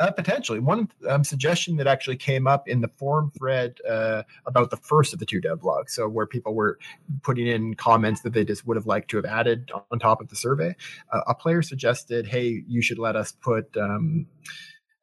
Uh, 0.00 0.10
potentially. 0.10 0.58
One 0.58 0.88
um, 1.06 1.22
suggestion 1.22 1.76
that 1.76 1.86
actually 1.86 2.16
came 2.16 2.46
up 2.46 2.66
in 2.66 2.80
the 2.80 2.88
forum 2.96 3.30
thread 3.36 3.76
uh, 3.86 4.22
about 4.46 4.70
the 4.70 4.78
first 4.78 5.12
of 5.12 5.18
the 5.18 5.26
two 5.26 5.38
dev 5.38 5.60
blogs, 5.60 5.90
so 5.90 6.08
where 6.08 6.26
people 6.26 6.54
were 6.54 6.78
putting 7.22 7.46
in 7.46 7.74
comments 7.74 8.22
that 8.22 8.32
they 8.32 8.44
just 8.44 8.66
would 8.66 8.78
have 8.78 8.86
liked 8.86 9.10
to 9.10 9.18
have 9.18 9.26
added 9.26 9.70
on 9.90 9.98
top 9.98 10.22
of 10.22 10.28
the 10.28 10.36
survey, 10.36 10.74
uh, 11.12 11.20
a 11.26 11.34
player 11.34 11.60
suggested, 11.60 12.26
hey, 12.26 12.64
you 12.66 12.80
should 12.80 12.98
let 12.98 13.16
us 13.16 13.32
put 13.32 13.76
um, 13.76 14.26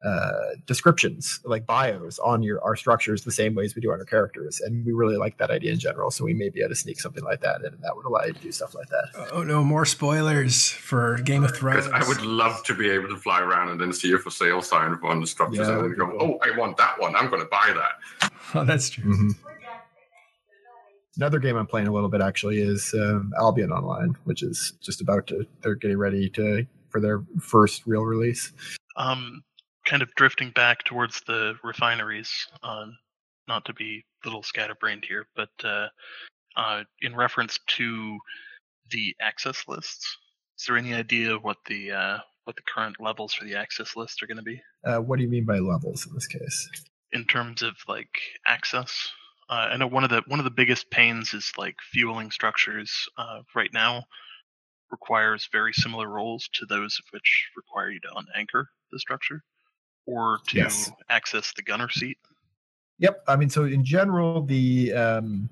uh, 0.04 0.54
descriptions, 0.66 1.40
like 1.44 1.66
bios, 1.66 2.18
on 2.18 2.42
your 2.42 2.62
our 2.62 2.76
structures 2.76 3.24
the 3.24 3.32
same 3.32 3.54
way 3.54 3.64
as 3.64 3.74
we 3.74 3.80
do 3.80 3.90
on 3.92 3.98
our 3.98 4.04
characters. 4.04 4.60
And 4.60 4.84
we 4.84 4.92
really 4.92 5.16
like 5.16 5.38
that 5.38 5.50
idea 5.50 5.72
in 5.72 5.78
general, 5.78 6.10
so 6.10 6.24
we 6.24 6.34
may 6.34 6.50
be 6.50 6.60
able 6.60 6.70
to 6.70 6.74
sneak 6.74 7.00
something 7.00 7.24
like 7.24 7.40
that 7.40 7.60
in, 7.60 7.66
and 7.72 7.82
that 7.82 7.96
would 7.96 8.04
allow 8.06 8.22
you 8.24 8.32
to 8.34 8.40
do 8.40 8.52
stuff 8.52 8.74
like 8.74 8.88
that. 8.88 9.28
Oh 9.32 9.42
no, 9.42 9.64
more 9.64 9.84
spoilers 9.86 10.68
for 10.68 11.18
Game 11.18 11.42
of 11.44 11.56
Thrones. 11.56 11.86
I 11.92 12.06
would 12.06 12.22
love 12.22 12.62
to 12.64 12.74
be 12.74 12.90
able 12.90 13.08
to 13.08 13.16
fly 13.16 13.40
around 13.40 13.70
and 13.70 13.80
then 13.80 13.92
see 13.92 14.12
a 14.12 14.18
for 14.18 14.30
sale 14.30 14.60
sign 14.62 14.96
for 14.98 15.06
on 15.08 15.20
the 15.20 15.26
structures 15.26 15.66
Yeah, 15.66 15.74
and 15.74 15.82
would 15.82 15.98
then 15.98 16.06
be 16.08 16.12
go, 16.12 16.18
cool. 16.18 16.38
oh, 16.42 16.46
I 16.48 16.56
want 16.56 16.76
that 16.76 17.00
one. 17.00 17.16
I'm 17.16 17.28
going 17.30 17.42
to 17.42 17.48
buy 17.48 17.72
that. 17.74 18.30
Oh, 18.56 18.62
that's 18.64 18.88
true. 18.90 19.02
Mm-hmm. 19.12 19.30
Another 21.16 21.38
game 21.38 21.56
I'm 21.56 21.66
playing 21.66 21.86
a 21.86 21.92
little 21.92 22.08
bit 22.08 22.20
actually 22.20 22.60
is 22.60 22.92
um, 22.94 23.32
Albion 23.38 23.70
Online, 23.70 24.16
which 24.24 24.42
is 24.42 24.74
just 24.80 25.00
about 25.00 25.26
to. 25.28 25.46
They're 25.62 25.76
getting 25.76 25.96
ready 25.98 26.28
to 26.30 26.66
for 26.90 27.00
their 27.00 27.22
first 27.40 27.82
real 27.86 28.02
release. 28.02 28.52
Um, 28.96 29.42
kind 29.84 30.02
of 30.02 30.14
drifting 30.14 30.50
back 30.50 30.84
towards 30.84 31.20
the 31.26 31.54
refineries. 31.62 32.30
Um, 32.62 32.96
not 33.46 33.64
to 33.66 33.74
be 33.74 34.02
a 34.24 34.28
little 34.28 34.42
scatterbrained 34.42 35.04
here, 35.06 35.26
but 35.36 35.50
uh, 35.62 35.88
uh, 36.56 36.84
in 37.02 37.14
reference 37.14 37.58
to 37.66 38.18
the 38.90 39.14
access 39.20 39.64
lists, 39.68 40.16
is 40.58 40.64
there 40.66 40.76
any 40.78 40.94
idea 40.94 41.36
what 41.36 41.58
the 41.66 41.92
uh, 41.92 42.18
what 42.44 42.56
the 42.56 42.62
current 42.62 42.96
levels 43.00 43.34
for 43.34 43.44
the 43.44 43.54
access 43.54 43.96
list 43.96 44.22
are 44.22 44.26
going 44.26 44.36
to 44.38 44.42
be 44.42 44.60
Uh, 44.84 44.98
what 44.98 45.16
do 45.16 45.22
you 45.22 45.28
mean 45.28 45.44
by 45.44 45.58
levels 45.58 46.06
in 46.06 46.14
this 46.14 46.26
case? 46.26 46.68
in 47.12 47.24
terms 47.24 47.62
of 47.62 47.74
like 47.86 48.18
access? 48.46 49.10
Uh, 49.48 49.68
I 49.72 49.76
know 49.76 49.86
one 49.86 50.04
of 50.04 50.10
the 50.10 50.22
one 50.26 50.40
of 50.40 50.44
the 50.44 50.50
biggest 50.50 50.90
pains 50.90 51.34
is 51.34 51.52
like 51.58 51.76
fueling 51.92 52.30
structures. 52.30 52.90
Uh, 53.18 53.40
right 53.54 53.72
now, 53.72 54.04
requires 54.90 55.48
very 55.52 55.72
similar 55.72 56.08
roles 56.08 56.48
to 56.54 56.66
those 56.66 56.98
of 56.98 57.04
which 57.10 57.50
require 57.56 57.90
you 57.90 58.00
to 58.00 58.08
unanchor 58.08 58.64
the 58.90 58.98
structure 58.98 59.42
or 60.06 60.38
to 60.48 60.56
Yes. 60.58 60.90
access 61.08 61.52
the 61.54 61.62
gunner 61.62 61.88
seat. 61.88 62.18
Yep. 62.98 63.24
I 63.26 63.36
mean, 63.36 63.50
so 63.50 63.64
in 63.64 63.84
general, 63.84 64.42
the 64.42 64.92
um, 64.92 65.48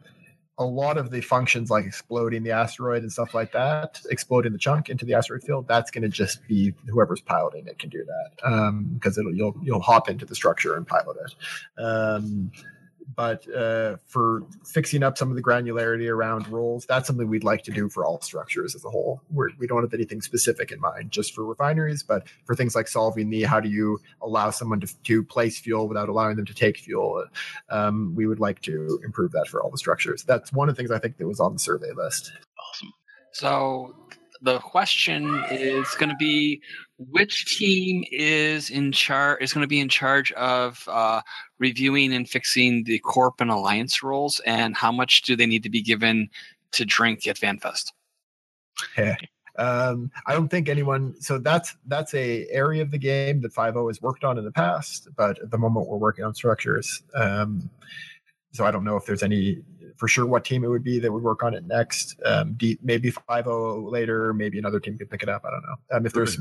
a 0.59 0.65
lot 0.65 0.97
of 0.97 1.11
the 1.11 1.21
functions 1.21 1.71
like 1.71 1.85
exploding 1.85 2.43
the 2.43 2.53
asteroid 2.53 3.03
and 3.03 3.11
stuff 3.11 3.35
like 3.35 3.53
that, 3.53 4.01
exploding 4.11 4.53
the 4.53 4.59
chunk 4.59 4.89
into 4.89 5.05
the 5.05 5.15
asteroid 5.15 5.43
field, 5.43 5.67
that's 5.67 5.91
going 5.91 6.03
to 6.03 6.09
just 6.09 6.47
be 6.47 6.73
whoever's 6.89 7.21
piloting 7.21 7.67
it 7.67 7.79
can 7.79 7.91
do 7.91 8.05
that 8.05 8.85
because 8.95 9.19
it'll 9.19 9.35
you'll 9.35 9.57
you'll 9.63 9.81
hop 9.81 10.09
into 10.09 10.25
the 10.25 10.35
structure 10.35 10.77
and 10.77 10.87
pilot 10.87 11.17
it. 11.25 11.83
Um, 11.83 12.53
but 13.15 13.47
uh, 13.55 13.97
for 14.07 14.43
fixing 14.65 15.03
up 15.03 15.19
some 15.19 15.31
of 15.31 15.37
the 15.37 15.43
granularity 15.43 16.11
around 16.11 16.49
roles, 16.49 16.87
that's 16.87 17.07
something 17.07 17.29
we'd 17.29 17.45
like 17.45 17.63
to 17.65 17.71
do 17.71 17.89
for 17.89 18.05
all 18.05 18.21
structures 18.21 18.75
as 18.75 18.85
a 18.85 18.89
whole. 18.89 19.21
We're, 19.31 19.51
we 19.59 19.67
don't 19.67 19.83
have 19.83 19.95
anything 19.95 20.23
specific 20.23 20.73
in 20.73 20.81
mind 20.81 21.11
just 21.11 21.35
for 21.35 21.45
refineries, 21.45 22.03
but 22.03 22.27
for 22.45 22.55
things 22.55 22.75
like 22.75 22.89
solving 22.89 23.31
the 23.31 23.43
how 23.43 23.61
do 23.61 23.69
you 23.69 23.99
allow 24.21 24.51
someone 24.51 24.81
to, 24.81 25.03
to 25.05 25.23
place 25.25 25.59
fuel 25.59 25.89
without 25.89 26.09
allowing 26.09 26.37
them 26.37 26.47
to 26.47 26.55
take 26.55 26.79
fuel, 26.79 27.25
um, 27.71 28.15
we 28.15 28.27
would 28.27 28.41
like 28.41 28.61
to 28.63 29.01
improve 29.05 29.33
that 29.33 29.49
for 29.49 29.63
all 29.63 29.71
the 29.71 29.79
structures. 29.79 30.25
That's 30.25 30.53
one 30.53 30.69
of 30.69 30.75
the 30.75 30.81
things 30.81 30.91
I 30.91 30.99
think 30.99 31.17
that 31.19 31.27
was 31.27 31.41
on 31.41 31.55
the 31.55 31.59
survey 31.59 31.93
list. 31.95 32.33
Awesome. 32.59 32.93
So 33.33 33.95
the 34.43 34.59
question 34.59 35.43
is 35.51 35.89
going 35.95 36.09
to 36.09 36.17
be 36.17 36.61
which 36.99 37.57
team 37.57 38.05
is 38.11 38.71
in 38.71 38.93
charge 38.93 39.41
is 39.41 39.53
going 39.53 39.63
to 39.63 39.69
be 39.69 39.81
in 39.81 39.89
charge 39.89 40.33
of 40.33 40.85
uh, 40.89 41.21
reviewing 41.59 42.13
and 42.13 42.29
fixing 42.29 42.85
the 42.85 42.99
corp 42.99 43.41
and 43.41 43.51
alliance 43.51 44.03
roles 44.03 44.41
and 44.45 44.77
how 44.77 44.93
much 44.93 45.23
do 45.23 45.37
they 45.37 45.47
need 45.47 45.63
to 45.63 45.71
be 45.71 45.81
given 45.81 46.29
to 46.73 46.85
drink 46.85 47.27
at 47.27 47.37
fanfest 47.37 47.93
Yeah. 48.99 49.17
Um, 49.59 50.11
I 50.27 50.33
don't 50.33 50.49
think 50.49 50.69
anyone. 50.69 51.15
So 51.21 51.39
that's 51.39 51.77
that's 51.87 52.15
a 52.15 52.47
area 52.49 52.83
of 52.83 52.91
the 52.91 52.99
game 52.99 53.43
that 53.43 53.53
Five 53.53 53.77
O 53.77 53.89
has 53.89 54.01
worked 54.01 54.25
on 54.25 54.39
in 54.39 54.45
the 54.45 54.53
past, 54.53 55.09
but 55.15 55.39
at 55.41 55.51
the 55.51 55.59
moment 55.59 55.89
we're 55.89 55.99
working 55.99 56.25
on 56.25 56.35
structures. 56.35 57.03
Um, 57.15 57.69
so 58.53 58.65
I 58.65 58.71
don't 58.71 58.85
know 58.85 58.97
if 58.97 59.05
there's 59.05 59.23
any 59.23 59.63
for 59.97 60.09
sure 60.09 60.27
what 60.27 60.45
team 60.45 60.65
it 60.65 60.69
would 60.69 60.85
be 60.85 60.99
that 60.99 61.13
would 61.13 61.23
work 61.23 61.43
on 61.43 61.55
it 61.55 61.67
next. 61.67 62.21
Um, 62.25 62.55
D, 62.55 62.79
maybe 62.83 63.11
Five 63.11 63.47
O 63.47 63.77
later, 63.77 64.33
maybe 64.33 64.59
another 64.59 64.81
team 64.81 64.99
could 64.99 65.11
pick 65.11 65.23
it 65.23 65.29
up. 65.29 65.45
I 65.45 65.51
don't 65.51 65.63
know. 65.63 65.97
Um, 65.97 66.07
if 66.07 66.13
there's 66.13 66.39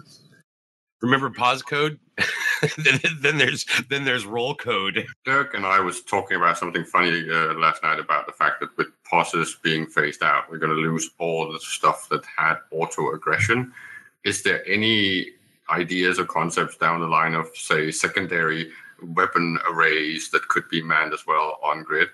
Remember 1.01 1.29
POS 1.31 1.63
code? 1.63 1.99
then, 2.77 2.99
then 3.21 3.37
there's 3.37 3.65
then 3.89 4.05
there's 4.05 4.25
role 4.25 4.53
code. 4.53 5.05
Dirk 5.25 5.55
and 5.55 5.65
I 5.65 5.79
was 5.79 6.01
talking 6.01 6.37
about 6.37 6.57
something 6.57 6.85
funny 6.85 7.27
uh, 7.29 7.53
last 7.55 7.81
night 7.81 7.99
about 7.99 8.27
the 8.27 8.33
fact 8.33 8.59
that 8.59 8.69
with 8.77 8.87
POSes 9.03 9.57
being 9.63 9.87
phased 9.87 10.21
out, 10.21 10.49
we're 10.49 10.59
going 10.59 10.75
to 10.75 10.81
lose 10.81 11.09
all 11.17 11.51
the 11.51 11.59
stuff 11.59 12.07
that 12.09 12.23
had 12.37 12.57
auto 12.71 13.13
aggression. 13.13 13.73
Is 14.23 14.43
there 14.43 14.67
any 14.69 15.27
ideas 15.71 16.19
or 16.19 16.25
concepts 16.25 16.77
down 16.77 16.99
the 16.99 17.07
line 17.07 17.33
of, 17.33 17.49
say, 17.55 17.89
secondary 17.89 18.69
weapon 19.01 19.57
arrays 19.67 20.29
that 20.29 20.47
could 20.49 20.67
be 20.69 20.83
manned 20.83 21.13
as 21.13 21.25
well 21.25 21.59
on 21.63 21.81
grid? 21.81 22.09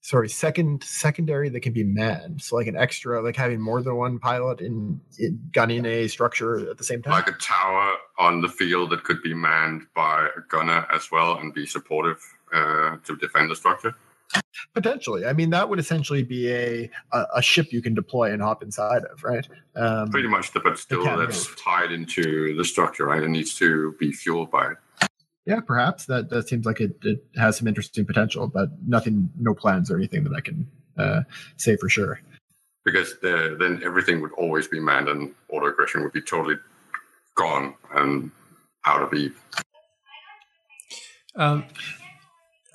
Sorry 0.00 0.28
second 0.28 0.82
secondary 0.82 1.48
that 1.50 1.60
can 1.60 1.72
be 1.72 1.84
manned. 1.84 2.42
So 2.42 2.56
like 2.56 2.66
an 2.66 2.76
extra, 2.76 3.22
like 3.22 3.36
having 3.36 3.60
more 3.60 3.82
than 3.82 3.96
one 3.96 4.18
pilot 4.18 4.60
in, 4.60 5.00
in 5.18 5.40
gunning 5.52 5.84
a 5.86 6.08
structure 6.08 6.70
at 6.70 6.78
the 6.78 6.84
same 6.84 7.02
time. 7.02 7.12
Like 7.12 7.28
a 7.28 7.32
tower 7.32 7.94
on 8.18 8.40
the 8.40 8.48
field 8.48 8.90
that 8.90 9.04
could 9.04 9.22
be 9.22 9.34
manned 9.34 9.82
by 9.94 10.28
a 10.36 10.40
gunner 10.48 10.86
as 10.92 11.10
well 11.10 11.36
and 11.36 11.52
be 11.52 11.66
supportive 11.66 12.18
uh, 12.52 12.96
to 13.04 13.16
defend 13.16 13.50
the 13.50 13.56
structure? 13.56 13.94
Potentially, 14.74 15.26
I 15.26 15.32
mean 15.32 15.50
that 15.50 15.68
would 15.68 15.80
essentially 15.80 16.22
be 16.22 16.52
a 16.52 16.90
a, 17.12 17.26
a 17.36 17.42
ship 17.42 17.72
you 17.72 17.82
can 17.82 17.94
deploy 17.94 18.32
and 18.32 18.40
hop 18.40 18.62
inside 18.62 19.02
of, 19.04 19.24
right? 19.24 19.48
Um, 19.74 20.08
Pretty 20.10 20.28
much, 20.28 20.52
but 20.52 20.78
still, 20.78 21.02
that's 21.16 21.52
tied 21.56 21.90
into 21.90 22.56
the 22.56 22.64
structure, 22.64 23.06
right? 23.06 23.22
It 23.22 23.28
needs 23.28 23.54
to 23.56 23.96
be 23.98 24.12
fueled 24.12 24.52
by 24.52 24.72
it. 24.72 24.76
Yeah, 25.46 25.60
perhaps 25.60 26.06
that 26.06 26.28
that 26.30 26.48
seems 26.48 26.66
like 26.66 26.80
it, 26.80 26.96
it 27.02 27.24
has 27.36 27.56
some 27.56 27.66
interesting 27.66 28.04
potential, 28.04 28.46
but 28.46 28.68
nothing, 28.86 29.30
no 29.38 29.54
plans 29.54 29.90
or 29.90 29.96
anything 29.96 30.24
that 30.24 30.34
I 30.34 30.40
can 30.40 30.70
uh, 30.98 31.22
say 31.56 31.76
for 31.76 31.88
sure. 31.88 32.20
Because 32.84 33.18
the, 33.20 33.56
then 33.58 33.82
everything 33.84 34.20
would 34.20 34.32
always 34.32 34.68
be 34.68 34.80
manned, 34.80 35.08
and 35.08 35.34
auto 35.50 35.66
aggression 35.66 36.02
would 36.02 36.12
be 36.12 36.22
totally 36.22 36.56
gone 37.34 37.74
and 37.94 38.30
out 38.84 39.02
of 39.02 39.12
Eve. 39.14 39.42
Um, 41.36 41.64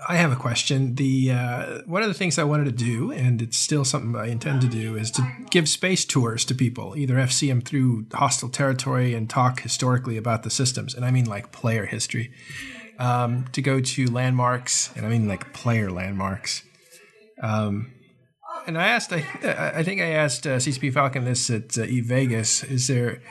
I 0.08 0.18
have 0.18 0.32
a 0.32 0.36
question. 0.36 0.96
The 0.96 1.32
uh, 1.32 1.82
one 1.86 2.02
of 2.02 2.10
the 2.10 2.14
things 2.14 2.38
I 2.38 2.44
wanted 2.44 2.66
to 2.66 2.72
do, 2.72 3.12
and 3.12 3.42
it's 3.42 3.58
still 3.58 3.86
something 3.86 4.16
I 4.16 4.28
intend 4.28 4.62
to 4.62 4.68
do, 4.68 4.96
is 4.96 5.10
to 5.12 5.28
give 5.50 5.70
space 5.70 6.04
tours 6.04 6.44
to 6.46 6.56
people. 6.56 6.98
Either 6.98 7.16
FC 7.16 7.48
them 7.48 7.62
through 7.62 8.08
hostile 8.14 8.50
territory 8.50 9.14
and 9.14 9.30
talk 9.30 9.62
historically 9.62 10.18
about 10.18 10.44
the 10.44 10.50
systems, 10.50 10.94
and 10.94 11.06
I 11.06 11.12
mean 11.12 11.26
like 11.26 11.52
player 11.52 11.86
history. 11.86 12.32
Um, 12.98 13.46
to 13.52 13.62
go 13.62 13.82
to 13.82 14.10
landmarks, 14.10 14.90
and 14.96 15.06
I 15.06 15.10
mean 15.10 15.28
like 15.28 15.54
player 15.54 15.92
landmarks. 15.92 16.64
Um, 17.42 17.92
and 18.68 18.78
I 18.78 18.88
asked, 18.88 19.14
I, 19.14 19.26
I 19.76 19.84
think 19.84 20.02
I 20.02 20.12
asked 20.12 20.48
uh, 20.48 20.58
CCP 20.58 20.94
Falcon 20.94 21.26
this 21.26 21.50
at 21.50 21.78
uh, 21.78 21.84
Eve 21.84 22.06
Vegas. 22.06 22.64
Is 22.64 22.88
there 22.88 23.22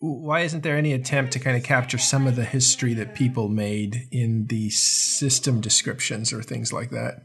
why 0.00 0.40
isn't 0.40 0.62
there 0.62 0.76
any 0.76 0.92
attempt 0.94 1.32
to 1.34 1.38
kind 1.38 1.56
of 1.56 1.62
capture 1.62 1.98
some 1.98 2.26
of 2.26 2.34
the 2.34 2.44
history 2.44 2.94
that 2.94 3.14
people 3.14 3.48
made 3.48 4.08
in 4.10 4.46
the 4.46 4.70
system 4.70 5.60
descriptions 5.60 6.32
or 6.32 6.42
things 6.42 6.72
like 6.72 6.90
that? 6.90 7.22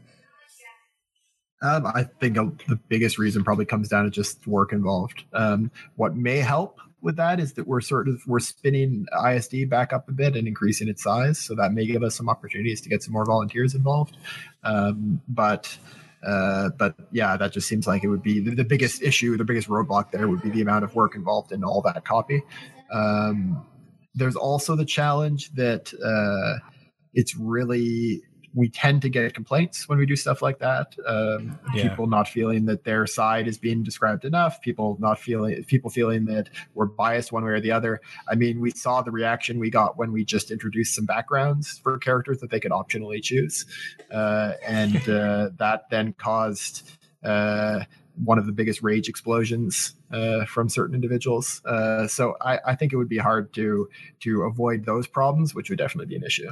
Um, 1.62 1.86
I 1.86 2.04
think 2.20 2.36
the 2.36 2.78
biggest 2.88 3.18
reason 3.18 3.42
probably 3.42 3.64
comes 3.64 3.88
down 3.88 4.04
to 4.04 4.10
just 4.10 4.46
work 4.46 4.72
involved. 4.72 5.24
Um, 5.32 5.70
what 5.96 6.14
may 6.14 6.38
help 6.38 6.78
with 7.00 7.16
that 7.16 7.40
is 7.40 7.54
that 7.54 7.66
we're 7.66 7.80
sort 7.80 8.08
of 8.08 8.20
we're 8.26 8.40
spinning 8.40 9.06
ISD 9.26 9.70
back 9.70 9.94
up 9.94 10.06
a 10.08 10.12
bit 10.12 10.36
and 10.36 10.46
increasing 10.46 10.86
its 10.86 11.02
size, 11.02 11.38
so 11.38 11.54
that 11.54 11.72
may 11.72 11.86
give 11.86 12.02
us 12.02 12.14
some 12.14 12.28
opportunities 12.28 12.82
to 12.82 12.90
get 12.90 13.02
some 13.02 13.14
more 13.14 13.24
volunteers 13.24 13.74
involved. 13.74 14.18
Um, 14.64 15.22
but 15.28 15.78
uh, 16.26 16.70
but 16.76 16.94
yeah, 17.12 17.36
that 17.36 17.52
just 17.52 17.68
seems 17.68 17.86
like 17.86 18.02
it 18.02 18.08
would 18.08 18.22
be 18.22 18.40
the, 18.40 18.54
the, 18.54 18.64
biggest 18.64 19.00
issue, 19.00 19.36
the 19.36 19.44
biggest 19.44 19.68
roadblock 19.68 20.10
there 20.10 20.26
would 20.28 20.42
be 20.42 20.50
the 20.50 20.60
amount 20.60 20.84
of 20.84 20.94
work 20.94 21.14
involved 21.14 21.52
in 21.52 21.62
all 21.62 21.80
that 21.80 22.04
copy. 22.04 22.42
Um, 22.92 23.64
there's 24.14 24.34
also 24.34 24.74
the 24.74 24.84
challenge 24.84 25.52
that 25.54 25.92
uh, 26.02 26.58
it's 27.14 27.36
really 27.36 28.22
we 28.56 28.70
tend 28.70 29.02
to 29.02 29.10
get 29.10 29.34
complaints 29.34 29.86
when 29.86 29.98
we 29.98 30.06
do 30.06 30.16
stuff 30.16 30.40
like 30.40 30.58
that. 30.60 30.96
Um, 31.06 31.58
yeah. 31.74 31.90
People 31.90 32.06
not 32.06 32.26
feeling 32.26 32.64
that 32.64 32.84
their 32.84 33.06
side 33.06 33.46
is 33.46 33.58
being 33.58 33.82
described 33.82 34.24
enough. 34.24 34.62
People 34.62 34.96
not 34.98 35.18
feeling 35.20 35.62
people 35.64 35.90
feeling 35.90 36.24
that 36.24 36.48
we're 36.74 36.86
biased 36.86 37.30
one 37.32 37.44
way 37.44 37.50
or 37.50 37.60
the 37.60 37.70
other. 37.70 38.00
I 38.26 38.34
mean, 38.34 38.60
we 38.60 38.70
saw 38.70 39.02
the 39.02 39.10
reaction 39.10 39.60
we 39.60 39.68
got 39.68 39.98
when 39.98 40.10
we 40.10 40.24
just 40.24 40.50
introduced 40.50 40.94
some 40.94 41.04
backgrounds 41.04 41.78
for 41.82 41.98
characters 41.98 42.40
that 42.40 42.50
they 42.50 42.58
could 42.58 42.72
optionally 42.72 43.22
choose, 43.22 43.66
uh, 44.10 44.54
and 44.66 44.96
uh, 45.08 45.50
that 45.58 45.84
then 45.90 46.14
caused. 46.14 46.90
Uh, 47.22 47.84
one 48.24 48.38
of 48.38 48.46
the 48.46 48.52
biggest 48.52 48.82
rage 48.82 49.10
explosions 49.10 49.94
uh, 50.10 50.46
from 50.46 50.70
certain 50.70 50.94
individuals. 50.94 51.60
Uh, 51.66 52.06
so 52.06 52.34
I, 52.40 52.58
I, 52.64 52.74
think 52.74 52.94
it 52.94 52.96
would 52.96 53.10
be 53.10 53.18
hard 53.18 53.52
to 53.54 53.90
to 54.20 54.44
avoid 54.44 54.86
those 54.86 55.06
problems, 55.06 55.54
which 55.54 55.68
would 55.68 55.78
definitely 55.78 56.06
be 56.06 56.16
an 56.16 56.24
issue 56.24 56.50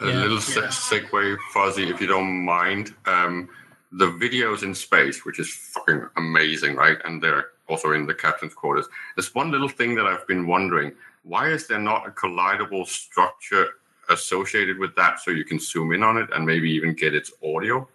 a 0.00 0.06
yeah. 0.06 0.14
little 0.14 0.36
yeah. 0.36 0.68
segue, 0.68 1.36
Fozzie, 1.52 1.90
if 1.90 2.00
you 2.00 2.06
don't 2.06 2.44
mind. 2.44 2.94
Um, 3.06 3.48
the 3.92 4.06
videos 4.06 4.62
in 4.62 4.74
space, 4.74 5.24
which 5.24 5.38
is 5.38 5.48
fucking 5.48 6.08
amazing, 6.16 6.76
right? 6.76 6.98
And 7.04 7.22
they're 7.22 7.46
also 7.68 7.92
in 7.92 8.06
the 8.06 8.14
captain's 8.14 8.54
quarters. 8.54 8.86
There's 9.16 9.34
one 9.34 9.50
little 9.50 9.68
thing 9.68 9.94
that 9.94 10.06
I've 10.06 10.26
been 10.26 10.46
wondering: 10.46 10.92
why 11.22 11.48
is 11.48 11.66
there 11.66 11.78
not 11.78 12.06
a 12.06 12.10
collidable 12.10 12.86
structure 12.86 13.66
associated 14.10 14.78
with 14.78 14.94
that, 14.96 15.20
so 15.20 15.30
you 15.30 15.44
can 15.44 15.58
zoom 15.58 15.92
in 15.92 16.02
on 16.02 16.16
it 16.18 16.28
and 16.34 16.46
maybe 16.46 16.70
even 16.70 16.94
get 16.94 17.14
its 17.14 17.32
audio? 17.42 17.88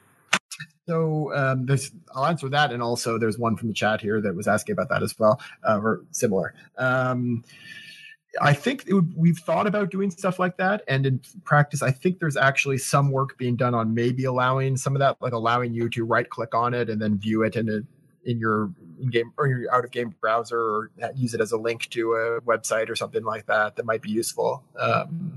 So 0.88 1.34
um, 1.34 1.66
there's, 1.66 1.92
I'll 2.14 2.26
answer 2.26 2.50
that, 2.50 2.74
and 2.74 2.84
also 2.84 3.18
there's 3.18 3.38
one 3.38 3.56
from 3.56 3.70
the 3.70 3.74
chat 3.74 4.02
here 4.02 4.20
that 4.20 4.36
was 4.36 4.48
asking 4.48 4.74
about 4.74 4.90
that 4.90 5.02
as 5.02 5.18
well, 5.18 5.40
uh, 5.64 5.80
or 5.82 6.02
similar. 6.12 6.54
Um, 6.78 7.44
I 8.42 8.54
think 8.54 8.86
would, 8.88 9.16
we've 9.16 9.38
thought 9.38 9.68
about 9.68 9.92
doing 9.92 10.10
stuff 10.10 10.40
like 10.40 10.58
that, 10.58 10.82
and 10.88 11.06
in 11.06 11.22
practice, 11.44 11.82
I 11.82 11.92
think 11.92 12.20
there's 12.20 12.38
actually 12.38 12.80
some 12.80 13.12
work 13.12 13.38
being 13.38 13.56
done 13.56 13.76
on 13.76 13.94
maybe 13.94 14.26
allowing 14.26 14.76
some 14.78 14.96
of 14.96 15.00
that, 15.00 15.18
like 15.22 15.34
allowing 15.34 15.74
you 15.74 15.90
to 15.90 16.04
right 16.04 16.28
click 16.30 16.56
on 16.56 16.74
it 16.74 16.90
and 16.90 17.02
then 17.02 17.18
view 17.18 17.44
it 17.44 17.56
in 17.56 17.70
a 17.70 17.82
in 18.26 18.40
your 18.40 18.72
in 19.02 19.10
game 19.10 19.34
or 19.38 19.48
your 19.48 19.74
out 19.74 19.86
of 19.86 19.92
game 19.92 20.16
browser, 20.20 20.60
or 20.60 20.92
use 21.16 21.34
it 21.34 21.42
as 21.42 21.52
a 21.52 21.58
link 21.58 21.90
to 21.90 22.14
a 22.14 22.42
website 22.42 22.90
or 22.90 22.96
something 22.96 23.24
like 23.24 23.46
that. 23.46 23.76
That 23.76 23.86
might 23.86 24.02
be 24.02 24.10
useful. 24.10 24.64
Um, 24.80 25.34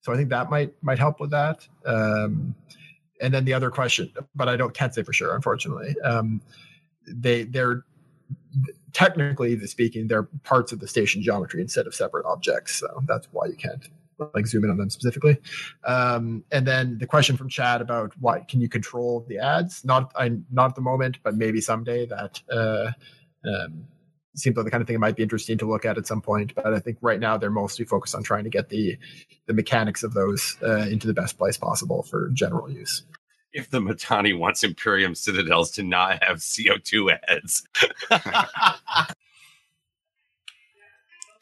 so 0.00 0.12
I 0.12 0.16
think 0.16 0.30
that 0.30 0.50
might 0.50 0.74
might 0.82 0.98
help 0.98 1.20
with 1.20 1.30
that. 1.30 1.66
Um, 1.86 2.54
and 3.20 3.32
then 3.32 3.44
the 3.44 3.54
other 3.54 3.70
question, 3.70 4.12
but 4.34 4.48
I 4.48 4.56
don't 4.56 4.74
can't 4.74 4.92
say 4.92 5.04
for 5.04 5.12
sure, 5.12 5.34
unfortunately. 5.34 5.94
Um, 6.02 6.42
they 7.06 7.44
they're 7.44 7.84
technically 8.92 9.58
speaking, 9.66 10.08
they're 10.08 10.24
parts 10.44 10.72
of 10.72 10.80
the 10.80 10.88
station 10.88 11.22
geometry 11.22 11.60
instead 11.60 11.86
of 11.86 11.94
separate 11.94 12.26
objects. 12.26 12.76
So 12.76 13.02
that's 13.06 13.26
why 13.32 13.46
you 13.46 13.56
can't 13.56 13.88
like 14.34 14.46
zoom 14.46 14.64
in 14.64 14.70
on 14.70 14.76
them 14.76 14.90
specifically. 14.90 15.38
Um, 15.84 16.44
and 16.50 16.66
then 16.66 16.98
the 16.98 17.06
question 17.06 17.36
from 17.36 17.48
Chad 17.48 17.80
about 17.80 18.12
why 18.20 18.40
can 18.40 18.60
you 18.60 18.68
control 18.68 19.24
the 19.28 19.38
ads? 19.38 19.84
Not 19.84 20.12
I 20.16 20.30
not 20.50 20.70
at 20.70 20.74
the 20.74 20.80
moment, 20.80 21.18
but 21.22 21.34
maybe 21.34 21.60
someday. 21.60 22.06
That 22.06 22.40
uh, 22.50 22.92
um, 23.48 23.84
seems 24.34 24.56
like 24.56 24.64
the 24.64 24.70
kind 24.70 24.80
of 24.80 24.86
thing 24.86 24.94
that 24.94 25.00
might 25.00 25.16
be 25.16 25.22
interesting 25.22 25.58
to 25.58 25.68
look 25.68 25.84
at 25.84 25.98
at 25.98 26.06
some 26.06 26.20
point. 26.20 26.54
But 26.54 26.72
I 26.72 26.78
think 26.78 26.98
right 27.00 27.20
now 27.20 27.36
they're 27.36 27.50
mostly 27.50 27.84
focused 27.84 28.14
on 28.14 28.22
trying 28.22 28.44
to 28.44 28.50
get 28.50 28.68
the 28.68 28.96
the 29.46 29.54
mechanics 29.54 30.02
of 30.02 30.14
those 30.14 30.56
uh, 30.62 30.86
into 30.88 31.06
the 31.06 31.14
best 31.14 31.38
place 31.38 31.56
possible 31.56 32.02
for 32.02 32.30
general 32.30 32.70
use 32.70 33.02
if 33.52 33.70
the 33.70 33.80
Mittani 33.80 34.38
wants 34.38 34.64
Imperium 34.64 35.14
citadels 35.14 35.70
to 35.72 35.82
not 35.82 36.22
have 36.24 36.38
CO2 36.38 37.18
heads. 37.28 37.66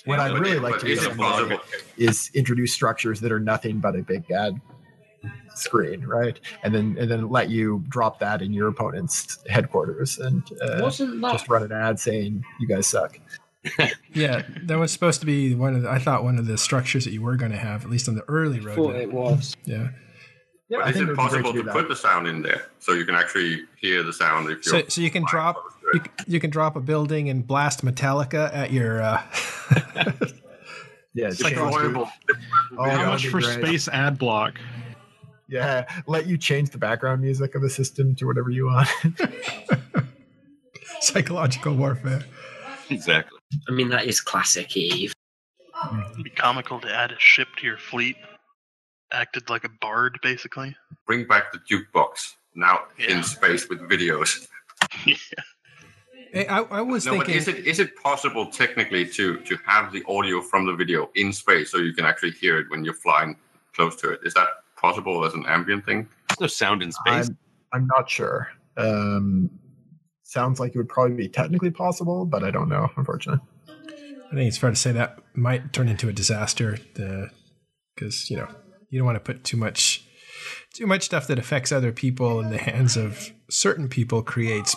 what 0.04 0.18
I'd 0.18 0.38
really 0.38 0.58
like 0.58 0.80
to 0.80 0.86
do 0.86 1.58
is 1.96 2.30
introduce 2.34 2.72
structures 2.72 3.20
that 3.20 3.30
are 3.32 3.40
nothing 3.40 3.78
but 3.80 3.94
a 3.94 4.02
big 4.02 4.30
ad 4.30 4.60
screen, 5.54 6.04
right? 6.06 6.40
And 6.62 6.74
then 6.74 6.96
and 6.98 7.10
then 7.10 7.28
let 7.28 7.50
you 7.50 7.84
drop 7.88 8.18
that 8.20 8.42
in 8.42 8.52
your 8.52 8.68
opponent's 8.68 9.38
headquarters 9.48 10.18
and 10.18 10.42
uh, 10.62 10.80
just 10.80 11.48
run 11.48 11.62
an 11.62 11.72
ad 11.72 12.00
saying 12.00 12.44
you 12.58 12.66
guys 12.66 12.86
suck. 12.86 13.18
yeah, 14.14 14.42
that 14.62 14.78
was 14.78 14.90
supposed 14.90 15.20
to 15.20 15.26
be 15.26 15.54
one 15.54 15.76
of 15.76 15.82
the, 15.82 15.90
I 15.90 15.98
thought 15.98 16.24
one 16.24 16.38
of 16.38 16.46
the 16.46 16.56
structures 16.56 17.04
that 17.04 17.12
you 17.12 17.20
were 17.20 17.36
going 17.36 17.52
to 17.52 17.58
have 17.58 17.84
at 17.84 17.90
least 17.90 18.08
on 18.08 18.14
the 18.14 18.24
early 18.26 18.58
road. 18.58 18.96
it 18.96 19.12
was. 19.12 19.54
Yeah. 19.64 19.90
Yeah, 20.70 20.88
is 20.88 21.00
it 21.00 21.16
possible 21.16 21.52
to, 21.52 21.64
to 21.64 21.72
put 21.72 21.88
the 21.88 21.96
sound 21.96 22.28
in 22.28 22.42
there 22.42 22.62
so 22.78 22.92
you 22.92 23.04
can 23.04 23.16
actually 23.16 23.64
hear 23.80 24.04
the 24.04 24.12
sound 24.12 24.48
if 24.48 24.58
you 24.58 24.70
so, 24.70 24.82
so 24.86 25.00
you 25.00 25.10
can 25.10 25.24
drop 25.26 25.56
you, 25.92 26.00
you, 26.28 26.38
can 26.38 26.50
drop 26.50 26.76
a 26.76 26.80
building 26.80 27.28
and 27.28 27.44
blast 27.44 27.84
Metallica 27.84 28.54
at 28.54 28.70
your 28.70 29.02
uh 29.02 29.20
yeah 31.12 31.26
it's 31.26 31.42
like 31.42 31.56
horrible 31.56 32.08
oh, 32.78 32.88
how 32.88 33.06
much 33.06 33.26
for 33.26 33.40
great. 33.40 33.54
space 33.54 33.88
ad 33.88 34.16
block? 34.16 34.60
Yeah 35.48 35.86
let 36.06 36.28
you 36.28 36.38
change 36.38 36.70
the 36.70 36.78
background 36.78 37.20
music 37.20 37.56
of 37.56 37.62
the 37.62 37.70
system 37.70 38.14
to 38.14 38.26
whatever 38.26 38.50
you 38.50 38.66
want. 38.66 38.88
Psychological 41.00 41.74
warfare. 41.74 42.22
Exactly. 42.90 43.40
I 43.68 43.72
mean 43.72 43.88
that 43.88 44.06
is 44.06 44.20
classic 44.20 44.76
Eve. 44.76 45.12
It'd 46.12 46.22
be 46.22 46.30
comical 46.30 46.78
to 46.78 46.94
add 46.94 47.10
a 47.10 47.18
ship 47.18 47.48
to 47.56 47.66
your 47.66 47.78
fleet 47.78 48.16
acted 49.12 49.50
like 49.50 49.64
a 49.64 49.68
bard, 49.80 50.18
basically. 50.22 50.76
Bring 51.06 51.26
back 51.26 51.52
the 51.52 51.58
jukebox 51.58 52.34
now 52.54 52.80
yeah. 52.98 53.16
in 53.16 53.22
space 53.22 53.68
with 53.68 53.80
videos. 53.80 54.48
yeah. 55.04 55.16
Hey, 56.32 56.46
I, 56.46 56.60
I, 56.60 56.80
was 56.80 57.06
no, 57.06 57.12
thinking. 57.12 57.34
But 57.34 57.36
is 57.36 57.48
it 57.48 57.66
is 57.66 57.80
it 57.80 57.96
possible 57.96 58.46
technically 58.46 59.04
to 59.04 59.38
to 59.38 59.56
have 59.66 59.92
the 59.92 60.04
audio 60.08 60.40
from 60.40 60.64
the 60.64 60.74
video 60.74 61.10
in 61.16 61.32
space 61.32 61.72
so 61.72 61.78
you 61.78 61.92
can 61.92 62.04
actually 62.04 62.30
hear 62.30 62.58
it 62.58 62.70
when 62.70 62.84
you're 62.84 62.94
flying 62.94 63.36
close 63.74 63.96
to 63.96 64.10
it? 64.10 64.20
Is 64.24 64.34
that 64.34 64.46
possible 64.76 65.24
as 65.24 65.34
an 65.34 65.44
ambient 65.46 65.84
thing? 65.84 66.08
There's 66.28 66.40
no 66.40 66.46
sound 66.46 66.82
in 66.82 66.92
space. 66.92 67.28
I'm, 67.28 67.38
I'm 67.72 67.86
not 67.96 68.08
sure. 68.08 68.48
Um, 68.76 69.50
sounds 70.22 70.60
like 70.60 70.74
it 70.74 70.78
would 70.78 70.88
probably 70.88 71.16
be 71.16 71.28
technically 71.28 71.70
possible, 71.70 72.24
but 72.24 72.44
I 72.44 72.52
don't 72.52 72.68
know, 72.68 72.88
unfortunately. 72.96 73.44
I 73.68 74.34
think 74.34 74.46
it's 74.46 74.58
fair 74.58 74.70
to 74.70 74.76
say 74.76 74.92
that 74.92 75.18
might 75.34 75.72
turn 75.72 75.88
into 75.88 76.08
a 76.08 76.12
disaster 76.12 76.78
because, 77.94 78.30
you 78.30 78.36
know, 78.36 78.48
you 78.90 78.98
don't 78.98 79.06
want 79.06 79.16
to 79.16 79.20
put 79.20 79.44
too 79.44 79.56
much 79.56 80.04
too 80.72 80.86
much 80.86 81.02
stuff 81.02 81.26
that 81.26 81.38
affects 81.38 81.72
other 81.72 81.92
people 81.92 82.40
in 82.40 82.50
the 82.50 82.58
hands 82.58 82.96
of 82.96 83.32
certain 83.48 83.88
people 83.88 84.22
creates 84.22 84.76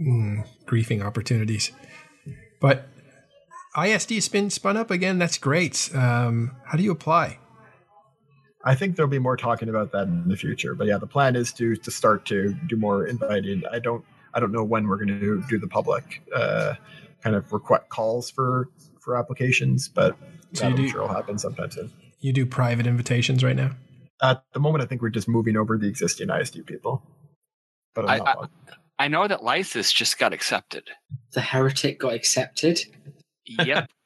mm, 0.00 0.46
griefing 0.66 1.04
opportunities. 1.04 1.72
But 2.60 2.86
ISD 3.80 4.10
has 4.12 4.28
been 4.28 4.50
spun 4.50 4.76
up 4.76 4.90
again. 4.90 5.18
That's 5.18 5.38
great. 5.38 5.90
Um, 5.94 6.56
how 6.64 6.76
do 6.76 6.84
you 6.84 6.92
apply? 6.92 7.38
I 8.64 8.74
think 8.74 8.96
there'll 8.96 9.10
be 9.10 9.18
more 9.18 9.36
talking 9.36 9.68
about 9.68 9.92
that 9.92 10.06
in 10.06 10.28
the 10.28 10.36
future. 10.36 10.74
But 10.74 10.86
yeah, 10.86 10.98
the 10.98 11.06
plan 11.06 11.34
is 11.34 11.52
to 11.54 11.76
to 11.76 11.90
start 11.90 12.26
to 12.26 12.54
do 12.66 12.76
more 12.76 13.06
inviting. 13.06 13.62
I 13.72 13.78
don't 13.78 14.04
I 14.34 14.40
don't 14.40 14.52
know 14.52 14.64
when 14.64 14.86
we're 14.86 14.96
going 14.96 15.08
to 15.20 15.42
do 15.48 15.58
the 15.58 15.66
public 15.66 16.22
uh, 16.34 16.74
kind 17.22 17.34
of 17.34 17.50
request 17.52 17.88
calls 17.88 18.30
for 18.30 18.68
for 19.00 19.16
applications, 19.16 19.88
but 19.88 20.16
so 20.52 20.68
that 20.68 20.78
I'm 20.78 20.88
sure 20.88 21.00
will 21.02 21.08
happen 21.08 21.38
sometime 21.38 21.70
soon 21.70 21.90
You 22.20 22.32
do 22.32 22.46
private 22.46 22.86
invitations 22.86 23.42
right 23.42 23.56
now. 23.56 23.72
At 24.22 24.44
the 24.52 24.60
moment, 24.60 24.84
I 24.84 24.86
think 24.86 25.00
we're 25.00 25.08
just 25.08 25.28
moving 25.28 25.56
over 25.56 25.78
the 25.78 25.88
existing 25.88 26.28
ISD 26.28 26.66
people. 26.66 27.02
But 27.94 28.04
I'm 28.04 28.10
I, 28.10 28.18
not 28.18 28.28
I, 28.28 28.34
positive. 28.34 28.78
I 28.98 29.08
know 29.08 29.26
that 29.26 29.42
Lysis 29.42 29.92
just 29.92 30.18
got 30.18 30.34
accepted. 30.34 30.90
The 31.32 31.40
heretic 31.40 32.00
got 32.00 32.14
accepted. 32.14 32.80
Yep. 33.46 33.90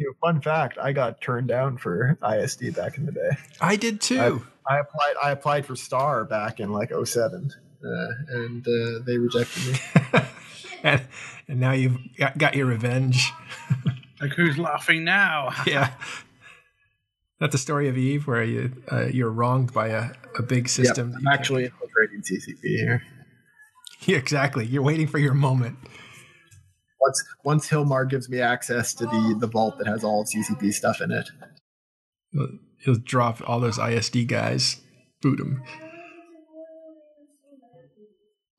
You 0.00 0.06
know, 0.06 0.12
fun 0.28 0.40
fact: 0.40 0.78
I 0.80 0.92
got 0.92 1.20
turned 1.20 1.48
down 1.48 1.76
for 1.76 2.16
ISD 2.22 2.72
back 2.76 2.98
in 2.98 3.06
the 3.06 3.10
day. 3.10 3.30
I 3.60 3.74
did 3.74 4.00
too. 4.00 4.44
I, 4.64 4.76
I 4.76 4.78
applied. 4.78 5.14
I 5.20 5.30
applied 5.32 5.66
for 5.66 5.74
Star 5.74 6.24
back 6.24 6.60
in 6.60 6.70
like 6.70 6.92
07, 6.92 7.50
uh, 7.84 7.88
and 8.28 8.64
uh, 8.64 9.00
they 9.04 9.18
rejected 9.18 9.66
me. 9.66 10.20
and, 10.84 11.02
and 11.48 11.58
now 11.58 11.72
you've 11.72 11.98
got, 12.16 12.38
got 12.38 12.54
your 12.54 12.66
revenge. 12.66 13.32
Like 14.20 14.32
who's 14.32 14.58
laughing 14.58 15.04
now? 15.04 15.50
yeah. 15.66 15.90
That's 17.40 17.52
the 17.52 17.58
story 17.58 17.88
of 17.88 17.96
Eve, 17.96 18.26
where 18.26 18.42
you 18.42 18.82
uh, 18.90 19.06
you're 19.06 19.30
wronged 19.30 19.72
by 19.72 19.88
a, 19.88 20.10
a 20.36 20.42
big 20.42 20.68
system. 20.68 21.10
Yep, 21.10 21.18
I'm 21.20 21.26
actually 21.28 21.64
infiltrating 21.64 22.22
CCP 22.22 22.62
here. 22.62 23.02
Yeah, 24.02 24.16
exactly. 24.16 24.64
You're 24.64 24.84
waiting 24.84 25.08
for 25.08 25.18
your 25.18 25.34
moment. 25.34 25.76
Once 27.00 27.24
once 27.42 27.68
Hilmar 27.68 28.08
gives 28.08 28.28
me 28.28 28.40
access 28.40 28.94
to 28.94 29.06
the 29.06 29.36
the 29.40 29.48
vault 29.48 29.76
that 29.78 29.88
has 29.88 30.04
all 30.04 30.20
of 30.20 30.28
CCP 30.28 30.72
stuff 30.72 31.00
in 31.00 31.10
it. 31.10 31.28
He'll, 32.30 32.48
he'll 32.78 32.94
drop 32.94 33.42
all 33.48 33.58
those 33.58 33.76
ISD 33.76 34.28
guys, 34.28 34.80
boot 35.20 35.38
them. 35.38 35.64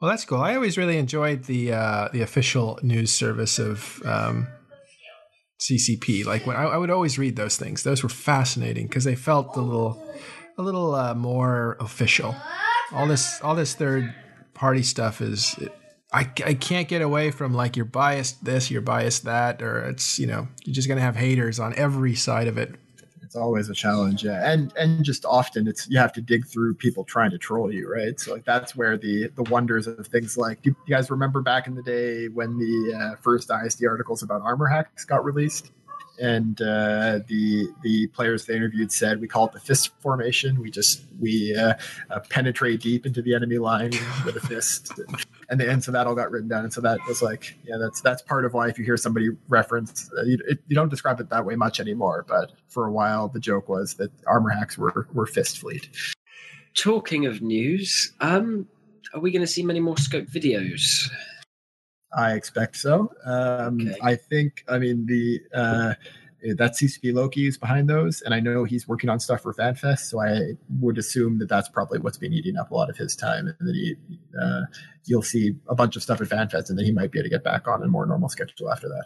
Well, 0.02 0.12
that's 0.12 0.26
cool. 0.26 0.42
I 0.42 0.56
always 0.56 0.78
really 0.78 0.98
enjoyed 0.98 1.46
the 1.46 1.74
uh, 1.74 2.10
the 2.12 2.22
official 2.22 2.80
news 2.82 3.12
service 3.12 3.60
of 3.60 4.02
um, 4.06 4.48
CCP. 5.60 6.26
Like 6.26 6.48
when 6.48 6.56
I, 6.56 6.64
I 6.64 6.78
would 6.78 6.90
always 6.90 7.18
read 7.18 7.36
those 7.36 7.58
things. 7.58 7.84
Those 7.84 8.04
were 8.04 8.10
fascinating 8.10 8.88
because 8.88 9.04
they 9.04 9.16
felt 9.16 9.56
a 9.56 9.62
little 9.62 10.04
a 10.58 10.62
little 10.62 10.96
uh, 10.96 11.14
more 11.14 11.78
official. 11.80 12.36
All 12.92 13.08
this 13.08 13.40
all 13.42 13.56
this 13.56 13.74
third 13.74 14.14
party 14.54 14.84
stuff 14.84 15.22
is. 15.22 15.58
I, 16.12 16.22
I 16.44 16.56
can't 16.56 16.88
get 16.88 17.04
away 17.04 17.30
from 17.30 17.54
like 17.54 17.76
you're 17.76 17.86
biased 17.86 18.44
this, 18.44 18.72
you're 18.72 18.82
biased 18.82 19.26
that, 19.26 19.62
or 19.62 19.82
it's 19.82 20.18
you 20.18 20.26
know 20.26 20.48
you're 20.64 20.74
just 20.74 20.88
gonna 20.88 21.02
have 21.02 21.16
haters 21.16 21.60
on 21.60 21.76
every 21.76 22.16
side 22.16 22.48
of 22.48 22.58
it. 22.58 22.74
It's 23.30 23.36
always 23.36 23.70
a 23.70 23.76
challenge, 23.76 24.24
yeah, 24.24 24.52
and 24.52 24.74
and 24.76 25.06
just 25.06 25.24
often 25.24 25.68
it's 25.68 25.88
you 25.88 26.00
have 26.00 26.12
to 26.14 26.22
dig 26.22 26.48
through 26.48 26.74
people 26.74 27.04
trying 27.04 27.30
to 27.30 27.38
troll 27.38 27.72
you, 27.72 27.88
right? 27.88 28.20
So 28.20 28.34
like 28.34 28.44
that's 28.44 28.76
where 28.76 28.98
the 28.98 29.28
the 29.36 29.44
wonders 29.52 29.86
of 29.86 30.08
things 30.08 30.36
like 30.36 30.64
do 30.64 30.72
you 30.88 30.96
guys 30.96 31.12
remember 31.12 31.44
back 31.44 31.68
in 31.68 31.76
the 31.76 31.84
day 31.84 32.28
when 32.28 32.58
the 32.58 32.96
uh, 32.96 33.16
first 33.18 33.52
ISD 33.52 33.86
articles 33.86 34.24
about 34.24 34.42
armor 34.42 34.66
hacks 34.66 35.06
got 35.06 35.24
released? 35.24 35.72
And 36.20 36.62
uh, 36.62 37.20
the 37.28 37.68
the 37.82 38.08
players 38.08 38.46
they 38.46 38.56
interviewed 38.56 38.92
said 38.92 39.22
we 39.22 39.28
call 39.28 39.48
it 39.48 39.54
the 39.54 39.60
fist 39.60 39.92
formation. 40.00 40.62
We 40.62 40.70
just 40.72 41.04
we 41.20 41.56
uh, 41.56 41.74
uh, 42.10 42.20
penetrate 42.30 42.82
deep 42.82 43.06
into 43.06 43.22
the 43.22 43.34
enemy 43.34 43.58
line 43.58 43.92
with 44.26 44.36
a 44.36 44.40
fist, 44.40 44.92
and, 45.50 45.62
and 45.62 45.84
so 45.84 45.92
that 45.92 46.08
all 46.08 46.16
got 46.16 46.32
written 46.32 46.50
down. 46.50 46.64
And 46.64 46.74
so 46.74 46.82
that 46.82 47.00
was 47.08 47.22
like, 47.22 47.58
yeah, 47.66 47.78
that's 47.78 48.02
that's 48.02 48.22
part 48.22 48.46
of 48.46 48.54
why 48.54 48.68
if 48.68 48.78
you 48.78 48.86
hear 48.86 48.98
somebody 48.98 49.30
reference, 49.48 50.10
uh, 50.18 50.24
you, 50.24 50.38
it, 50.48 50.60
you 50.68 50.76
don't 50.76 50.90
describe 50.90 51.20
it 51.20 51.30
that 51.30 51.46
way 51.46 51.56
much 51.56 51.80
anymore. 51.80 52.26
But 52.28 52.52
for 52.68 52.86
a 52.86 52.92
while, 52.92 53.28
the 53.28 53.40
joke 53.40 53.70
was 53.70 53.96
that 53.96 54.12
armor 54.28 54.50
hacks 54.50 54.78
were 54.78 55.08
were 55.14 55.26
fist 55.26 55.60
fleet. 55.60 55.90
Talking 56.76 57.26
of 57.26 57.42
news, 57.42 58.14
um, 58.20 58.68
are 59.14 59.20
we 59.20 59.32
going 59.32 59.42
to 59.42 59.48
see 59.48 59.64
many 59.64 59.80
more 59.80 59.98
scope 59.98 60.28
videos? 60.28 61.10
I 62.16 62.34
expect 62.34 62.76
so. 62.78 63.12
Um, 63.26 63.80
Okay. 63.82 63.98
I 64.02 64.16
think, 64.16 64.64
I 64.68 64.80
mean, 64.80 65.06
the 65.06 65.42
uh, 65.54 65.94
that 66.56 66.72
CCP 66.72 67.14
Loki 67.14 67.48
is 67.48 67.58
behind 67.58 67.90
those, 67.90 68.22
and 68.22 68.34
I 68.34 68.40
know 68.40 68.64
he's 68.64 68.88
working 68.88 69.10
on 69.10 69.20
stuff 69.20 69.42
for 69.42 69.54
FanFest, 69.54 70.00
so 70.10 70.22
I 70.22 70.54
would 70.80 70.98
assume 70.98 71.38
that 71.40 71.50
that's 71.50 71.68
probably 71.68 72.00
what's 72.00 72.18
been 72.18 72.34
eating 72.34 72.58
up 72.58 72.72
a 72.72 72.76
lot 72.76 72.90
of 72.90 72.98
his 72.98 73.16
time, 73.16 73.48
and 73.48 73.68
that 73.68 73.76
he 73.76 73.96
uh, 74.42 74.62
you'll 75.06 75.22
see 75.22 75.56
a 75.68 75.76
bunch 75.76 75.96
of 75.96 76.04
stuff 76.04 76.22
at 76.22 76.30
FanFest, 76.30 76.70
and 76.70 76.78
then 76.80 76.86
he 76.86 76.92
might 76.92 77.12
be 77.12 77.20
able 77.20 77.26
to 77.26 77.30
get 77.30 77.44
back 77.44 77.68
on 77.68 77.84
a 77.84 77.88
more 77.88 78.06
normal 78.06 78.30
schedule 78.30 78.72
after 78.72 78.88
that. 78.88 79.04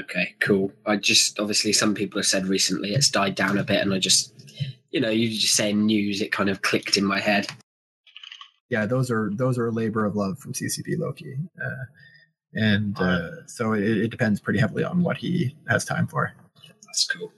Okay, 0.00 0.34
cool. 0.40 0.72
I 0.86 0.96
just 0.96 1.38
obviously 1.40 1.72
some 1.72 1.94
people 1.94 2.18
have 2.18 2.26
said 2.26 2.46
recently 2.46 2.92
it's 2.92 3.08
died 3.08 3.34
down 3.34 3.56
a 3.58 3.64
bit, 3.64 3.80
and 3.80 3.94
I 3.94 3.98
just, 3.98 4.34
you 4.90 5.00
know, 5.00 5.10
you 5.10 5.30
just 5.30 5.54
saying 5.54 5.86
news, 5.86 6.20
it 6.20 6.32
kind 6.32 6.50
of 6.50 6.62
clicked 6.62 6.96
in 6.96 7.04
my 7.04 7.20
head. 7.20 7.46
Yeah, 8.68 8.86
those 8.86 9.10
are 9.10 9.30
those 9.34 9.56
are 9.58 9.68
a 9.68 9.72
labor 9.72 10.04
of 10.04 10.16
love 10.16 10.38
from 10.38 10.52
CCP 10.52 10.98
Loki, 10.98 11.36
uh, 11.64 11.84
and 12.54 12.98
uh, 13.00 13.46
so 13.46 13.72
it, 13.72 13.84
it 13.84 14.08
depends 14.10 14.40
pretty 14.40 14.58
heavily 14.58 14.84
on 14.84 15.02
what 15.02 15.16
he 15.16 15.56
has 15.68 15.84
time 15.84 16.06
for. 16.06 16.32
That's 16.86 17.06
cool. 17.06 17.32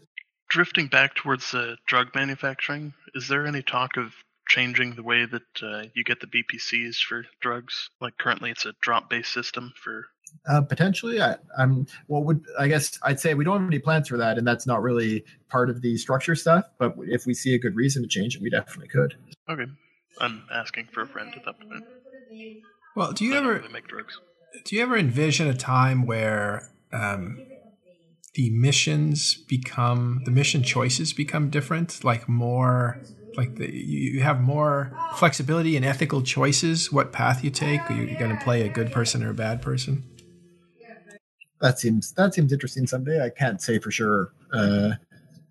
Drifting 0.48 0.88
back 0.88 1.14
towards 1.14 1.54
uh, 1.54 1.76
drug 1.86 2.14
manufacturing, 2.14 2.94
is 3.14 3.28
there 3.28 3.46
any 3.46 3.62
talk 3.62 3.96
of 3.96 4.12
changing 4.48 4.94
the 4.94 5.02
way 5.02 5.26
that 5.26 5.62
uh, 5.62 5.84
you 5.94 6.04
get 6.04 6.20
the 6.20 6.26
BPCs 6.26 6.96
for 6.96 7.24
drugs? 7.40 7.90
Like 8.00 8.18
currently, 8.18 8.50
it's 8.50 8.66
a 8.66 8.74
drop-based 8.80 9.32
system 9.32 9.72
for. 9.76 10.06
Uh, 10.48 10.62
potentially, 10.62 11.20
I, 11.22 11.36
I'm. 11.56 11.86
What 12.08 12.24
would 12.24 12.44
I 12.58 12.66
guess 12.66 12.98
I'd 13.02 13.20
say 13.20 13.34
we 13.34 13.44
don't 13.44 13.60
have 13.60 13.68
any 13.68 13.78
plans 13.78 14.08
for 14.08 14.16
that, 14.16 14.36
and 14.36 14.46
that's 14.46 14.66
not 14.66 14.82
really 14.82 15.24
part 15.48 15.70
of 15.70 15.80
the 15.80 15.96
structure 15.96 16.34
stuff. 16.34 16.64
But 16.78 16.94
if 17.02 17.24
we 17.24 17.34
see 17.34 17.54
a 17.54 17.58
good 17.58 17.76
reason 17.76 18.02
to 18.02 18.08
change 18.08 18.34
it, 18.34 18.42
we 18.42 18.50
definitely 18.50 18.88
could. 18.88 19.14
Okay, 19.48 19.66
I'm 20.20 20.44
asking 20.52 20.86
for 20.92 21.02
a 21.02 21.06
friend 21.06 21.32
at 21.36 21.44
that 21.44 21.60
point. 21.60 21.84
Well, 22.96 23.12
do 23.12 23.24
you 23.24 23.32
I 23.32 23.36
don't 23.36 23.44
ever 23.44 23.54
really 23.60 23.72
make 23.72 23.86
drugs? 23.86 24.18
Do 24.64 24.76
you 24.76 24.82
ever 24.82 24.96
envision 24.96 25.48
a 25.48 25.54
time 25.54 26.06
where 26.06 26.70
um, 26.92 27.44
the 28.34 28.50
missions 28.50 29.34
become 29.34 30.22
the 30.24 30.30
mission 30.30 30.62
choices 30.62 31.12
become 31.12 31.50
different, 31.50 32.04
like 32.04 32.28
more 32.28 32.98
like 33.36 33.56
the, 33.56 33.68
you 33.68 34.22
have 34.22 34.40
more 34.40 34.96
flexibility 35.16 35.76
in 35.76 35.84
ethical 35.84 36.22
choices, 36.22 36.92
what 36.92 37.12
path 37.12 37.42
you 37.42 37.50
take? 37.50 37.80
Are 37.90 37.94
you 37.94 38.16
going 38.16 38.36
to 38.36 38.42
play 38.44 38.62
a 38.62 38.68
good 38.68 38.92
person 38.92 39.24
or 39.24 39.30
a 39.30 39.34
bad 39.34 39.60
person? 39.60 40.04
That 41.60 41.78
seems 41.78 42.12
that 42.12 42.34
seems 42.34 42.52
interesting 42.52 42.86
someday. 42.86 43.24
I 43.24 43.30
can't 43.30 43.60
say 43.60 43.78
for 43.78 43.90
sure 43.90 44.32
uh, 44.52 44.90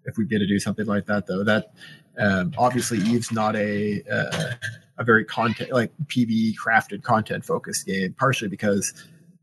if 0.06 0.18
we'd 0.18 0.30
get 0.30 0.40
to 0.40 0.48
do 0.48 0.60
something 0.60 0.86
like 0.86 1.06
that 1.08 1.28
though. 1.28 1.44
That 1.44 1.74
um, 2.18 2.54
obviously 2.58 3.00
Eve's 3.00 3.32
not 3.32 3.56
a 3.56 4.04
uh, 4.12 4.54
a 4.98 5.04
very 5.04 5.26
content 5.26 5.72
like 5.72 5.92
PVE 6.08 6.54
crafted 6.64 7.04
content 7.04 7.46
focused 7.46 7.86
game, 7.86 8.16
partially 8.18 8.50
because 8.50 8.94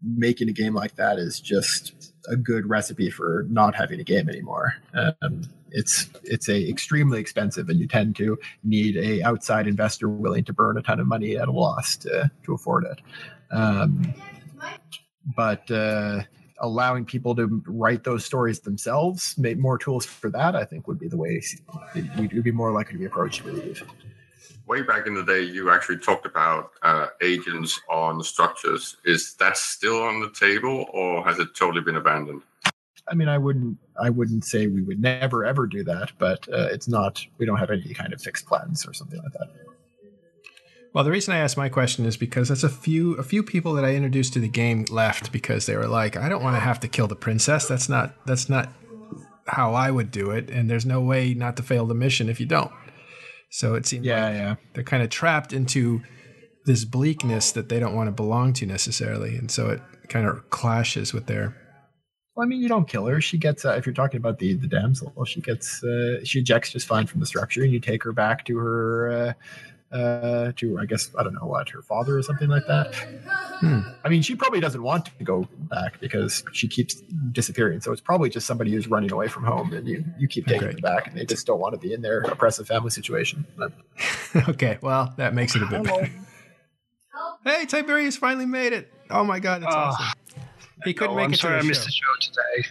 making 0.02 0.48
a 0.48 0.52
game 0.52 0.74
like 0.74 0.96
that 0.96 1.18
is 1.18 1.40
just 1.40 2.12
a 2.28 2.36
good 2.36 2.68
recipe 2.68 3.10
for 3.10 3.46
not 3.48 3.74
having 3.74 4.00
a 4.00 4.04
game 4.04 4.28
anymore. 4.28 4.74
Um, 4.94 5.42
it's 5.72 6.08
it's 6.24 6.48
a 6.48 6.68
extremely 6.68 7.20
expensive, 7.20 7.68
and 7.68 7.78
you 7.78 7.86
tend 7.86 8.16
to 8.16 8.38
need 8.64 8.96
a 8.96 9.22
outside 9.22 9.66
investor 9.66 10.08
willing 10.08 10.44
to 10.44 10.52
burn 10.52 10.76
a 10.78 10.82
ton 10.82 11.00
of 11.00 11.06
money 11.06 11.36
at 11.36 11.48
a 11.48 11.52
loss 11.52 11.96
to 11.98 12.30
to 12.44 12.54
afford 12.54 12.84
it. 12.84 13.00
Um, 13.54 14.14
but 15.36 15.70
uh, 15.70 16.22
allowing 16.60 17.04
people 17.04 17.34
to 17.36 17.62
write 17.66 18.04
those 18.04 18.24
stories 18.24 18.60
themselves, 18.60 19.36
make 19.38 19.58
more 19.58 19.78
tools 19.78 20.04
for 20.04 20.30
that, 20.30 20.56
I 20.56 20.64
think 20.64 20.86
would 20.86 20.98
be 20.98 21.08
the 21.08 21.16
way 21.16 21.42
would 22.16 22.44
be 22.44 22.52
more 22.52 22.72
likely 22.72 22.94
to 22.94 22.98
be 22.98 23.06
approached. 23.06 23.42
I 23.42 23.46
believe. 23.46 23.82
Way 24.70 24.82
back 24.82 25.08
in 25.08 25.14
the 25.14 25.24
day, 25.24 25.42
you 25.42 25.68
actually 25.72 25.98
talked 25.98 26.26
about 26.26 26.70
uh, 26.82 27.08
agents 27.20 27.80
on 27.88 28.22
structures. 28.22 28.98
Is 29.04 29.34
that 29.40 29.56
still 29.56 30.00
on 30.00 30.20
the 30.20 30.30
table, 30.30 30.86
or 30.92 31.24
has 31.24 31.40
it 31.40 31.56
totally 31.56 31.82
been 31.82 31.96
abandoned? 31.96 32.42
I 33.08 33.16
mean, 33.16 33.26
I 33.26 33.36
wouldn't, 33.36 33.78
I 34.00 34.10
wouldn't 34.10 34.44
say 34.44 34.68
we 34.68 34.82
would 34.82 35.00
never 35.00 35.44
ever 35.44 35.66
do 35.66 35.82
that, 35.82 36.12
but 36.20 36.48
uh, 36.48 36.68
it's 36.70 36.86
not. 36.86 37.26
We 37.38 37.46
don't 37.46 37.56
have 37.56 37.70
any 37.70 37.92
kind 37.94 38.12
of 38.12 38.22
fixed 38.22 38.46
plans 38.46 38.86
or 38.86 38.92
something 38.92 39.20
like 39.20 39.32
that. 39.32 39.50
Well, 40.92 41.02
the 41.02 41.10
reason 41.10 41.34
I 41.34 41.38
asked 41.38 41.56
my 41.56 41.68
question 41.68 42.06
is 42.06 42.16
because 42.16 42.48
that's 42.48 42.62
a 42.62 42.68
few 42.68 43.14
a 43.14 43.24
few 43.24 43.42
people 43.42 43.72
that 43.72 43.84
I 43.84 43.96
introduced 43.96 44.34
to 44.34 44.38
the 44.38 44.46
game 44.46 44.84
left 44.88 45.32
because 45.32 45.66
they 45.66 45.74
were 45.74 45.88
like, 45.88 46.16
I 46.16 46.28
don't 46.28 46.44
want 46.44 46.54
to 46.54 46.60
have 46.60 46.78
to 46.78 46.86
kill 46.86 47.08
the 47.08 47.16
princess. 47.16 47.66
That's 47.66 47.88
not 47.88 48.14
that's 48.24 48.48
not 48.48 48.68
how 49.48 49.74
I 49.74 49.90
would 49.90 50.12
do 50.12 50.30
it, 50.30 50.48
and 50.48 50.70
there's 50.70 50.86
no 50.86 51.00
way 51.00 51.34
not 51.34 51.56
to 51.56 51.64
fail 51.64 51.86
the 51.86 51.94
mission 51.94 52.28
if 52.28 52.38
you 52.38 52.46
don't. 52.46 52.70
So 53.50 53.74
it 53.74 53.86
seems 53.86 54.06
Yeah, 54.06 54.24
like 54.26 54.34
yeah. 54.34 54.54
they're 54.74 54.84
kind 54.84 55.02
of 55.02 55.10
trapped 55.10 55.52
into 55.52 56.02
this 56.66 56.84
bleakness 56.84 57.52
that 57.52 57.68
they 57.68 57.80
don't 57.80 57.94
want 57.94 58.08
to 58.08 58.12
belong 58.12 58.52
to 58.54 58.66
necessarily, 58.66 59.36
and 59.36 59.50
so 59.50 59.68
it 59.70 59.80
kind 60.08 60.26
of 60.26 60.50
clashes 60.50 61.12
with 61.12 61.26
their. 61.26 61.56
Well, 62.36 62.46
I 62.46 62.48
mean, 62.48 62.60
you 62.60 62.68
don't 62.68 62.86
kill 62.88 63.06
her. 63.06 63.20
She 63.20 63.38
gets. 63.38 63.64
Uh, 63.64 63.72
if 63.72 63.86
you're 63.86 63.94
talking 63.94 64.18
about 64.18 64.38
the 64.38 64.54
the 64.54 64.66
damsel, 64.68 65.12
well 65.16 65.24
she 65.24 65.40
gets. 65.40 65.82
Uh, 65.82 66.20
she 66.24 66.40
ejects 66.40 66.70
just 66.70 66.86
fine 66.86 67.06
from 67.06 67.20
the 67.20 67.26
structure, 67.26 67.62
and 67.62 67.72
you 67.72 67.80
take 67.80 68.02
her 68.04 68.12
back 68.12 68.44
to 68.46 68.56
her. 68.58 69.10
Uh, 69.10 69.32
uh, 69.92 70.52
to 70.56 70.78
I 70.78 70.86
guess 70.86 71.10
I 71.18 71.22
don't 71.22 71.34
know 71.34 71.46
what 71.46 71.68
her 71.70 71.82
father 71.82 72.16
or 72.18 72.22
something 72.22 72.48
like 72.48 72.66
that. 72.66 72.94
Hmm. 73.60 73.80
I 74.04 74.08
mean, 74.08 74.22
she 74.22 74.34
probably 74.36 74.60
doesn't 74.60 74.82
want 74.82 75.06
to 75.18 75.24
go 75.24 75.46
back 75.70 76.00
because 76.00 76.42
she 76.52 76.66
keeps 76.68 76.94
disappearing. 77.32 77.80
So 77.80 77.92
it's 77.92 78.00
probably 78.00 78.30
just 78.30 78.46
somebody 78.46 78.70
who's 78.72 78.86
running 78.88 79.12
away 79.12 79.28
from 79.28 79.44
home, 79.44 79.72
and 79.72 79.86
you 79.86 80.04
you 80.18 80.28
keep 80.28 80.46
taking 80.46 80.64
Okay. 80.68 80.72
them 80.72 80.80
back, 80.82 81.08
and 81.08 81.16
they 81.16 81.26
just 81.26 81.46
don't 81.46 81.60
want 81.60 81.74
to 81.74 81.78
be 81.80 81.92
in 81.92 82.00
their 82.02 82.20
oppressive 82.22 82.66
family 82.66 82.90
situation. 82.90 83.46
Okay, 84.48 84.78
well 84.80 85.12
that 85.16 85.34
makes 85.34 85.56
it 85.56 85.62
a 85.62 85.66
bit 85.66 85.82
better. 85.82 86.08
Hey, 87.44 87.66
Tiberius 87.66 88.16
finally 88.16 88.46
made 88.46 88.72
it! 88.72 88.92
Oh 89.10 89.24
my 89.24 89.40
god, 89.40 89.62
that's 89.62 89.74
Oh. 89.74 89.78
awesome! 89.78 90.06
He 90.84 90.94
couldn't 90.94 91.12
Oh, 91.14 91.16
make 91.16 91.24
I'm 91.26 91.32
it 91.32 91.36
to 91.36 91.40
sorry 91.42 91.54
the 91.54 91.64
I 91.64 91.68
missed 91.68 91.80
show. 91.82 91.86
the 91.86 91.92
show 91.92 92.32
today. 92.32 92.68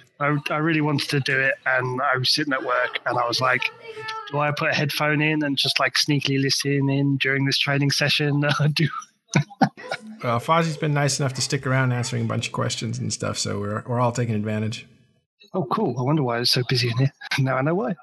I, 0.50 0.54
I 0.56 0.58
really 0.58 0.82
wanted 0.82 1.10
to 1.10 1.20
do 1.20 1.38
it, 1.40 1.56
and 1.66 2.02
I 2.02 2.18
was 2.18 2.30
sitting 2.30 2.54
at 2.54 2.64
work, 2.64 3.00
and 3.06 3.18
I 3.20 3.28
was 3.28 3.40
like, 3.42 3.70
"Do 4.32 4.40
I 4.40 4.52
put 4.52 4.70
a 4.72 4.74
headphone 4.76 5.22
in 5.22 5.44
and 5.44 5.58
just 5.58 5.80
like 5.80 5.94
sneakily 5.96 6.42
listen 6.42 6.90
in 6.90 7.18
during 7.18 7.46
this 7.46 7.58
training 7.58 7.92
session?" 7.92 8.44
do 8.74 8.88
Well, 10.24 10.40
Fozzie's 10.40 10.76
been 10.78 10.94
nice 10.94 11.20
enough 11.20 11.34
to 11.36 11.42
stick 11.42 11.66
around 11.66 11.94
answering 11.94 12.24
a 12.24 12.28
bunch 12.28 12.48
of 12.48 12.54
questions 12.54 13.00
and 13.00 13.12
stuff, 13.14 13.38
so 13.38 13.60
we're 13.60 13.84
we're 13.88 14.00
all 14.00 14.12
taking 14.12 14.36
advantage. 14.36 14.86
oh, 15.54 15.66
cool. 15.72 15.96
I 15.98 16.04
wonder 16.04 16.24
why 16.24 16.36
I 16.38 16.40
was 16.40 16.52
so 16.52 16.62
busy 16.68 16.90
in 16.90 16.98
here. 16.98 17.14
Now 17.40 17.56
I 17.58 17.62
know 17.62 17.76
why. 17.76 17.96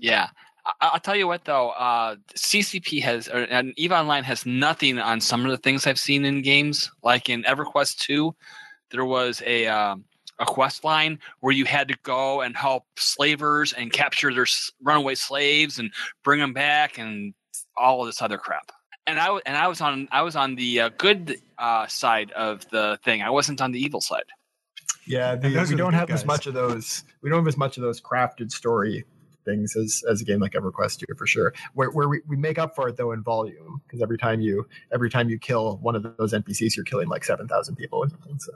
yeah. 0.00 0.28
I- 0.66 0.90
I'll 0.94 1.00
tell 1.00 1.14
you 1.16 1.28
what 1.28 1.44
though, 1.44 1.70
uh, 1.70 2.16
CCP 2.34 3.00
has 3.02 3.28
or, 3.28 3.44
and 3.44 3.72
Eve 3.76 3.92
Online 3.92 4.24
has 4.24 4.44
nothing 4.44 4.98
on 4.98 5.20
some 5.20 5.44
of 5.44 5.50
the 5.52 5.58
things 5.58 5.86
I've 5.86 5.98
seen 5.98 6.24
in 6.24 6.42
games. 6.42 6.90
Like 7.04 7.28
in 7.28 7.44
EverQuest 7.44 7.98
two, 7.98 8.34
there 8.90 9.04
was 9.04 9.42
a 9.46 9.66
um, 9.68 10.04
a 10.38 10.44
quest 10.44 10.84
line 10.84 11.18
where 11.40 11.52
you 11.52 11.64
had 11.64 11.88
to 11.88 11.96
go 12.02 12.40
and 12.40 12.56
help 12.56 12.84
slavers 12.96 13.72
and 13.72 13.92
capture 13.92 14.32
their 14.32 14.46
runaway 14.82 15.14
slaves 15.14 15.78
and 15.78 15.92
bring 16.22 16.40
them 16.40 16.52
back 16.52 16.98
and 16.98 17.34
all 17.76 18.00
of 18.00 18.06
this 18.06 18.20
other 18.20 18.38
crap. 18.38 18.72
And 19.06 19.18
I 19.18 19.26
w- 19.26 19.42
and 19.46 19.56
I 19.56 19.68
was 19.68 19.80
on 19.80 20.08
I 20.10 20.22
was 20.22 20.34
on 20.34 20.56
the 20.56 20.80
uh, 20.80 20.90
good 20.98 21.38
uh, 21.58 21.86
side 21.86 22.32
of 22.32 22.68
the 22.70 22.98
thing. 23.04 23.22
I 23.22 23.30
wasn't 23.30 23.60
on 23.60 23.72
the 23.72 23.78
evil 23.78 24.00
side. 24.00 24.24
Yeah, 25.06 25.36
the, 25.36 25.48
we 25.48 25.76
don't 25.76 25.92
good 25.92 25.94
have 25.94 26.10
as 26.10 26.24
much 26.24 26.48
of 26.48 26.54
those. 26.54 27.04
We 27.22 27.30
don't 27.30 27.38
have 27.38 27.46
as 27.46 27.56
much 27.56 27.76
of 27.76 27.82
those 27.82 28.00
crafted 28.00 28.50
story 28.50 29.04
things 29.46 29.76
as, 29.76 30.02
as 30.10 30.20
a 30.20 30.24
game 30.24 30.40
like 30.40 30.52
EverQuest 30.52 30.98
do 30.98 31.14
for 31.16 31.26
sure. 31.26 31.54
Where, 31.74 31.90
where 31.90 32.08
we, 32.08 32.20
we 32.26 32.36
make 32.36 32.58
up 32.58 32.74
for 32.74 32.88
it 32.88 32.96
though 32.96 33.12
in 33.12 33.22
volume 33.22 33.80
because 33.86 34.02
every 34.02 34.18
time 34.18 34.40
you 34.40 34.66
every 34.92 35.08
time 35.08 35.30
you 35.30 35.38
kill 35.38 35.78
one 35.78 35.94
of 35.94 36.16
those 36.18 36.34
NPCs, 36.34 36.76
you're 36.76 36.84
killing 36.84 37.08
like 37.08 37.24
seven 37.24 37.48
thousand 37.48 37.76
people 37.76 38.00
or 38.00 38.08
something. 38.08 38.38
So 38.38 38.52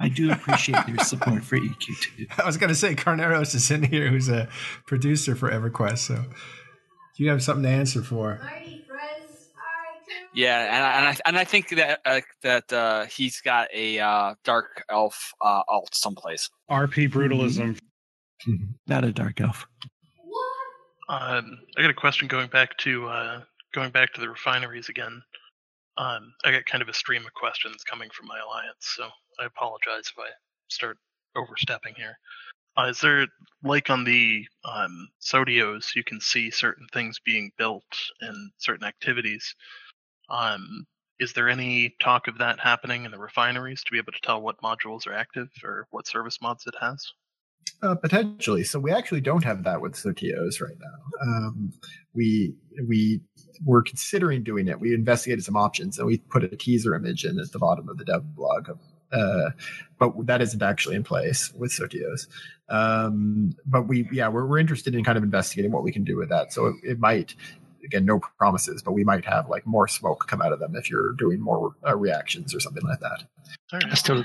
I 0.00 0.08
do 0.08 0.30
appreciate 0.30 0.88
your 0.88 0.98
support 0.98 1.44
for 1.44 1.56
EQ2. 1.56 2.38
I 2.42 2.46
was 2.46 2.56
going 2.56 2.68
to 2.68 2.74
say 2.74 2.94
Carneros 2.94 3.54
is 3.54 3.70
in 3.70 3.84
here, 3.84 4.08
who's 4.08 4.28
a 4.28 4.48
producer 4.86 5.36
for 5.36 5.50
EverQuest. 5.50 5.98
So 5.98 6.24
you 7.16 7.30
have 7.30 7.42
something 7.42 7.62
to 7.62 7.68
answer 7.68 8.02
for. 8.02 8.40
Yeah, 10.34 10.58
and 10.64 10.84
I, 10.84 10.98
and 10.98 11.06
I 11.06 11.16
and 11.26 11.38
I 11.38 11.44
think 11.44 11.68
that 11.70 12.00
uh, 12.04 12.20
that 12.42 12.72
uh, 12.72 13.06
he's 13.06 13.40
got 13.40 13.68
a 13.72 14.00
uh, 14.00 14.34
dark 14.44 14.84
elf 14.90 15.32
uh, 15.40 15.62
alt 15.68 15.94
someplace. 15.94 16.50
RP 16.68 17.08
brutalism. 17.08 17.78
Not 18.88 19.04
a 19.04 19.12
dark 19.12 19.40
elf. 19.40 19.66
Um, 21.08 21.58
I 21.76 21.82
got 21.82 21.90
a 21.90 21.94
question 21.94 22.26
going 22.26 22.48
back 22.48 22.76
to 22.78 23.06
uh, 23.06 23.40
going 23.72 23.90
back 23.90 24.12
to 24.14 24.20
the 24.20 24.28
refineries 24.28 24.88
again. 24.88 25.22
Um, 25.96 26.34
I 26.44 26.50
got 26.50 26.66
kind 26.66 26.82
of 26.82 26.88
a 26.88 26.94
stream 26.94 27.24
of 27.24 27.32
questions 27.34 27.84
coming 27.84 28.10
from 28.10 28.26
my 28.26 28.38
alliance, 28.40 28.94
so 28.96 29.08
I 29.40 29.46
apologize 29.46 30.10
if 30.10 30.18
I 30.18 30.28
start 30.68 30.98
overstepping 31.36 31.94
here. 31.96 32.18
Uh, 32.76 32.88
is 32.88 33.00
there 33.00 33.26
like 33.62 33.90
on 33.90 34.02
the 34.02 34.44
um, 34.64 35.08
Sotiyos, 35.20 35.94
you 35.94 36.02
can 36.02 36.20
see 36.20 36.50
certain 36.50 36.86
things 36.92 37.20
being 37.24 37.52
built 37.56 37.84
and 38.20 38.50
certain 38.58 38.86
activities. 38.86 39.54
Um, 40.28 40.86
is 41.20 41.32
there 41.32 41.48
any 41.48 41.94
talk 42.02 42.26
of 42.26 42.38
that 42.38 42.58
happening 42.58 43.04
in 43.04 43.12
the 43.12 43.18
refineries 43.18 43.84
to 43.84 43.92
be 43.92 43.98
able 43.98 44.12
to 44.12 44.20
tell 44.22 44.42
what 44.42 44.60
modules 44.60 45.06
are 45.06 45.14
active 45.14 45.48
or 45.62 45.86
what 45.90 46.08
service 46.08 46.40
mods 46.42 46.66
it 46.66 46.74
has? 46.80 47.12
Uh, 47.82 47.94
potentially. 47.94 48.64
So 48.64 48.78
we 48.78 48.90
actually 48.90 49.20
don't 49.20 49.44
have 49.44 49.64
that 49.64 49.80
with 49.80 49.92
Sotiyos 49.92 50.60
right 50.60 50.76
now. 50.80 51.22
Um, 51.22 51.72
we 52.14 52.54
we 52.88 53.20
were 53.64 53.82
considering 53.82 54.42
doing 54.42 54.68
it. 54.68 54.80
We 54.80 54.94
investigated 54.94 55.44
some 55.44 55.56
options 55.56 55.98
and 55.98 56.06
we 56.06 56.18
put 56.18 56.44
a 56.44 56.56
teaser 56.56 56.94
image 56.94 57.24
in 57.24 57.38
at 57.38 57.52
the 57.52 57.58
bottom 57.58 57.88
of 57.88 57.98
the 57.98 58.04
dev 58.04 58.34
blog. 58.34 58.70
Uh, 59.12 59.50
but 59.98 60.26
that 60.26 60.40
isn't 60.40 60.62
actually 60.62 60.96
in 60.96 61.04
place 61.04 61.52
with 61.54 61.72
Sotiyos. 61.72 62.26
Um, 62.68 63.52
but 63.66 63.86
we 63.86 64.08
yeah 64.10 64.28
we're 64.28 64.46
we're 64.46 64.58
interested 64.58 64.94
in 64.94 65.04
kind 65.04 65.18
of 65.18 65.24
investigating 65.24 65.70
what 65.70 65.82
we 65.82 65.92
can 65.92 66.04
do 66.04 66.16
with 66.16 66.30
that. 66.30 66.52
So 66.52 66.66
it, 66.66 66.76
it 66.82 66.98
might. 66.98 67.34
Again, 67.84 68.04
no 68.04 68.20
promises, 68.38 68.82
but 68.82 68.92
we 68.92 69.04
might 69.04 69.24
have 69.24 69.48
like 69.48 69.66
more 69.66 69.88
smoke 69.88 70.26
come 70.26 70.42
out 70.42 70.52
of 70.52 70.58
them 70.58 70.74
if 70.76 70.90
you're 70.90 71.12
doing 71.12 71.40
more 71.40 71.74
uh, 71.86 71.96
reactions 71.96 72.54
or 72.54 72.60
something 72.60 72.84
like 72.84 73.00
that. 73.00 73.24
I 73.72 73.94
still, 73.94 74.24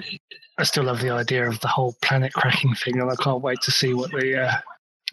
I 0.57 0.63
still 0.63 0.85
love 0.85 1.01
the 1.01 1.09
idea 1.09 1.47
of 1.47 1.59
the 1.59 1.67
whole 1.67 1.95
planet 2.01 2.33
cracking 2.33 2.75
thing, 2.75 2.99
and 2.99 3.11
I 3.11 3.15
can't 3.15 3.41
wait 3.41 3.61
to 3.61 3.71
see 3.71 3.93
what 3.93 4.11
the 4.11 4.47
uh, 4.47 4.57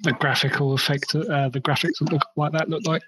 the 0.02 0.12
graphical 0.12 0.74
effect, 0.74 1.14
uh, 1.14 1.48
the 1.48 1.60
graphics 1.60 2.01
look 2.01 2.23
like 2.36 2.52
that 2.52 2.68
look 2.68 2.86
like. 2.86 3.02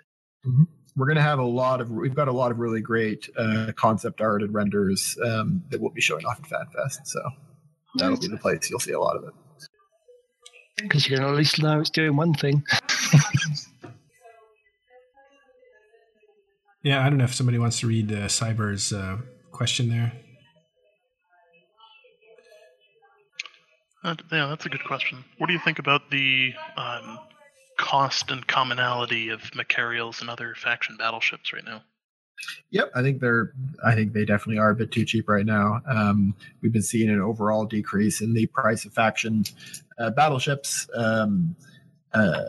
we're 0.97 1.07
going 1.07 1.17
to 1.17 1.23
have 1.23 1.39
a 1.39 1.45
lot 1.45 1.81
of 1.81 1.91
we've 1.91 2.15
got 2.15 2.29
a 2.29 2.33
lot 2.33 2.51
of 2.51 2.59
really 2.59 2.81
great 2.81 3.29
uh, 3.37 3.73
concept 3.77 4.21
art 4.21 4.43
and 4.43 4.53
renders 4.53 5.17
um, 5.25 5.63
that 5.71 5.81
we'll 5.81 5.91
be 5.91 6.01
showing 6.01 6.27
off 6.27 6.41
at 6.41 6.49
FanFest. 6.49 7.07
So 7.07 7.21
that'll 7.97 8.19
be 8.19 8.29
the 8.29 8.37
place 8.37 8.69
you'll 8.69 8.81
see 8.81 8.93
a 8.93 9.01
lot 9.01 9.17
of 9.17 9.25
it. 9.25 9.35
Because 10.77 11.09
you 11.09 11.17
can 11.17 11.25
at 11.25 11.35
least 11.35 11.63
know 11.63 11.81
it's 11.81 11.91
doing 11.91 12.17
one 12.17 12.35
thing. 12.35 12.65
Yeah, 16.83 17.05
I 17.05 17.09
don't 17.09 17.19
know 17.19 17.25
if 17.25 17.35
somebody 17.35 17.59
wants 17.59 17.81
to 17.81 17.87
read 17.87 18.13
uh, 18.13 18.29
Cypher's 18.29 18.93
uh, 18.93 19.19
question 19.51 19.89
there. 19.89 20.13
Uh, 24.05 24.15
yeah, 24.31 24.47
that's 24.47 24.65
a 24.65 24.69
good 24.69 24.85
question. 24.85 25.25
What 25.39 25.49
do 25.49 25.53
you 25.53 25.59
think 25.59 25.81
about 25.81 26.11
the 26.11 26.55
um, 26.77 27.19
cost 27.79 28.31
and 28.31 28.47
commonality 28.47 29.31
of 29.31 29.55
Machariels 29.55 30.21
and 30.21 30.31
other 30.31 30.55
faction 30.55 30.97
battleships 30.97 31.53
right 31.53 31.65
now? 31.65 31.83
Yep, 32.71 32.93
I 32.95 33.03
think 33.03 33.21
they're. 33.21 33.53
I 33.85 33.97
think 33.97 34.13
they 34.13 34.25
definitely 34.25 34.59
are 34.59 34.71
a 34.71 34.75
bit 34.75 34.93
too 34.93 35.05
cheap 35.05 35.29
right 35.29 35.45
now. 35.45 35.81
Um, 35.89 36.37
we've 36.63 36.73
been 36.73 36.83
seeing 36.83 37.11
an 37.11 37.21
overall 37.21 37.65
decrease 37.65 38.21
in 38.21 38.33
the 38.33 38.47
price 38.47 38.85
of 38.85 38.93
faction 38.93 39.45
uh, 39.99 40.11
battleships 40.11 40.89
um, 40.95 41.57
uh, 42.15 42.43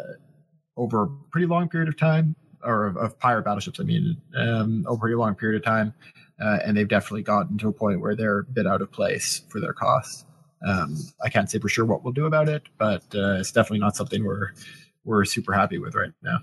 over 0.78 1.04
a 1.04 1.08
pretty 1.32 1.48
long 1.48 1.70
period 1.70 1.90
of 1.90 1.98
time, 1.98 2.36
or 2.64 2.88
of, 2.88 2.98
of 2.98 3.19
pirate 3.19 3.44
battleships. 3.44 3.80
I 3.80 3.84
mean, 3.84 4.18
um, 4.38 4.86
over 4.88 5.11
a 5.11 5.15
long 5.18 5.36
period 5.36 5.61
of 5.61 5.65
time, 5.65 5.94
uh, 6.41 6.60
and 6.65 6.76
they've 6.76 6.88
definitely 6.88 7.23
gotten 7.23 7.57
to 7.60 7.69
a 7.69 7.73
point 7.73 8.02
where 8.02 8.15
they're 8.15 8.40
a 8.40 8.44
bit 8.44 8.68
out 8.68 8.81
of 8.81 8.91
place 8.91 9.41
for 9.49 9.60
their 9.60 9.73
cost. 9.73 10.26
Um, 10.68 10.98
I 11.23 11.30
can't 11.30 11.49
say 11.49 11.60
for 11.60 11.69
sure 11.69 11.86
what 11.86 12.03
we'll 12.03 12.14
do 12.14 12.26
about 12.26 12.49
it, 12.49 12.64
but 12.77 13.03
uh, 13.15 13.38
it's 13.40 13.52
definitely 13.52 13.80
not 13.80 13.95
something 13.95 14.23
we're 14.23 14.53
we're 15.06 15.26
super 15.26 15.53
happy 15.53 15.80
with 15.80 15.95
right 15.95 16.11
now. 16.22 16.40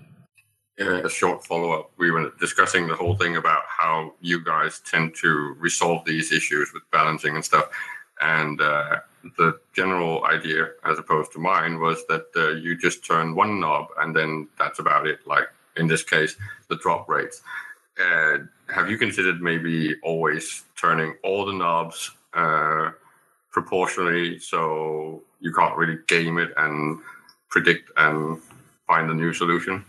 Yeah, 0.77 0.99
a 0.99 1.09
short 1.09 1.43
follow 1.45 1.71
up. 1.71 1.91
We 1.97 2.11
were 2.11 2.31
discussing 2.39 2.87
the 2.87 2.95
whole 2.95 3.15
thing 3.15 3.35
about 3.35 3.63
how 3.67 4.13
you 4.21 4.43
guys 4.43 4.79
tend 4.79 5.15
to 5.21 5.55
resolve 5.57 6.05
these 6.05 6.31
issues 6.31 6.71
with 6.73 6.83
balancing 6.91 7.35
and 7.35 7.43
stuff. 7.43 7.69
And 8.21 8.61
uh, 8.61 8.97
the 9.37 9.59
general 9.73 10.25
idea, 10.25 10.69
as 10.85 10.99
opposed 10.99 11.31
to 11.33 11.39
mine, 11.39 11.79
was 11.79 12.05
that 12.07 12.27
uh, 12.35 12.49
you 12.49 12.77
just 12.77 13.03
turn 13.03 13.35
one 13.35 13.59
knob 13.59 13.87
and 13.99 14.15
then 14.15 14.47
that's 14.59 14.77
about 14.77 15.07
it. 15.07 15.19
Like 15.25 15.47
in 15.77 15.87
this 15.87 16.03
case, 16.03 16.35
the 16.69 16.77
drop 16.77 17.07
rates. 17.09 17.41
Uh, 17.99 18.39
have 18.69 18.89
you 18.89 18.97
considered 18.97 19.41
maybe 19.41 19.95
always 20.03 20.63
turning 20.75 21.15
all 21.23 21.45
the 21.45 21.53
knobs 21.53 22.11
uh, 22.33 22.91
proportionally 23.51 24.39
so 24.39 25.23
you 25.39 25.51
can't 25.53 25.75
really 25.75 25.97
game 26.07 26.37
it 26.37 26.51
and 26.57 26.99
predict 27.49 27.89
and 27.97 28.39
find 28.85 29.09
a 29.09 29.13
new 29.13 29.33
solution? 29.33 29.83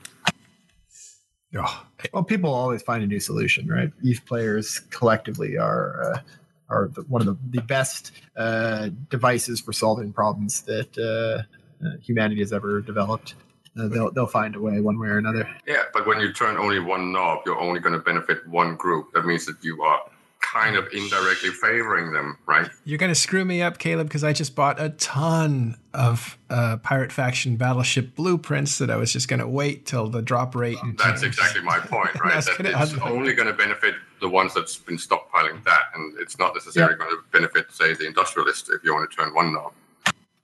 Well, 2.12 2.24
people 2.24 2.52
always 2.52 2.82
find 2.82 3.02
a 3.02 3.06
new 3.06 3.20
solution, 3.20 3.68
right? 3.68 3.90
These 4.02 4.20
players 4.20 4.80
collectively 4.90 5.56
are 5.56 6.02
uh, 6.02 6.20
are 6.68 6.88
the, 6.88 7.02
one 7.02 7.22
of 7.22 7.26
the, 7.26 7.58
the 7.58 7.62
best 7.62 8.12
uh, 8.36 8.90
devices 9.08 9.60
for 9.60 9.72
solving 9.72 10.12
problems 10.12 10.62
that 10.62 10.96
uh, 10.98 11.84
uh, 11.84 11.96
humanity 12.02 12.40
has 12.40 12.52
ever 12.52 12.80
developed. 12.80 13.34
Uh, 13.78 13.88
they'll 13.88 14.10
they'll 14.10 14.26
find 14.26 14.56
a 14.56 14.60
way, 14.60 14.80
one 14.80 14.98
way 14.98 15.08
or 15.08 15.18
another. 15.18 15.48
Yeah, 15.66 15.82
but 15.92 16.06
when 16.06 16.20
you 16.20 16.32
turn 16.32 16.56
only 16.56 16.78
one 16.80 17.12
knob, 17.12 17.40
you're 17.46 17.58
only 17.60 17.80
going 17.80 17.92
to 17.94 17.98
benefit 18.00 18.46
one 18.48 18.76
group. 18.76 19.12
That 19.12 19.24
means 19.26 19.46
that 19.46 19.56
you 19.62 19.82
are 19.82 20.00
kind 20.40 20.76
of 20.76 20.88
indirectly 20.92 21.50
favoring 21.50 22.12
them, 22.12 22.38
right? 22.46 22.68
You're 22.84 22.96
going 22.98 23.10
to 23.10 23.14
screw 23.14 23.44
me 23.44 23.60
up, 23.60 23.78
Caleb, 23.78 24.06
because 24.08 24.24
I 24.24 24.32
just 24.32 24.54
bought 24.54 24.80
a 24.80 24.90
ton 24.90 25.76
of 25.92 26.38
uh, 26.48 26.78
Pirate 26.78 27.12
Faction 27.12 27.56
Battleship 27.56 28.14
blueprints 28.14 28.78
that 28.78 28.88
I 28.90 28.96
was 28.96 29.12
just 29.12 29.28
going 29.28 29.40
to 29.40 29.48
wait 29.48 29.84
till 29.84 30.08
the 30.08 30.22
drop 30.22 30.54
rate. 30.54 30.78
And 30.82 30.96
That's 30.96 31.22
exactly 31.22 31.60
my 31.60 31.78
point, 31.80 32.14
right? 32.24 32.34
That's 32.34 32.46
that 32.46 32.56
gonna- 32.62 32.82
it's 32.82 32.94
only 33.02 33.34
going 33.34 33.48
to 33.48 33.52
benefit 33.54 33.94
the 34.20 34.28
ones 34.28 34.54
that's 34.54 34.76
been 34.76 34.96
stockpiling 34.96 35.62
that, 35.64 35.82
and 35.94 36.18
it's 36.18 36.38
not 36.38 36.54
necessarily 36.54 36.94
going 36.94 37.10
to 37.10 37.18
benefit, 37.32 37.70
say, 37.72 37.92
the 37.94 38.06
industrialist 38.06 38.70
if 38.70 38.82
you 38.84 38.94
want 38.94 39.10
to 39.10 39.16
turn 39.16 39.34
one 39.34 39.52
knob. 39.52 39.72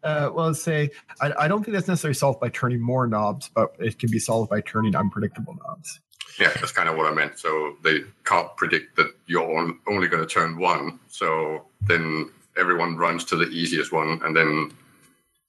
Uh, 0.05 0.31
well, 0.35 0.47
let's 0.49 0.63
say 0.63 0.91
I, 1.21 1.33
I 1.41 1.49
don't 1.49 1.65
think 1.65 1.75
that's 1.75 1.89
necessarily 1.89 2.15
solved 2.15 2.39
by 2.39 2.51
turning 2.51 2.81
more 2.81 3.07
knobs, 3.07 3.49
but 3.55 3.75
it 3.79 3.99
can 3.99 4.11
be 4.11 4.19
solved 4.19 4.51
by 4.51 4.61
turning 4.61 4.95
unpredictable 4.95 5.57
knobs. 5.65 6.01
Yeah, 6.39 6.53
that's 6.61 6.73
kind 6.73 6.89
of 6.89 6.97
what 6.97 7.11
I 7.11 7.15
meant. 7.15 7.39
So 7.39 7.77
they 7.83 8.01
can't 8.25 8.55
predict 8.57 8.97
that 8.97 9.15
you're 9.27 9.59
on, 9.59 9.79
only 9.89 10.09
going 10.09 10.23
to 10.23 10.29
turn 10.29 10.59
one. 10.59 10.99
So 11.09 11.65
then 11.81 12.31
everyone 12.57 12.97
runs 12.97 13.25
to 13.27 13.37
the 13.37 13.47
easiest 13.47 13.93
one, 13.93 14.21
and 14.25 14.37
then 14.37 14.71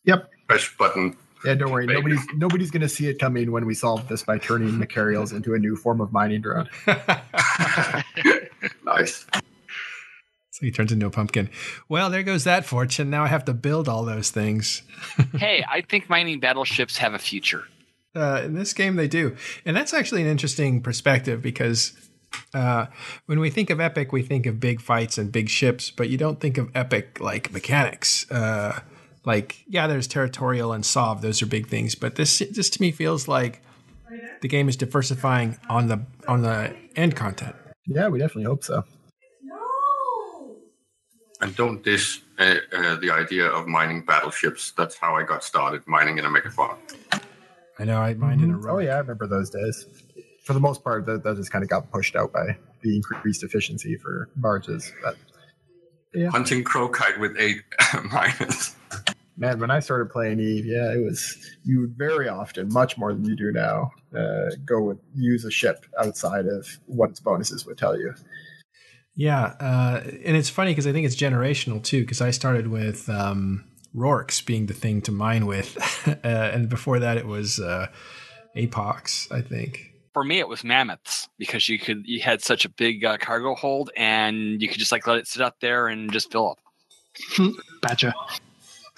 Yep. 0.06 0.30
push 0.48 0.76
button. 0.78 1.18
Yeah, 1.44 1.56
don't 1.56 1.72
worry. 1.72 1.86
Maybe. 1.86 2.00
Nobody's 2.00 2.26
nobody's 2.36 2.72
going 2.72 2.82
to 2.82 2.90
see 2.90 3.08
it 3.08 3.20
coming 3.20 3.52
when 3.52 3.66
we 3.66 3.76
solve 3.76 4.08
this 4.08 4.24
by 4.24 4.38
turning 4.38 4.80
Machariels 4.80 5.32
into 5.32 5.54
a 5.54 5.60
new 5.60 5.76
form 5.76 6.02
of 6.02 6.12
mining 6.12 6.42
drone. 6.42 6.70
Nice. 8.86 9.26
So 10.56 10.66
he 10.66 10.72
turns 10.72 10.94
into 10.94 11.06
a 11.06 11.10
pumpkin. 11.10 11.50
Well, 11.90 12.10
there 12.10 12.24
goes 12.24 12.46
that 12.46 12.64
fortune. 12.64 13.10
Now 13.10 13.26
I 13.26 13.28
have 13.28 13.44
to 13.44 13.54
build 13.54 13.90
all 13.90 14.06
those 14.06 14.32
things. 14.32 14.84
hey, 15.36 15.66
I 15.70 15.82
think 15.82 16.10
mining 16.10 16.40
battleships 16.40 16.96
have 16.96 17.14
a 17.14 17.20
future. 17.20 17.66
Uh, 18.16 18.42
in 18.46 18.54
this 18.54 18.72
game, 18.72 18.96
they 18.96 19.10
do. 19.10 19.36
And 19.66 19.76
that's 19.76 19.94
actually 19.94 20.22
an 20.22 20.30
interesting 20.30 20.82
perspective 20.82 21.42
because 21.42 21.92
uh, 22.54 22.86
when 23.26 23.42
we 23.42 23.50
think 23.50 23.70
of 23.70 23.82
Epic, 23.82 24.14
we 24.14 24.22
think 24.22 24.46
of 24.46 24.62
big 24.62 24.80
fights 24.80 25.18
and 25.18 25.30
big 25.30 25.50
ships, 25.50 25.92
but 25.92 26.08
you 26.08 26.18
don't 26.18 26.40
think 26.40 26.58
of 26.58 26.72
Epic 26.74 27.20
like 27.20 27.52
mechanics. 27.52 28.26
Uh, 28.32 28.80
like, 29.26 29.62
yeah, 29.68 29.88
there's 29.88 30.08
territorial 30.08 30.72
and 30.72 30.86
Sov; 30.86 31.22
those 31.22 31.42
are 31.42 31.48
big 31.48 31.68
things. 31.68 31.96
But 31.96 32.16
this, 32.16 32.42
this 32.52 32.70
to 32.70 32.82
me 32.82 32.92
feels 32.92 33.28
like 33.28 33.62
the 34.42 34.48
game 34.48 34.70
is 34.70 34.78
diversifying 34.78 35.58
on 35.68 35.88
the 35.88 36.00
on 36.30 36.44
the 36.44 36.74
end 36.96 37.18
content. 37.18 37.58
Yeah, 37.88 38.08
we 38.08 38.20
definitely 38.20 38.46
hope 38.46 38.64
so. 38.64 38.86
And 41.42 41.56
don't 41.56 41.84
dish 41.84 42.22
uh, 42.40 42.56
uh, 42.74 42.96
the 42.96 43.12
idea 43.12 43.48
of 43.48 43.68
mining 43.68 44.06
battleships. 44.06 44.72
That's 44.72 44.96
how 44.96 45.16
I 45.16 45.24
got 45.24 45.44
started 45.44 45.86
mining 45.86 46.18
in 46.18 46.26
a 46.26 46.30
Megathron. 46.30 46.78
I 47.78 47.84
know 47.84 47.98
I 47.98 48.14
mined 48.14 48.42
in 48.42 48.52
a 48.52 48.58
row. 48.58 48.76
Oh 48.76 48.80
yeah, 48.80 48.96
I 48.96 49.00
remember 49.00 49.28
those 49.28 49.50
days. 49.50 49.86
For 50.44 50.54
the 50.54 50.60
most 50.60 50.84
part, 50.84 51.06
that, 51.08 51.24
that 51.24 51.36
just 51.36 51.52
kind 51.52 51.64
of 51.64 51.70
got 51.70 51.92
pushed 51.92 52.16
out 52.16 52.32
by 52.32 52.58
the 52.82 52.96
increased 52.96 53.44
efficiency 53.44 53.98
for 53.98 54.30
barges. 54.36 54.94
But 55.04 55.18
yeah. 56.14 56.30
Hunting 56.30 56.64
Crokite 56.64 57.20
with 57.20 57.36
eight 57.38 57.64
miners. 58.12 58.76
Man, 59.38 59.60
when 59.60 59.70
I 59.70 59.80
started 59.82 60.10
playing 60.10 60.40
Eve, 60.40 60.66
yeah, 60.66 60.94
it 60.94 61.04
was 61.04 61.38
you 61.66 61.82
would 61.82 61.98
very 61.98 62.30
often, 62.30 62.72
much 62.72 62.98
more 62.98 63.14
than 63.14 63.26
you 63.26 63.36
do 63.36 63.52
now, 63.52 63.92
uh, 64.18 64.52
go 64.64 64.82
with 64.82 64.98
use 65.14 65.44
a 65.44 65.52
ship 65.52 65.86
outside 66.00 66.46
of 66.46 66.80
what 66.86 67.10
its 67.10 67.20
bonuses 67.20 67.66
would 67.66 67.78
tell 67.78 67.98
you. 67.98 68.14
Yeah, 69.16 69.54
uh, 69.60 70.02
and 70.04 70.36
it's 70.36 70.50
funny 70.50 70.72
because 70.72 70.88
I 70.88 70.92
think 70.92 71.06
it's 71.06 71.16
generational 71.16 71.82
too. 71.82 72.02
Because 72.02 72.22
I 72.22 72.32
started 72.32 72.68
with 72.68 73.10
um, 73.10 73.64
Rorqs 73.96 74.46
being 74.46 74.66
the 74.66 74.74
thing 74.74 75.02
to 75.04 75.12
mine 75.12 75.46
with, 75.46 75.78
uh, 76.24 76.28
and 76.28 76.68
before 76.68 77.00
that 77.00 77.18
it 77.18 77.26
was 77.26 77.60
uh, 77.60 77.88
Apocs, 78.56 79.32
I 79.32 79.42
think. 79.42 79.94
For 80.14 80.24
me, 80.24 80.40
it 80.40 80.48
was 80.48 80.64
mammoths 80.64 81.28
because 81.38 81.68
you 81.68 81.80
could 81.80 82.04
you 82.06 82.22
had 82.22 82.42
such 82.42 82.66
a 82.66 82.70
big 82.70 83.06
uh, 83.06 83.18
cargo 83.18 83.56
hold, 83.56 83.90
and 83.96 84.62
you 84.62 84.68
could 84.68 84.80
just 84.80 84.92
like 84.92 85.08
let 85.08 85.18
it 85.18 85.28
sit 85.28 85.42
up 85.42 85.60
there 85.62 85.88
and 85.88 86.12
just 86.12 86.32
fill 86.32 86.52
up. 86.52 86.60
Badger. 87.82 88.14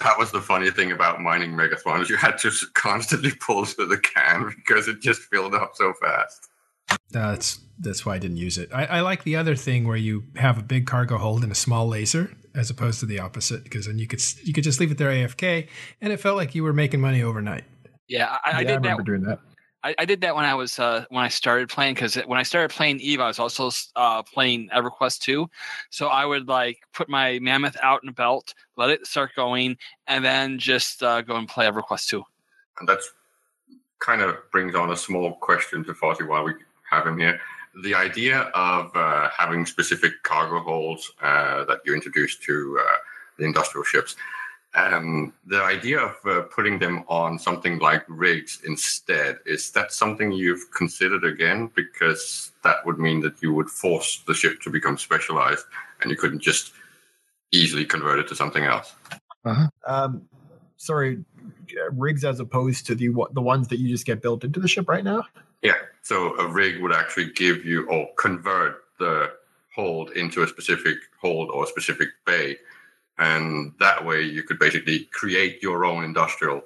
That 0.00 0.16
was 0.16 0.30
the 0.30 0.40
funny 0.40 0.70
thing 0.70 0.92
about 0.92 1.20
mining 1.20 1.52
Megathrons. 1.52 2.08
You 2.08 2.16
had 2.16 2.38
to 2.38 2.52
constantly 2.74 3.32
pull 3.40 3.66
to 3.66 3.86
the 3.86 3.98
can 3.98 4.52
because 4.56 4.88
it 4.88 5.00
just 5.00 5.22
filled 5.22 5.54
up 5.54 5.72
so 5.74 5.92
fast. 6.00 6.48
That's 7.10 7.60
that's 7.78 8.04
why 8.04 8.16
I 8.16 8.18
didn't 8.18 8.38
use 8.38 8.58
it. 8.58 8.70
I, 8.72 8.84
I 8.86 9.00
like 9.00 9.22
the 9.22 9.36
other 9.36 9.54
thing 9.54 9.86
where 9.86 9.96
you 9.96 10.24
have 10.36 10.58
a 10.58 10.62
big 10.62 10.86
cargo 10.86 11.16
hold 11.16 11.42
and 11.42 11.52
a 11.52 11.54
small 11.54 11.86
laser, 11.86 12.32
as 12.54 12.70
opposed 12.70 13.00
to 13.00 13.06
the 13.06 13.20
opposite, 13.20 13.64
because 13.64 13.86
then 13.86 13.98
you 13.98 14.06
could 14.06 14.20
you 14.44 14.52
could 14.52 14.64
just 14.64 14.80
leave 14.80 14.90
it 14.90 14.98
there 14.98 15.10
AFK, 15.10 15.68
and 16.00 16.12
it 16.12 16.18
felt 16.18 16.36
like 16.36 16.54
you 16.54 16.64
were 16.64 16.72
making 16.72 17.00
money 17.00 17.22
overnight. 17.22 17.64
Yeah, 18.08 18.38
I, 18.44 18.58
I 18.58 18.64
did 18.64 18.72
I 18.72 18.74
remember 18.76 19.02
that. 19.02 19.06
doing 19.06 19.22
that. 19.22 19.38
I, 19.84 19.94
I 19.98 20.04
did 20.04 20.20
that 20.22 20.34
when 20.34 20.44
I 20.44 20.54
was 20.54 20.78
uh, 20.78 21.04
when 21.10 21.22
I 21.22 21.28
started 21.28 21.68
playing 21.68 21.94
because 21.94 22.16
when 22.16 22.38
I 22.38 22.42
started 22.42 22.74
playing 22.74 23.00
Eve, 23.00 23.20
I 23.20 23.28
was 23.28 23.38
also 23.38 23.70
uh, 23.94 24.22
playing 24.22 24.70
EverQuest 24.74 25.20
2. 25.20 25.48
So 25.90 26.08
I 26.08 26.24
would 26.24 26.48
like 26.48 26.80
put 26.92 27.08
my 27.08 27.38
mammoth 27.38 27.76
out 27.82 28.02
in 28.02 28.08
a 28.08 28.12
belt, 28.12 28.54
let 28.76 28.90
it 28.90 29.06
start 29.06 29.30
going, 29.36 29.76
and 30.06 30.24
then 30.24 30.58
just 30.58 31.02
uh, 31.02 31.22
go 31.22 31.36
and 31.36 31.48
play 31.48 31.66
EverQuest 31.66 32.08
2. 32.08 32.22
And 32.80 32.88
that's 32.88 33.12
kind 34.00 34.20
of 34.20 34.36
brings 34.52 34.74
on 34.74 34.90
a 34.90 34.96
small 34.96 35.34
question 35.36 35.84
to 35.84 35.92
Fozzie 35.92 36.26
while 36.26 36.44
we 36.44 36.54
have 36.90 37.06
him 37.06 37.18
here. 37.18 37.40
The 37.82 37.94
idea 37.94 38.40
of 38.54 38.94
uh, 38.96 39.30
having 39.36 39.66
specific 39.66 40.22
cargo 40.22 40.60
holds 40.60 41.10
uh, 41.22 41.64
that 41.64 41.80
you 41.84 41.94
introduce 41.94 42.36
to 42.38 42.80
uh, 42.80 42.96
the 43.38 43.44
industrial 43.44 43.84
ships, 43.84 44.16
um, 44.74 45.32
the 45.46 45.62
idea 45.62 46.00
of 46.00 46.16
uh, 46.26 46.42
putting 46.54 46.78
them 46.78 47.04
on 47.08 47.38
something 47.38 47.78
like 47.78 48.04
rigs 48.08 48.60
instead, 48.66 49.38
is 49.46 49.70
that 49.72 49.92
something 49.92 50.32
you've 50.32 50.70
considered 50.72 51.24
again? 51.24 51.70
Because 51.74 52.52
that 52.64 52.84
would 52.84 52.98
mean 52.98 53.20
that 53.20 53.42
you 53.42 53.52
would 53.54 53.68
force 53.68 54.22
the 54.26 54.34
ship 54.34 54.60
to 54.62 54.70
become 54.70 54.98
specialized 54.98 55.64
and 56.02 56.10
you 56.10 56.16
couldn't 56.16 56.40
just 56.40 56.72
easily 57.52 57.84
convert 57.84 58.18
it 58.18 58.28
to 58.28 58.36
something 58.36 58.64
else. 58.64 58.94
Uh-huh. 59.44 59.68
Um, 59.86 60.28
sorry, 60.76 61.24
rigs 61.92 62.24
as 62.24 62.40
opposed 62.40 62.86
to 62.86 62.94
the 62.94 63.08
the 63.32 63.40
ones 63.40 63.68
that 63.68 63.78
you 63.78 63.88
just 63.88 64.04
get 64.04 64.20
built 64.22 64.44
into 64.44 64.60
the 64.60 64.68
ship 64.68 64.88
right 64.88 65.04
now. 65.04 65.24
Yeah. 65.62 65.74
So 66.02 66.36
a 66.38 66.46
rig 66.46 66.80
would 66.80 66.92
actually 66.92 67.32
give 67.32 67.64
you 67.64 67.88
or 67.88 68.08
convert 68.16 68.82
the 68.98 69.32
hold 69.74 70.10
into 70.10 70.42
a 70.42 70.48
specific 70.48 70.96
hold 71.20 71.50
or 71.50 71.64
a 71.64 71.66
specific 71.66 72.08
bay. 72.26 72.56
And 73.18 73.72
that 73.80 74.04
way 74.04 74.22
you 74.22 74.42
could 74.42 74.58
basically 74.58 75.08
create 75.12 75.62
your 75.62 75.84
own 75.84 76.04
industrial. 76.04 76.62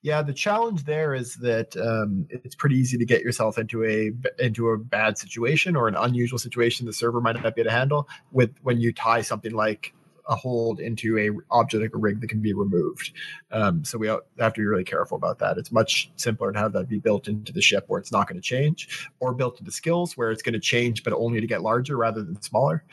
Yeah, 0.00 0.22
the 0.22 0.32
challenge 0.32 0.84
there 0.84 1.14
is 1.14 1.34
that 1.36 1.76
um, 1.76 2.26
it's 2.30 2.54
pretty 2.54 2.76
easy 2.76 2.96
to 2.98 3.04
get 3.04 3.22
yourself 3.22 3.58
into 3.58 3.84
a 3.84 4.12
into 4.42 4.68
a 4.68 4.78
bad 4.78 5.18
situation 5.18 5.74
or 5.74 5.88
an 5.88 5.96
unusual 5.96 6.38
situation 6.38 6.86
the 6.86 6.92
server 6.92 7.20
might 7.20 7.34
not 7.42 7.54
be 7.54 7.62
able 7.62 7.70
to 7.70 7.76
handle 7.76 8.08
with 8.30 8.54
when 8.62 8.80
you 8.80 8.92
tie 8.92 9.22
something 9.22 9.52
like 9.52 9.92
a 10.28 10.36
hold 10.36 10.78
into 10.78 11.18
a 11.18 11.30
object 11.50 11.82
like 11.82 11.94
a 11.94 11.98
rig 11.98 12.20
that 12.20 12.28
can 12.28 12.40
be 12.40 12.52
removed. 12.52 13.12
Um, 13.50 13.84
so 13.84 13.98
we 13.98 14.06
have 14.06 14.22
to 14.38 14.60
be 14.60 14.66
really 14.66 14.84
careful 14.84 15.16
about 15.16 15.38
that. 15.38 15.58
It's 15.58 15.72
much 15.72 16.10
simpler 16.16 16.52
to 16.52 16.58
have 16.58 16.72
that 16.72 16.88
be 16.88 16.98
built 16.98 17.28
into 17.28 17.52
the 17.52 17.62
ship 17.62 17.84
where 17.88 17.98
it's 17.98 18.12
not 18.12 18.28
going 18.28 18.40
to 18.40 18.42
change, 18.42 19.08
or 19.20 19.34
built 19.34 19.58
into 19.58 19.72
skills 19.72 20.16
where 20.16 20.30
it's 20.30 20.42
going 20.42 20.52
to 20.52 20.60
change 20.60 21.02
but 21.02 21.12
only 21.12 21.40
to 21.40 21.46
get 21.46 21.62
larger 21.62 21.96
rather 21.96 22.22
than 22.22 22.40
smaller. 22.42 22.84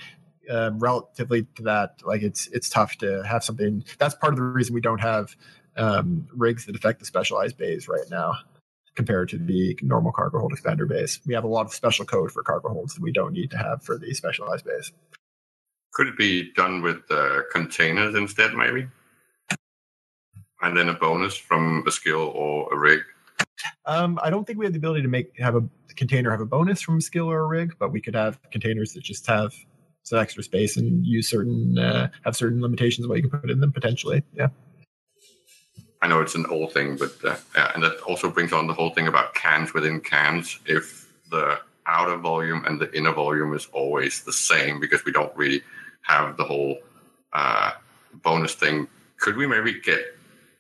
Um, 0.49 0.78
relatively 0.78 1.48
to 1.56 1.64
that, 1.64 2.02
like 2.06 2.22
it's 2.22 2.48
it's 2.48 2.70
tough 2.70 2.98
to 2.98 3.24
have 3.24 3.44
something. 3.44 3.84
That's 3.98 4.14
part 4.14 4.34
of 4.34 4.38
the 4.38 4.44
reason 4.44 4.76
we 4.76 4.82
don't 4.82 5.02
have 5.02 5.36
um, 5.76 6.28
rigs 6.32 6.66
that 6.66 6.76
affect 6.76 6.99
the 6.99 7.06
specialized 7.06 7.57
bays 7.57 7.88
right 7.88 8.07
now 8.10 8.36
compared 8.95 9.30
to 9.30 9.38
the 9.38 9.78
normal 9.82 10.12
cargo 10.12 10.40
hold 10.40 10.53
expander 10.53 10.88
bays. 10.88 11.20
We 11.26 11.34
have 11.34 11.44
a 11.44 11.48
lot 11.48 11.66
of 11.66 11.74
special 11.74 12.06
code 12.06 12.32
for 12.32 12.44
cargo 12.44 12.70
holds 12.70 12.95
that 12.95 13.02
we 13.02 13.12
don't 13.12 13.34
need 13.34 13.52
to 13.52 13.57
have 13.57 13.84
for 13.84 13.98
the 13.98 14.14
specialized 14.14 14.66
bays. 14.66 14.91
Could 15.96 16.08
it 16.08 16.18
be 16.18 16.52
done 16.52 16.82
with 16.82 17.10
uh, 17.10 17.44
containers 17.54 18.16
instead, 18.16 18.54
maybe? 18.54 18.86
And 20.62 20.76
then 20.76 20.90
a 20.90 20.94
bonus 20.94 21.38
from 21.38 21.86
a 21.88 21.92
skill 21.92 22.34
or 22.36 22.74
a 22.74 22.78
rig? 22.78 23.00
Um, 23.86 24.20
I 24.22 24.30
don't 24.30 24.46
think 24.46 24.60
we 24.60 24.66
have 24.66 24.74
the 24.74 24.78
ability 24.78 25.04
to 25.04 25.08
make 25.08 25.40
have 25.40 25.56
a 25.56 25.64
container 25.96 26.32
have 26.32 26.42
a 26.42 26.46
bonus 26.46 26.82
from 26.82 26.98
a 26.98 27.02
skill 27.02 27.32
or 27.32 27.40
a 27.40 27.48
rig, 27.48 27.76
but 27.80 27.94
we 27.94 28.02
could 28.02 28.14
have 28.14 28.38
containers 28.52 28.92
that 28.92 29.04
just 29.04 29.26
have 29.28 29.54
some 30.04 30.20
extra 30.20 30.44
space 30.44 30.76
and 30.76 31.06
use 31.06 31.30
certain 31.30 31.78
uh, 31.78 32.10
have 32.26 32.36
certain 32.36 32.62
limitations 32.62 33.06
of 33.06 33.10
what 33.10 33.24
you 33.24 33.30
can 33.30 33.40
put 33.40 33.50
in 33.50 33.62
them 33.62 33.72
potentially. 33.72 34.22
Yeah. 34.34 34.50
I 36.02 36.08
know 36.08 36.20
it's 36.20 36.36
an 36.36 36.46
old 36.48 36.74
thing, 36.74 36.98
but 36.98 37.16
uh, 37.24 37.38
yeah, 37.56 37.72
and 37.74 37.82
that 37.84 38.02
also 38.02 38.30
brings 38.30 38.52
on 38.52 38.68
the 38.68 38.74
whole 38.74 38.90
thing 38.90 39.08
about 39.08 39.34
cans 39.34 39.74
within 39.74 40.02
cans. 40.02 40.60
If 40.66 41.10
the 41.32 41.58
outer 41.86 42.18
volume 42.18 42.66
and 42.66 42.82
the 42.82 42.94
inner 42.96 43.14
volume 43.14 43.54
is 43.54 43.68
always 43.72 44.24
the 44.24 44.34
same 44.34 44.80
because 44.80 45.06
we 45.06 45.14
don't 45.14 45.36
really 45.38 45.62
have 46.07 46.38
the 46.38 46.44
whole 46.44 46.77
uh, 47.34 47.72
bonus 48.23 48.56
thing. 48.56 48.88
Could 49.18 49.38
we 49.38 49.48
maybe 49.48 49.80
get 49.80 49.99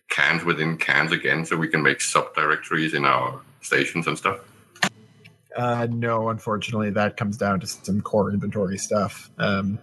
cans 0.09 0.43
within 0.43 0.77
cans 0.77 1.11
again 1.11 1.45
so 1.45 1.57
we 1.57 1.67
can 1.67 1.81
make 1.81 1.99
subdirectories 1.99 2.93
in 2.93 3.05
our 3.05 3.41
stations 3.61 4.07
and 4.07 4.17
stuff? 4.17 4.39
Uh, 5.55 5.87
no, 5.89 6.29
unfortunately, 6.29 6.89
that 6.89 7.15
comes 7.15 7.37
down 7.37 7.59
to 7.61 7.67
some 7.67 8.01
core 8.01 8.31
inventory 8.31 8.77
stuff. 8.77 9.29
Um, 9.37 9.79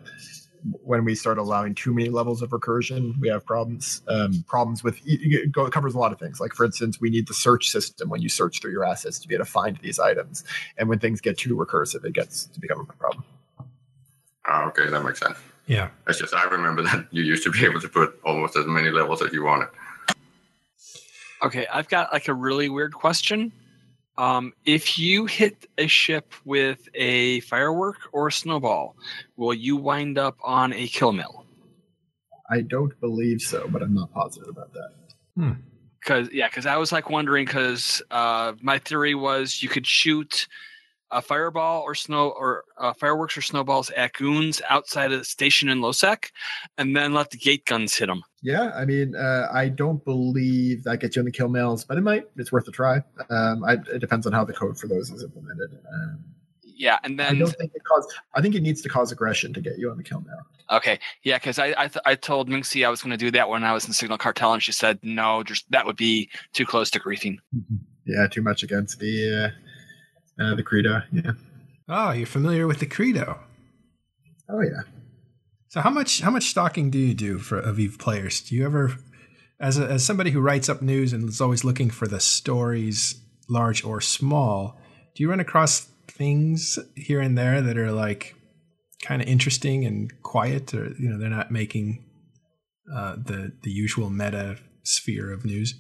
when 0.85 1.05
we 1.05 1.15
start 1.15 1.39
allowing 1.39 1.75
too 1.75 1.93
many 1.93 2.09
levels 2.09 2.41
of 2.43 2.51
recursion, 2.51 3.19
we 3.19 3.29
have 3.29 3.45
problems. 3.45 4.03
Um, 4.07 4.45
problems 4.47 4.85
with 4.85 5.01
it 5.05 5.53
covers 5.73 5.95
a 5.95 5.99
lot 5.99 6.13
of 6.13 6.19
things. 6.19 6.41
Like 6.41 6.53
for 6.53 6.65
instance, 6.65 7.01
we 7.01 7.11
need 7.11 7.27
the 7.27 7.35
search 7.35 7.69
system 7.69 8.09
when 8.09 8.21
you 8.21 8.29
search 8.29 8.61
through 8.61 8.73
your 8.73 8.85
assets 8.85 9.19
to 9.21 9.29
be 9.29 9.35
able 9.35 9.45
to 9.45 9.51
find 9.51 9.79
these 9.83 9.99
items. 9.99 10.45
And 10.77 10.89
when 10.89 10.99
things 10.99 11.21
get 11.21 11.39
too 11.39 11.57
recursive, 11.57 12.05
it 12.05 12.13
gets 12.13 12.47
to 12.47 12.61
become 12.61 12.81
a 12.81 12.93
problem. 12.93 13.25
Oh, 14.47 14.65
okay, 14.69 14.89
that 14.89 15.05
makes 15.05 15.21
sense. 15.21 15.39
Yeah. 15.73 15.89
It's 16.07 16.19
just 16.19 16.35
I 16.35 16.45
remember 16.45 16.83
that 16.83 17.07
you 17.11 17.23
used 17.23 17.45
to 17.45 17.51
be 17.51 17.65
able 17.65 17.81
to 17.81 17.89
put 17.89 18.21
almost 18.25 18.57
as 18.57 18.67
many 18.67 18.91
levels 18.91 19.23
as 19.23 19.33
you 19.33 19.43
wanted. 19.43 19.69
Okay, 21.43 21.67
I've 21.73 21.89
got 21.89 22.13
like 22.13 22.29
a 22.29 22.35
really 22.35 22.69
weird 22.69 22.93
question. 22.93 23.53
Um, 24.19 24.53
if 24.67 24.99
you 24.99 25.25
hit 25.25 25.67
a 25.79 25.87
ship 25.87 26.35
with 26.45 26.87
a 26.95 27.41
firework 27.41 27.97
or 28.13 28.29
a 28.29 28.33
snowball, 28.33 28.97
will 29.37 29.55
you 29.55 29.77
wind 29.77 30.19
up 30.19 30.37
on 30.45 30.75
a 30.75 30.87
kill 30.89 31.13
mail? 31.13 31.47
I 32.51 32.61
don't 32.61 32.99
believe 33.01 33.41
so, 33.41 33.67
but 33.67 33.83
I'm 33.83 33.95
not 33.95 34.13
positive 34.13 34.51
about 34.51 34.75
that. 34.75 34.91
Hmm. 35.37 35.53
Because 36.01 36.29
yeah, 36.33 36.49
because 36.49 36.67
I 36.67 36.77
was 36.77 36.93
like 36.93 37.09
wondering 37.09 37.47
because 37.47 38.03
uh, 38.11 38.53
my 38.61 38.79
theory 38.79 39.15
was 39.15 39.63
you 39.63 39.71
could 39.71 39.87
shoot 39.87 40.47
a 41.13 41.23
fireball 41.23 41.83
or 41.83 41.95
snow 41.95 42.31
or 42.31 42.65
uh, 42.79 42.93
fireworks 42.95 43.37
or 43.37 43.43
snowballs 43.43 43.91
at 43.91 44.13
goons 44.15 44.61
outside 44.69 45.13
of 45.13 45.19
the 45.19 45.25
station 45.25 45.69
in 45.69 45.81
lowsec, 45.81 46.31
and 46.79 46.97
then 46.97 47.13
let 47.15 47.31
the 47.31 47.39
gate 47.39 47.65
guns 47.67 47.95
hit 47.95 48.07
them. 48.07 48.23
Yeah, 48.43 48.73
I 48.75 48.85
mean, 48.85 49.15
uh, 49.15 49.49
I 49.53 49.69
don't 49.69 50.05
believe 50.05 50.83
that 50.85 50.99
gets 50.99 51.15
you 51.15 51.21
in 51.21 51.27
the 51.27 51.33
kill 51.33 51.49
mails, 51.49 51.85
but 51.85 51.97
it 51.99 52.01
might. 52.01 52.25
It's 52.37 52.51
worth 52.51 52.67
a 52.67 52.73
try. 52.73 53.03
Um, 53.31 53.63
I, 53.65 53.75
it 53.75 54.01
depends 54.01 54.27
on 54.27 54.33
how 54.33 54.45
the 54.45 54.53
code 54.53 54.77
for 54.79 54.89
those 54.89 55.11
is 55.11 55.23
implemented. 55.23 55.79
Um, 55.93 56.25
Yeah, 56.65 56.99
and 57.05 57.19
then 57.19 57.37
I 57.37 57.39
don't 57.39 57.55
think 57.57 57.73
it 57.75 57.83
cause. 57.85 58.07
I 58.35 58.41
think 58.41 58.55
it 58.57 58.63
needs 58.63 58.83
to 58.83 58.89
cause 58.89 59.13
aggression 59.13 59.53
to 59.53 59.61
get 59.61 59.79
you 59.79 59.91
on 59.91 59.97
the 59.97 60.03
kill 60.03 60.23
mail. 60.23 60.41
okay, 60.73 60.99
yeah, 61.23 61.37
because 61.37 61.59
I 61.61 61.75
I, 61.79 61.87
th- 61.87 62.03
I 62.05 62.15
told 62.17 62.49
Mynxee 62.49 62.85
I 62.85 62.89
was 62.89 63.01
going 63.03 63.13
to 63.13 63.17
do 63.17 63.31
that 63.31 63.49
when 63.49 63.63
I 63.63 63.73
was 63.73 63.87
in 63.87 63.93
Signal 63.93 64.19
Cartel, 64.19 64.55
and 64.55 64.63
she 64.63 64.73
said 64.73 64.99
no, 65.03 65.45
just 65.45 65.71
that 65.71 65.87
would 65.87 65.97
be 65.97 66.29
too 66.53 66.67
close 66.67 66.91
to 66.93 66.99
griefing. 66.99 67.39
Yeah, 68.05 68.27
too 68.27 68.43
much 68.43 68.65
against 68.65 68.99
the 68.99 69.45
uh, 69.45 69.49
uh, 70.41 70.55
the 70.55 70.63
credo. 70.63 71.03
Yeah. 71.13 71.33
Oh, 71.89 72.13
you're 72.13 72.27
familiar 72.27 72.67
with 72.67 72.81
the 72.81 72.87
credo. 72.87 73.39
Oh 74.49 74.61
yeah. 74.61 74.83
So 75.69 75.81
how 75.81 75.91
much 75.91 76.21
how 76.21 76.31
much 76.31 76.51
stalking 76.51 76.91
do 76.91 76.99
you 76.99 77.15
do 77.15 77.39
for 77.39 77.63
Aviv 77.63 77.99
players? 77.99 78.41
Do 78.41 78.55
you 78.55 78.65
ever, 78.65 78.97
as 79.59 79.79
a, 79.79 79.87
as 79.87 80.05
somebody 80.05 80.31
who 80.31 80.41
writes 80.41 80.69
up 80.69 80.83
news 80.83 81.13
and 81.13 81.29
is 81.29 81.41
always 81.41 81.65
looking 81.65 81.91
for 81.91 82.07
the 82.07 82.21
stories, 82.21 83.21
large 83.49 83.85
or 83.85 84.01
small, 84.01 84.79
do 85.15 85.23
you 85.23 85.31
run 85.31 85.41
across 85.41 85.89
things 86.09 86.79
here 86.95 87.21
and 87.21 87.39
there 87.39 87.63
that 87.63 87.79
are 87.79 87.91
like 87.91 88.35
kind 89.03 89.23
of 89.23 89.29
interesting 89.29 89.85
and 89.85 90.13
quiet, 90.23 90.75
or 90.75 90.95
you 90.99 91.09
know 91.09 91.19
they're 91.19 91.31
not 91.31 91.51
making 91.51 92.05
uh, 92.95 93.17
the 93.17 93.53
the 93.63 93.71
usual 93.71 94.11
meta 94.11 94.59
sphere 94.83 95.33
of 95.33 95.45
news? 95.45 95.75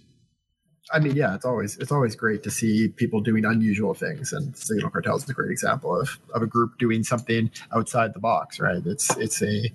I 0.92 0.98
mean, 0.98 1.16
yeah, 1.16 1.34
it's 1.34 1.44
always 1.44 1.78
it's 1.78 1.90
always 1.92 2.14
great 2.14 2.42
to 2.42 2.50
see 2.50 2.88
people 2.88 3.20
doing 3.20 3.44
unusual 3.44 3.94
things, 3.94 4.32
and 4.32 4.56
Signal 4.56 4.90
Cartel 4.90 5.16
is 5.16 5.28
a 5.28 5.32
great 5.32 5.50
example 5.50 5.98
of 5.98 6.18
of 6.34 6.42
a 6.42 6.46
group 6.46 6.78
doing 6.78 7.02
something 7.02 7.50
outside 7.74 8.14
the 8.14 8.20
box, 8.20 8.60
right? 8.60 8.82
It's 8.84 9.16
it's 9.16 9.42
a 9.42 9.72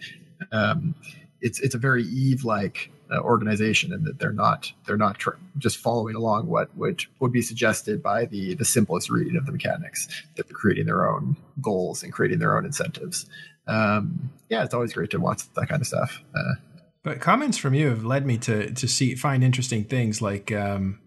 um, 0.51 0.95
it's 1.41 1.59
it's 1.59 1.75
a 1.75 1.79
very 1.79 2.03
Eve 2.03 2.43
like 2.43 2.91
uh, 3.11 3.19
organization, 3.19 3.91
and 3.93 4.05
that 4.05 4.19
they're 4.19 4.31
not 4.31 4.71
they're 4.85 4.97
not 4.97 5.17
tr- 5.17 5.31
just 5.57 5.77
following 5.77 6.15
along 6.15 6.47
what 6.47 6.75
would 6.77 7.05
would 7.19 7.31
be 7.31 7.41
suggested 7.41 8.03
by 8.03 8.25
the 8.25 8.53
the 8.55 8.65
simplest 8.65 9.09
reading 9.09 9.35
of 9.35 9.45
the 9.45 9.51
mechanics. 9.51 10.07
They're 10.35 10.43
creating 10.43 10.85
their 10.85 11.09
own 11.09 11.35
goals 11.61 12.03
and 12.03 12.13
creating 12.13 12.39
their 12.39 12.57
own 12.57 12.65
incentives. 12.65 13.25
Um, 13.67 14.31
yeah, 14.49 14.63
it's 14.63 14.73
always 14.73 14.93
great 14.93 15.09
to 15.11 15.19
watch 15.19 15.51
that 15.53 15.67
kind 15.67 15.81
of 15.81 15.87
stuff. 15.87 16.21
Uh, 16.35 16.55
But 17.03 17.19
comments 17.19 17.57
from 17.57 17.73
you 17.73 17.87
have 17.89 18.05
led 18.05 18.25
me 18.25 18.37
to 18.39 18.71
to 18.71 18.87
see 18.87 19.15
find 19.15 19.43
interesting 19.43 19.83
things 19.83 20.21
like 20.21 20.51
um, 20.51 20.99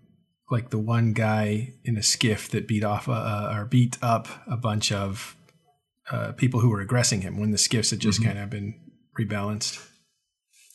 like 0.51 0.71
the 0.71 0.79
one 0.79 1.13
guy 1.13 1.73
in 1.85 1.97
a 1.97 2.03
skiff 2.03 2.49
that 2.51 2.67
beat 2.67 2.83
off 2.85 3.09
uh, 3.09 3.53
or 3.55 3.65
beat 3.65 3.97
up 4.03 4.29
a 4.47 4.57
bunch 4.57 4.91
of 4.93 5.37
uh, 6.11 6.33
people 6.33 6.61
who 6.61 6.69
were 6.69 6.81
aggressing 6.81 7.21
him 7.21 7.39
when 7.39 7.53
the 7.53 7.59
skiffs 7.59 7.91
had 7.91 8.01
just 8.01 8.21
Mhm. 8.21 8.25
kind 8.25 8.39
of 8.39 8.51
been 8.51 8.75
rebalanced. 9.19 9.87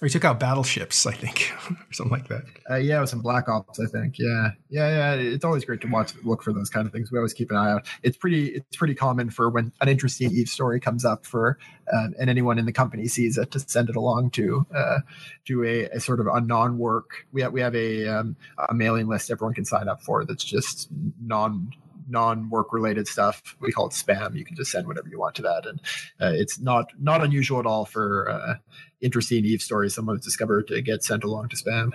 Or 0.02 0.10
took 0.10 0.26
out 0.26 0.42
battleships, 0.42 1.06
I 1.06 1.14
think, 1.14 1.54
or 1.70 1.94
something 1.94 2.12
like 2.12 2.28
that. 2.28 2.44
Uh, 2.70 2.76
yeah, 2.76 2.98
it 2.98 3.02
was 3.02 3.12
some 3.12 3.22
Black 3.22 3.48
Ops, 3.48 3.80
I 3.80 3.86
think. 3.86 4.20
Yeah, 4.20 4.50
yeah, 4.70 4.90
yeah. 4.90 5.14
It's 5.14 5.46
always 5.46 5.64
great 5.64 5.80
to 5.82 5.88
watch, 5.88 6.12
look 6.24 6.44
for 6.44 6.52
those 6.52 6.70
kind 6.70 6.86
of 6.86 6.92
things. 6.92 7.14
We 7.14 7.18
always 7.18 7.34
keep 7.34 7.50
an 7.50 7.56
eye 7.56 7.72
out. 7.72 7.88
It's 8.04 8.18
pretty, 8.18 8.48
it's 8.48 8.76
pretty 8.76 8.94
common 8.94 9.30
for 9.30 9.50
when 9.50 9.72
an 9.80 9.88
interesting 9.88 10.32
Eve 10.32 10.50
story 10.50 10.82
comes 10.82 11.06
up 11.06 11.26
for, 11.26 11.58
um, 11.94 12.14
and 12.20 12.30
anyone 12.30 12.60
in 12.60 12.66
the 12.66 12.74
company 12.74 13.08
sees 13.08 13.38
it 13.38 13.52
to 13.52 13.60
send 13.62 13.90
it 13.90 13.96
along 13.96 14.32
to, 14.32 14.66
uh, 14.76 15.00
to 15.46 15.64
a, 15.64 15.86
a 15.86 16.02
sort 16.02 16.20
of 16.20 16.28
a 16.28 16.42
non-work. 16.42 17.26
We 17.32 17.42
have 17.42 17.54
we 17.54 17.62
have 17.62 17.76
a 17.76 18.06
um, 18.08 18.36
a 18.68 18.74
mailing 18.74 19.08
list 19.08 19.32
everyone 19.32 19.54
can 19.54 19.64
sign 19.64 19.88
up 19.88 20.02
for 20.02 20.26
that's 20.26 20.44
just 20.44 20.90
non 21.22 21.72
non-work 22.08 22.72
related 22.72 23.08
stuff 23.08 23.56
we 23.60 23.72
call 23.72 23.88
it 23.88 23.94
spam 23.94 24.36
you 24.36 24.46
can 24.46 24.56
just 24.56 24.72
send 24.72 24.88
whatever 24.88 25.08
you 25.08 25.20
want 25.20 25.36
to 25.36 25.42
that 25.42 25.66
and 25.66 25.82
uh, 26.22 26.32
it's 26.34 26.60
not 26.60 26.92
not 27.00 27.24
unusual 27.24 27.60
at 27.60 27.66
all 27.66 27.86
for 27.86 28.30
uh, 28.30 28.56
interesting 29.02 29.46
eve 29.46 29.62
stories 29.62 29.94
someone's 29.94 30.24
discovered 30.24 30.68
to 30.68 30.82
get 30.82 31.04
sent 31.04 31.24
along 31.24 31.50
to 31.50 31.56
spam 31.56 31.92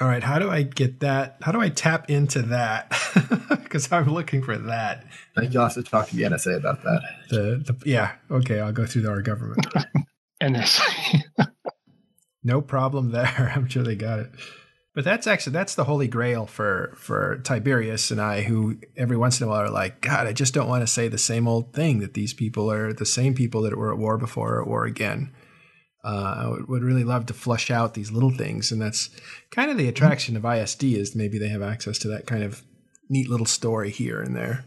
All 0.00 0.08
right, 0.08 0.22
how 0.22 0.38
do 0.38 0.50
I 0.50 0.62
get 0.62 1.00
that? 1.00 1.36
How 1.42 1.52
do 1.52 1.60
I 1.60 1.68
tap 1.68 2.10
into 2.10 2.42
that? 2.42 2.92
Because 3.62 3.90
I'm 3.90 4.12
looking 4.12 4.42
for 4.42 4.58
that. 4.58 5.06
I 5.34 5.40
think 5.40 5.54
you'll 5.54 5.62
have 5.62 5.72
to 5.74 5.82
talk 5.82 6.08
to 6.08 6.16
the 6.16 6.24
NSA 6.24 6.58
about 6.58 6.82
that. 6.82 7.00
The, 7.30 7.62
the 7.64 7.76
yeah, 7.86 8.12
okay, 8.30 8.60
I'll 8.60 8.70
go 8.70 8.84
through 8.84 9.08
our 9.08 9.22
government. 9.22 9.66
NSA. 10.42 11.22
no 12.44 12.60
problem 12.60 13.12
there. 13.12 13.50
I'm 13.56 13.66
sure 13.68 13.82
they 13.82 13.96
got 13.96 14.18
it. 14.18 14.30
But 14.94 15.04
that's 15.04 15.26
actually 15.26 15.54
that's 15.54 15.74
the 15.74 15.84
holy 15.84 16.06
grail 16.06 16.44
for 16.44 16.92
for 16.96 17.40
Tiberius 17.44 18.10
and 18.10 18.20
I, 18.20 18.42
who 18.42 18.76
every 18.96 19.16
once 19.16 19.40
in 19.40 19.46
a 19.46 19.50
while 19.50 19.60
are 19.60 19.70
like, 19.70 20.02
God, 20.02 20.26
I 20.26 20.34
just 20.34 20.52
don't 20.52 20.68
want 20.68 20.82
to 20.82 20.86
say 20.86 21.08
the 21.08 21.16
same 21.16 21.48
old 21.48 21.72
thing 21.72 22.00
that 22.00 22.14
these 22.14 22.34
people 22.34 22.70
are 22.70 22.92
the 22.92 23.06
same 23.06 23.34
people 23.34 23.62
that 23.62 23.76
were 23.76 23.92
at 23.92 23.98
war 23.98 24.18
before 24.18 24.56
or 24.56 24.62
at 24.62 24.68
war 24.68 24.84
again. 24.84 25.32
Uh, 26.04 26.34
I 26.36 26.48
would, 26.48 26.68
would 26.68 26.82
really 26.82 27.04
love 27.04 27.26
to 27.26 27.34
flush 27.34 27.70
out 27.70 27.94
these 27.94 28.10
little 28.10 28.32
things, 28.32 28.72
and 28.72 28.82
that's 28.82 29.08
kind 29.50 29.70
of 29.70 29.78
the 29.78 29.88
attraction 29.88 30.36
of 30.36 30.44
ISD 30.44 30.84
is 30.84 31.14
maybe 31.14 31.38
they 31.38 31.48
have 31.48 31.62
access 31.62 31.96
to 31.98 32.08
that 32.08 32.26
kind 32.26 32.42
of 32.42 32.62
neat 33.08 33.30
little 33.30 33.46
story 33.46 33.90
here 33.90 34.20
and 34.20 34.36
there. 34.36 34.64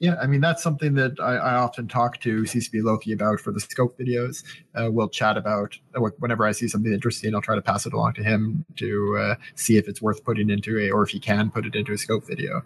Yeah, 0.00 0.14
I 0.22 0.28
mean 0.28 0.40
that's 0.40 0.62
something 0.62 0.94
that 0.94 1.18
I, 1.18 1.34
I 1.36 1.54
often 1.54 1.88
talk 1.88 2.20
to 2.20 2.42
CCP 2.42 2.84
Loki 2.84 3.12
about 3.12 3.40
for 3.40 3.50
the 3.50 3.58
scope 3.58 3.98
videos. 3.98 4.44
Uh, 4.74 4.90
we'll 4.92 5.08
chat 5.08 5.36
about 5.36 5.76
uh, 5.96 6.00
whenever 6.18 6.46
I 6.46 6.52
see 6.52 6.68
something 6.68 6.92
interesting. 6.92 7.34
I'll 7.34 7.42
try 7.42 7.56
to 7.56 7.62
pass 7.62 7.84
it 7.84 7.92
along 7.92 8.14
to 8.14 8.22
him 8.22 8.64
to 8.76 9.16
uh, 9.18 9.34
see 9.56 9.76
if 9.76 9.88
it's 9.88 10.00
worth 10.00 10.22
putting 10.24 10.50
into 10.50 10.78
a, 10.78 10.90
or 10.90 11.02
if 11.02 11.10
he 11.10 11.18
can 11.18 11.50
put 11.50 11.66
it 11.66 11.74
into 11.74 11.92
a 11.92 11.98
scope 11.98 12.24
video, 12.26 12.62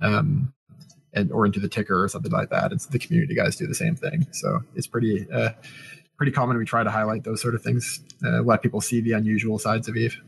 um, 0.00 0.52
and 1.12 1.32
or 1.32 1.44
into 1.44 1.58
the 1.58 1.68
ticker 1.68 2.00
or 2.00 2.08
something 2.08 2.30
like 2.30 2.50
that. 2.50 2.70
And 2.70 2.80
so 2.80 2.88
the 2.90 3.00
community 3.00 3.34
guys 3.34 3.56
do 3.56 3.66
the 3.66 3.74
same 3.74 3.96
thing. 3.96 4.28
So 4.30 4.60
it's 4.76 4.86
pretty 4.86 5.26
uh, 5.32 5.50
pretty 6.16 6.32
common. 6.32 6.56
We 6.56 6.64
try 6.64 6.84
to 6.84 6.90
highlight 6.90 7.24
those 7.24 7.42
sort 7.42 7.56
of 7.56 7.62
things, 7.62 8.00
uh, 8.24 8.42
let 8.42 8.62
people 8.62 8.80
see 8.80 9.00
the 9.00 9.12
unusual 9.12 9.58
sides 9.58 9.88
of 9.88 9.96
Eve. 9.96 10.20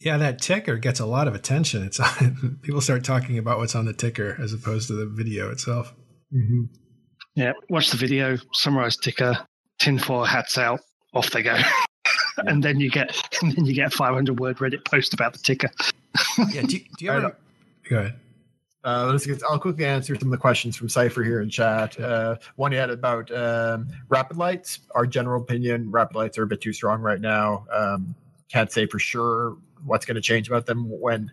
Yeah, 0.00 0.18
that 0.18 0.40
ticker 0.40 0.76
gets 0.76 1.00
a 1.00 1.06
lot 1.06 1.26
of 1.26 1.34
attention. 1.34 1.82
It's 1.82 1.98
on, 1.98 2.58
people 2.62 2.80
start 2.80 3.04
talking 3.04 3.38
about 3.38 3.58
what's 3.58 3.74
on 3.74 3.86
the 3.86 3.94
ticker 3.94 4.36
as 4.40 4.52
opposed 4.52 4.88
to 4.88 4.94
the 4.94 5.06
video 5.06 5.50
itself. 5.50 5.94
Mm-hmm. 6.34 6.64
Yeah, 7.34 7.52
watch 7.70 7.90
the 7.90 7.96
video, 7.96 8.36
summarize 8.52 8.96
ticker, 8.96 9.38
tinfoil 9.78 10.24
hats 10.24 10.58
out, 10.58 10.80
off 11.14 11.30
they 11.30 11.42
go. 11.42 11.56
and 12.38 12.62
then 12.62 12.80
you 12.80 12.90
get 12.90 13.16
and 13.42 13.52
then 13.52 13.64
you 13.64 13.74
get 13.74 13.88
a 13.88 13.96
500 13.96 14.38
word 14.38 14.58
Reddit 14.58 14.84
post 14.84 15.14
about 15.14 15.32
the 15.32 15.38
ticker. 15.38 15.70
yeah, 16.50 16.62
do, 16.62 16.78
do 16.78 17.04
you 17.04 17.10
ever? 17.10 17.36
Go 17.88 17.98
ahead. 17.98 18.14
Uh, 18.84 19.08
let's 19.10 19.26
get, 19.26 19.42
I'll 19.50 19.58
quickly 19.58 19.84
answer 19.84 20.14
some 20.14 20.28
of 20.28 20.30
the 20.30 20.38
questions 20.38 20.76
from 20.76 20.88
Cypher 20.88 21.24
here 21.24 21.40
in 21.40 21.50
chat. 21.50 21.98
Uh, 21.98 22.36
one 22.54 22.70
you 22.70 22.78
had 22.78 22.88
about 22.88 23.32
um, 23.32 23.88
rapid 24.08 24.36
lights. 24.36 24.78
Our 24.94 25.06
general 25.06 25.42
opinion, 25.42 25.90
rapid 25.90 26.14
lights 26.14 26.38
are 26.38 26.44
a 26.44 26.46
bit 26.46 26.60
too 26.60 26.72
strong 26.72 27.00
right 27.00 27.20
now. 27.20 27.66
Um, 27.72 28.14
can't 28.48 28.70
say 28.70 28.86
for 28.86 29.00
sure 29.00 29.56
what's 29.84 30.06
going 30.06 30.14
to 30.14 30.20
change 30.20 30.48
about 30.48 30.66
them 30.66 30.88
when 30.88 31.30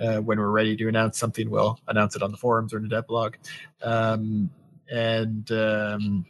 uh, 0.00 0.18
when 0.18 0.38
we're 0.38 0.50
ready 0.50 0.76
to 0.76 0.88
announce 0.88 1.18
something. 1.18 1.50
We'll 1.50 1.78
announce 1.88 2.16
it 2.16 2.22
on 2.22 2.30
the 2.30 2.36
forums 2.36 2.72
or 2.72 2.78
in 2.78 2.82
the 2.82 2.88
dev 2.88 3.06
blog. 3.06 3.34
Um, 3.82 4.50
and 4.90 5.50
um, 5.52 6.26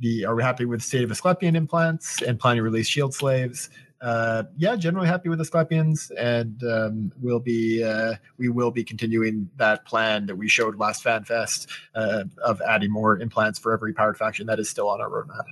the 0.00 0.24
are 0.24 0.34
we 0.34 0.42
happy 0.42 0.64
with 0.64 0.82
state 0.82 1.04
of 1.04 1.10
Asclepian 1.10 1.56
implants 1.56 2.22
and 2.22 2.38
planning 2.38 2.62
release 2.62 2.88
shield 2.88 3.14
slaves? 3.14 3.70
Uh, 4.00 4.44
yeah, 4.58 4.76
generally 4.76 5.08
happy 5.08 5.30
with 5.30 5.40
Asclepians, 5.40 6.10
and 6.18 6.62
um, 6.64 7.12
we'll 7.20 7.40
be 7.40 7.82
uh, 7.82 8.14
we 8.36 8.48
will 8.48 8.70
be 8.70 8.84
continuing 8.84 9.48
that 9.56 9.86
plan 9.86 10.26
that 10.26 10.36
we 10.36 10.48
showed 10.48 10.76
last 10.76 11.02
FanFest 11.02 11.66
uh, 11.94 12.24
of 12.44 12.60
adding 12.62 12.90
more 12.90 13.18
implants 13.18 13.58
for 13.58 13.72
every 13.72 13.94
powered 13.94 14.18
faction. 14.18 14.46
That 14.46 14.60
is 14.60 14.68
still 14.68 14.88
on 14.90 15.00
our 15.00 15.08
roadmap. 15.08 15.44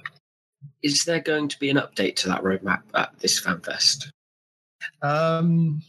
Is 0.82 1.05
there 1.05 1.20
going 1.20 1.48
to 1.48 1.59
be 1.59 1.70
an 1.70 1.78
update 1.78 2.16
to 2.16 2.28
that 2.28 2.43
roadmap 2.43 2.82
at 2.93 3.19
this 3.19 3.40
FanFest? 3.40 4.11
Um, 5.02 5.82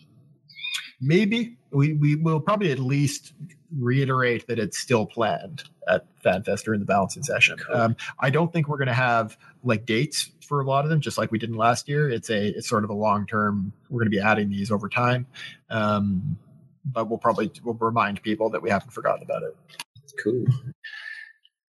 maybe 1.02 1.58
we 1.72 1.94
we 1.94 2.16
will 2.16 2.40
probably 2.40 2.72
at 2.72 2.80
least 2.80 3.34
reiterate 3.78 4.48
that 4.48 4.60
it's 4.60 4.78
still 4.78 5.06
planned 5.06 5.64
at 5.88 6.06
FanFest 6.24 6.64
during 6.64 6.80
the 6.80 6.86
balancing 6.86 7.24
session. 7.24 7.58
Um, 7.74 7.96
I 8.20 8.30
don't 8.30 8.52
think 8.52 8.68
we're 8.68 8.78
going 8.78 8.88
to 8.88 8.94
have 8.94 9.38
like 9.64 9.86
dates 9.86 10.32
for 10.42 10.62
a 10.62 10.66
lot 10.66 10.86
of 10.86 10.90
them, 10.90 11.02
just 11.02 11.18
like 11.18 11.32
we 11.32 11.40
didn't 11.40 11.58
last 11.58 11.90
year. 11.90 12.10
It's 12.10 12.30
a 12.30 12.48
it's 12.50 12.68
sort 12.68 12.84
of 12.84 12.90
a 12.90 12.94
long 12.94 13.26
term. 13.28 13.74
We're 13.90 14.00
going 14.00 14.12
to 14.12 14.18
be 14.18 14.22
adding 14.22 14.50
these 14.50 14.72
over 14.72 14.90
time, 14.90 15.26
um, 15.70 16.38
but 16.86 17.10
we'll 17.10 17.20
probably 17.20 17.52
we'll 17.64 17.76
remind 17.76 18.22
people 18.22 18.50
that 18.52 18.62
we 18.62 18.70
haven't 18.70 18.92
forgotten 18.92 19.24
about 19.24 19.44
it. 19.44 19.56
Cool. 20.24 20.46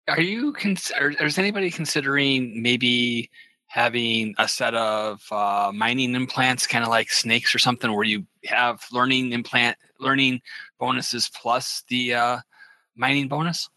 Are 0.08 0.22
you? 0.22 0.54
Cons- 0.54 0.92
or, 1.00 1.12
is 1.12 1.38
anybody 1.38 1.70
considering 1.70 2.62
maybe 2.62 3.30
having 3.70 4.34
a 4.40 4.48
set 4.48 4.74
of 4.74 5.22
uh, 5.32 5.72
mining 5.74 6.16
implants, 6.16 6.68
kind 6.68 6.84
of 6.84 6.90
like 6.90 7.12
snakes 7.12 7.54
or 7.56 7.60
something, 7.60 7.94
where 7.94 8.04
you 8.04 8.26
have 8.46 8.84
learning 8.92 9.32
implant 9.32 9.78
learning 10.00 10.42
bonuses 10.80 11.30
plus 11.30 11.84
the 11.88 12.14
uh, 12.14 12.40
mining 12.96 13.28
bonus? 13.28 13.70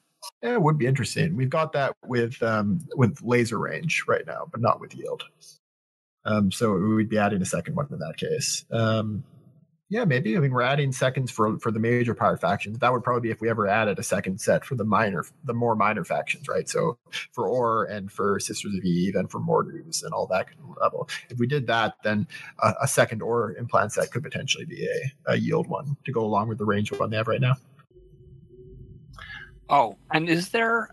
Yeah, 0.42 0.54
it 0.54 0.62
would 0.62 0.78
be 0.78 0.86
interesting. 0.86 1.36
We've 1.36 1.50
got 1.50 1.72
that 1.72 1.94
with 2.04 2.42
um, 2.42 2.80
with 2.96 3.18
laser 3.22 3.58
range 3.58 4.04
right 4.08 4.26
now, 4.26 4.48
but 4.50 4.60
not 4.60 4.80
with 4.80 4.94
yield. 4.94 5.24
Um, 6.24 6.50
so 6.50 6.72
we 6.72 6.94
would 6.94 7.08
be 7.08 7.18
adding 7.18 7.42
a 7.42 7.46
second 7.46 7.74
one 7.74 7.88
in 7.90 7.98
that 7.98 8.16
case. 8.16 8.64
Um, 8.70 9.24
yeah, 9.92 10.06
maybe. 10.06 10.38
I 10.38 10.40
mean, 10.40 10.52
we're 10.52 10.62
adding 10.62 10.90
seconds 10.90 11.30
for 11.30 11.58
for 11.58 11.70
the 11.70 11.78
major 11.78 12.14
power 12.14 12.38
factions. 12.38 12.78
That 12.78 12.90
would 12.90 13.04
probably 13.04 13.28
be 13.28 13.30
if 13.30 13.42
we 13.42 13.50
ever 13.50 13.68
added 13.68 13.98
a 13.98 14.02
second 14.02 14.40
set 14.40 14.64
for 14.64 14.74
the 14.74 14.84
minor, 14.84 15.26
the 15.44 15.52
more 15.52 15.76
minor 15.76 16.02
factions, 16.02 16.48
right? 16.48 16.66
So 16.66 16.96
for 17.32 17.46
ORE 17.46 17.84
and 17.84 18.10
for 18.10 18.40
Sisters 18.40 18.74
of 18.74 18.82
Eve 18.84 19.16
and 19.16 19.30
for 19.30 19.38
Mordu's 19.38 20.02
and 20.02 20.14
all 20.14 20.26
that 20.28 20.46
level. 20.80 21.10
If 21.28 21.38
we 21.38 21.46
did 21.46 21.66
that, 21.66 21.96
then 22.02 22.26
a, 22.62 22.72
a 22.84 22.88
second 22.88 23.20
ORE 23.20 23.54
implant 23.58 23.92
set 23.92 24.10
could 24.10 24.22
potentially 24.22 24.64
be 24.64 24.86
a, 24.86 25.32
a 25.32 25.36
yield 25.36 25.66
one 25.66 25.94
to 26.06 26.12
go 26.12 26.24
along 26.24 26.48
with 26.48 26.56
the 26.56 26.64
range 26.64 26.90
of 26.90 26.98
one 26.98 27.10
they 27.10 27.18
have 27.18 27.28
right 27.28 27.42
now. 27.42 27.56
Oh, 29.68 29.98
and 30.10 30.26
is 30.26 30.48
there 30.48 30.88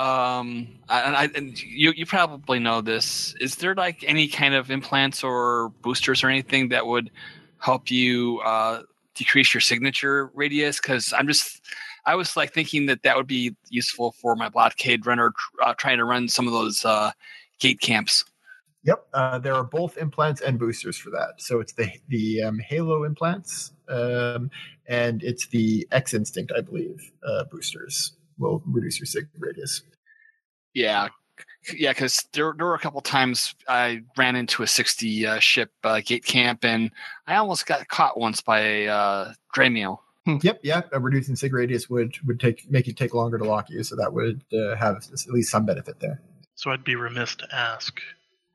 Um, 0.00 0.66
and, 0.88 1.14
I, 1.14 1.28
and 1.34 1.62
you 1.62 1.92
you 1.94 2.06
probably 2.06 2.58
know 2.58 2.80
this. 2.80 3.34
Is 3.38 3.56
there 3.56 3.74
like 3.74 4.02
any 4.06 4.28
kind 4.28 4.54
of 4.54 4.70
implants 4.70 5.22
or 5.22 5.74
boosters 5.82 6.24
or 6.24 6.30
anything 6.30 6.70
that 6.70 6.86
would 6.86 7.10
help 7.58 7.90
you 7.90 8.40
uh, 8.42 8.80
decrease 9.14 9.52
your 9.52 9.60
signature 9.60 10.30
radius? 10.32 10.80
Because 10.80 11.12
I'm 11.12 11.26
just, 11.26 11.60
I 12.06 12.14
was 12.14 12.34
like 12.34 12.54
thinking 12.54 12.86
that 12.86 13.02
that 13.02 13.14
would 13.14 13.26
be 13.26 13.54
useful 13.68 14.12
for 14.12 14.34
my 14.36 14.48
blockade 14.48 15.04
runner 15.04 15.34
uh, 15.62 15.74
trying 15.74 15.98
to 15.98 16.06
run 16.06 16.28
some 16.28 16.46
of 16.46 16.54
those 16.54 16.82
uh, 16.82 17.10
gate 17.58 17.80
camps. 17.80 18.24
Yep, 18.84 19.06
uh, 19.12 19.38
there 19.38 19.54
are 19.54 19.64
both 19.64 19.98
implants 19.98 20.40
and 20.40 20.58
boosters 20.58 20.96
for 20.96 21.10
that. 21.10 21.34
So 21.36 21.60
it's 21.60 21.74
the 21.74 21.90
the 22.08 22.44
um, 22.44 22.58
Halo 22.58 23.04
implants, 23.04 23.72
um, 23.90 24.50
and 24.86 25.22
it's 25.22 25.46
the 25.48 25.86
X 25.92 26.14
Instinct, 26.14 26.52
I 26.56 26.62
believe, 26.62 27.12
uh, 27.22 27.44
boosters 27.52 28.12
will 28.40 28.62
reduce 28.66 28.98
your 28.98 29.06
sig 29.06 29.28
radius. 29.38 29.82
Yeah, 30.74 31.08
yeah, 31.74 31.92
because 31.92 32.26
there, 32.32 32.54
there 32.56 32.66
were 32.66 32.74
a 32.74 32.78
couple 32.78 33.00
times 33.00 33.54
I 33.68 34.02
ran 34.16 34.36
into 34.36 34.62
a 34.62 34.66
60 34.66 35.26
uh, 35.26 35.38
ship 35.38 35.70
uh, 35.84 36.00
gate 36.04 36.24
camp, 36.24 36.64
and 36.64 36.90
I 37.26 37.36
almost 37.36 37.66
got 37.66 37.86
caught 37.88 38.18
once 38.18 38.40
by 38.40 38.60
a 38.60 38.88
uh, 38.88 39.32
Dramiel. 39.54 39.98
Yep, 40.26 40.60
yeah, 40.62 40.82
reducing 40.92 41.34
sig 41.34 41.52
radius 41.52 41.88
would 41.88 42.14
would 42.26 42.38
take 42.38 42.70
make 42.70 42.86
it 42.86 42.96
take 42.96 43.14
longer 43.14 43.38
to 43.38 43.44
lock 43.44 43.70
you, 43.70 43.82
so 43.82 43.96
that 43.96 44.12
would 44.12 44.44
uh, 44.52 44.76
have 44.76 44.96
at 44.96 45.28
least 45.28 45.50
some 45.50 45.64
benefit 45.64 45.98
there. 45.98 46.20
So 46.54 46.70
I'd 46.70 46.84
be 46.84 46.94
remiss 46.94 47.34
to 47.36 47.48
ask: 47.52 48.00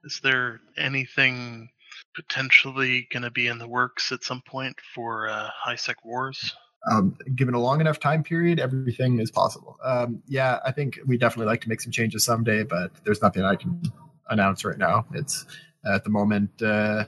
Is 0.04 0.20
there 0.24 0.62
anything 0.78 1.70
potentially 2.16 3.08
going 3.12 3.24
to 3.24 3.32
be 3.32 3.48
in 3.48 3.58
the 3.58 3.68
works 3.68 4.12
at 4.12 4.24
some 4.24 4.42
point 4.48 4.76
for 4.94 5.28
uh, 5.28 5.50
high 5.54 5.76
sec 5.76 6.06
wars? 6.06 6.56
Um, 6.90 7.18
given 7.36 7.54
a 7.54 7.60
long 7.60 7.82
enough 7.82 8.00
time 8.00 8.24
period, 8.24 8.60
everything 8.60 9.20
is 9.20 9.32
possible. 9.32 9.78
Um, 9.84 10.22
yeah, 10.28 10.60
I 10.66 10.72
think 10.72 11.00
we 11.06 11.18
definitely 11.18 11.48
like 11.48 11.62
to 11.62 11.70
make 11.70 11.82
some 11.82 11.92
changes 11.92 12.24
someday, 12.24 12.64
but 12.64 12.92
there's 13.04 13.22
nothing 13.22 13.44
I 13.44 13.56
can 13.56 13.82
announce 14.30 14.64
right 14.64 14.78
now. 14.78 15.06
It's 15.14 15.46
at 15.86 16.04
the 16.04 16.10
moment 16.10 16.62
uh, 16.62 17.06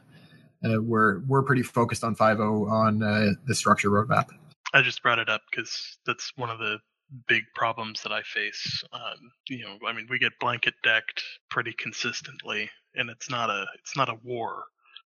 uh, 0.64 0.82
we're 0.82 1.20
we're 1.28 1.44
pretty 1.44 1.64
focused 1.64 2.04
on 2.04 2.16
5.0 2.16 2.70
on 2.70 3.04
uh, 3.04 3.34
the 3.45 3.56
structure 3.56 3.90
roadmap. 3.90 4.30
I 4.74 4.82
just 4.82 5.02
brought 5.02 5.20
it 5.20 5.30
up 5.30 5.41
because 5.49 5.98
that's 6.06 6.32
one 6.36 6.49
of 6.49 6.60
the 6.60 6.80
big 7.28 7.44
problems 7.56 8.02
that 8.04 8.12
I 8.12 8.22
face. 8.24 8.84
Um, 8.91 9.32
you 9.48 9.64
know, 9.64 9.78
I 9.88 9.94
mean, 9.94 10.08
we 10.10 10.20
get 10.20 10.34
blanket 10.40 10.74
decked 10.84 11.24
pretty 11.49 11.74
consistently, 11.78 12.70
and 12.95 13.10
it's 13.10 13.30
not 13.30 13.49
a 13.49 13.66
it's 13.80 13.95
not 13.95 14.10
a 14.10 14.18
war. 14.24 14.66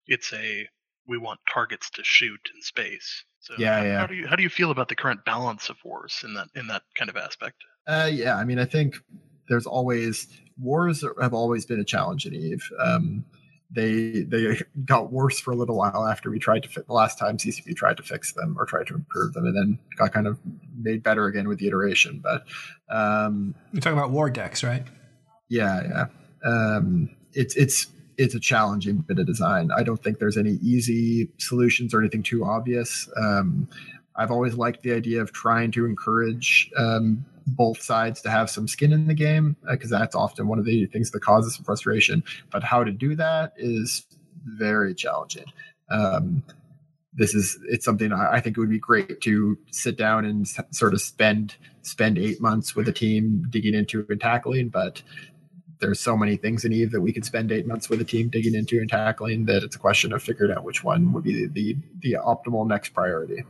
It's 0.06 0.34
a 0.34 0.68
we 1.07 1.17
want 1.17 1.39
targets 1.51 1.89
to 1.91 2.03
shoot 2.03 2.39
in 2.55 2.61
space. 2.61 3.23
So 3.39 3.53
Yeah, 3.57 3.77
how, 3.79 3.84
yeah. 3.85 3.99
how 3.99 4.07
do 4.07 4.15
you 4.15 4.27
how 4.27 4.35
do 4.35 4.43
you 4.43 4.49
feel 4.49 4.71
about 4.71 4.89
the 4.89 4.95
current 4.95 5.23
balance 5.25 5.69
of 5.69 5.77
wars 5.85 6.21
in 6.23 6.34
that 6.35 6.47
in 6.55 6.67
that 6.67 6.84
kind 6.97 7.09
of 7.09 7.15
aspect? 7.17 7.55
Uh, 7.88 8.09
yeah, 8.11 8.35
I 8.35 8.43
mean, 8.43 8.59
I 8.59 8.65
think 8.65 8.95
there's 9.49 9.65
always 9.65 10.27
wars 10.59 11.03
have 11.21 11.34
always 11.34 11.65
been 11.65 11.79
a 11.79 11.85
challenge 11.85 12.25
in 12.25 12.34
Eve. 12.34 12.69
Um, 12.79 13.23
they 13.69 14.23
they 14.27 14.61
got 14.85 15.11
worse 15.11 15.39
for 15.39 15.51
a 15.51 15.55
little 15.55 15.77
while 15.77 16.05
after 16.07 16.29
we 16.29 16.39
tried 16.39 16.63
to 16.63 16.69
fit 16.69 16.88
the 16.88 16.93
last 16.93 17.17
time 17.19 17.38
CCP 17.38 17.75
tried 17.75 17.97
to 17.97 18.03
fix 18.03 18.31
them 18.34 18.55
or 18.57 18.65
tried 18.65 18.88
to 18.88 18.95
improve 18.95 19.34
them, 19.34 19.45
and 19.45 19.55
then 19.55 19.79
got 19.97 20.13
kind 20.13 20.25
of 20.27 20.38
made 20.77 21.03
better 21.03 21.25
again 21.27 21.47
with 21.47 21.59
the 21.59 21.67
iteration. 21.67 22.21
But 22.23 22.45
um, 22.89 23.55
You're 23.73 23.81
talking 23.81 23.97
about 23.97 24.11
war 24.11 24.29
decks, 24.29 24.63
right? 24.63 24.84
yeah, 25.49 25.81
yeah, 25.84 26.49
um, 26.49 27.09
it's 27.34 27.55
it's 27.55 27.88
it's 28.18 28.35
a 28.35 28.39
challenging 28.39 28.98
bit 28.98 29.19
of 29.19 29.27
design. 29.27 29.69
I 29.76 29.84
don't 29.84 30.02
think 30.03 30.19
there's 30.19 30.38
any 30.38 30.53
easy 30.61 31.30
solutions 31.38 31.94
or 31.94 31.99
anything 31.99 32.23
too 32.23 32.44
obvious. 32.44 33.10
Um, 33.15 33.68
I've 34.15 34.31
always 34.31 34.56
liked 34.56 34.81
the 34.81 34.94
idea 34.94 35.22
of 35.22 35.31
trying 35.31 35.72
to 35.72 35.85
encourage 35.85 36.72
um, 36.76 37.23
both 37.45 37.81
sides 37.81 38.22
to 38.23 38.30
have 38.30 38.49
some 38.49 38.68
skin 38.68 38.91
in 38.91 39.07
the 39.07 39.14
game 39.14 39.56
because 39.69 39.91
that's 39.91 40.15
often 40.15 40.48
one 40.48 40.57
of 40.57 40.65
the 40.65 40.88
things 40.88 41.11
that 41.11 41.22
causes 41.22 41.56
some 41.56 41.64
frustration. 41.64 42.23
But 42.52 42.64
how 42.64 42.84
to 42.84 42.91
do 42.91 43.15
that 43.15 43.53
is 43.57 44.06
very 44.45 44.95
challenging. 44.95 45.45
Um, 45.89 46.44
this 47.14 47.34
is 47.34 47.57
it's 47.68 47.85
something 47.85 48.11
I, 48.11 48.34
I 48.34 48.39
think 48.41 48.57
it 48.57 48.60
would 48.60 48.69
be 48.69 48.80
great 48.80 49.22
to 49.22 49.57
sit 49.72 49.98
down 49.98 50.26
and 50.26 50.45
s- 50.45 50.60
sort 50.72 50.94
of 50.94 51.02
spend 51.02 51.56
spend 51.81 52.18
eight 52.18 52.41
months 52.41 52.76
with 52.76 52.88
a 52.88 52.91
team 52.91 53.45
digging 53.49 53.73
into 53.73 54.06
and 54.10 54.19
tackling, 54.19 54.69
but 54.69 55.02
there's 55.79 55.99
so 55.99 56.17
many 56.17 56.37
things 56.37 56.65
in 56.65 56.73
Eve 56.73 56.91
that 56.91 57.01
we 57.01 57.13
could 57.13 57.25
spend 57.25 57.51
eight 57.51 57.67
months 57.67 57.89
with 57.89 58.01
a 58.01 58.05
team 58.05 58.29
digging 58.29 58.55
into 58.55 58.79
and 58.79 58.89
tackling 58.89 59.45
that 59.45 59.63
it's 59.63 59.75
a 59.75 59.79
question 59.79 60.13
of 60.13 60.23
figuring 60.23 60.51
out 60.51 60.63
which 60.63 60.83
one 60.83 61.13
would 61.13 61.23
be 61.23 61.45
the 61.45 61.47
the, 61.47 61.75
the 62.01 62.17
optimal 62.19 62.67
next 62.67 62.89
priority. 62.89 63.43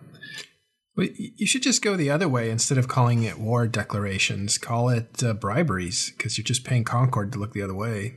Well, 0.96 1.08
you 1.16 1.46
should 1.46 1.62
just 1.62 1.84
go 1.84 1.96
the 1.96 2.10
other 2.10 2.28
way 2.28 2.50
instead 2.50 2.80
of 2.80 2.88
calling 2.88 3.22
it 3.22 3.38
war 3.38 3.68
declarations. 3.68 4.58
Call 4.58 4.90
it 4.90 5.24
uh, 5.24 5.34
briberies 5.34 6.12
because 6.18 6.38
you're 6.38 6.44
just 6.44 6.64
paying 6.64 6.84
Concord 6.84 7.32
to 7.34 7.40
look 7.40 7.54
the 7.54 7.62
other 7.62 7.76
way. 7.76 8.16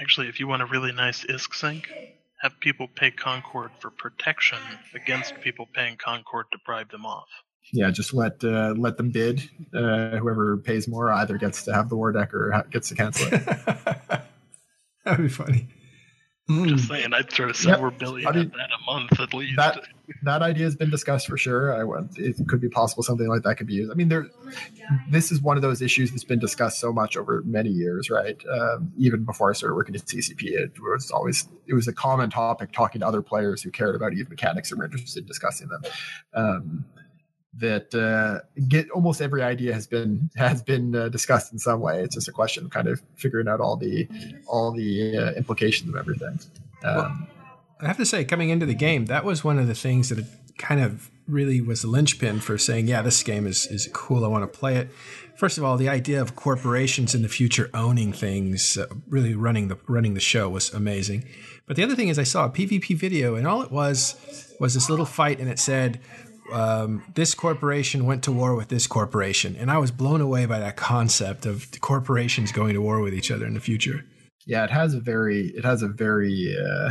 Actually, 0.00 0.28
if 0.28 0.38
you 0.38 0.46
want 0.46 0.62
a 0.62 0.66
really 0.66 0.92
nice 0.92 1.24
ISK 1.24 1.54
sink, 1.54 1.90
have 2.42 2.60
people 2.60 2.86
pay 2.86 3.10
Concord 3.10 3.72
for 3.80 3.90
protection 3.90 4.58
against 4.94 5.40
people 5.40 5.66
paying 5.72 5.96
Concord 5.96 6.46
to 6.52 6.58
bribe 6.64 6.92
them 6.92 7.06
off. 7.06 7.28
Yeah, 7.72 7.90
just 7.90 8.12
let 8.14 8.42
uh, 8.44 8.74
let 8.76 8.96
them 8.96 9.10
bid. 9.10 9.42
Uh, 9.74 10.16
whoever 10.18 10.56
pays 10.58 10.86
more 10.86 11.10
either 11.12 11.38
gets 11.38 11.62
to 11.64 11.74
have 11.74 11.88
the 11.88 11.96
war 11.96 12.12
deck 12.12 12.32
or 12.34 12.64
gets 12.70 12.88
to 12.90 12.94
cancel 12.94 13.26
it. 13.32 13.44
That'd 15.04 15.24
be 15.26 15.28
funny. 15.28 15.68
Just 16.46 16.88
saying, 16.88 17.14
I'd 17.14 17.30
throw 17.30 17.46
Yep. 17.46 17.56
several 17.56 17.90
billion 17.90 18.28
I 18.28 18.32
mean, 18.32 18.42
at 18.48 18.52
that 18.52 18.68
a 18.70 18.84
month 18.92 19.18
at 19.18 19.32
least. 19.32 19.56
that 19.56 19.80
that 20.24 20.42
idea 20.42 20.64
has 20.64 20.76
been 20.76 20.90
discussed 20.90 21.26
for 21.26 21.38
sure. 21.38 21.74
I 21.74 21.84
want 21.84 22.18
it 22.18 22.36
could 22.48 22.60
be 22.60 22.68
possible 22.68 23.02
something 23.02 23.26
like 23.28 23.42
that 23.44 23.54
could 23.56 23.66
be 23.66 23.72
used. 23.72 23.90
I 23.90 23.94
mean, 23.94 24.10
there. 24.10 24.26
This 25.10 25.32
is 25.32 25.40
one 25.40 25.56
of 25.56 25.62
those 25.62 25.80
issues 25.80 26.10
that's 26.10 26.22
been 26.22 26.38
discussed 26.38 26.78
so 26.80 26.92
much 26.92 27.16
over 27.16 27.42
many 27.46 27.70
years, 27.70 28.10
right? 28.10 28.36
Um, 28.52 28.92
even 28.98 29.24
before 29.24 29.48
I 29.48 29.54
started 29.54 29.74
working 29.74 29.94
at 29.96 30.02
CCP, 30.02 30.42
it 30.50 30.72
was 30.82 31.10
always 31.10 31.48
it 31.66 31.72
was 31.72 31.88
a 31.88 31.94
common 31.94 32.28
topic 32.28 32.72
talking 32.72 33.00
to 33.00 33.06
other 33.06 33.22
players 33.22 33.62
who 33.62 33.70
cared 33.70 33.96
about 33.96 34.12
Eve 34.12 34.28
mechanics 34.28 34.70
and 34.70 34.78
were 34.78 34.84
interested 34.84 35.22
in 35.22 35.26
discussing 35.26 35.68
them. 35.68 35.82
Um, 36.34 36.84
that 37.58 37.94
uh, 37.94 38.40
get 38.68 38.90
almost 38.90 39.20
every 39.20 39.42
idea 39.42 39.72
has 39.72 39.86
been 39.86 40.30
has 40.36 40.62
been 40.62 40.94
uh, 40.94 41.08
discussed 41.08 41.52
in 41.52 41.58
some 41.58 41.80
way. 41.80 42.02
It's 42.02 42.14
just 42.14 42.28
a 42.28 42.32
question 42.32 42.64
of 42.64 42.70
kind 42.70 42.88
of 42.88 43.02
figuring 43.16 43.48
out 43.48 43.60
all 43.60 43.76
the 43.76 44.08
all 44.46 44.72
the 44.72 45.16
uh, 45.16 45.32
implications 45.32 45.90
of 45.90 45.96
everything. 45.96 46.38
Um, 46.84 47.28
I 47.80 47.86
have 47.86 47.96
to 47.96 48.06
say, 48.06 48.24
coming 48.24 48.50
into 48.50 48.66
the 48.66 48.74
game, 48.74 49.06
that 49.06 49.24
was 49.24 49.44
one 49.44 49.58
of 49.58 49.66
the 49.66 49.74
things 49.74 50.08
that 50.10 50.24
kind 50.58 50.80
of 50.80 51.10
really 51.26 51.60
was 51.60 51.82
the 51.82 51.88
linchpin 51.88 52.40
for 52.40 52.58
saying, 52.58 52.86
yeah, 52.86 53.02
this 53.02 53.22
game 53.22 53.46
is, 53.46 53.66
is 53.66 53.88
cool. 53.92 54.24
I 54.24 54.28
want 54.28 54.50
to 54.50 54.58
play 54.58 54.76
it. 54.76 54.90
First 55.36 55.58
of 55.58 55.64
all, 55.64 55.76
the 55.76 55.88
idea 55.88 56.20
of 56.20 56.36
corporations 56.36 57.14
in 57.14 57.22
the 57.22 57.28
future 57.28 57.70
owning 57.74 58.12
things, 58.12 58.78
uh, 58.78 58.86
really 59.08 59.34
running 59.34 59.68
the 59.68 59.76
running 59.88 60.14
the 60.14 60.20
show 60.20 60.48
was 60.48 60.72
amazing. 60.72 61.24
But 61.66 61.76
the 61.76 61.82
other 61.82 61.96
thing 61.96 62.08
is, 62.08 62.18
I 62.18 62.24
saw 62.24 62.44
a 62.44 62.50
PvP 62.50 62.96
video, 62.96 63.34
and 63.34 63.46
all 63.46 63.62
it 63.62 63.72
was 63.72 64.54
was 64.60 64.74
this 64.74 64.88
little 64.88 65.06
fight, 65.06 65.40
and 65.40 65.48
it 65.48 65.58
said, 65.58 66.00
um, 66.52 67.02
"This 67.14 67.34
corporation 67.34 68.06
went 68.06 68.22
to 68.24 68.32
war 68.32 68.54
with 68.54 68.68
this 68.68 68.86
corporation," 68.86 69.56
and 69.56 69.70
I 69.70 69.78
was 69.78 69.90
blown 69.90 70.20
away 70.20 70.46
by 70.46 70.58
that 70.58 70.76
concept 70.76 71.46
of 71.46 71.70
corporations 71.80 72.52
going 72.52 72.74
to 72.74 72.80
war 72.80 73.00
with 73.00 73.14
each 73.14 73.30
other 73.30 73.46
in 73.46 73.54
the 73.54 73.60
future. 73.60 74.04
yeah, 74.46 74.64
it 74.64 74.70
has 74.70 74.94
a 74.94 75.00
very 75.00 75.48
it 75.56 75.64
has 75.64 75.82
a 75.82 75.88
very 75.88 76.54
uh, 76.58 76.90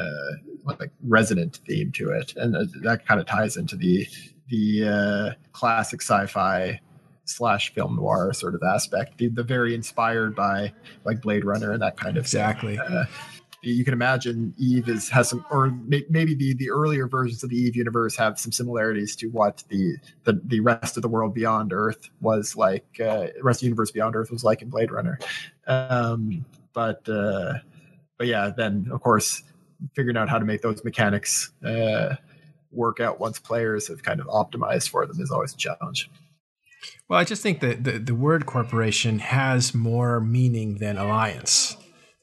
uh, 0.00 0.74
like 0.78 0.90
resonant 1.06 1.60
theme 1.66 1.92
to 1.92 2.10
it, 2.10 2.34
and 2.36 2.56
uh, 2.56 2.64
that 2.82 3.06
kind 3.06 3.20
of 3.20 3.26
ties 3.26 3.56
into 3.56 3.76
the 3.76 4.06
the 4.48 4.84
uh, 4.86 5.34
classic 5.52 6.02
sci-fi 6.02 6.80
slash 7.24 7.72
film 7.72 7.96
noir 7.96 8.32
sort 8.32 8.54
of 8.54 8.62
aspect. 8.62 9.16
The, 9.18 9.28
the 9.28 9.42
very 9.42 9.74
inspired 9.74 10.34
by 10.34 10.72
like 11.04 11.22
Blade 11.22 11.44
Runner 11.44 11.72
and 11.72 11.80
that 11.82 11.96
kind 11.96 12.16
of 12.16 12.24
exactly. 12.24 12.78
Uh, 12.78 13.04
you 13.62 13.84
can 13.84 13.94
imagine 13.94 14.54
Eve 14.58 14.88
is 14.88 15.08
has 15.08 15.28
some, 15.28 15.44
or 15.50 15.70
may, 15.86 16.04
maybe 16.10 16.34
the 16.34 16.54
the 16.54 16.70
earlier 16.70 17.06
versions 17.06 17.42
of 17.44 17.50
the 17.50 17.56
Eve 17.56 17.76
universe 17.76 18.16
have 18.16 18.38
some 18.38 18.50
similarities 18.50 19.14
to 19.16 19.28
what 19.28 19.62
the 19.68 19.96
the, 20.24 20.40
the 20.44 20.60
rest 20.60 20.96
of 20.96 21.02
the 21.02 21.08
world 21.08 21.32
beyond 21.32 21.72
Earth 21.72 22.10
was 22.20 22.56
like. 22.56 22.84
Uh, 23.00 23.28
rest 23.40 23.58
of 23.58 23.60
the 23.60 23.66
universe 23.66 23.90
beyond 23.90 24.16
Earth 24.16 24.30
was 24.30 24.42
like 24.44 24.62
in 24.62 24.68
Blade 24.68 24.90
Runner. 24.90 25.18
Um, 25.66 26.44
but 26.72 27.08
uh, 27.08 27.54
but 28.18 28.26
yeah, 28.26 28.50
then 28.56 28.88
of 28.90 29.00
course 29.00 29.42
figuring 29.94 30.16
out 30.16 30.28
how 30.28 30.38
to 30.38 30.44
make 30.44 30.62
those 30.62 30.84
mechanics 30.84 31.52
uh, 31.64 32.16
work 32.70 33.00
out 33.00 33.20
once 33.20 33.38
players 33.38 33.88
have 33.88 34.02
kind 34.02 34.20
of 34.20 34.26
optimized 34.26 34.88
for 34.88 35.06
them 35.06 35.20
is 35.20 35.30
always 35.30 35.54
a 35.54 35.56
challenge. 35.56 36.10
Well, 37.08 37.18
I 37.18 37.24
just 37.24 37.42
think 37.42 37.60
that 37.60 37.84
the, 37.84 37.98
the 37.98 38.14
word 38.14 38.46
corporation 38.46 39.20
has 39.20 39.74
more 39.74 40.20
meaning 40.20 40.76
than 40.78 40.96
alliance 40.96 41.76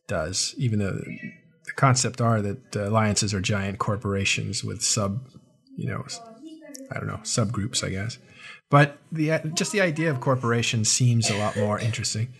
does, 0.09 0.53
even 0.57 0.79
though 0.79 0.91
the 0.91 1.71
concept 1.77 2.19
are 2.19 2.41
that 2.41 2.75
uh, 2.75 2.89
alliances 2.89 3.33
are 3.33 3.39
giant 3.39 3.79
corporations 3.79 4.63
with 4.63 4.81
sub, 4.81 5.21
you 5.77 5.87
know, 5.87 6.03
I 6.91 6.95
don't 6.95 7.07
know, 7.07 7.21
subgroups, 7.23 7.81
I 7.83 7.89
guess. 7.89 8.17
But 8.69 8.97
the 9.11 9.39
just 9.53 9.71
the 9.71 9.81
idea 9.81 10.11
of 10.11 10.19
corporation 10.19 10.83
seems 10.83 11.29
a 11.29 11.37
lot 11.37 11.55
more 11.55 11.79
interesting. 11.79 12.33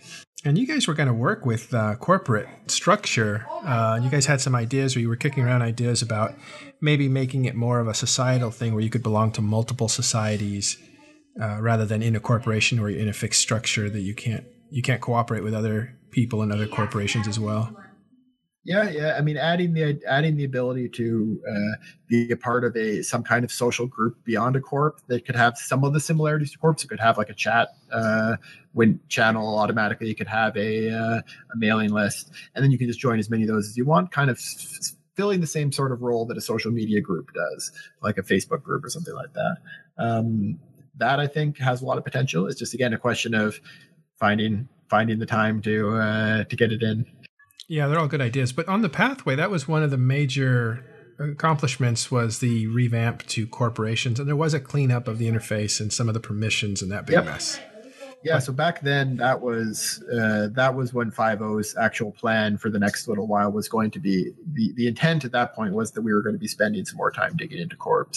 And 0.44 0.56
you 0.56 0.66
guys 0.66 0.88
were 0.88 0.94
going 0.94 1.08
to 1.08 1.14
work 1.14 1.44
with 1.44 1.74
uh, 1.74 1.96
corporate 1.96 2.48
structure. 2.66 3.46
Uh, 3.64 4.00
you 4.02 4.08
guys 4.08 4.26
had 4.26 4.40
some 4.40 4.54
ideas, 4.54 4.96
or 4.96 5.00
you 5.00 5.08
were 5.08 5.16
kicking 5.16 5.44
around 5.44 5.62
ideas 5.62 6.02
about 6.02 6.34
maybe 6.80 7.08
making 7.08 7.44
it 7.44 7.54
more 7.54 7.78
of 7.78 7.88
a 7.88 7.94
societal 7.94 8.50
thing 8.50 8.72
where 8.72 8.82
you 8.82 8.90
could 8.90 9.02
belong 9.02 9.32
to 9.32 9.42
multiple 9.42 9.88
societies 9.88 10.78
uh, 11.40 11.60
rather 11.60 11.84
than 11.84 12.02
in 12.02 12.16
a 12.16 12.20
corporation 12.20 12.80
where 12.80 12.90
you're 12.90 13.00
in 13.00 13.08
a 13.08 13.12
fixed 13.12 13.40
structure 13.40 13.90
that 13.90 14.00
you 14.00 14.14
can't 14.14 14.44
you 14.70 14.82
can't 14.82 15.00
cooperate 15.00 15.42
with 15.42 15.52
other 15.52 15.98
people 16.10 16.42
and 16.42 16.52
other 16.52 16.66
corporations 16.66 17.26
as 17.28 17.38
well. 17.38 17.74
Yeah, 18.62 18.90
yeah. 18.90 19.16
I 19.16 19.22
mean, 19.22 19.38
adding 19.38 19.72
the 19.72 20.00
adding 20.06 20.36
the 20.36 20.44
ability 20.44 20.90
to 20.90 21.40
uh, 21.50 21.82
be 22.06 22.30
a 22.30 22.36
part 22.36 22.62
of 22.62 22.76
a 22.76 23.02
some 23.02 23.22
kind 23.22 23.42
of 23.42 23.50
social 23.50 23.86
group 23.86 24.22
beyond 24.22 24.54
a 24.54 24.60
corp 24.60 25.00
that 25.08 25.24
could 25.24 25.34
have 25.34 25.56
some 25.56 25.82
of 25.82 25.94
the 25.94 26.00
similarities 26.00 26.52
to 26.52 26.58
corps. 26.58 26.76
It 26.84 26.88
could 26.88 27.00
have 27.00 27.16
like 27.16 27.30
a 27.30 27.34
chat 27.34 27.70
uh, 27.90 28.36
when 28.72 29.00
channel 29.08 29.58
automatically. 29.58 30.08
You 30.08 30.14
could 30.14 30.26
have 30.26 30.56
a 30.58 30.90
uh, 30.90 31.20
a 31.20 31.56
mailing 31.56 31.90
list, 31.90 32.32
and 32.54 32.62
then 32.62 32.70
you 32.70 32.76
can 32.76 32.86
just 32.86 33.00
join 33.00 33.18
as 33.18 33.30
many 33.30 33.44
of 33.44 33.48
those 33.48 33.66
as 33.66 33.78
you 33.78 33.86
want. 33.86 34.12
Kind 34.12 34.28
of 34.28 34.36
f- 34.36 34.92
filling 35.16 35.40
the 35.40 35.46
same 35.46 35.72
sort 35.72 35.90
of 35.90 36.02
role 36.02 36.26
that 36.26 36.36
a 36.36 36.42
social 36.42 36.70
media 36.70 37.00
group 37.00 37.30
does, 37.32 37.72
like 38.02 38.18
a 38.18 38.22
Facebook 38.22 38.62
group 38.62 38.84
or 38.84 38.90
something 38.90 39.14
like 39.14 39.32
that. 39.32 39.56
Um, 39.96 40.58
that 40.96 41.18
I 41.18 41.26
think 41.26 41.56
has 41.58 41.80
a 41.80 41.86
lot 41.86 41.96
of 41.96 42.04
potential. 42.04 42.46
It's 42.46 42.58
just 42.58 42.74
again 42.74 42.92
a 42.92 42.98
question 42.98 43.34
of 43.34 43.58
finding 44.18 44.68
finding 44.90 45.18
the 45.18 45.26
time 45.26 45.62
to 45.62 45.96
uh, 45.96 46.44
to 46.44 46.56
get 46.56 46.72
it 46.72 46.82
in. 46.82 47.06
Yeah, 47.68 47.86
they're 47.86 48.00
all 48.00 48.08
good 48.08 48.20
ideas. 48.20 48.52
But 48.52 48.66
on 48.68 48.82
the 48.82 48.88
pathway, 48.88 49.36
that 49.36 49.50
was 49.50 49.68
one 49.68 49.82
of 49.84 49.90
the 49.90 49.96
major 49.96 50.84
accomplishments 51.20 52.10
was 52.10 52.40
the 52.40 52.66
revamp 52.66 53.24
to 53.28 53.46
corporations, 53.46 54.18
and 54.18 54.28
there 54.28 54.36
was 54.36 54.54
a 54.54 54.60
cleanup 54.60 55.06
of 55.06 55.18
the 55.18 55.28
interface 55.30 55.80
and 55.80 55.92
some 55.92 56.08
of 56.08 56.14
the 56.14 56.20
permissions 56.20 56.82
and 56.82 56.90
that 56.90 57.06
big 57.06 57.14
Yep. 57.14 57.24
mess. 57.24 57.60
Yeah, 58.22 58.38
so 58.38 58.52
back 58.52 58.82
then 58.82 59.16
that 59.16 59.40
was 59.40 60.02
uh, 60.12 60.48
that 60.52 60.74
was 60.74 60.92
when 60.92 61.10
5.0's 61.10 61.74
actual 61.78 62.12
plan 62.12 62.58
for 62.58 62.68
the 62.68 62.78
next 62.78 63.08
little 63.08 63.26
while 63.26 63.50
was 63.50 63.66
going 63.66 63.90
to 63.92 63.98
be 63.98 64.32
the, 64.52 64.72
the 64.74 64.86
intent 64.88 65.24
at 65.24 65.32
that 65.32 65.54
point 65.54 65.72
was 65.72 65.92
that 65.92 66.02
we 66.02 66.12
were 66.12 66.20
going 66.20 66.34
to 66.34 66.38
be 66.38 66.46
spending 66.48 66.84
some 66.84 66.98
more 66.98 67.10
time 67.10 67.34
digging 67.36 67.58
into 67.58 67.76
corps, 67.76 68.08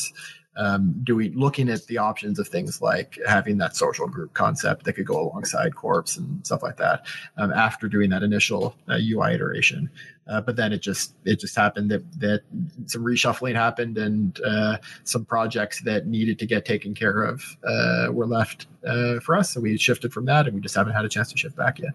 um, 0.55 0.95
doing 1.03 1.34
looking 1.35 1.69
at 1.69 1.85
the 1.88 1.97
options 1.97 2.39
of 2.39 2.47
things 2.47 2.81
like 2.81 3.17
having 3.27 3.57
that 3.57 3.75
social 3.75 4.07
group 4.07 4.34
concept 4.34 4.85
that 4.85 4.93
could 4.93 5.05
go 5.05 5.19
alongside 5.19 5.75
corps 5.75 6.17
and 6.17 6.45
stuff 6.45 6.63
like 6.63 6.77
that. 6.77 7.05
Um, 7.38 7.51
after 7.51 7.88
doing 7.88 8.09
that 8.11 8.23
initial 8.23 8.75
uh, 8.88 8.99
UI 9.01 9.34
iteration, 9.34 9.89
uh, 10.27 10.41
but 10.41 10.55
then 10.55 10.71
it 10.71 10.81
just 10.81 11.15
it 11.25 11.39
just 11.39 11.55
happened 11.55 11.91
that 11.91 12.19
that 12.19 12.43
some 12.85 13.03
reshuffling 13.03 13.55
happened 13.55 13.97
and 13.97 14.39
uh, 14.41 14.77
some 15.03 15.25
projects 15.25 15.81
that 15.81 16.07
needed 16.07 16.39
to 16.39 16.45
get 16.45 16.65
taken 16.65 16.93
care 16.93 17.23
of 17.23 17.43
uh, 17.65 18.07
were 18.11 18.27
left 18.27 18.67
uh, 18.85 19.19
for 19.19 19.35
us. 19.35 19.53
So 19.53 19.61
we 19.61 19.77
shifted 19.77 20.13
from 20.13 20.25
that, 20.25 20.45
and 20.45 20.55
we 20.55 20.61
just 20.61 20.75
haven't 20.75 20.93
had 20.93 21.05
a 21.05 21.09
chance 21.09 21.31
to 21.31 21.38
shift 21.38 21.55
back 21.55 21.80
yet. 21.80 21.93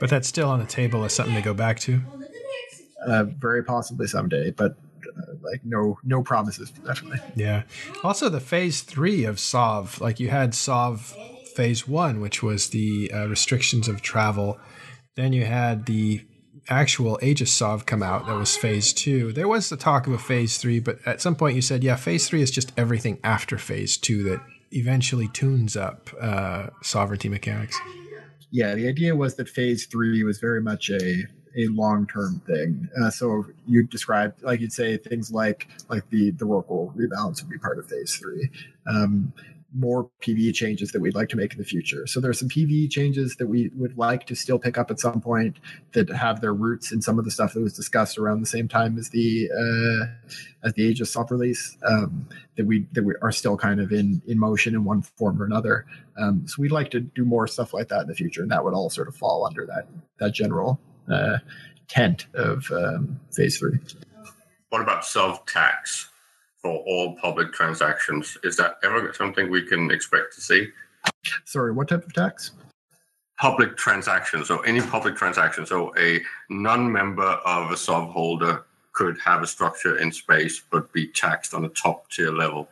But 0.00 0.10
that's 0.10 0.28
still 0.28 0.48
on 0.48 0.58
the 0.58 0.66
table 0.66 1.04
as 1.04 1.12
something 1.12 1.34
to 1.34 1.42
go 1.42 1.54
back 1.54 1.78
to. 1.80 2.00
Uh, 3.06 3.24
very 3.24 3.62
possibly 3.62 4.06
someday, 4.06 4.50
but 4.50 4.76
like 5.42 5.60
no 5.64 5.98
no 6.04 6.22
promises 6.22 6.70
definitely. 6.70 7.20
Yeah. 7.36 7.62
Also, 8.02 8.28
the 8.28 8.40
phase 8.40 8.82
three 8.82 9.24
of 9.24 9.38
SOV, 9.38 10.00
like 10.00 10.20
you 10.20 10.28
had 10.28 10.54
SOV 10.54 11.16
phase 11.54 11.86
one, 11.86 12.20
which 12.20 12.42
was 12.42 12.70
the 12.70 13.10
uh, 13.12 13.26
restrictions 13.28 13.88
of 13.88 14.02
travel. 14.02 14.58
Then 15.16 15.32
you 15.32 15.44
had 15.44 15.86
the 15.86 16.24
actual 16.68 17.18
Aegis 17.22 17.52
SOV 17.52 17.86
come 17.86 18.02
out. 18.02 18.26
That 18.26 18.36
was 18.36 18.56
phase 18.56 18.92
two. 18.92 19.32
There 19.32 19.48
was 19.48 19.68
the 19.68 19.76
talk 19.76 20.06
of 20.06 20.12
a 20.12 20.18
phase 20.18 20.58
three, 20.58 20.80
but 20.80 20.98
at 21.06 21.20
some 21.20 21.36
point 21.36 21.56
you 21.56 21.62
said, 21.62 21.84
yeah, 21.84 21.96
phase 21.96 22.28
three 22.28 22.42
is 22.42 22.50
just 22.50 22.72
everything 22.76 23.18
after 23.22 23.58
phase 23.58 23.96
two 23.96 24.22
that 24.24 24.40
eventually 24.72 25.28
tunes 25.28 25.76
up 25.76 26.10
uh, 26.20 26.68
sovereignty 26.82 27.28
mechanics. 27.28 27.78
Yeah, 28.50 28.74
the 28.74 28.88
idea 28.88 29.14
was 29.14 29.36
that 29.36 29.48
phase 29.48 29.86
three 29.86 30.22
was 30.24 30.38
very 30.38 30.60
much 30.60 30.90
a 30.90 31.24
a 31.56 31.66
long 31.68 32.06
term 32.06 32.40
thing. 32.46 32.88
Uh, 33.00 33.10
so 33.10 33.44
you 33.66 33.84
described 33.84 34.42
like 34.42 34.60
you'd 34.60 34.72
say 34.72 34.96
things 34.96 35.30
like 35.30 35.68
like 35.88 36.08
the 36.10 36.30
the 36.32 36.44
Rorqual 36.44 36.94
rebalance 36.94 37.42
would 37.42 37.50
be 37.50 37.58
part 37.58 37.78
of 37.78 37.88
phase 37.88 38.14
three. 38.14 38.50
Um, 38.86 39.32
more 39.74 40.08
PVE 40.22 40.54
changes 40.54 40.92
that 40.92 41.00
we'd 41.00 41.16
like 41.16 41.28
to 41.30 41.36
make 41.36 41.52
in 41.52 41.58
the 41.58 41.64
future. 41.64 42.06
So 42.06 42.20
there 42.20 42.30
are 42.30 42.34
some 42.34 42.48
PVE 42.48 42.90
changes 42.90 43.36
that 43.36 43.48
we 43.48 43.70
would 43.74 43.98
like 43.98 44.24
to 44.26 44.36
still 44.36 44.58
pick 44.58 44.78
up 44.78 44.90
at 44.90 45.00
some 45.00 45.20
point 45.20 45.58
that 45.92 46.08
have 46.10 46.40
their 46.40 46.54
roots 46.54 46.92
in 46.92 47.02
some 47.02 47.18
of 47.18 47.24
the 47.24 47.30
stuff 47.30 47.54
that 47.54 47.60
was 47.60 47.74
discussed 47.74 48.16
around 48.16 48.40
the 48.40 48.46
same 48.46 48.68
time 48.68 48.96
as 48.96 49.08
the 49.10 49.50
uh, 49.50 50.66
as 50.66 50.74
the 50.74 50.82
Aegis 50.82 51.12
sov 51.12 51.30
release 51.30 51.76
um, 51.86 52.28
that 52.56 52.66
we 52.66 52.86
that 52.92 53.02
we 53.04 53.14
are 53.20 53.32
still 53.32 53.56
kind 53.56 53.80
of 53.80 53.90
in 53.90 54.22
in 54.26 54.38
motion 54.38 54.74
in 54.74 54.84
one 54.84 55.02
form 55.02 55.42
or 55.42 55.44
another. 55.44 55.86
Um, 56.16 56.46
so 56.46 56.62
we'd 56.62 56.70
like 56.72 56.90
to 56.92 57.00
do 57.00 57.24
more 57.24 57.48
stuff 57.48 57.74
like 57.74 57.88
that 57.88 58.02
in 58.02 58.06
the 58.06 58.14
future, 58.14 58.42
and 58.42 58.50
that 58.52 58.64
would 58.64 58.74
all 58.74 58.90
sort 58.90 59.08
of 59.08 59.16
fall 59.16 59.44
under 59.44 59.66
that 59.66 59.88
that 60.18 60.32
general 60.32 60.80
uh, 61.10 61.38
tent 61.88 62.26
of 62.34 62.70
um, 62.72 63.20
phase 63.32 63.58
three. 63.58 63.78
What 64.70 64.82
about 64.82 65.04
sov 65.04 65.46
tax 65.46 66.08
for 66.58 66.78
all 66.86 67.16
public 67.16 67.52
transactions? 67.52 68.36
Is 68.42 68.56
that 68.56 68.76
ever 68.82 69.12
something 69.12 69.50
we 69.50 69.62
can 69.62 69.90
expect 69.90 70.34
to 70.34 70.40
see? 70.40 70.68
Sorry, 71.44 71.72
what 71.72 71.88
type 71.88 72.04
of 72.04 72.12
tax? 72.12 72.52
Public 73.38 73.76
transactions, 73.76 74.48
so 74.48 74.60
any 74.60 74.80
public 74.80 75.16
transaction. 75.16 75.66
So 75.66 75.94
a 75.98 76.20
non-member 76.48 77.22
of 77.22 77.70
a 77.70 77.76
sov 77.76 78.10
holder 78.10 78.64
could 78.92 79.18
have 79.18 79.42
a 79.42 79.46
structure 79.46 79.98
in 79.98 80.12
space 80.12 80.62
but 80.70 80.92
be 80.92 81.08
taxed 81.08 81.52
on 81.52 81.64
a 81.64 81.68
top 81.68 82.10
tier 82.10 82.32
level. 82.32 82.68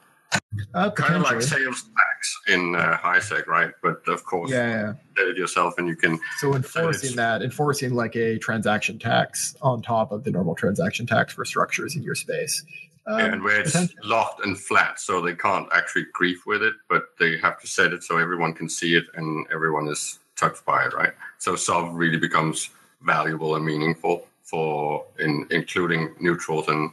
Uh, 0.75 0.91
kind 0.91 1.17
of 1.17 1.23
like 1.23 1.43
sales 1.43 1.85
tax 1.97 2.39
in 2.49 2.75
uh, 2.75 2.97
HiSec, 2.99 3.47
right? 3.47 3.73
But 3.83 4.07
of 4.07 4.25
course, 4.25 4.51
Yeah, 4.51 4.69
yeah. 4.69 4.93
set 5.17 5.29
it 5.29 5.37
yourself 5.37 5.75
and 5.79 5.89
you 5.89 5.97
can. 5.97 6.19
So 6.39 6.55
enforcing 6.55 7.17
that, 7.17 7.43
enforcing 7.43 7.95
like 7.95 8.17
a 8.17 8.39
transaction 8.39 8.99
tax 8.99 9.57
on 9.63 9.83
top 9.83 10.13
of 10.13 10.25
the 10.25 10.31
normal 10.31 10.55
transaction 10.55 11.07
tax 11.07 11.33
for 11.33 11.45
structures 11.45 11.97
in 11.97 12.03
your 12.03 12.15
space. 12.15 12.65
Um, 13.07 13.21
and 13.21 13.43
where 13.43 13.61
it's 13.61 13.77
locked 14.05 14.45
and 14.45 14.59
flat, 14.59 15.01
so 15.01 15.21
they 15.21 15.35
can't 15.35 15.69
actually 15.75 16.07
grief 16.13 16.47
with 16.47 16.63
it, 16.63 16.75
but 16.89 17.09
they 17.19 17.37
have 17.39 17.61
to 17.61 17.67
set 17.67 17.93
it 17.93 18.05
so 18.05 18.19
everyone 18.19 18.53
can 18.55 18.69
see 18.69 18.95
it 18.95 19.07
and 19.17 19.47
everyone 19.53 19.89
is 19.89 20.21
touched 20.37 20.65
by 20.65 20.85
it, 20.85 20.95
right? 20.95 21.13
So 21.39 21.57
sov 21.57 21.95
really 21.95 22.19
becomes 22.19 22.71
valuable 23.03 23.57
and 23.57 23.65
meaningful 23.65 24.27
for 24.45 25.05
in 25.19 25.47
including 25.51 26.15
neutrals 26.21 26.69
and 26.69 26.91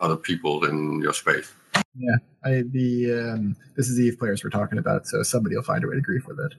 other 0.00 0.16
people 0.16 0.64
in 0.64 1.00
your 1.00 1.12
space. 1.12 1.52
Yeah, 1.94 2.16
I, 2.44 2.62
the 2.70 3.12
um, 3.34 3.56
this 3.76 3.88
is 3.88 4.00
Eve 4.00 4.18
players 4.18 4.42
we're 4.44 4.50
talking 4.50 4.78
about, 4.78 5.06
so 5.06 5.22
somebody 5.22 5.56
will 5.56 5.62
find 5.62 5.84
a 5.84 5.88
way 5.88 5.94
to 5.94 6.00
grief 6.00 6.26
with 6.26 6.38
it. 6.40 6.54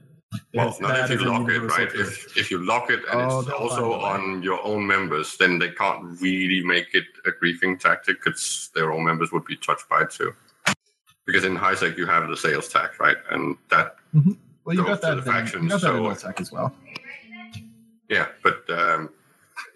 Well, 0.54 0.66
Yes, 0.66 0.80
not 0.80 1.10
if 1.10 1.20
you 1.20 1.28
lock 1.28 1.48
it, 1.48 1.60
right? 1.60 1.88
If 1.94 2.36
if 2.36 2.50
you 2.50 2.64
lock 2.64 2.90
it 2.90 3.00
and 3.12 3.20
Oh, 3.20 3.40
it's 3.40 3.50
also 3.50 3.76
find 3.76 3.94
a 3.94 3.98
way. 3.98 4.34
on 4.36 4.42
your 4.42 4.64
own 4.64 4.86
members, 4.86 5.36
then 5.36 5.58
they 5.58 5.70
can't 5.70 6.20
really 6.20 6.64
make 6.64 6.94
it 6.94 7.04
a 7.26 7.30
griefing 7.30 7.78
tactic 7.78 8.22
because 8.22 8.70
their 8.74 8.92
own 8.92 9.04
members 9.04 9.30
would 9.32 9.44
be 9.44 9.56
touched 9.56 9.88
by 9.88 10.02
it 10.02 10.10
too. 10.10 10.32
Because 11.26 11.44
in 11.44 11.56
HiSec 11.56 11.96
you 11.96 12.06
have 12.06 12.28
the 12.28 12.36
sales 12.36 12.68
tax, 12.68 12.98
right? 13.00 13.16
And 13.30 13.56
that 13.70 13.96
Well, 14.64 14.74
you 14.76 14.82
goes 14.84 15.00
got 15.00 15.08
to 15.10 15.14
that. 15.16 15.24
the 15.24 15.30
factions. 15.32 15.62
you 15.64 15.68
got 15.70 15.80
that 15.82 15.94
in 15.94 16.04
so 16.16 16.28
OSEC 16.28 16.40
as 16.40 16.52
well. 16.52 16.74
yeah, 18.08 18.26
but 18.42 18.68
um, 18.70 19.10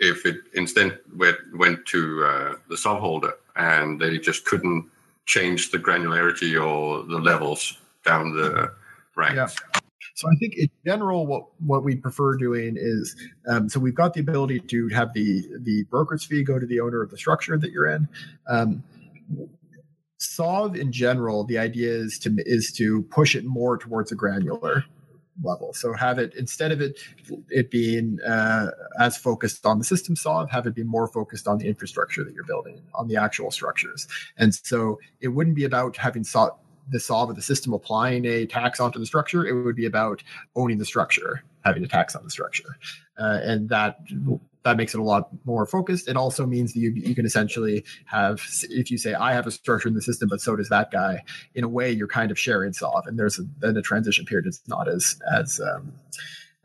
if 0.00 0.26
it 0.26 0.36
instead 0.54 0.98
went 1.16 1.36
went 1.54 1.86
to 1.86 2.24
uh, 2.24 2.54
the 2.68 2.76
sovholder 2.76 3.32
and 3.56 4.00
they 4.00 4.18
just 4.18 4.44
couldn't 4.44 4.88
change 5.28 5.70
the 5.70 5.78
granularity 5.78 6.54
or 6.56 7.04
the 7.04 7.18
levels 7.18 7.78
down 8.04 8.34
the 8.34 8.72
ranks. 9.14 9.54
Yeah. 9.74 9.80
So 10.14 10.26
I 10.28 10.34
think 10.40 10.56
in 10.56 10.68
general, 10.84 11.26
what 11.26 11.44
what 11.60 11.84
we 11.84 11.94
prefer 11.94 12.36
doing 12.36 12.76
is, 12.76 13.14
um, 13.46 13.68
so 13.68 13.78
we've 13.78 13.94
got 13.94 14.14
the 14.14 14.20
ability 14.20 14.58
to 14.60 14.88
have 14.88 15.12
the 15.12 15.44
the 15.60 15.84
broker's 15.84 16.24
fee 16.24 16.42
go 16.42 16.58
to 16.58 16.66
the 16.66 16.80
owner 16.80 17.02
of 17.02 17.10
the 17.10 17.16
structure 17.16 17.56
that 17.56 17.70
you're 17.70 17.86
in. 17.86 18.08
Um, 18.48 18.82
Sov 20.18 20.74
in 20.74 20.90
general, 20.90 21.44
the 21.44 21.58
idea 21.58 21.92
is 21.92 22.18
to 22.20 22.34
is 22.38 22.72
to 22.78 23.02
push 23.02 23.36
it 23.36 23.44
more 23.44 23.78
towards 23.78 24.10
a 24.10 24.16
granular 24.16 24.84
level. 25.42 25.72
So 25.72 25.92
have 25.92 26.18
it 26.18 26.34
instead 26.34 26.72
of 26.72 26.80
it 26.80 26.98
it 27.48 27.70
being 27.70 28.18
uh, 28.26 28.70
as 28.98 29.16
focused 29.16 29.66
on 29.66 29.78
the 29.78 29.84
system 29.84 30.16
sov, 30.16 30.50
have 30.50 30.66
it 30.66 30.74
be 30.74 30.82
more 30.82 31.08
focused 31.08 31.46
on 31.46 31.58
the 31.58 31.66
infrastructure 31.66 32.24
that 32.24 32.34
you're 32.34 32.44
building, 32.44 32.80
on 32.94 33.08
the 33.08 33.16
actual 33.16 33.50
structures. 33.50 34.06
And 34.36 34.54
so 34.54 34.98
it 35.20 35.28
wouldn't 35.28 35.56
be 35.56 35.64
about 35.64 35.96
having 35.96 36.24
sought 36.24 36.58
the 36.90 37.00
sov 37.00 37.30
of 37.30 37.36
the 37.36 37.42
system 37.42 37.72
applying 37.72 38.24
a 38.24 38.46
tax 38.46 38.80
onto 38.80 38.98
the 38.98 39.06
structure. 39.06 39.46
It 39.46 39.52
would 39.64 39.76
be 39.76 39.86
about 39.86 40.22
owning 40.56 40.78
the 40.78 40.84
structure, 40.84 41.44
having 41.64 41.84
a 41.84 41.88
tax 41.88 42.16
on 42.16 42.24
the 42.24 42.30
structure, 42.30 42.76
uh, 43.18 43.40
and 43.42 43.68
that 43.68 43.98
that 44.64 44.76
makes 44.76 44.94
it 44.94 45.00
a 45.00 45.04
lot 45.04 45.28
more 45.44 45.66
focused. 45.66 46.08
It 46.08 46.16
also 46.16 46.46
means 46.46 46.72
that 46.72 46.80
you, 46.80 46.92
you 46.94 47.14
can 47.14 47.24
essentially 47.24 47.84
have, 48.06 48.42
if 48.70 48.90
you 48.90 48.98
say 48.98 49.14
I 49.14 49.32
have 49.32 49.46
a 49.46 49.50
structure 49.50 49.88
in 49.88 49.94
the 49.94 50.02
system, 50.02 50.28
but 50.28 50.40
so 50.40 50.56
does 50.56 50.68
that 50.68 50.90
guy. 50.90 51.22
In 51.54 51.64
a 51.64 51.68
way, 51.68 51.90
you're 51.90 52.08
kind 52.08 52.30
of 52.30 52.38
sharing 52.38 52.72
sov, 52.72 53.06
and 53.06 53.18
there's 53.18 53.38
a, 53.38 53.42
then 53.58 53.76
a 53.76 53.82
transition 53.82 54.24
period. 54.24 54.46
It's 54.46 54.60
not 54.68 54.88
as 54.88 55.18
as 55.32 55.60
um, 55.60 55.92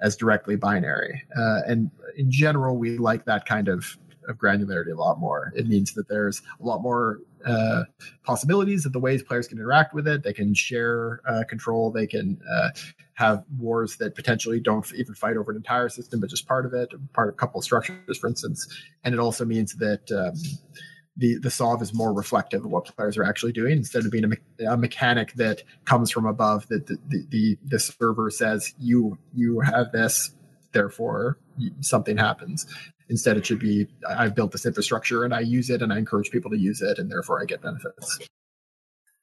as 0.02 0.16
directly 0.16 0.56
binary. 0.56 1.24
Uh, 1.36 1.62
and 1.68 1.92
in 2.18 2.30
general, 2.32 2.78
we 2.78 2.98
like 2.98 3.26
that 3.26 3.46
kind 3.46 3.70
of 3.70 3.98
of 4.28 4.38
granularity 4.38 4.92
a 4.92 5.00
lot 5.00 5.20
more. 5.20 5.52
It 5.56 5.68
means 5.68 5.94
that 5.94 6.08
there's 6.08 6.42
a 6.60 6.64
lot 6.66 6.82
more 6.82 7.20
uh, 7.46 7.84
possibilities 8.24 8.86
of 8.86 8.94
the 8.94 9.00
ways 9.00 9.22
players 9.24 9.48
can 9.48 9.58
interact 9.58 9.94
with 9.94 10.08
it. 10.08 10.24
They 10.24 10.34
can 10.34 10.54
share 10.54 11.22
uh, 11.28 11.44
control. 11.50 11.92
They 11.92 12.08
can 12.08 12.40
uh, 12.52 12.70
have 13.16 13.44
wars 13.58 13.98
that 13.98 14.16
potentially 14.16 14.60
don't 14.60 14.92
even 14.94 15.14
fight 15.14 15.38
over 15.38 15.52
an 15.52 15.58
entire 15.58 15.90
system, 15.90 16.20
but 16.20 16.30
just 16.30 16.48
part 16.48 16.66
of 16.66 16.74
it, 16.74 16.94
part 17.14 17.30
of 17.30 17.36
a 17.36 17.38
couple 17.38 17.60
of 17.60 17.64
structures, 17.64 18.18
for 18.18 18.28
instance. 18.28 18.68
And 19.04 19.14
it 19.14 19.20
also 19.20 19.46
means 19.46 19.76
that 19.76 20.12
um, 20.12 20.34
the 21.18 21.38
the 21.40 21.52
sov 21.52 21.82
is 21.82 21.94
more 21.94 22.14
reflective 22.14 22.66
of 22.66 22.72
what 22.72 22.86
players 22.96 23.18
are 23.18 23.24
actually 23.24 23.52
doing 23.52 23.78
instead 23.78 24.06
of 24.06 24.12
being 24.12 24.24
a, 24.24 24.28
me- 24.30 24.66
a 24.68 24.78
mechanic 24.78 25.34
that 25.34 25.64
comes 25.86 26.10
from 26.10 26.26
above 26.26 26.68
that 26.70 26.88
the, 26.88 26.98
the 27.08 27.26
the 27.30 27.58
the 27.66 27.80
server 27.80 28.30
says 28.30 28.74
you 28.80 29.18
you 29.34 29.60
have 29.60 29.92
this 29.92 30.32
therefore 30.72 31.38
something 31.82 32.18
happens 32.18 32.66
instead 33.10 33.38
it 33.38 33.46
should 33.46 33.60
be 33.60 33.88
i've 34.10 34.36
built 34.36 34.52
this 34.52 34.66
infrastructure 34.66 35.24
and 35.24 35.34
i 35.34 35.40
use 35.40 35.70
it 35.70 35.82
and 35.82 35.94
i 35.94 35.98
encourage 35.98 36.32
people 36.32 36.52
to 36.52 36.58
use 36.58 36.82
it 36.82 37.00
and 37.00 37.12
therefore 37.12 37.42
i 37.42 37.46
get 37.46 37.62
benefits 37.62 38.20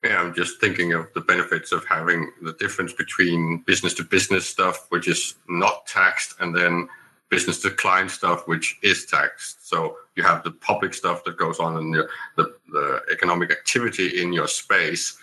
Yeah, 0.05 0.21
I'm 0.21 0.35
just 0.35 0.61
thinking 0.61 0.95
of 0.95 1.09
the 1.15 1.21
benefits 1.21 1.73
of 1.73 1.85
having 1.85 2.31
the 2.41 2.55
difference 2.55 2.93
between 2.93 3.63
business 3.67 3.93
to 3.95 4.05
business 4.05 4.49
stuff, 4.49 4.87
which 4.89 5.07
is 5.09 5.35
not 5.49 5.87
taxed, 5.87 6.35
and 6.41 6.57
then 6.57 6.89
business 7.29 7.61
to 7.63 7.71
client 7.71 8.11
stuff, 8.11 8.49
which 8.49 8.79
is 8.83 9.05
taxed. 9.05 9.69
So 9.69 9.97
you 10.17 10.23
have 10.23 10.43
the 10.43 10.53
public 10.53 10.95
stuff 10.95 11.23
that 11.25 11.37
goes 11.37 11.61
on 11.61 11.77
in 11.77 11.91
the, 11.91 12.09
the, 12.37 12.55
the 12.73 13.03
economic 13.13 13.51
activity 13.51 14.23
in 14.23 14.33
your 14.33 14.49
space 14.49 15.19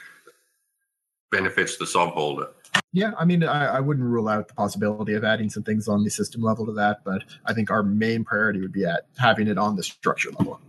benefits 1.31 1.77
the 1.77 1.85
sovholder. 1.85 2.49
Yeah, 2.93 3.11
I 3.17 3.25
mean, 3.25 3.43
I, 3.43 3.77
I 3.77 3.79
wouldn't 3.79 4.05
rule 4.05 4.27
out 4.27 4.47
the 4.47 4.53
possibility 4.53 5.13
of 5.13 5.23
adding 5.23 5.49
some 5.49 5.63
things 5.63 5.87
on 5.87 6.03
the 6.03 6.09
system 6.09 6.41
level 6.41 6.65
to 6.65 6.73
that, 6.73 7.03
but 7.03 7.23
I 7.45 7.53
think 7.53 7.69
our 7.69 7.83
main 7.83 8.23
priority 8.23 8.59
would 8.59 8.71
be 8.71 8.85
at 8.85 9.05
having 9.17 9.47
it 9.47 9.57
on 9.57 9.75
the 9.75 9.83
structure 9.83 10.31
level. 10.39 10.59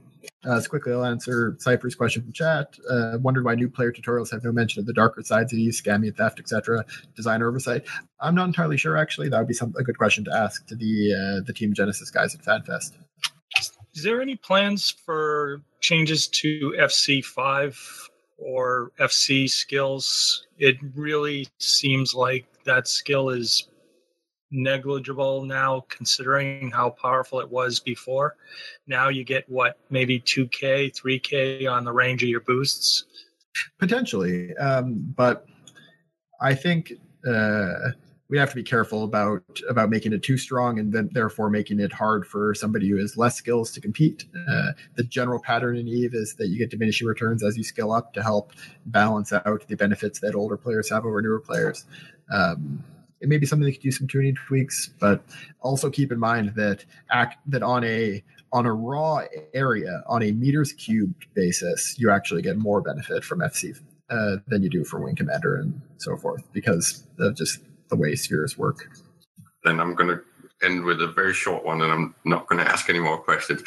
Uh, 0.44 0.60
so 0.60 0.68
quickly, 0.68 0.92
I'll 0.92 1.04
answer 1.04 1.56
Cypher's 1.58 1.94
question 1.94 2.22
from 2.22 2.32
chat. 2.32 2.78
Uh, 2.88 3.18
wondered 3.20 3.44
why 3.44 3.54
new 3.54 3.68
player 3.68 3.92
tutorials 3.92 4.30
have 4.30 4.44
no 4.44 4.52
mention 4.52 4.80
of 4.80 4.86
the 4.86 4.92
darker 4.92 5.22
sides 5.22 5.52
of 5.52 5.58
use, 5.58 5.80
scamming, 5.80 6.16
theft, 6.16 6.38
etc. 6.38 6.84
Designer 7.16 7.48
oversight. 7.48 7.84
I'm 8.20 8.34
not 8.34 8.46
entirely 8.46 8.76
sure. 8.76 8.96
Actually, 8.96 9.28
that 9.30 9.38
would 9.38 9.48
be 9.48 9.54
some 9.54 9.74
a 9.78 9.82
good 9.82 9.98
question 9.98 10.24
to 10.24 10.34
ask 10.34 10.66
to 10.66 10.76
the 10.76 11.12
uh, 11.12 11.44
the 11.44 11.52
Team 11.52 11.74
Genesis 11.74 12.10
guys 12.10 12.34
at 12.34 12.42
FanFest. 12.42 12.92
Is 13.94 14.04
there 14.04 14.22
any 14.22 14.36
plans 14.36 14.94
for 15.04 15.60
changes 15.80 16.28
to 16.28 16.74
FC5 16.78 18.07
or 18.38 18.92
FC 18.98 19.50
skills? 19.50 20.46
It 20.58 20.76
really 20.94 21.48
seems 21.58 22.14
like 22.14 22.46
that 22.64 22.88
skill 22.88 23.30
is 23.30 23.68
negligible 24.50 25.44
now, 25.44 25.84
considering 25.88 26.70
how 26.70 26.90
powerful 26.90 27.40
it 27.40 27.50
was 27.50 27.80
before. 27.80 28.36
Now 28.86 29.08
you 29.08 29.24
get 29.24 29.48
what, 29.48 29.78
maybe 29.90 30.20
2K, 30.20 30.92
3K 30.94 31.70
on 31.70 31.84
the 31.84 31.92
range 31.92 32.22
of 32.22 32.28
your 32.28 32.40
boosts? 32.40 33.04
Potentially, 33.78 34.56
um, 34.56 35.12
but 35.16 35.46
I 36.40 36.54
think 36.54 36.92
uh, 37.28 37.90
we 38.30 38.36
have 38.36 38.50
to 38.50 38.56
be 38.56 38.62
careful 38.62 39.04
about 39.04 39.42
about 39.68 39.88
making 39.88 40.12
it 40.12 40.22
too 40.22 40.36
strong 40.36 40.78
and 40.78 40.92
then 40.92 41.08
therefore 41.12 41.48
making 41.48 41.80
it 41.80 41.92
hard 41.92 42.26
for 42.26 42.54
somebody 42.54 42.88
who 42.88 42.98
has 42.98 43.16
less 43.16 43.36
skills 43.36 43.70
to 43.72 43.80
compete. 43.80 44.26
Uh, 44.48 44.72
the 44.96 45.04
general 45.04 45.40
pattern 45.40 45.76
in 45.76 45.88
Eve 45.88 46.14
is 46.14 46.34
that 46.34 46.48
you 46.48 46.58
get 46.58 46.70
diminishing 46.70 47.06
returns 47.06 47.42
as 47.42 47.56
you 47.56 47.64
scale 47.64 47.90
up 47.90 48.12
to 48.14 48.22
help 48.22 48.52
balance 48.86 49.32
out 49.32 49.66
the 49.68 49.76
benefits 49.76 50.20
that 50.20 50.34
older 50.34 50.56
players 50.56 50.90
have 50.90 51.06
over 51.06 51.22
newer 51.22 51.40
players. 51.40 51.86
Um, 52.30 52.84
it 53.20 53.28
may 53.28 53.38
be 53.38 53.46
something 53.46 53.64
that 53.64 53.72
could 53.72 53.82
do 53.82 53.90
some 53.90 54.06
tuning 54.06 54.34
tweaks, 54.34 54.90
but 55.00 55.24
also 55.60 55.90
keep 55.90 56.12
in 56.12 56.18
mind 56.18 56.52
that 56.56 56.84
act 57.10 57.38
that 57.46 57.62
on 57.62 57.82
a 57.84 58.22
on 58.52 58.64
a 58.64 58.72
raw 58.72 59.22
area 59.52 60.02
on 60.06 60.22
a 60.22 60.32
meters 60.32 60.72
cubed 60.72 61.26
basis, 61.34 61.98
you 61.98 62.10
actually 62.10 62.42
get 62.42 62.56
more 62.56 62.80
benefit 62.80 63.24
from 63.24 63.40
FC 63.40 63.78
uh, 64.10 64.36
than 64.46 64.62
you 64.62 64.70
do 64.70 64.84
for 64.84 65.00
Wing 65.00 65.16
Commander 65.16 65.56
and 65.56 65.80
so 65.98 66.16
forth 66.16 66.42
because 66.52 67.04
of 67.18 67.36
just 67.36 67.60
the 67.88 67.96
way 67.96 68.14
spheres 68.14 68.56
work. 68.56 68.90
Then 69.64 69.80
I'm 69.80 69.94
going 69.94 70.08
to 70.08 70.22
end 70.62 70.84
with 70.84 71.00
a 71.00 71.08
very 71.08 71.34
short 71.34 71.64
one, 71.64 71.82
and 71.82 71.92
I'm 71.92 72.14
not 72.24 72.48
going 72.48 72.64
to 72.64 72.70
ask 72.70 72.88
any 72.88 73.00
more 73.00 73.18
questions. 73.18 73.62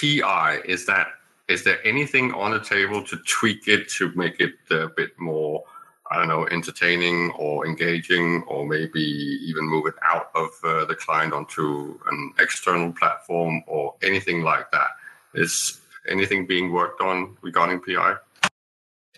PI 0.00 0.60
is 0.64 0.86
that 0.86 1.08
is 1.48 1.64
there 1.64 1.84
anything 1.84 2.32
on 2.32 2.52
the 2.52 2.60
table 2.60 3.02
to 3.02 3.16
tweak 3.26 3.66
it 3.66 3.88
to 3.88 4.12
make 4.14 4.38
it 4.38 4.54
a 4.70 4.88
bit 4.88 5.10
more 5.18 5.64
I 6.10 6.18
don't 6.18 6.28
know 6.28 6.46
entertaining 6.48 7.30
or 7.38 7.66
engaging, 7.66 8.42
or 8.48 8.66
maybe 8.66 9.00
even 9.00 9.64
move 9.64 9.86
it 9.86 9.94
out 10.02 10.30
of 10.34 10.48
uh, 10.64 10.84
the 10.86 10.96
client 10.96 11.32
onto 11.32 11.98
an 12.10 12.32
external 12.38 12.92
platform 12.92 13.62
or 13.68 13.94
anything 14.02 14.42
like 14.42 14.72
that? 14.72 14.88
Is 15.34 15.80
anything 16.08 16.46
being 16.46 16.72
worked 16.72 17.00
on 17.00 17.36
regarding 17.42 17.80
PI? 17.80 18.16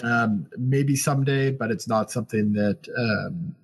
Um, 0.02 0.46
maybe 0.58 0.94
someday, 0.94 1.50
but 1.50 1.70
it's 1.70 1.88
not 1.88 2.10
something 2.10 2.52
that 2.52 2.86
um, 2.98 3.54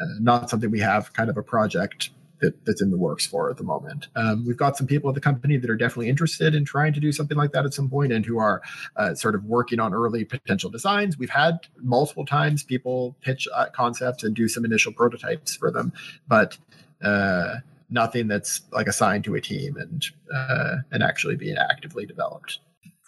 uh, 0.00 0.04
not 0.20 0.50
something 0.50 0.70
we 0.70 0.80
have 0.80 1.12
kind 1.12 1.30
of 1.30 1.36
a 1.36 1.42
project 1.42 2.10
that, 2.40 2.64
that's 2.64 2.82
in 2.82 2.90
the 2.90 2.96
works 2.96 3.26
for 3.26 3.50
at 3.50 3.56
the 3.56 3.62
moment. 3.62 4.08
Um, 4.16 4.44
we've 4.46 4.56
got 4.56 4.76
some 4.76 4.86
people 4.86 5.10
at 5.10 5.14
the 5.14 5.20
company 5.20 5.56
that 5.56 5.70
are 5.70 5.76
definitely 5.76 6.08
interested 6.08 6.54
in 6.54 6.64
trying 6.64 6.92
to 6.94 7.00
do 7.00 7.12
something 7.12 7.36
like 7.36 7.52
that 7.52 7.64
at 7.64 7.74
some 7.74 7.88
point 7.88 8.12
and 8.12 8.24
who 8.24 8.38
are 8.38 8.62
uh, 8.96 9.14
sort 9.14 9.34
of 9.34 9.44
working 9.44 9.78
on 9.78 9.94
early 9.94 10.24
potential 10.24 10.70
designs. 10.70 11.18
We've 11.18 11.30
had 11.30 11.58
multiple 11.82 12.24
times 12.24 12.62
people 12.62 13.16
pitch 13.20 13.46
uh, 13.54 13.66
concepts 13.72 14.24
and 14.24 14.34
do 14.34 14.48
some 14.48 14.64
initial 14.64 14.92
prototypes 14.92 15.54
for 15.54 15.70
them, 15.70 15.92
but 16.26 16.56
uh, 17.02 17.56
nothing 17.90 18.28
that's 18.28 18.62
like 18.72 18.86
assigned 18.86 19.24
to 19.24 19.34
a 19.34 19.40
team 19.40 19.76
and 19.76 20.06
uh, 20.34 20.76
and 20.92 21.02
actually 21.02 21.36
being 21.36 21.56
actively 21.56 22.06
developed. 22.06 22.60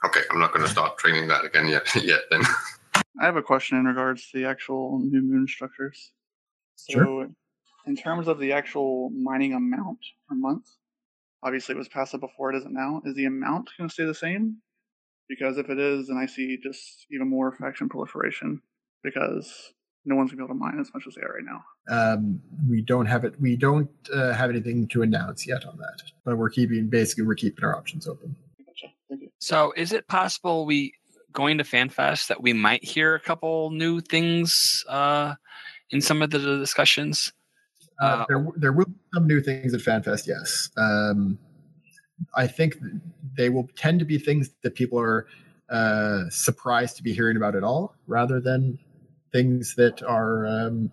Okay, 0.04 0.20
I'm 0.30 0.40
not 0.40 0.52
going 0.52 0.64
to 0.64 0.70
start 0.70 0.98
training 0.98 1.28
that 1.28 1.44
again 1.44 1.68
yet. 1.68 1.86
yet 2.02 2.22
then. 2.30 2.42
I 3.20 3.26
have 3.26 3.36
a 3.36 3.42
question 3.42 3.78
in 3.78 3.84
regards 3.84 4.30
to 4.30 4.38
the 4.38 4.46
actual 4.46 4.98
new 4.98 5.22
moon 5.22 5.46
structures. 5.46 6.10
So, 6.88 6.92
Sure. 6.92 7.30
in 7.86 7.96
terms 7.96 8.28
of 8.28 8.38
the 8.38 8.52
actual 8.52 9.10
mining 9.10 9.54
amount 9.54 9.98
per 10.28 10.34
month, 10.34 10.66
obviously 11.42 11.74
it 11.74 11.78
was 11.78 11.88
passive 11.88 12.20
before, 12.20 12.52
it 12.52 12.56
isn't 12.56 12.72
now. 12.72 13.02
Is 13.04 13.14
the 13.14 13.26
amount 13.26 13.70
going 13.78 13.88
to 13.88 13.92
stay 13.92 14.04
the 14.04 14.14
same? 14.14 14.58
Because 15.28 15.58
if 15.58 15.70
it 15.70 15.78
is, 15.78 16.08
then 16.08 16.16
I 16.16 16.26
see 16.26 16.58
just 16.62 17.06
even 17.10 17.28
more 17.28 17.52
faction 17.52 17.88
proliferation 17.88 18.60
because 19.02 19.72
no 20.04 20.16
one's 20.16 20.32
going 20.32 20.38
to 20.38 20.44
be 20.44 20.46
able 20.46 20.54
to 20.54 20.58
mine 20.58 20.80
as 20.80 20.92
much 20.92 21.04
as 21.06 21.14
they 21.14 21.22
are 21.22 21.34
right 21.34 21.44
now. 21.44 21.64
Um, 21.88 22.40
we 22.68 22.82
don't 22.82 23.06
have 23.06 23.24
it. 23.24 23.40
We 23.40 23.56
don't 23.56 23.88
uh, 24.12 24.32
have 24.32 24.50
anything 24.50 24.88
to 24.88 25.02
announce 25.02 25.46
yet 25.46 25.64
on 25.64 25.78
that, 25.78 26.02
but 26.24 26.36
we're 26.36 26.50
keeping 26.50 26.88
basically 26.88 27.24
we're 27.24 27.36
keeping 27.36 27.64
our 27.64 27.76
options 27.76 28.06
open. 28.08 28.34
Gotcha. 28.66 28.92
Thank 29.08 29.22
you. 29.22 29.28
So, 29.38 29.72
is 29.76 29.92
it 29.92 30.08
possible 30.08 30.66
we 30.66 30.94
going 31.32 31.58
to 31.58 31.64
FanFest 31.64 32.26
that 32.28 32.42
we 32.42 32.52
might 32.52 32.84
hear 32.84 33.14
a 33.14 33.20
couple 33.20 33.70
new 33.70 34.00
things 34.00 34.84
uh, 34.88 35.34
in 35.92 36.00
some 36.00 36.22
of 36.22 36.30
the 36.30 36.38
discussions? 36.38 37.32
Uh, 38.00 38.24
there, 38.28 38.46
there 38.56 38.72
will 38.72 38.86
be 38.86 38.94
some 39.14 39.26
new 39.26 39.40
things 39.40 39.74
at 39.74 39.80
FanFest. 39.80 40.26
Yes, 40.26 40.70
um, 40.76 41.38
I 42.34 42.46
think 42.46 42.76
they 43.36 43.48
will 43.48 43.68
tend 43.76 44.00
to 44.00 44.04
be 44.04 44.18
things 44.18 44.50
that 44.62 44.74
people 44.74 44.98
are 44.98 45.26
uh, 45.70 46.28
surprised 46.30 46.96
to 46.96 47.02
be 47.02 47.12
hearing 47.12 47.36
about 47.36 47.54
at 47.54 47.62
all, 47.62 47.94
rather 48.06 48.40
than 48.40 48.78
things 49.32 49.74
that 49.76 50.02
are 50.02 50.46
um, 50.46 50.90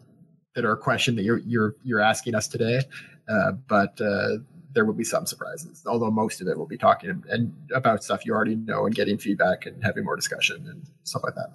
that 0.56 0.66
are 0.66 0.74
a 0.74 0.78
question 0.78 1.16
that 1.16 1.24
you're 1.24 1.40
you're 1.40 1.76
you're 1.84 2.02
asking 2.02 2.36
us 2.36 2.48
today. 2.48 2.82
Uh, 3.28 3.52
but 3.68 4.00
uh, 4.02 4.38
there 4.74 4.86
will 4.86 4.94
be 4.94 5.04
some 5.04 5.26
surprises, 5.26 5.84
although 5.86 6.12
most 6.12 6.42
of 6.42 6.48
it 6.48 6.58
will 6.58 6.68
be 6.68 6.78
talking 6.78 7.10
and, 7.10 7.26
and 7.26 7.54
about 7.74 8.04
stuff 8.04 8.26
you 8.26 8.34
already 8.34 8.56
know 8.56 8.86
and 8.86 8.96
getting 8.96 9.18
feedback 9.18 9.66
and 9.66 9.84
having 9.84 10.04
more 10.04 10.16
discussion 10.16 10.68
and 10.68 10.88
stuff 11.04 11.24
like 11.24 11.36
that. 11.36 11.50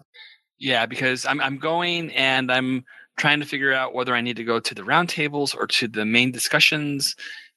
Yeah, 0.58 0.86
because 0.86 1.26
I'm 1.26 1.40
I'm 1.40 1.58
going 1.58 2.12
and 2.12 2.50
I'm 2.50 2.84
trying 3.16 3.40
to 3.40 3.46
figure 3.46 3.72
out 3.72 3.94
whether 3.94 4.14
I 4.14 4.20
need 4.20 4.36
to 4.36 4.44
go 4.44 4.60
to 4.60 4.74
the 4.74 4.82
roundtables 4.82 5.54
or 5.56 5.66
to 5.66 5.88
the 5.88 6.04
main 6.04 6.32
discussions 6.32 7.14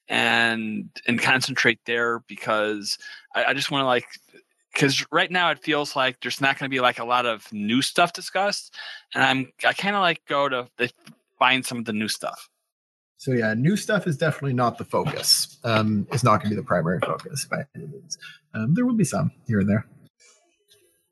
and 0.10 0.90
and 1.08 1.22
concentrate 1.22 1.80
there 1.86 2.20
because 2.28 2.98
I, 3.36 3.46
I 3.46 3.54
just 3.54 3.72
want 3.72 3.82
to 3.82 3.88
like 3.88 4.06
because 4.74 5.06
right 5.12 5.32
now 5.32 5.50
it 5.52 5.60
feels 5.60 5.96
like 5.96 6.22
there's 6.22 6.40
not 6.40 6.58
going 6.58 6.70
to 6.70 6.74
be 6.74 6.80
like 6.80 7.00
a 7.00 7.06
lot 7.06 7.26
of 7.26 7.52
new 7.52 7.82
stuff 7.82 8.14
discussed 8.14 8.76
and 9.14 9.24
I'm 9.24 9.52
I 9.66 9.74
kind 9.74 9.96
of 9.96 10.02
like 10.02 10.22
go 10.28 10.48
to 10.48 10.68
find 11.40 11.66
some 11.66 11.80
of 11.80 11.86
the 11.86 11.94
new 11.94 12.08
stuff. 12.08 12.50
So 13.18 13.32
yeah, 13.32 13.54
new 13.56 13.76
stuff 13.76 14.06
is 14.06 14.16
definitely 14.16 14.54
not 14.54 14.78
the 14.78 14.86
focus. 14.86 15.58
Um, 15.64 16.08
it's 16.12 16.24
not 16.24 16.38
going 16.38 16.50
to 16.52 16.56
be 16.56 16.56
the 16.56 16.68
primary 16.68 17.00
focus 17.00 17.46
by 17.46 17.66
any 17.76 17.88
means. 17.88 18.18
Um, 18.54 18.76
there 18.76 18.86
will 18.86 18.94
be 18.94 19.04
some 19.04 19.32
here 19.48 19.60
and 19.60 19.68
there. 19.68 19.88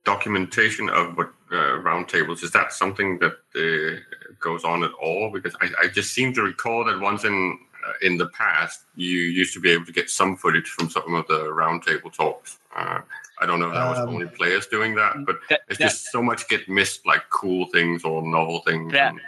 Documentation 0.06 0.90
of 0.90 1.18
what 1.18 1.32
uh, 1.52 1.82
roundtables 1.82 2.44
is 2.44 2.52
that 2.52 2.72
something 2.72 3.19
that 3.19 3.34
uh, 3.56 3.99
goes 4.40 4.64
on 4.64 4.84
at 4.84 4.91
all? 5.02 5.32
Because 5.32 5.56
I, 5.61 5.68
I 5.84 5.88
just 5.88 6.14
seem 6.14 6.32
to 6.36 6.44
recall 6.44 6.86
that 6.86 6.99
once 6.99 7.23
in 7.26 7.60
uh, 7.88 7.91
in 8.02 8.18
the 8.18 8.27
past 8.27 8.84
you 8.95 9.19
used 9.19 9.53
to 9.56 9.60
be 9.60 9.72
able 9.72 9.86
to 9.86 9.91
get 9.91 10.10
some 10.10 10.38
footage 10.38 10.68
from 10.69 10.90
some 10.90 11.14
of 11.15 11.27
the 11.27 11.40
roundtable 11.45 12.14
talks. 12.14 12.60
Uh, 12.76 12.99
I 13.41 13.45
don't 13.45 13.60
know 13.60 13.68
if 13.69 13.73
that 13.73 13.90
was 13.90 13.99
Um, 13.99 14.10
only 14.10 14.27
players 14.27 14.68
doing 14.68 14.95
that, 14.95 15.26
but 15.26 15.38
it's 15.68 15.80
just 15.80 16.11
so 16.11 16.22
much 16.22 16.48
get 16.48 16.69
missed, 16.69 17.06
like 17.06 17.23
cool 17.32 17.65
things 17.73 18.03
or 18.03 18.22
novel 18.22 18.60
things. 18.61 18.91
That 18.94 19.14
and- 19.14 19.22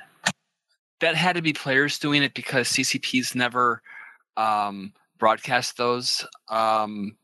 that 1.00 1.16
had 1.16 1.36
to 1.36 1.42
be 1.42 1.54
players 1.54 2.00
doing 2.00 2.24
it 2.24 2.34
because 2.34 2.68
CCP's 2.70 3.36
never 3.36 3.82
um, 4.36 4.94
broadcast 5.20 5.78
those. 5.78 6.26
Um, 6.50 7.16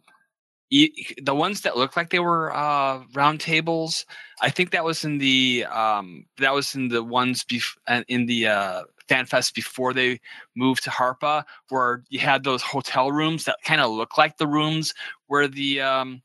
e- 0.74 1.16
the 1.22 1.36
ones 1.36 1.62
that 1.62 1.78
looked 1.78 1.96
like 1.96 2.10
they 2.10 2.20
were 2.20 2.56
uh, 2.56 3.04
round 3.14 3.40
tables, 3.40 4.06
I 4.42 4.50
think 4.50 4.72
that 4.72 4.84
was 4.84 5.04
in 5.04 5.20
the 5.20 5.66
um, 5.70 6.26
that 6.40 6.54
was 6.54 6.76
in 6.76 6.88
the 6.88 7.04
ones 7.04 7.44
bef- 7.44 7.78
uh, 7.88 8.04
in 8.08 8.26
the 8.26 8.48
uh, 8.48 8.84
FanFest 9.08 9.54
before 9.54 9.94
they 9.94 10.20
moved 10.56 10.84
to 10.84 10.90
Harpa, 10.90 11.44
where 11.70 12.04
you 12.10 12.20
had 12.20 12.44
those 12.44 12.62
hotel 12.62 13.12
rooms 13.12 13.46
that 13.46 13.58
kind 13.64 13.82
of 13.82 13.92
look 13.92 14.18
like 14.18 14.38
the 14.38 14.48
rooms 14.48 14.94
where 15.28 15.48
the 15.48 15.82
um, 15.82 16.22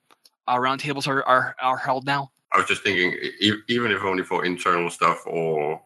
uh, 0.47 0.57
roundtables 0.57 1.07
are, 1.07 1.23
are 1.25 1.55
are 1.61 1.77
held 1.77 2.07
now? 2.07 2.31
I 2.53 2.59
was 2.59 2.67
just 2.67 2.83
thinking, 2.83 3.15
even 3.69 3.93
if 3.93 4.03
only 4.03 4.23
for 4.23 4.45
internal 4.45 4.89
stuff 4.89 5.23
or 5.27 5.83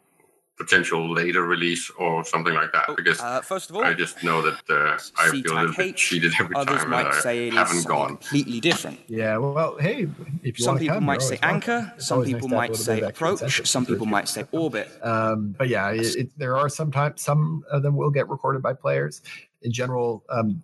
potential 0.59 1.13
later 1.13 1.43
release 1.43 1.91
or 1.99 2.25
something 2.25 2.55
like 2.55 2.71
that, 2.73 2.95
because 2.97 3.21
uh, 3.21 3.41
first 3.41 3.71
of 3.71 3.77
all, 3.77 3.85
I 3.85 3.95
just 3.95 4.23
know 4.23 4.43
that 4.43 4.61
uh, 4.69 4.99
I 5.19 5.31
feel 5.31 5.53
a 5.53 5.61
little 5.61 5.75
bit 5.75 5.97
cheated 5.97 6.33
every 6.39 6.55
Others 6.55 6.83
time 6.83 6.91
might 6.91 7.07
and 7.07 7.15
say 7.17 7.31
I 7.31 7.43
it 7.47 7.49
is 7.49 7.55
haven't 7.55 7.75
something 7.75 7.89
gone. 7.89 8.09
completely 8.09 8.61
different. 8.61 9.01
Yeah, 9.09 9.39
well, 9.39 9.77
hey, 9.79 10.09
if 10.43 10.59
you 10.59 10.65
Some 10.65 10.75
wanna 10.75 10.81
people 10.81 10.97
come, 10.97 11.05
might 11.05 11.23
say 11.23 11.39
anchor, 11.43 11.93
some 11.99 12.25
people 12.25 12.49
to 12.49 12.55
have 12.55 12.65
a 12.65 12.69
might 12.69 12.77
say 12.77 12.95
bit 12.97 13.03
of 13.05 13.09
extra 13.11 13.33
approach, 13.33 13.67
some 13.67 13.87
people 13.87 14.07
might 14.07 14.29
say 14.29 14.45
orbit. 14.53 14.91
Um, 15.03 15.55
but 15.59 15.69
yeah, 15.69 15.91
it, 15.91 16.17
it, 16.17 16.39
there 16.39 16.57
are 16.57 16.69
sometimes 16.69 17.23
some 17.23 17.65
of 17.71 17.83
them 17.83 17.97
will 17.97 18.11
get 18.11 18.29
recorded 18.29 18.63
by 18.63 18.75
players. 18.75 19.23
In 19.63 19.73
general, 19.73 20.25
um, 20.29 20.63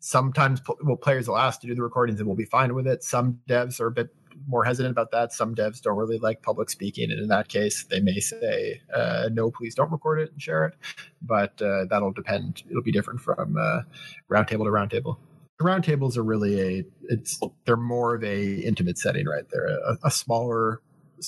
sometimes 0.00 0.60
well, 0.82 0.96
players 0.96 1.28
will 1.28 1.38
ask 1.38 1.60
to 1.60 1.66
do 1.66 1.74
the 1.74 1.82
recordings 1.82 2.20
and 2.20 2.26
we'll 2.26 2.36
be 2.36 2.44
fine 2.44 2.74
with 2.74 2.86
it. 2.86 3.02
Some 3.02 3.40
devs 3.48 3.80
are 3.80 3.86
a 3.86 3.90
bit 3.90 4.08
more 4.46 4.64
hesitant 4.64 4.92
about 4.92 5.10
that. 5.12 5.32
Some 5.32 5.54
devs 5.54 5.80
don't 5.80 5.96
really 5.96 6.18
like 6.18 6.42
public 6.42 6.70
speaking, 6.70 7.10
and 7.10 7.20
in 7.20 7.28
that 7.28 7.48
case, 7.48 7.84
they 7.84 8.00
may 8.00 8.20
say, 8.20 8.80
uh, 8.94 9.28
"No, 9.32 9.50
please 9.50 9.74
don't 9.74 9.90
record 9.90 10.20
it 10.20 10.32
and 10.32 10.40
share 10.40 10.64
it." 10.66 10.74
But 11.22 11.60
uh, 11.62 11.84
that'll 11.88 12.12
depend. 12.12 12.62
It'll 12.70 12.82
be 12.82 12.92
different 12.92 13.20
from 13.20 13.56
uh, 13.56 13.82
roundtable 14.30 14.64
to 14.64 14.70
roundtable. 14.70 15.18
Roundtables 15.60 16.16
are 16.16 16.24
really 16.24 16.60
a 16.60 16.84
it's 17.02 17.38
they're 17.66 17.76
more 17.76 18.14
of 18.14 18.24
a 18.24 18.54
intimate 18.54 18.98
setting, 18.98 19.26
right? 19.26 19.44
They're 19.50 19.68
a, 19.68 19.98
a 20.04 20.10
smaller 20.10 20.80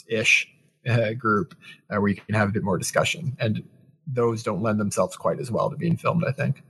ish 0.09 0.48
uh, 0.89 1.12
group 1.12 1.55
uh, 1.90 2.01
where 2.01 2.09
you 2.09 2.16
can 2.16 2.34
have 2.34 2.48
a 2.48 2.52
bit 2.52 2.64
more 2.64 2.78
discussion, 2.78 3.36
and 3.39 3.62
those 4.06 4.43
don't 4.43 4.62
lend 4.62 4.80
themselves 4.80 5.16
quite 5.16 5.39
as 5.39 5.51
well 5.51 5.70
to 5.70 5.76
being 5.76 5.97
filmed. 5.97 6.24
I 6.26 6.32
think. 6.32 6.62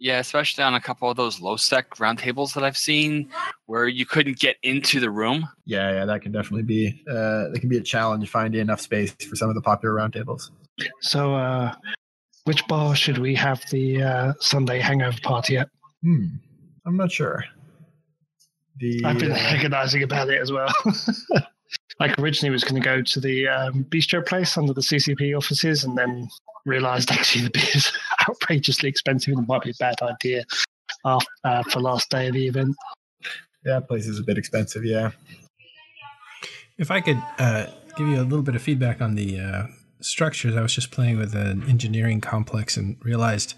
Yeah, 0.00 0.18
especially 0.18 0.64
on 0.64 0.74
a 0.74 0.80
couple 0.80 1.08
of 1.08 1.16
those 1.16 1.40
low 1.40 1.56
sec 1.56 1.90
roundtables 1.96 2.54
that 2.54 2.64
I've 2.64 2.76
seen 2.76 3.30
where 3.66 3.86
you 3.86 4.04
couldn't 4.04 4.38
get 4.38 4.56
into 4.62 5.00
the 5.00 5.10
room. 5.10 5.48
Yeah, 5.66 5.92
yeah, 5.92 6.04
that 6.04 6.20
can 6.22 6.32
definitely 6.32 6.64
be 6.64 7.02
uh, 7.08 7.48
that 7.50 7.58
can 7.60 7.68
be 7.68 7.78
a 7.78 7.82
challenge 7.82 8.28
finding 8.28 8.60
enough 8.60 8.80
space 8.80 9.14
for 9.28 9.36
some 9.36 9.48
of 9.48 9.54
the 9.54 9.62
popular 9.62 9.94
roundtables. 9.94 10.50
So, 11.00 11.34
uh, 11.34 11.74
which 12.44 12.66
bar 12.66 12.94
should 12.94 13.18
we 13.18 13.34
have 13.36 13.62
the 13.70 14.02
uh, 14.02 14.32
Sunday 14.40 14.80
hangover 14.80 15.18
party 15.22 15.58
at? 15.58 15.70
Hmm, 16.02 16.26
I'm 16.84 16.96
not 16.96 17.10
sure. 17.10 17.44
The 18.78 19.02
I've 19.04 19.18
been 19.18 19.32
uh, 19.32 19.36
agonizing 19.36 20.02
about 20.02 20.28
it 20.28 20.40
as 20.40 20.50
well. 20.50 20.72
like 22.00 22.18
originally 22.18 22.50
was 22.50 22.64
going 22.64 22.80
to 22.80 22.84
go 22.84 23.02
to 23.02 23.20
the 23.20 23.48
um, 23.48 23.84
bistro 23.84 24.24
place 24.24 24.56
under 24.56 24.72
the 24.72 24.80
CCP 24.80 25.36
offices, 25.36 25.84
and 25.84 25.96
then 25.96 26.28
realised 26.64 27.10
actually 27.12 27.44
the 27.44 27.50
beer 27.50 27.64
is 27.74 27.92
outrageously 28.28 28.88
expensive 28.88 29.34
and 29.34 29.44
it 29.44 29.48
might 29.48 29.62
be 29.62 29.70
a 29.70 29.74
bad 29.78 29.96
idea 30.02 30.44
after, 31.04 31.30
uh, 31.44 31.62
for 31.64 31.80
last 31.80 32.10
day 32.10 32.28
of 32.28 32.34
the 32.34 32.46
event. 32.46 32.76
Yeah, 33.64 33.80
place 33.80 34.06
is 34.06 34.18
a 34.18 34.22
bit 34.22 34.38
expensive. 34.38 34.84
Yeah. 34.84 35.12
If 36.76 36.90
I 36.90 37.00
could 37.00 37.22
uh, 37.38 37.66
give 37.96 38.08
you 38.08 38.20
a 38.20 38.22
little 38.22 38.42
bit 38.42 38.56
of 38.56 38.62
feedback 38.62 39.00
on 39.00 39.14
the 39.14 39.40
uh, 39.40 39.66
structures, 40.00 40.56
I 40.56 40.60
was 40.60 40.74
just 40.74 40.90
playing 40.90 41.18
with 41.18 41.34
an 41.34 41.62
engineering 41.68 42.20
complex 42.20 42.76
and 42.76 42.96
realized 43.02 43.54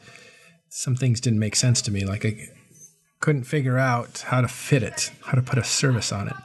some 0.69 0.95
things 0.95 1.21
didn't 1.21 1.39
make 1.39 1.57
sense 1.57 1.81
to 1.83 1.91
me. 1.91 2.05
Like 2.05 2.25
I 2.25 2.37
couldn't 3.21 3.45
figure 3.45 3.79
out 3.79 4.25
how 4.27 4.43
to 4.43 4.49
fit 4.49 4.83
it, 4.83 5.11
how 5.25 5.33
to 5.33 5.43
put 5.43 5.59
a 5.59 5.65
service 5.65 6.13
on 6.13 6.29
it, 6.29 6.37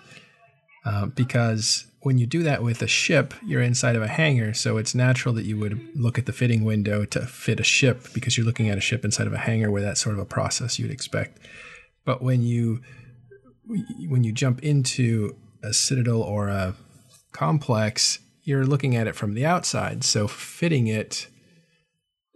uh, 0.86 1.06
because 1.08 1.86
when 2.02 2.18
you 2.18 2.26
do 2.26 2.42
that 2.44 2.64
with 2.64 2.82
a 2.82 2.88
ship, 2.88 3.34
you're 3.46 3.62
inside 3.62 3.96
of 3.96 4.02
a 4.02 4.08
hangar, 4.08 4.54
so 4.54 4.78
it's 4.78 4.96
natural 4.96 5.36
that 5.36 5.46
you 5.46 5.58
would 5.58 5.80
look 5.96 6.18
at 6.18 6.26
the 6.26 6.34
fitting 6.34 6.64
window 6.64 7.06
to 7.06 7.26
fit 7.28 7.60
a 7.60 7.64
ship 7.64 8.08
because 8.14 8.38
you're 8.38 8.46
looking 8.46 8.70
at 8.70 8.78
a 8.78 8.82
ship 8.82 9.06
inside 9.06 9.28
of 9.28 9.34
a 9.34 9.38
hangar 9.38 9.70
where 9.70 9.84
that's 9.84 10.02
sort 10.02 10.16
of 10.16 10.22
a 10.22 10.26
process 10.26 10.80
you'd 10.80 10.92
expect. 10.92 11.40
But 12.04 12.22
when 12.22 12.42
you 12.42 12.82
when 14.10 14.24
you 14.24 14.32
jump 14.32 14.64
into 14.64 15.36
a 15.64 15.74
citadel 15.74 16.22
or 16.22 16.50
a 16.50 16.76
complex, 17.32 18.20
you're 18.44 18.66
looking 18.66 18.96
at 18.96 19.08
it 19.08 19.16
from 19.16 19.36
the 19.36 19.46
outside. 19.46 20.04
So 20.04 20.28
fitting 20.28 20.88
it 20.88 21.28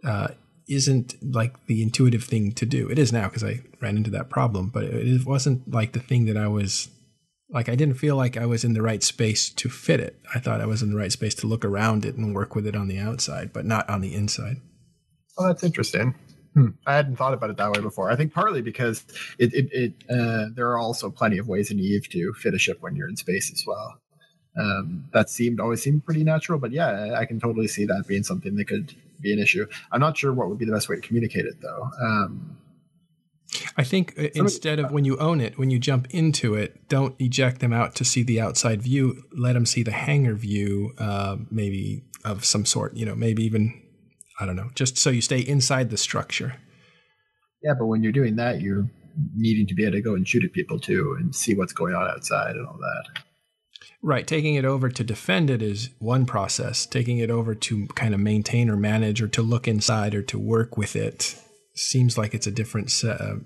uh, 0.04 0.28
isn't 0.68 1.16
like 1.22 1.66
the 1.66 1.82
intuitive 1.82 2.24
thing 2.24 2.52
to 2.52 2.66
do. 2.66 2.88
It 2.88 2.98
is 2.98 3.12
now 3.12 3.28
because 3.28 3.44
I 3.44 3.60
ran 3.80 3.96
into 3.96 4.10
that 4.10 4.30
problem, 4.30 4.68
but 4.68 4.84
it 4.84 5.26
wasn't 5.26 5.70
like 5.70 5.92
the 5.92 6.00
thing 6.00 6.26
that 6.26 6.36
I 6.36 6.46
was 6.46 6.88
like. 7.50 7.68
I 7.68 7.74
didn't 7.74 7.94
feel 7.94 8.16
like 8.16 8.36
I 8.36 8.46
was 8.46 8.64
in 8.64 8.72
the 8.72 8.82
right 8.82 9.02
space 9.02 9.50
to 9.50 9.68
fit 9.68 10.00
it. 10.00 10.20
I 10.34 10.38
thought 10.38 10.60
I 10.60 10.66
was 10.66 10.82
in 10.82 10.90
the 10.90 10.96
right 10.96 11.12
space 11.12 11.34
to 11.36 11.46
look 11.46 11.64
around 11.64 12.04
it 12.04 12.16
and 12.16 12.34
work 12.34 12.54
with 12.54 12.66
it 12.66 12.76
on 12.76 12.88
the 12.88 12.98
outside, 12.98 13.52
but 13.52 13.64
not 13.64 13.88
on 13.88 14.00
the 14.00 14.14
inside. 14.14 14.56
Oh, 15.38 15.46
that's 15.46 15.64
interesting. 15.64 16.14
Hmm. 16.54 16.68
I 16.86 16.94
hadn't 16.94 17.16
thought 17.16 17.34
about 17.34 17.50
it 17.50 17.58
that 17.58 17.70
way 17.72 17.82
before. 17.82 18.10
I 18.10 18.16
think 18.16 18.32
partly 18.32 18.62
because 18.62 19.04
it, 19.38 19.52
it, 19.52 19.68
it 19.72 19.92
uh, 20.08 20.46
there 20.54 20.68
are 20.70 20.78
also 20.78 21.10
plenty 21.10 21.36
of 21.36 21.48
ways 21.48 21.70
in 21.70 21.78
Eve 21.78 22.08
to 22.10 22.32
fit 22.32 22.54
a 22.54 22.58
ship 22.58 22.78
when 22.80 22.96
you're 22.96 23.08
in 23.08 23.16
space 23.16 23.52
as 23.52 23.62
well. 23.66 23.98
Um, 24.58 25.04
that 25.12 25.28
seemed 25.28 25.60
always 25.60 25.82
seemed 25.82 26.04
pretty 26.06 26.24
natural, 26.24 26.58
but 26.58 26.72
yeah, 26.72 27.14
I 27.14 27.26
can 27.26 27.38
totally 27.38 27.68
see 27.68 27.84
that 27.84 28.06
being 28.08 28.22
something 28.22 28.56
that 28.56 28.68
could 28.68 28.94
be 29.20 29.34
an 29.34 29.38
issue. 29.38 29.66
I'm 29.92 30.00
not 30.00 30.16
sure 30.16 30.32
what 30.32 30.48
would 30.48 30.56
be 30.56 30.64
the 30.64 30.72
best 30.72 30.88
way 30.88 30.96
to 30.96 31.02
communicate 31.02 31.44
it 31.44 31.60
though. 31.60 31.90
Um, 32.02 32.56
I 33.76 33.84
think 33.84 34.14
uh, 34.18 34.28
instead 34.34 34.78
of 34.78 34.90
when 34.90 35.04
you 35.04 35.16
own 35.18 35.40
it, 35.40 35.58
when 35.58 35.70
you 35.70 35.78
jump 35.78 36.06
into 36.10 36.54
it, 36.54 36.88
don't 36.88 37.14
eject 37.18 37.60
them 37.60 37.72
out 37.72 37.94
to 37.96 38.04
see 38.04 38.22
the 38.22 38.40
outside 38.40 38.82
view. 38.82 39.22
Let 39.32 39.54
them 39.54 39.66
see 39.66 39.82
the 39.82 39.92
hangar 39.92 40.34
view, 40.34 40.92
uh, 40.98 41.36
maybe 41.50 42.04
of 42.24 42.44
some 42.44 42.64
sort. 42.64 42.96
You 42.96 43.06
know, 43.06 43.14
maybe 43.14 43.44
even 43.44 43.82
I 44.40 44.46
don't 44.46 44.56
know, 44.56 44.70
just 44.74 44.98
so 44.98 45.10
you 45.10 45.20
stay 45.20 45.40
inside 45.40 45.90
the 45.90 45.96
structure. 45.96 46.56
yeah, 47.62 47.72
but 47.78 47.86
when 47.86 48.02
you're 48.02 48.12
doing 48.12 48.36
that, 48.36 48.60
you're 48.60 48.90
needing 49.34 49.66
to 49.66 49.74
be 49.74 49.84
able 49.84 49.92
to 49.92 50.02
go 50.02 50.14
and 50.14 50.28
shoot 50.28 50.44
at 50.44 50.52
people 50.52 50.78
too 50.78 51.16
and 51.18 51.34
see 51.34 51.54
what's 51.54 51.72
going 51.72 51.94
on 51.94 52.06
outside 52.08 52.56
and 52.56 52.66
all 52.66 52.78
that. 52.78 53.22
Right, 54.02 54.26
taking 54.26 54.54
it 54.54 54.64
over 54.64 54.88
to 54.88 55.02
defend 55.02 55.50
it 55.50 55.62
is 55.62 55.90
one 55.98 56.26
process. 56.26 56.86
Taking 56.86 57.18
it 57.18 57.30
over 57.30 57.54
to 57.54 57.86
kind 57.88 58.14
of 58.14 58.20
maintain 58.20 58.70
or 58.70 58.76
manage 58.76 59.22
or 59.22 59.28
to 59.28 59.42
look 59.42 59.66
inside 59.66 60.14
or 60.14 60.22
to 60.22 60.38
work 60.38 60.76
with 60.76 60.94
it 60.94 61.34
seems 61.78 62.16
like 62.16 62.34
it's 62.34 62.46
a 62.46 62.50
different 62.50 62.90
set, 62.90 63.20
uh, 63.20 63.36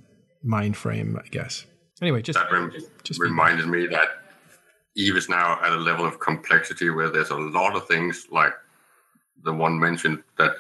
mind 0.43 0.77
frame, 0.77 1.19
I 1.23 1.29
guess. 1.29 1.67
Anyway, 2.01 2.23
just 2.23 2.39
that 2.39 2.51
rem- 2.51 2.73
reminded 3.19 3.67
me 3.67 3.87
that 3.89 4.09
Eve 4.97 5.17
is 5.17 5.29
now 5.29 5.61
at 5.63 5.73
a 5.73 5.77
level 5.77 6.07
of 6.07 6.19
complexity 6.19 6.91
where 6.91 7.11
there's 7.11 7.31
a 7.31 7.37
lot 7.37 7.77
of 7.77 7.87
things 7.87 8.27
like 8.31 8.55
the 9.45 9.53
one 9.53 9.79
mentioned 9.79 10.23
that 10.39 10.53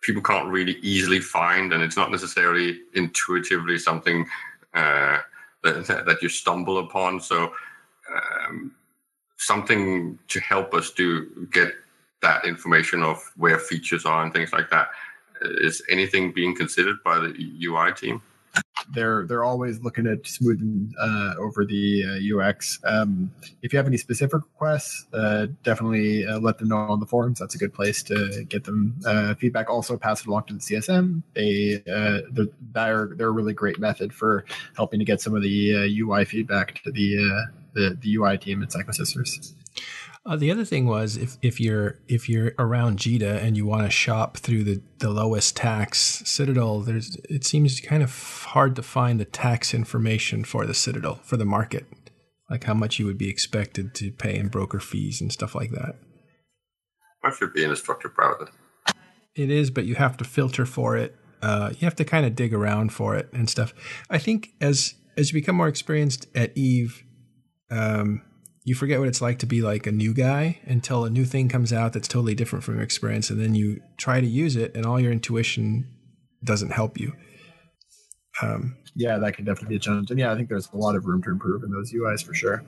people 0.00 0.22
can't 0.22 0.48
really 0.48 0.76
easily 0.82 1.20
find, 1.20 1.72
and 1.72 1.82
it's 1.82 1.96
not 1.96 2.10
necessarily 2.10 2.80
intuitively 2.94 3.78
something 3.78 4.26
uh, 4.74 5.18
that, 5.62 6.04
that 6.06 6.22
you 6.22 6.28
stumble 6.28 6.78
upon. 6.78 7.20
So, 7.20 7.52
um, 8.14 8.74
something 9.36 10.18
to 10.28 10.40
help 10.40 10.74
us 10.74 10.90
to 10.92 11.48
get 11.52 11.72
that 12.22 12.44
information 12.44 13.02
of 13.02 13.18
where 13.36 13.58
features 13.58 14.06
are 14.06 14.22
and 14.22 14.32
things 14.32 14.52
like 14.52 14.70
that. 14.70 14.88
Is 15.42 15.82
anything 15.90 16.32
being 16.32 16.54
considered 16.54 16.96
by 17.04 17.18
the 17.18 17.34
UI 17.62 17.92
team? 17.92 18.22
they're 18.92 19.26
they're 19.26 19.44
always 19.44 19.80
looking 19.82 20.06
at 20.06 20.26
smoothing 20.26 20.92
uh, 21.00 21.34
over 21.38 21.64
the 21.64 22.04
uh, 22.04 22.38
UX. 22.38 22.78
Um, 22.84 23.30
if 23.62 23.72
you 23.72 23.78
have 23.78 23.86
any 23.86 23.96
specific 23.96 24.34
requests, 24.34 25.06
uh, 25.12 25.46
definitely 25.62 26.26
uh, 26.26 26.38
let 26.38 26.58
them 26.58 26.68
know 26.68 26.76
on 26.76 27.00
the 27.00 27.06
forums. 27.06 27.38
That's 27.38 27.54
a 27.54 27.58
good 27.58 27.74
place 27.74 28.02
to 28.04 28.44
get 28.48 28.64
them 28.64 28.96
uh, 29.06 29.34
feedback. 29.34 29.68
Also, 29.68 29.96
pass 29.96 30.20
it 30.20 30.26
along 30.26 30.44
to 30.44 30.54
the 30.54 30.60
CSM. 30.60 31.22
They 31.34 31.82
uh, 31.90 32.22
they're, 32.30 32.46
they're 32.72 33.10
they're 33.16 33.28
a 33.28 33.32
really 33.32 33.54
great 33.54 33.78
method 33.78 34.12
for 34.12 34.44
helping 34.76 34.98
to 34.98 35.04
get 35.04 35.20
some 35.20 35.34
of 35.34 35.42
the 35.42 35.96
UI 36.00 36.24
feedback 36.24 36.82
to 36.82 36.92
the 36.92 37.46
the 37.74 37.98
the 38.00 38.16
UI 38.16 38.38
team 38.38 38.62
at 38.62 38.70
Psychosisters. 38.70 39.54
Uh, 40.26 40.34
the 40.34 40.50
other 40.50 40.64
thing 40.64 40.86
was 40.86 41.16
if, 41.16 41.36
if 41.40 41.60
you're 41.60 42.00
if 42.08 42.28
you're 42.28 42.52
around 42.58 42.98
Jita 42.98 43.40
and 43.42 43.56
you 43.56 43.64
want 43.64 43.84
to 43.84 43.90
shop 43.90 44.36
through 44.36 44.64
the, 44.64 44.82
the 44.98 45.10
lowest 45.10 45.56
tax 45.56 46.22
Citadel, 46.26 46.80
there's 46.80 47.16
it 47.30 47.44
seems 47.44 47.78
kind 47.78 48.02
of 48.02 48.44
hard 48.46 48.74
to 48.74 48.82
find 48.82 49.20
the 49.20 49.24
tax 49.24 49.72
information 49.72 50.42
for 50.42 50.66
the 50.66 50.74
Citadel 50.74 51.20
for 51.22 51.36
the 51.36 51.44
market, 51.44 51.86
like 52.50 52.64
how 52.64 52.74
much 52.74 52.98
you 52.98 53.06
would 53.06 53.18
be 53.18 53.30
expected 53.30 53.94
to 53.94 54.10
pay 54.10 54.36
in 54.36 54.48
broker 54.48 54.80
fees 54.80 55.20
and 55.20 55.32
stuff 55.32 55.54
like 55.54 55.70
that. 55.70 55.94
That 57.22 57.34
should 57.34 57.52
be 57.52 57.62
in 57.62 57.70
a 57.70 57.76
structured 57.76 58.16
browser. 58.16 58.48
It 59.36 59.50
is, 59.50 59.70
but 59.70 59.84
you 59.84 59.94
have 59.94 60.16
to 60.16 60.24
filter 60.24 60.66
for 60.66 60.96
it. 60.96 61.14
Uh, 61.40 61.70
you 61.78 61.84
have 61.84 61.96
to 61.96 62.04
kind 62.04 62.26
of 62.26 62.34
dig 62.34 62.52
around 62.52 62.92
for 62.92 63.14
it 63.14 63.28
and 63.32 63.48
stuff. 63.48 63.72
I 64.10 64.18
think 64.18 64.54
as 64.60 64.94
as 65.16 65.30
you 65.30 65.40
become 65.40 65.54
more 65.54 65.68
experienced 65.68 66.26
at 66.34 66.56
Eve, 66.56 67.04
um, 67.70 68.22
you 68.66 68.74
forget 68.74 68.98
what 68.98 69.06
it's 69.06 69.22
like 69.22 69.38
to 69.38 69.46
be 69.46 69.62
like 69.62 69.86
a 69.86 69.92
new 69.92 70.12
guy 70.12 70.58
until 70.64 71.04
a 71.04 71.10
new 71.10 71.24
thing 71.24 71.48
comes 71.48 71.72
out 71.72 71.92
that's 71.92 72.08
totally 72.08 72.34
different 72.34 72.64
from 72.64 72.74
your 72.74 72.82
experience 72.82 73.30
and 73.30 73.40
then 73.40 73.54
you 73.54 73.80
try 73.96 74.20
to 74.20 74.26
use 74.26 74.56
it 74.56 74.74
and 74.74 74.84
all 74.84 74.98
your 74.98 75.12
intuition 75.12 75.88
doesn't 76.44 76.72
help 76.72 76.98
you 76.98 77.12
um, 78.42 78.76
yeah 78.96 79.18
that 79.18 79.34
can 79.34 79.44
definitely 79.44 79.68
be 79.68 79.76
a 79.76 79.78
challenge 79.78 80.10
and 80.10 80.18
yeah 80.18 80.32
i 80.32 80.34
think 80.34 80.48
there's 80.48 80.68
a 80.72 80.76
lot 80.76 80.96
of 80.96 81.06
room 81.06 81.22
to 81.22 81.30
improve 81.30 81.62
in 81.62 81.70
those 81.70 81.92
uis 81.92 82.24
for 82.24 82.34
sure 82.34 82.64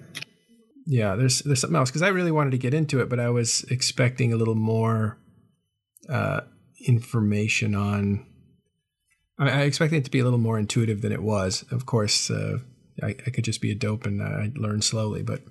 yeah 0.86 1.16
there's 1.16 1.40
there's 1.40 1.60
something 1.60 1.76
else 1.76 1.90
because 1.90 2.02
i 2.02 2.08
really 2.08 2.30
wanted 2.30 2.52
to 2.52 2.58
get 2.58 2.72
into 2.72 3.00
it 3.00 3.08
but 3.08 3.18
i 3.18 3.28
was 3.28 3.64
expecting 3.64 4.32
a 4.32 4.36
little 4.36 4.54
more 4.54 5.18
uh, 6.08 6.40
information 6.86 7.74
on 7.74 8.24
I, 9.38 9.50
I 9.50 9.60
expected 9.62 9.96
it 9.96 10.04
to 10.04 10.10
be 10.10 10.20
a 10.20 10.24
little 10.24 10.38
more 10.38 10.58
intuitive 10.60 11.02
than 11.02 11.10
it 11.10 11.22
was 11.22 11.64
of 11.72 11.86
course 11.86 12.30
uh, 12.30 12.58
I, 13.02 13.08
I 13.08 13.30
could 13.30 13.44
just 13.44 13.60
be 13.60 13.70
a 13.70 13.74
dope 13.74 14.06
and 14.06 14.22
I 14.22 14.50
learn 14.56 14.82
slowly. 14.82 15.22
But 15.22 15.42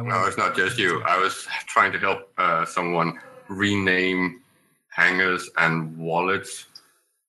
No, 0.00 0.24
it's 0.24 0.38
not 0.38 0.56
just 0.56 0.78
you. 0.78 1.02
I 1.02 1.18
was 1.18 1.46
trying 1.66 1.92
to 1.92 1.98
help 1.98 2.32
uh, 2.38 2.64
someone 2.64 3.18
rename 3.48 4.40
hangers 4.88 5.50
and 5.58 5.96
wallets, 5.98 6.66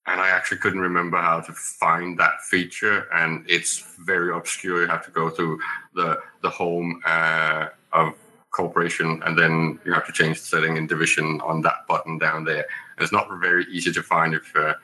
and 0.08 0.22
I 0.22 0.30
actually 0.30 0.60
couldn't 0.60 0.80
remember 0.80 1.18
how 1.18 1.42
to 1.42 1.52
find 1.52 2.18
that 2.20 2.42
feature. 2.42 3.08
And 3.14 3.46
it's 3.50 3.96
very 4.00 4.34
obscure. 4.34 4.82
You 4.82 4.88
have 4.88 5.06
to 5.06 5.12
go 5.12 5.30
through 5.30 5.60
the 5.94 6.22
the 6.42 6.50
home 6.50 7.02
uh, 7.06 7.68
of 7.92 8.14
corporation, 8.52 9.22
and 9.26 9.38
then 9.38 9.80
you 9.86 9.94
have 9.94 10.06
to 10.06 10.14
change 10.14 10.40
the 10.40 10.46
setting 10.46 10.78
in 10.78 10.88
division 10.88 11.42
on 11.42 11.62
that 11.64 11.86
button 11.88 12.18
down 12.18 12.46
there. 12.46 12.66
And 12.96 13.04
it's 13.04 13.12
not 13.12 13.28
very 13.42 13.66
easy 13.66 13.92
to 13.92 14.02
find 14.02 14.34
if 14.34 14.56
uh, 14.56 14.76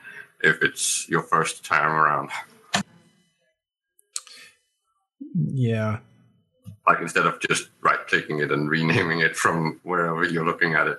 if 0.42 0.62
it's 0.62 1.08
your 1.08 1.22
first 1.22 1.64
time 1.64 1.92
around. 1.92 2.30
Yeah. 5.34 6.00
Like 6.90 7.02
instead 7.02 7.24
of 7.24 7.38
just 7.40 7.68
right 7.82 8.04
clicking 8.08 8.40
it 8.40 8.50
and 8.50 8.68
renaming 8.68 9.20
it 9.20 9.36
from 9.36 9.78
wherever 9.84 10.24
you're 10.24 10.44
looking 10.44 10.74
at 10.74 10.88
it. 10.88 10.98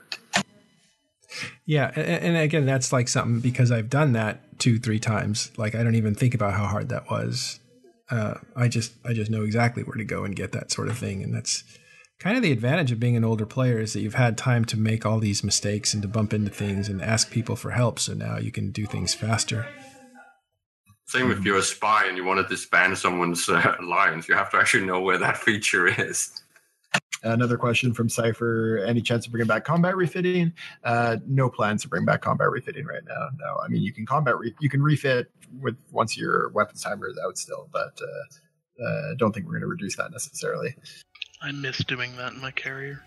Yeah, 1.66 1.92
and, 2.00 2.38
again, 2.38 2.66
that's 2.66 2.94
like 2.94 3.10
something 3.10 3.42
because 3.42 3.72
I've 3.72 3.90
done 3.90 4.14
that 4.14 4.58
two, 4.58 4.80
three 4.80 5.00
times. 5.00 5.52
Like 5.58 5.76
I 5.76 5.84
don't 5.84 5.96
even 5.96 6.16
think 6.16 6.34
about 6.34 6.54
how 6.54 6.66
hard 6.66 6.88
that 6.88 7.12
was. 7.12 7.60
Uh, 8.10 8.36
I 8.56 8.70
just, 8.70 8.94
I 9.06 9.12
just 9.12 9.30
know 9.30 9.44
exactly 9.44 9.84
where 9.84 9.98
to 9.98 10.06
go 10.06 10.24
and 10.24 10.34
get 10.34 10.54
that 10.54 10.72
sort 10.72 10.88
of 10.88 10.98
thing, 10.98 11.24
and 11.24 11.36
that's 11.36 11.66
kind 12.20 12.38
of 12.38 12.44
the 12.44 12.54
advantage 12.54 12.94
of 12.94 13.00
being 13.02 13.18
an 13.18 13.26
older 13.26 13.46
player 13.46 13.78
is 13.80 13.92
that 13.92 14.00
you've 14.00 14.14
had 14.14 14.38
time 14.38 14.64
to 14.64 14.78
make 14.78 15.06
all 15.06 15.20
these 15.20 15.44
mistakes 15.44 15.94
and 15.94 16.02
to 16.04 16.08
bump 16.08 16.34
into 16.34 16.52
things 16.52 16.88
and 16.88 17.02
ask 17.02 17.32
people 17.32 17.58
for 17.58 17.72
help. 17.72 18.00
So 18.00 18.14
now 18.14 18.38
you 18.38 18.52
can 18.52 18.72
do 18.72 18.86
things 18.86 19.14
faster. 19.14 19.68
Same 21.12 21.30
if 21.30 21.44
you're 21.44 21.58
a 21.58 21.62
spy 21.62 22.06
and 22.06 22.16
you 22.16 22.24
want 22.24 22.40
to 22.40 22.48
disband 22.48 22.98
someone's 22.98 23.50
uh, 23.50 23.76
lines, 23.84 24.30
you 24.30 24.34
have 24.34 24.50
to 24.52 24.58
actually 24.58 24.86
know 24.86 25.02
where 25.02 25.18
that 25.18 25.38
feature 25.46 25.88
is. 25.88 26.42
Another 27.22 27.58
question 27.58 27.94
from 27.94 28.08
Cypher: 28.08 28.78
Any 28.88 29.02
chance 29.02 29.26
of 29.26 29.34
bringing 29.34 29.50
back 29.50 29.66
combat 29.66 29.98
refitting? 29.98 30.54
Uh, 30.86 31.18
no 31.28 31.50
plans 31.50 31.82
to 31.82 31.90
bring 31.90 32.06
back 32.06 32.22
combat 32.22 32.50
refitting 32.50 32.86
right 32.86 33.04
now. 33.06 33.28
No, 33.38 33.60
I 33.62 33.68
mean 33.68 33.82
you 33.82 33.92
can 33.92 34.06
combat 34.06 34.40
re- 34.40 34.56
you 34.62 34.70
can 34.70 34.82
refit 34.82 35.30
with 35.60 35.76
once 35.92 36.16
your 36.18 36.48
weapons 36.52 36.82
timer 36.82 37.10
is 37.10 37.20
out 37.26 37.38
still, 37.38 37.68
but 37.74 38.00
uh, 38.02 38.86
uh, 38.86 39.14
don't 39.18 39.34
think 39.34 39.48
we're 39.48 39.52
going 39.52 39.64
to 39.64 39.68
reduce 39.68 39.98
that 39.98 40.12
necessarily. 40.12 40.74
I 41.42 41.52
miss 41.52 41.80
doing 41.80 42.16
that 42.16 42.32
in 42.32 42.40
my 42.40 42.52
carrier. 42.52 43.04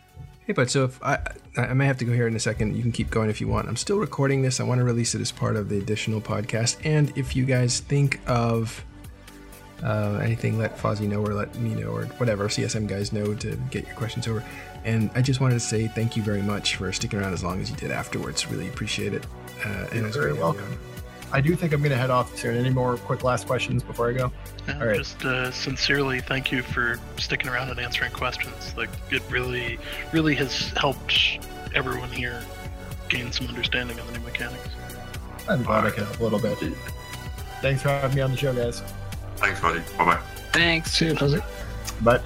Hey, 0.47 0.53
bud, 0.53 0.71
so 0.71 0.85
if 0.85 1.03
I, 1.03 1.19
I 1.57 1.73
may 1.73 1.87
have 1.87 1.97
to 1.99 2.05
go 2.05 2.13
here 2.13 2.27
in 2.27 2.37
a 2.37 2.41
second. 2.41 2.77
You 2.77 2.83
can 2.83 2.93
keep 2.93 3.11
going 3.11 3.31
if 3.31 3.41
you 3.41 3.49
want. 3.49 3.67
I'm 3.67 3.77
still 3.77 3.97
recording 3.97 4.43
this. 4.43 4.61
I 4.61 4.65
want 4.65 4.79
to 4.79 4.85
release 4.85 5.15
it 5.15 5.23
as 5.23 5.33
part 5.33 5.57
of 5.57 5.71
the 5.71 5.79
additional 5.79 6.21
podcast. 6.21 6.77
And 6.85 7.17
if 7.17 7.35
you 7.35 7.47
guys 7.47 7.81
think 7.81 8.21
of 8.27 8.85
uh, 9.83 10.21
anything, 10.23 10.59
let 10.59 10.77
Fozzie 10.77 11.09
know 11.09 11.25
or 11.25 11.33
let 11.33 11.55
me 11.57 11.75
know 11.75 11.89
or 11.89 12.05
whatever 12.19 12.49
CSM 12.49 12.87
guys 12.87 13.11
know 13.11 13.33
to 13.33 13.57
get 13.71 13.87
your 13.87 13.97
questions 13.97 14.29
over. 14.29 14.45
And 14.85 15.11
I 15.15 15.23
just 15.23 15.41
wanted 15.41 15.55
to 15.55 15.61
say 15.61 15.89
thank 15.89 16.15
you 16.15 16.23
very 16.23 16.43
much 16.43 16.77
for 16.77 16.93
sticking 16.93 17.21
around 17.21 17.33
as 17.33 17.43
long 17.43 17.63
as 17.63 17.71
you 17.71 17.77
did 17.77 17.91
afterwards. 17.91 18.47
Really 18.51 18.69
appreciate 18.69 19.15
it. 19.15 19.25
Uh, 19.65 19.69
and 19.69 19.93
You're 19.93 20.03
it 20.03 20.07
was 20.09 20.17
very 20.17 20.35
welcome. 20.35 20.79
I 21.35 21.41
do 21.41 21.57
think 21.57 21.73
I'm 21.73 21.81
going 21.81 21.91
to 21.91 21.97
head 21.97 22.11
off 22.11 22.37
soon. 22.39 22.57
Any 22.57 22.71
more 22.71 22.97
quick 22.97 23.25
last 23.25 23.49
questions 23.49 23.83
before 23.83 24.09
I 24.09 24.13
go? 24.13 24.33
All 24.69 24.87
right. 24.87 24.99
Just 24.99 25.25
uh, 25.25 25.51
sincerely 25.51 26.21
thank 26.21 26.53
you 26.53 26.63
for 26.63 27.01
sticking 27.19 27.51
around 27.51 27.71
and 27.71 27.81
answering 27.81 28.13
questions. 28.13 28.73
Like 28.77 28.89
it 29.11 29.21
really, 29.29 29.81
really 30.13 30.37
has 30.37 30.69
helped 30.77 31.41
everyone 31.75 32.11
here 32.11 32.41
gain 33.09 33.33
some 33.33 33.49
understanding 33.49 33.99
of 33.99 34.07
the 34.07 34.17
new 34.17 34.25
mechanics. 34.25 34.69
I'm 35.49 35.65
glad 35.65 35.85
I 35.85 35.91
could 35.91 36.05
help 36.05 36.21
a 36.21 36.23
little 36.23 36.39
bit. 36.39 36.57
Thanks 37.61 37.83
for 37.83 37.89
having 37.89 38.15
me 38.15 38.23
on 38.23 38.31
the 38.31 38.37
show, 38.37 38.55
guys. 38.55 38.85
Thanks, 39.39 39.61
buddy. 39.61 39.81
Bye 39.99 40.05
bye. 40.05 40.21
Thanks. 40.53 40.93
See 40.93 41.07
you, 41.07 41.43
Bye. 42.01 42.21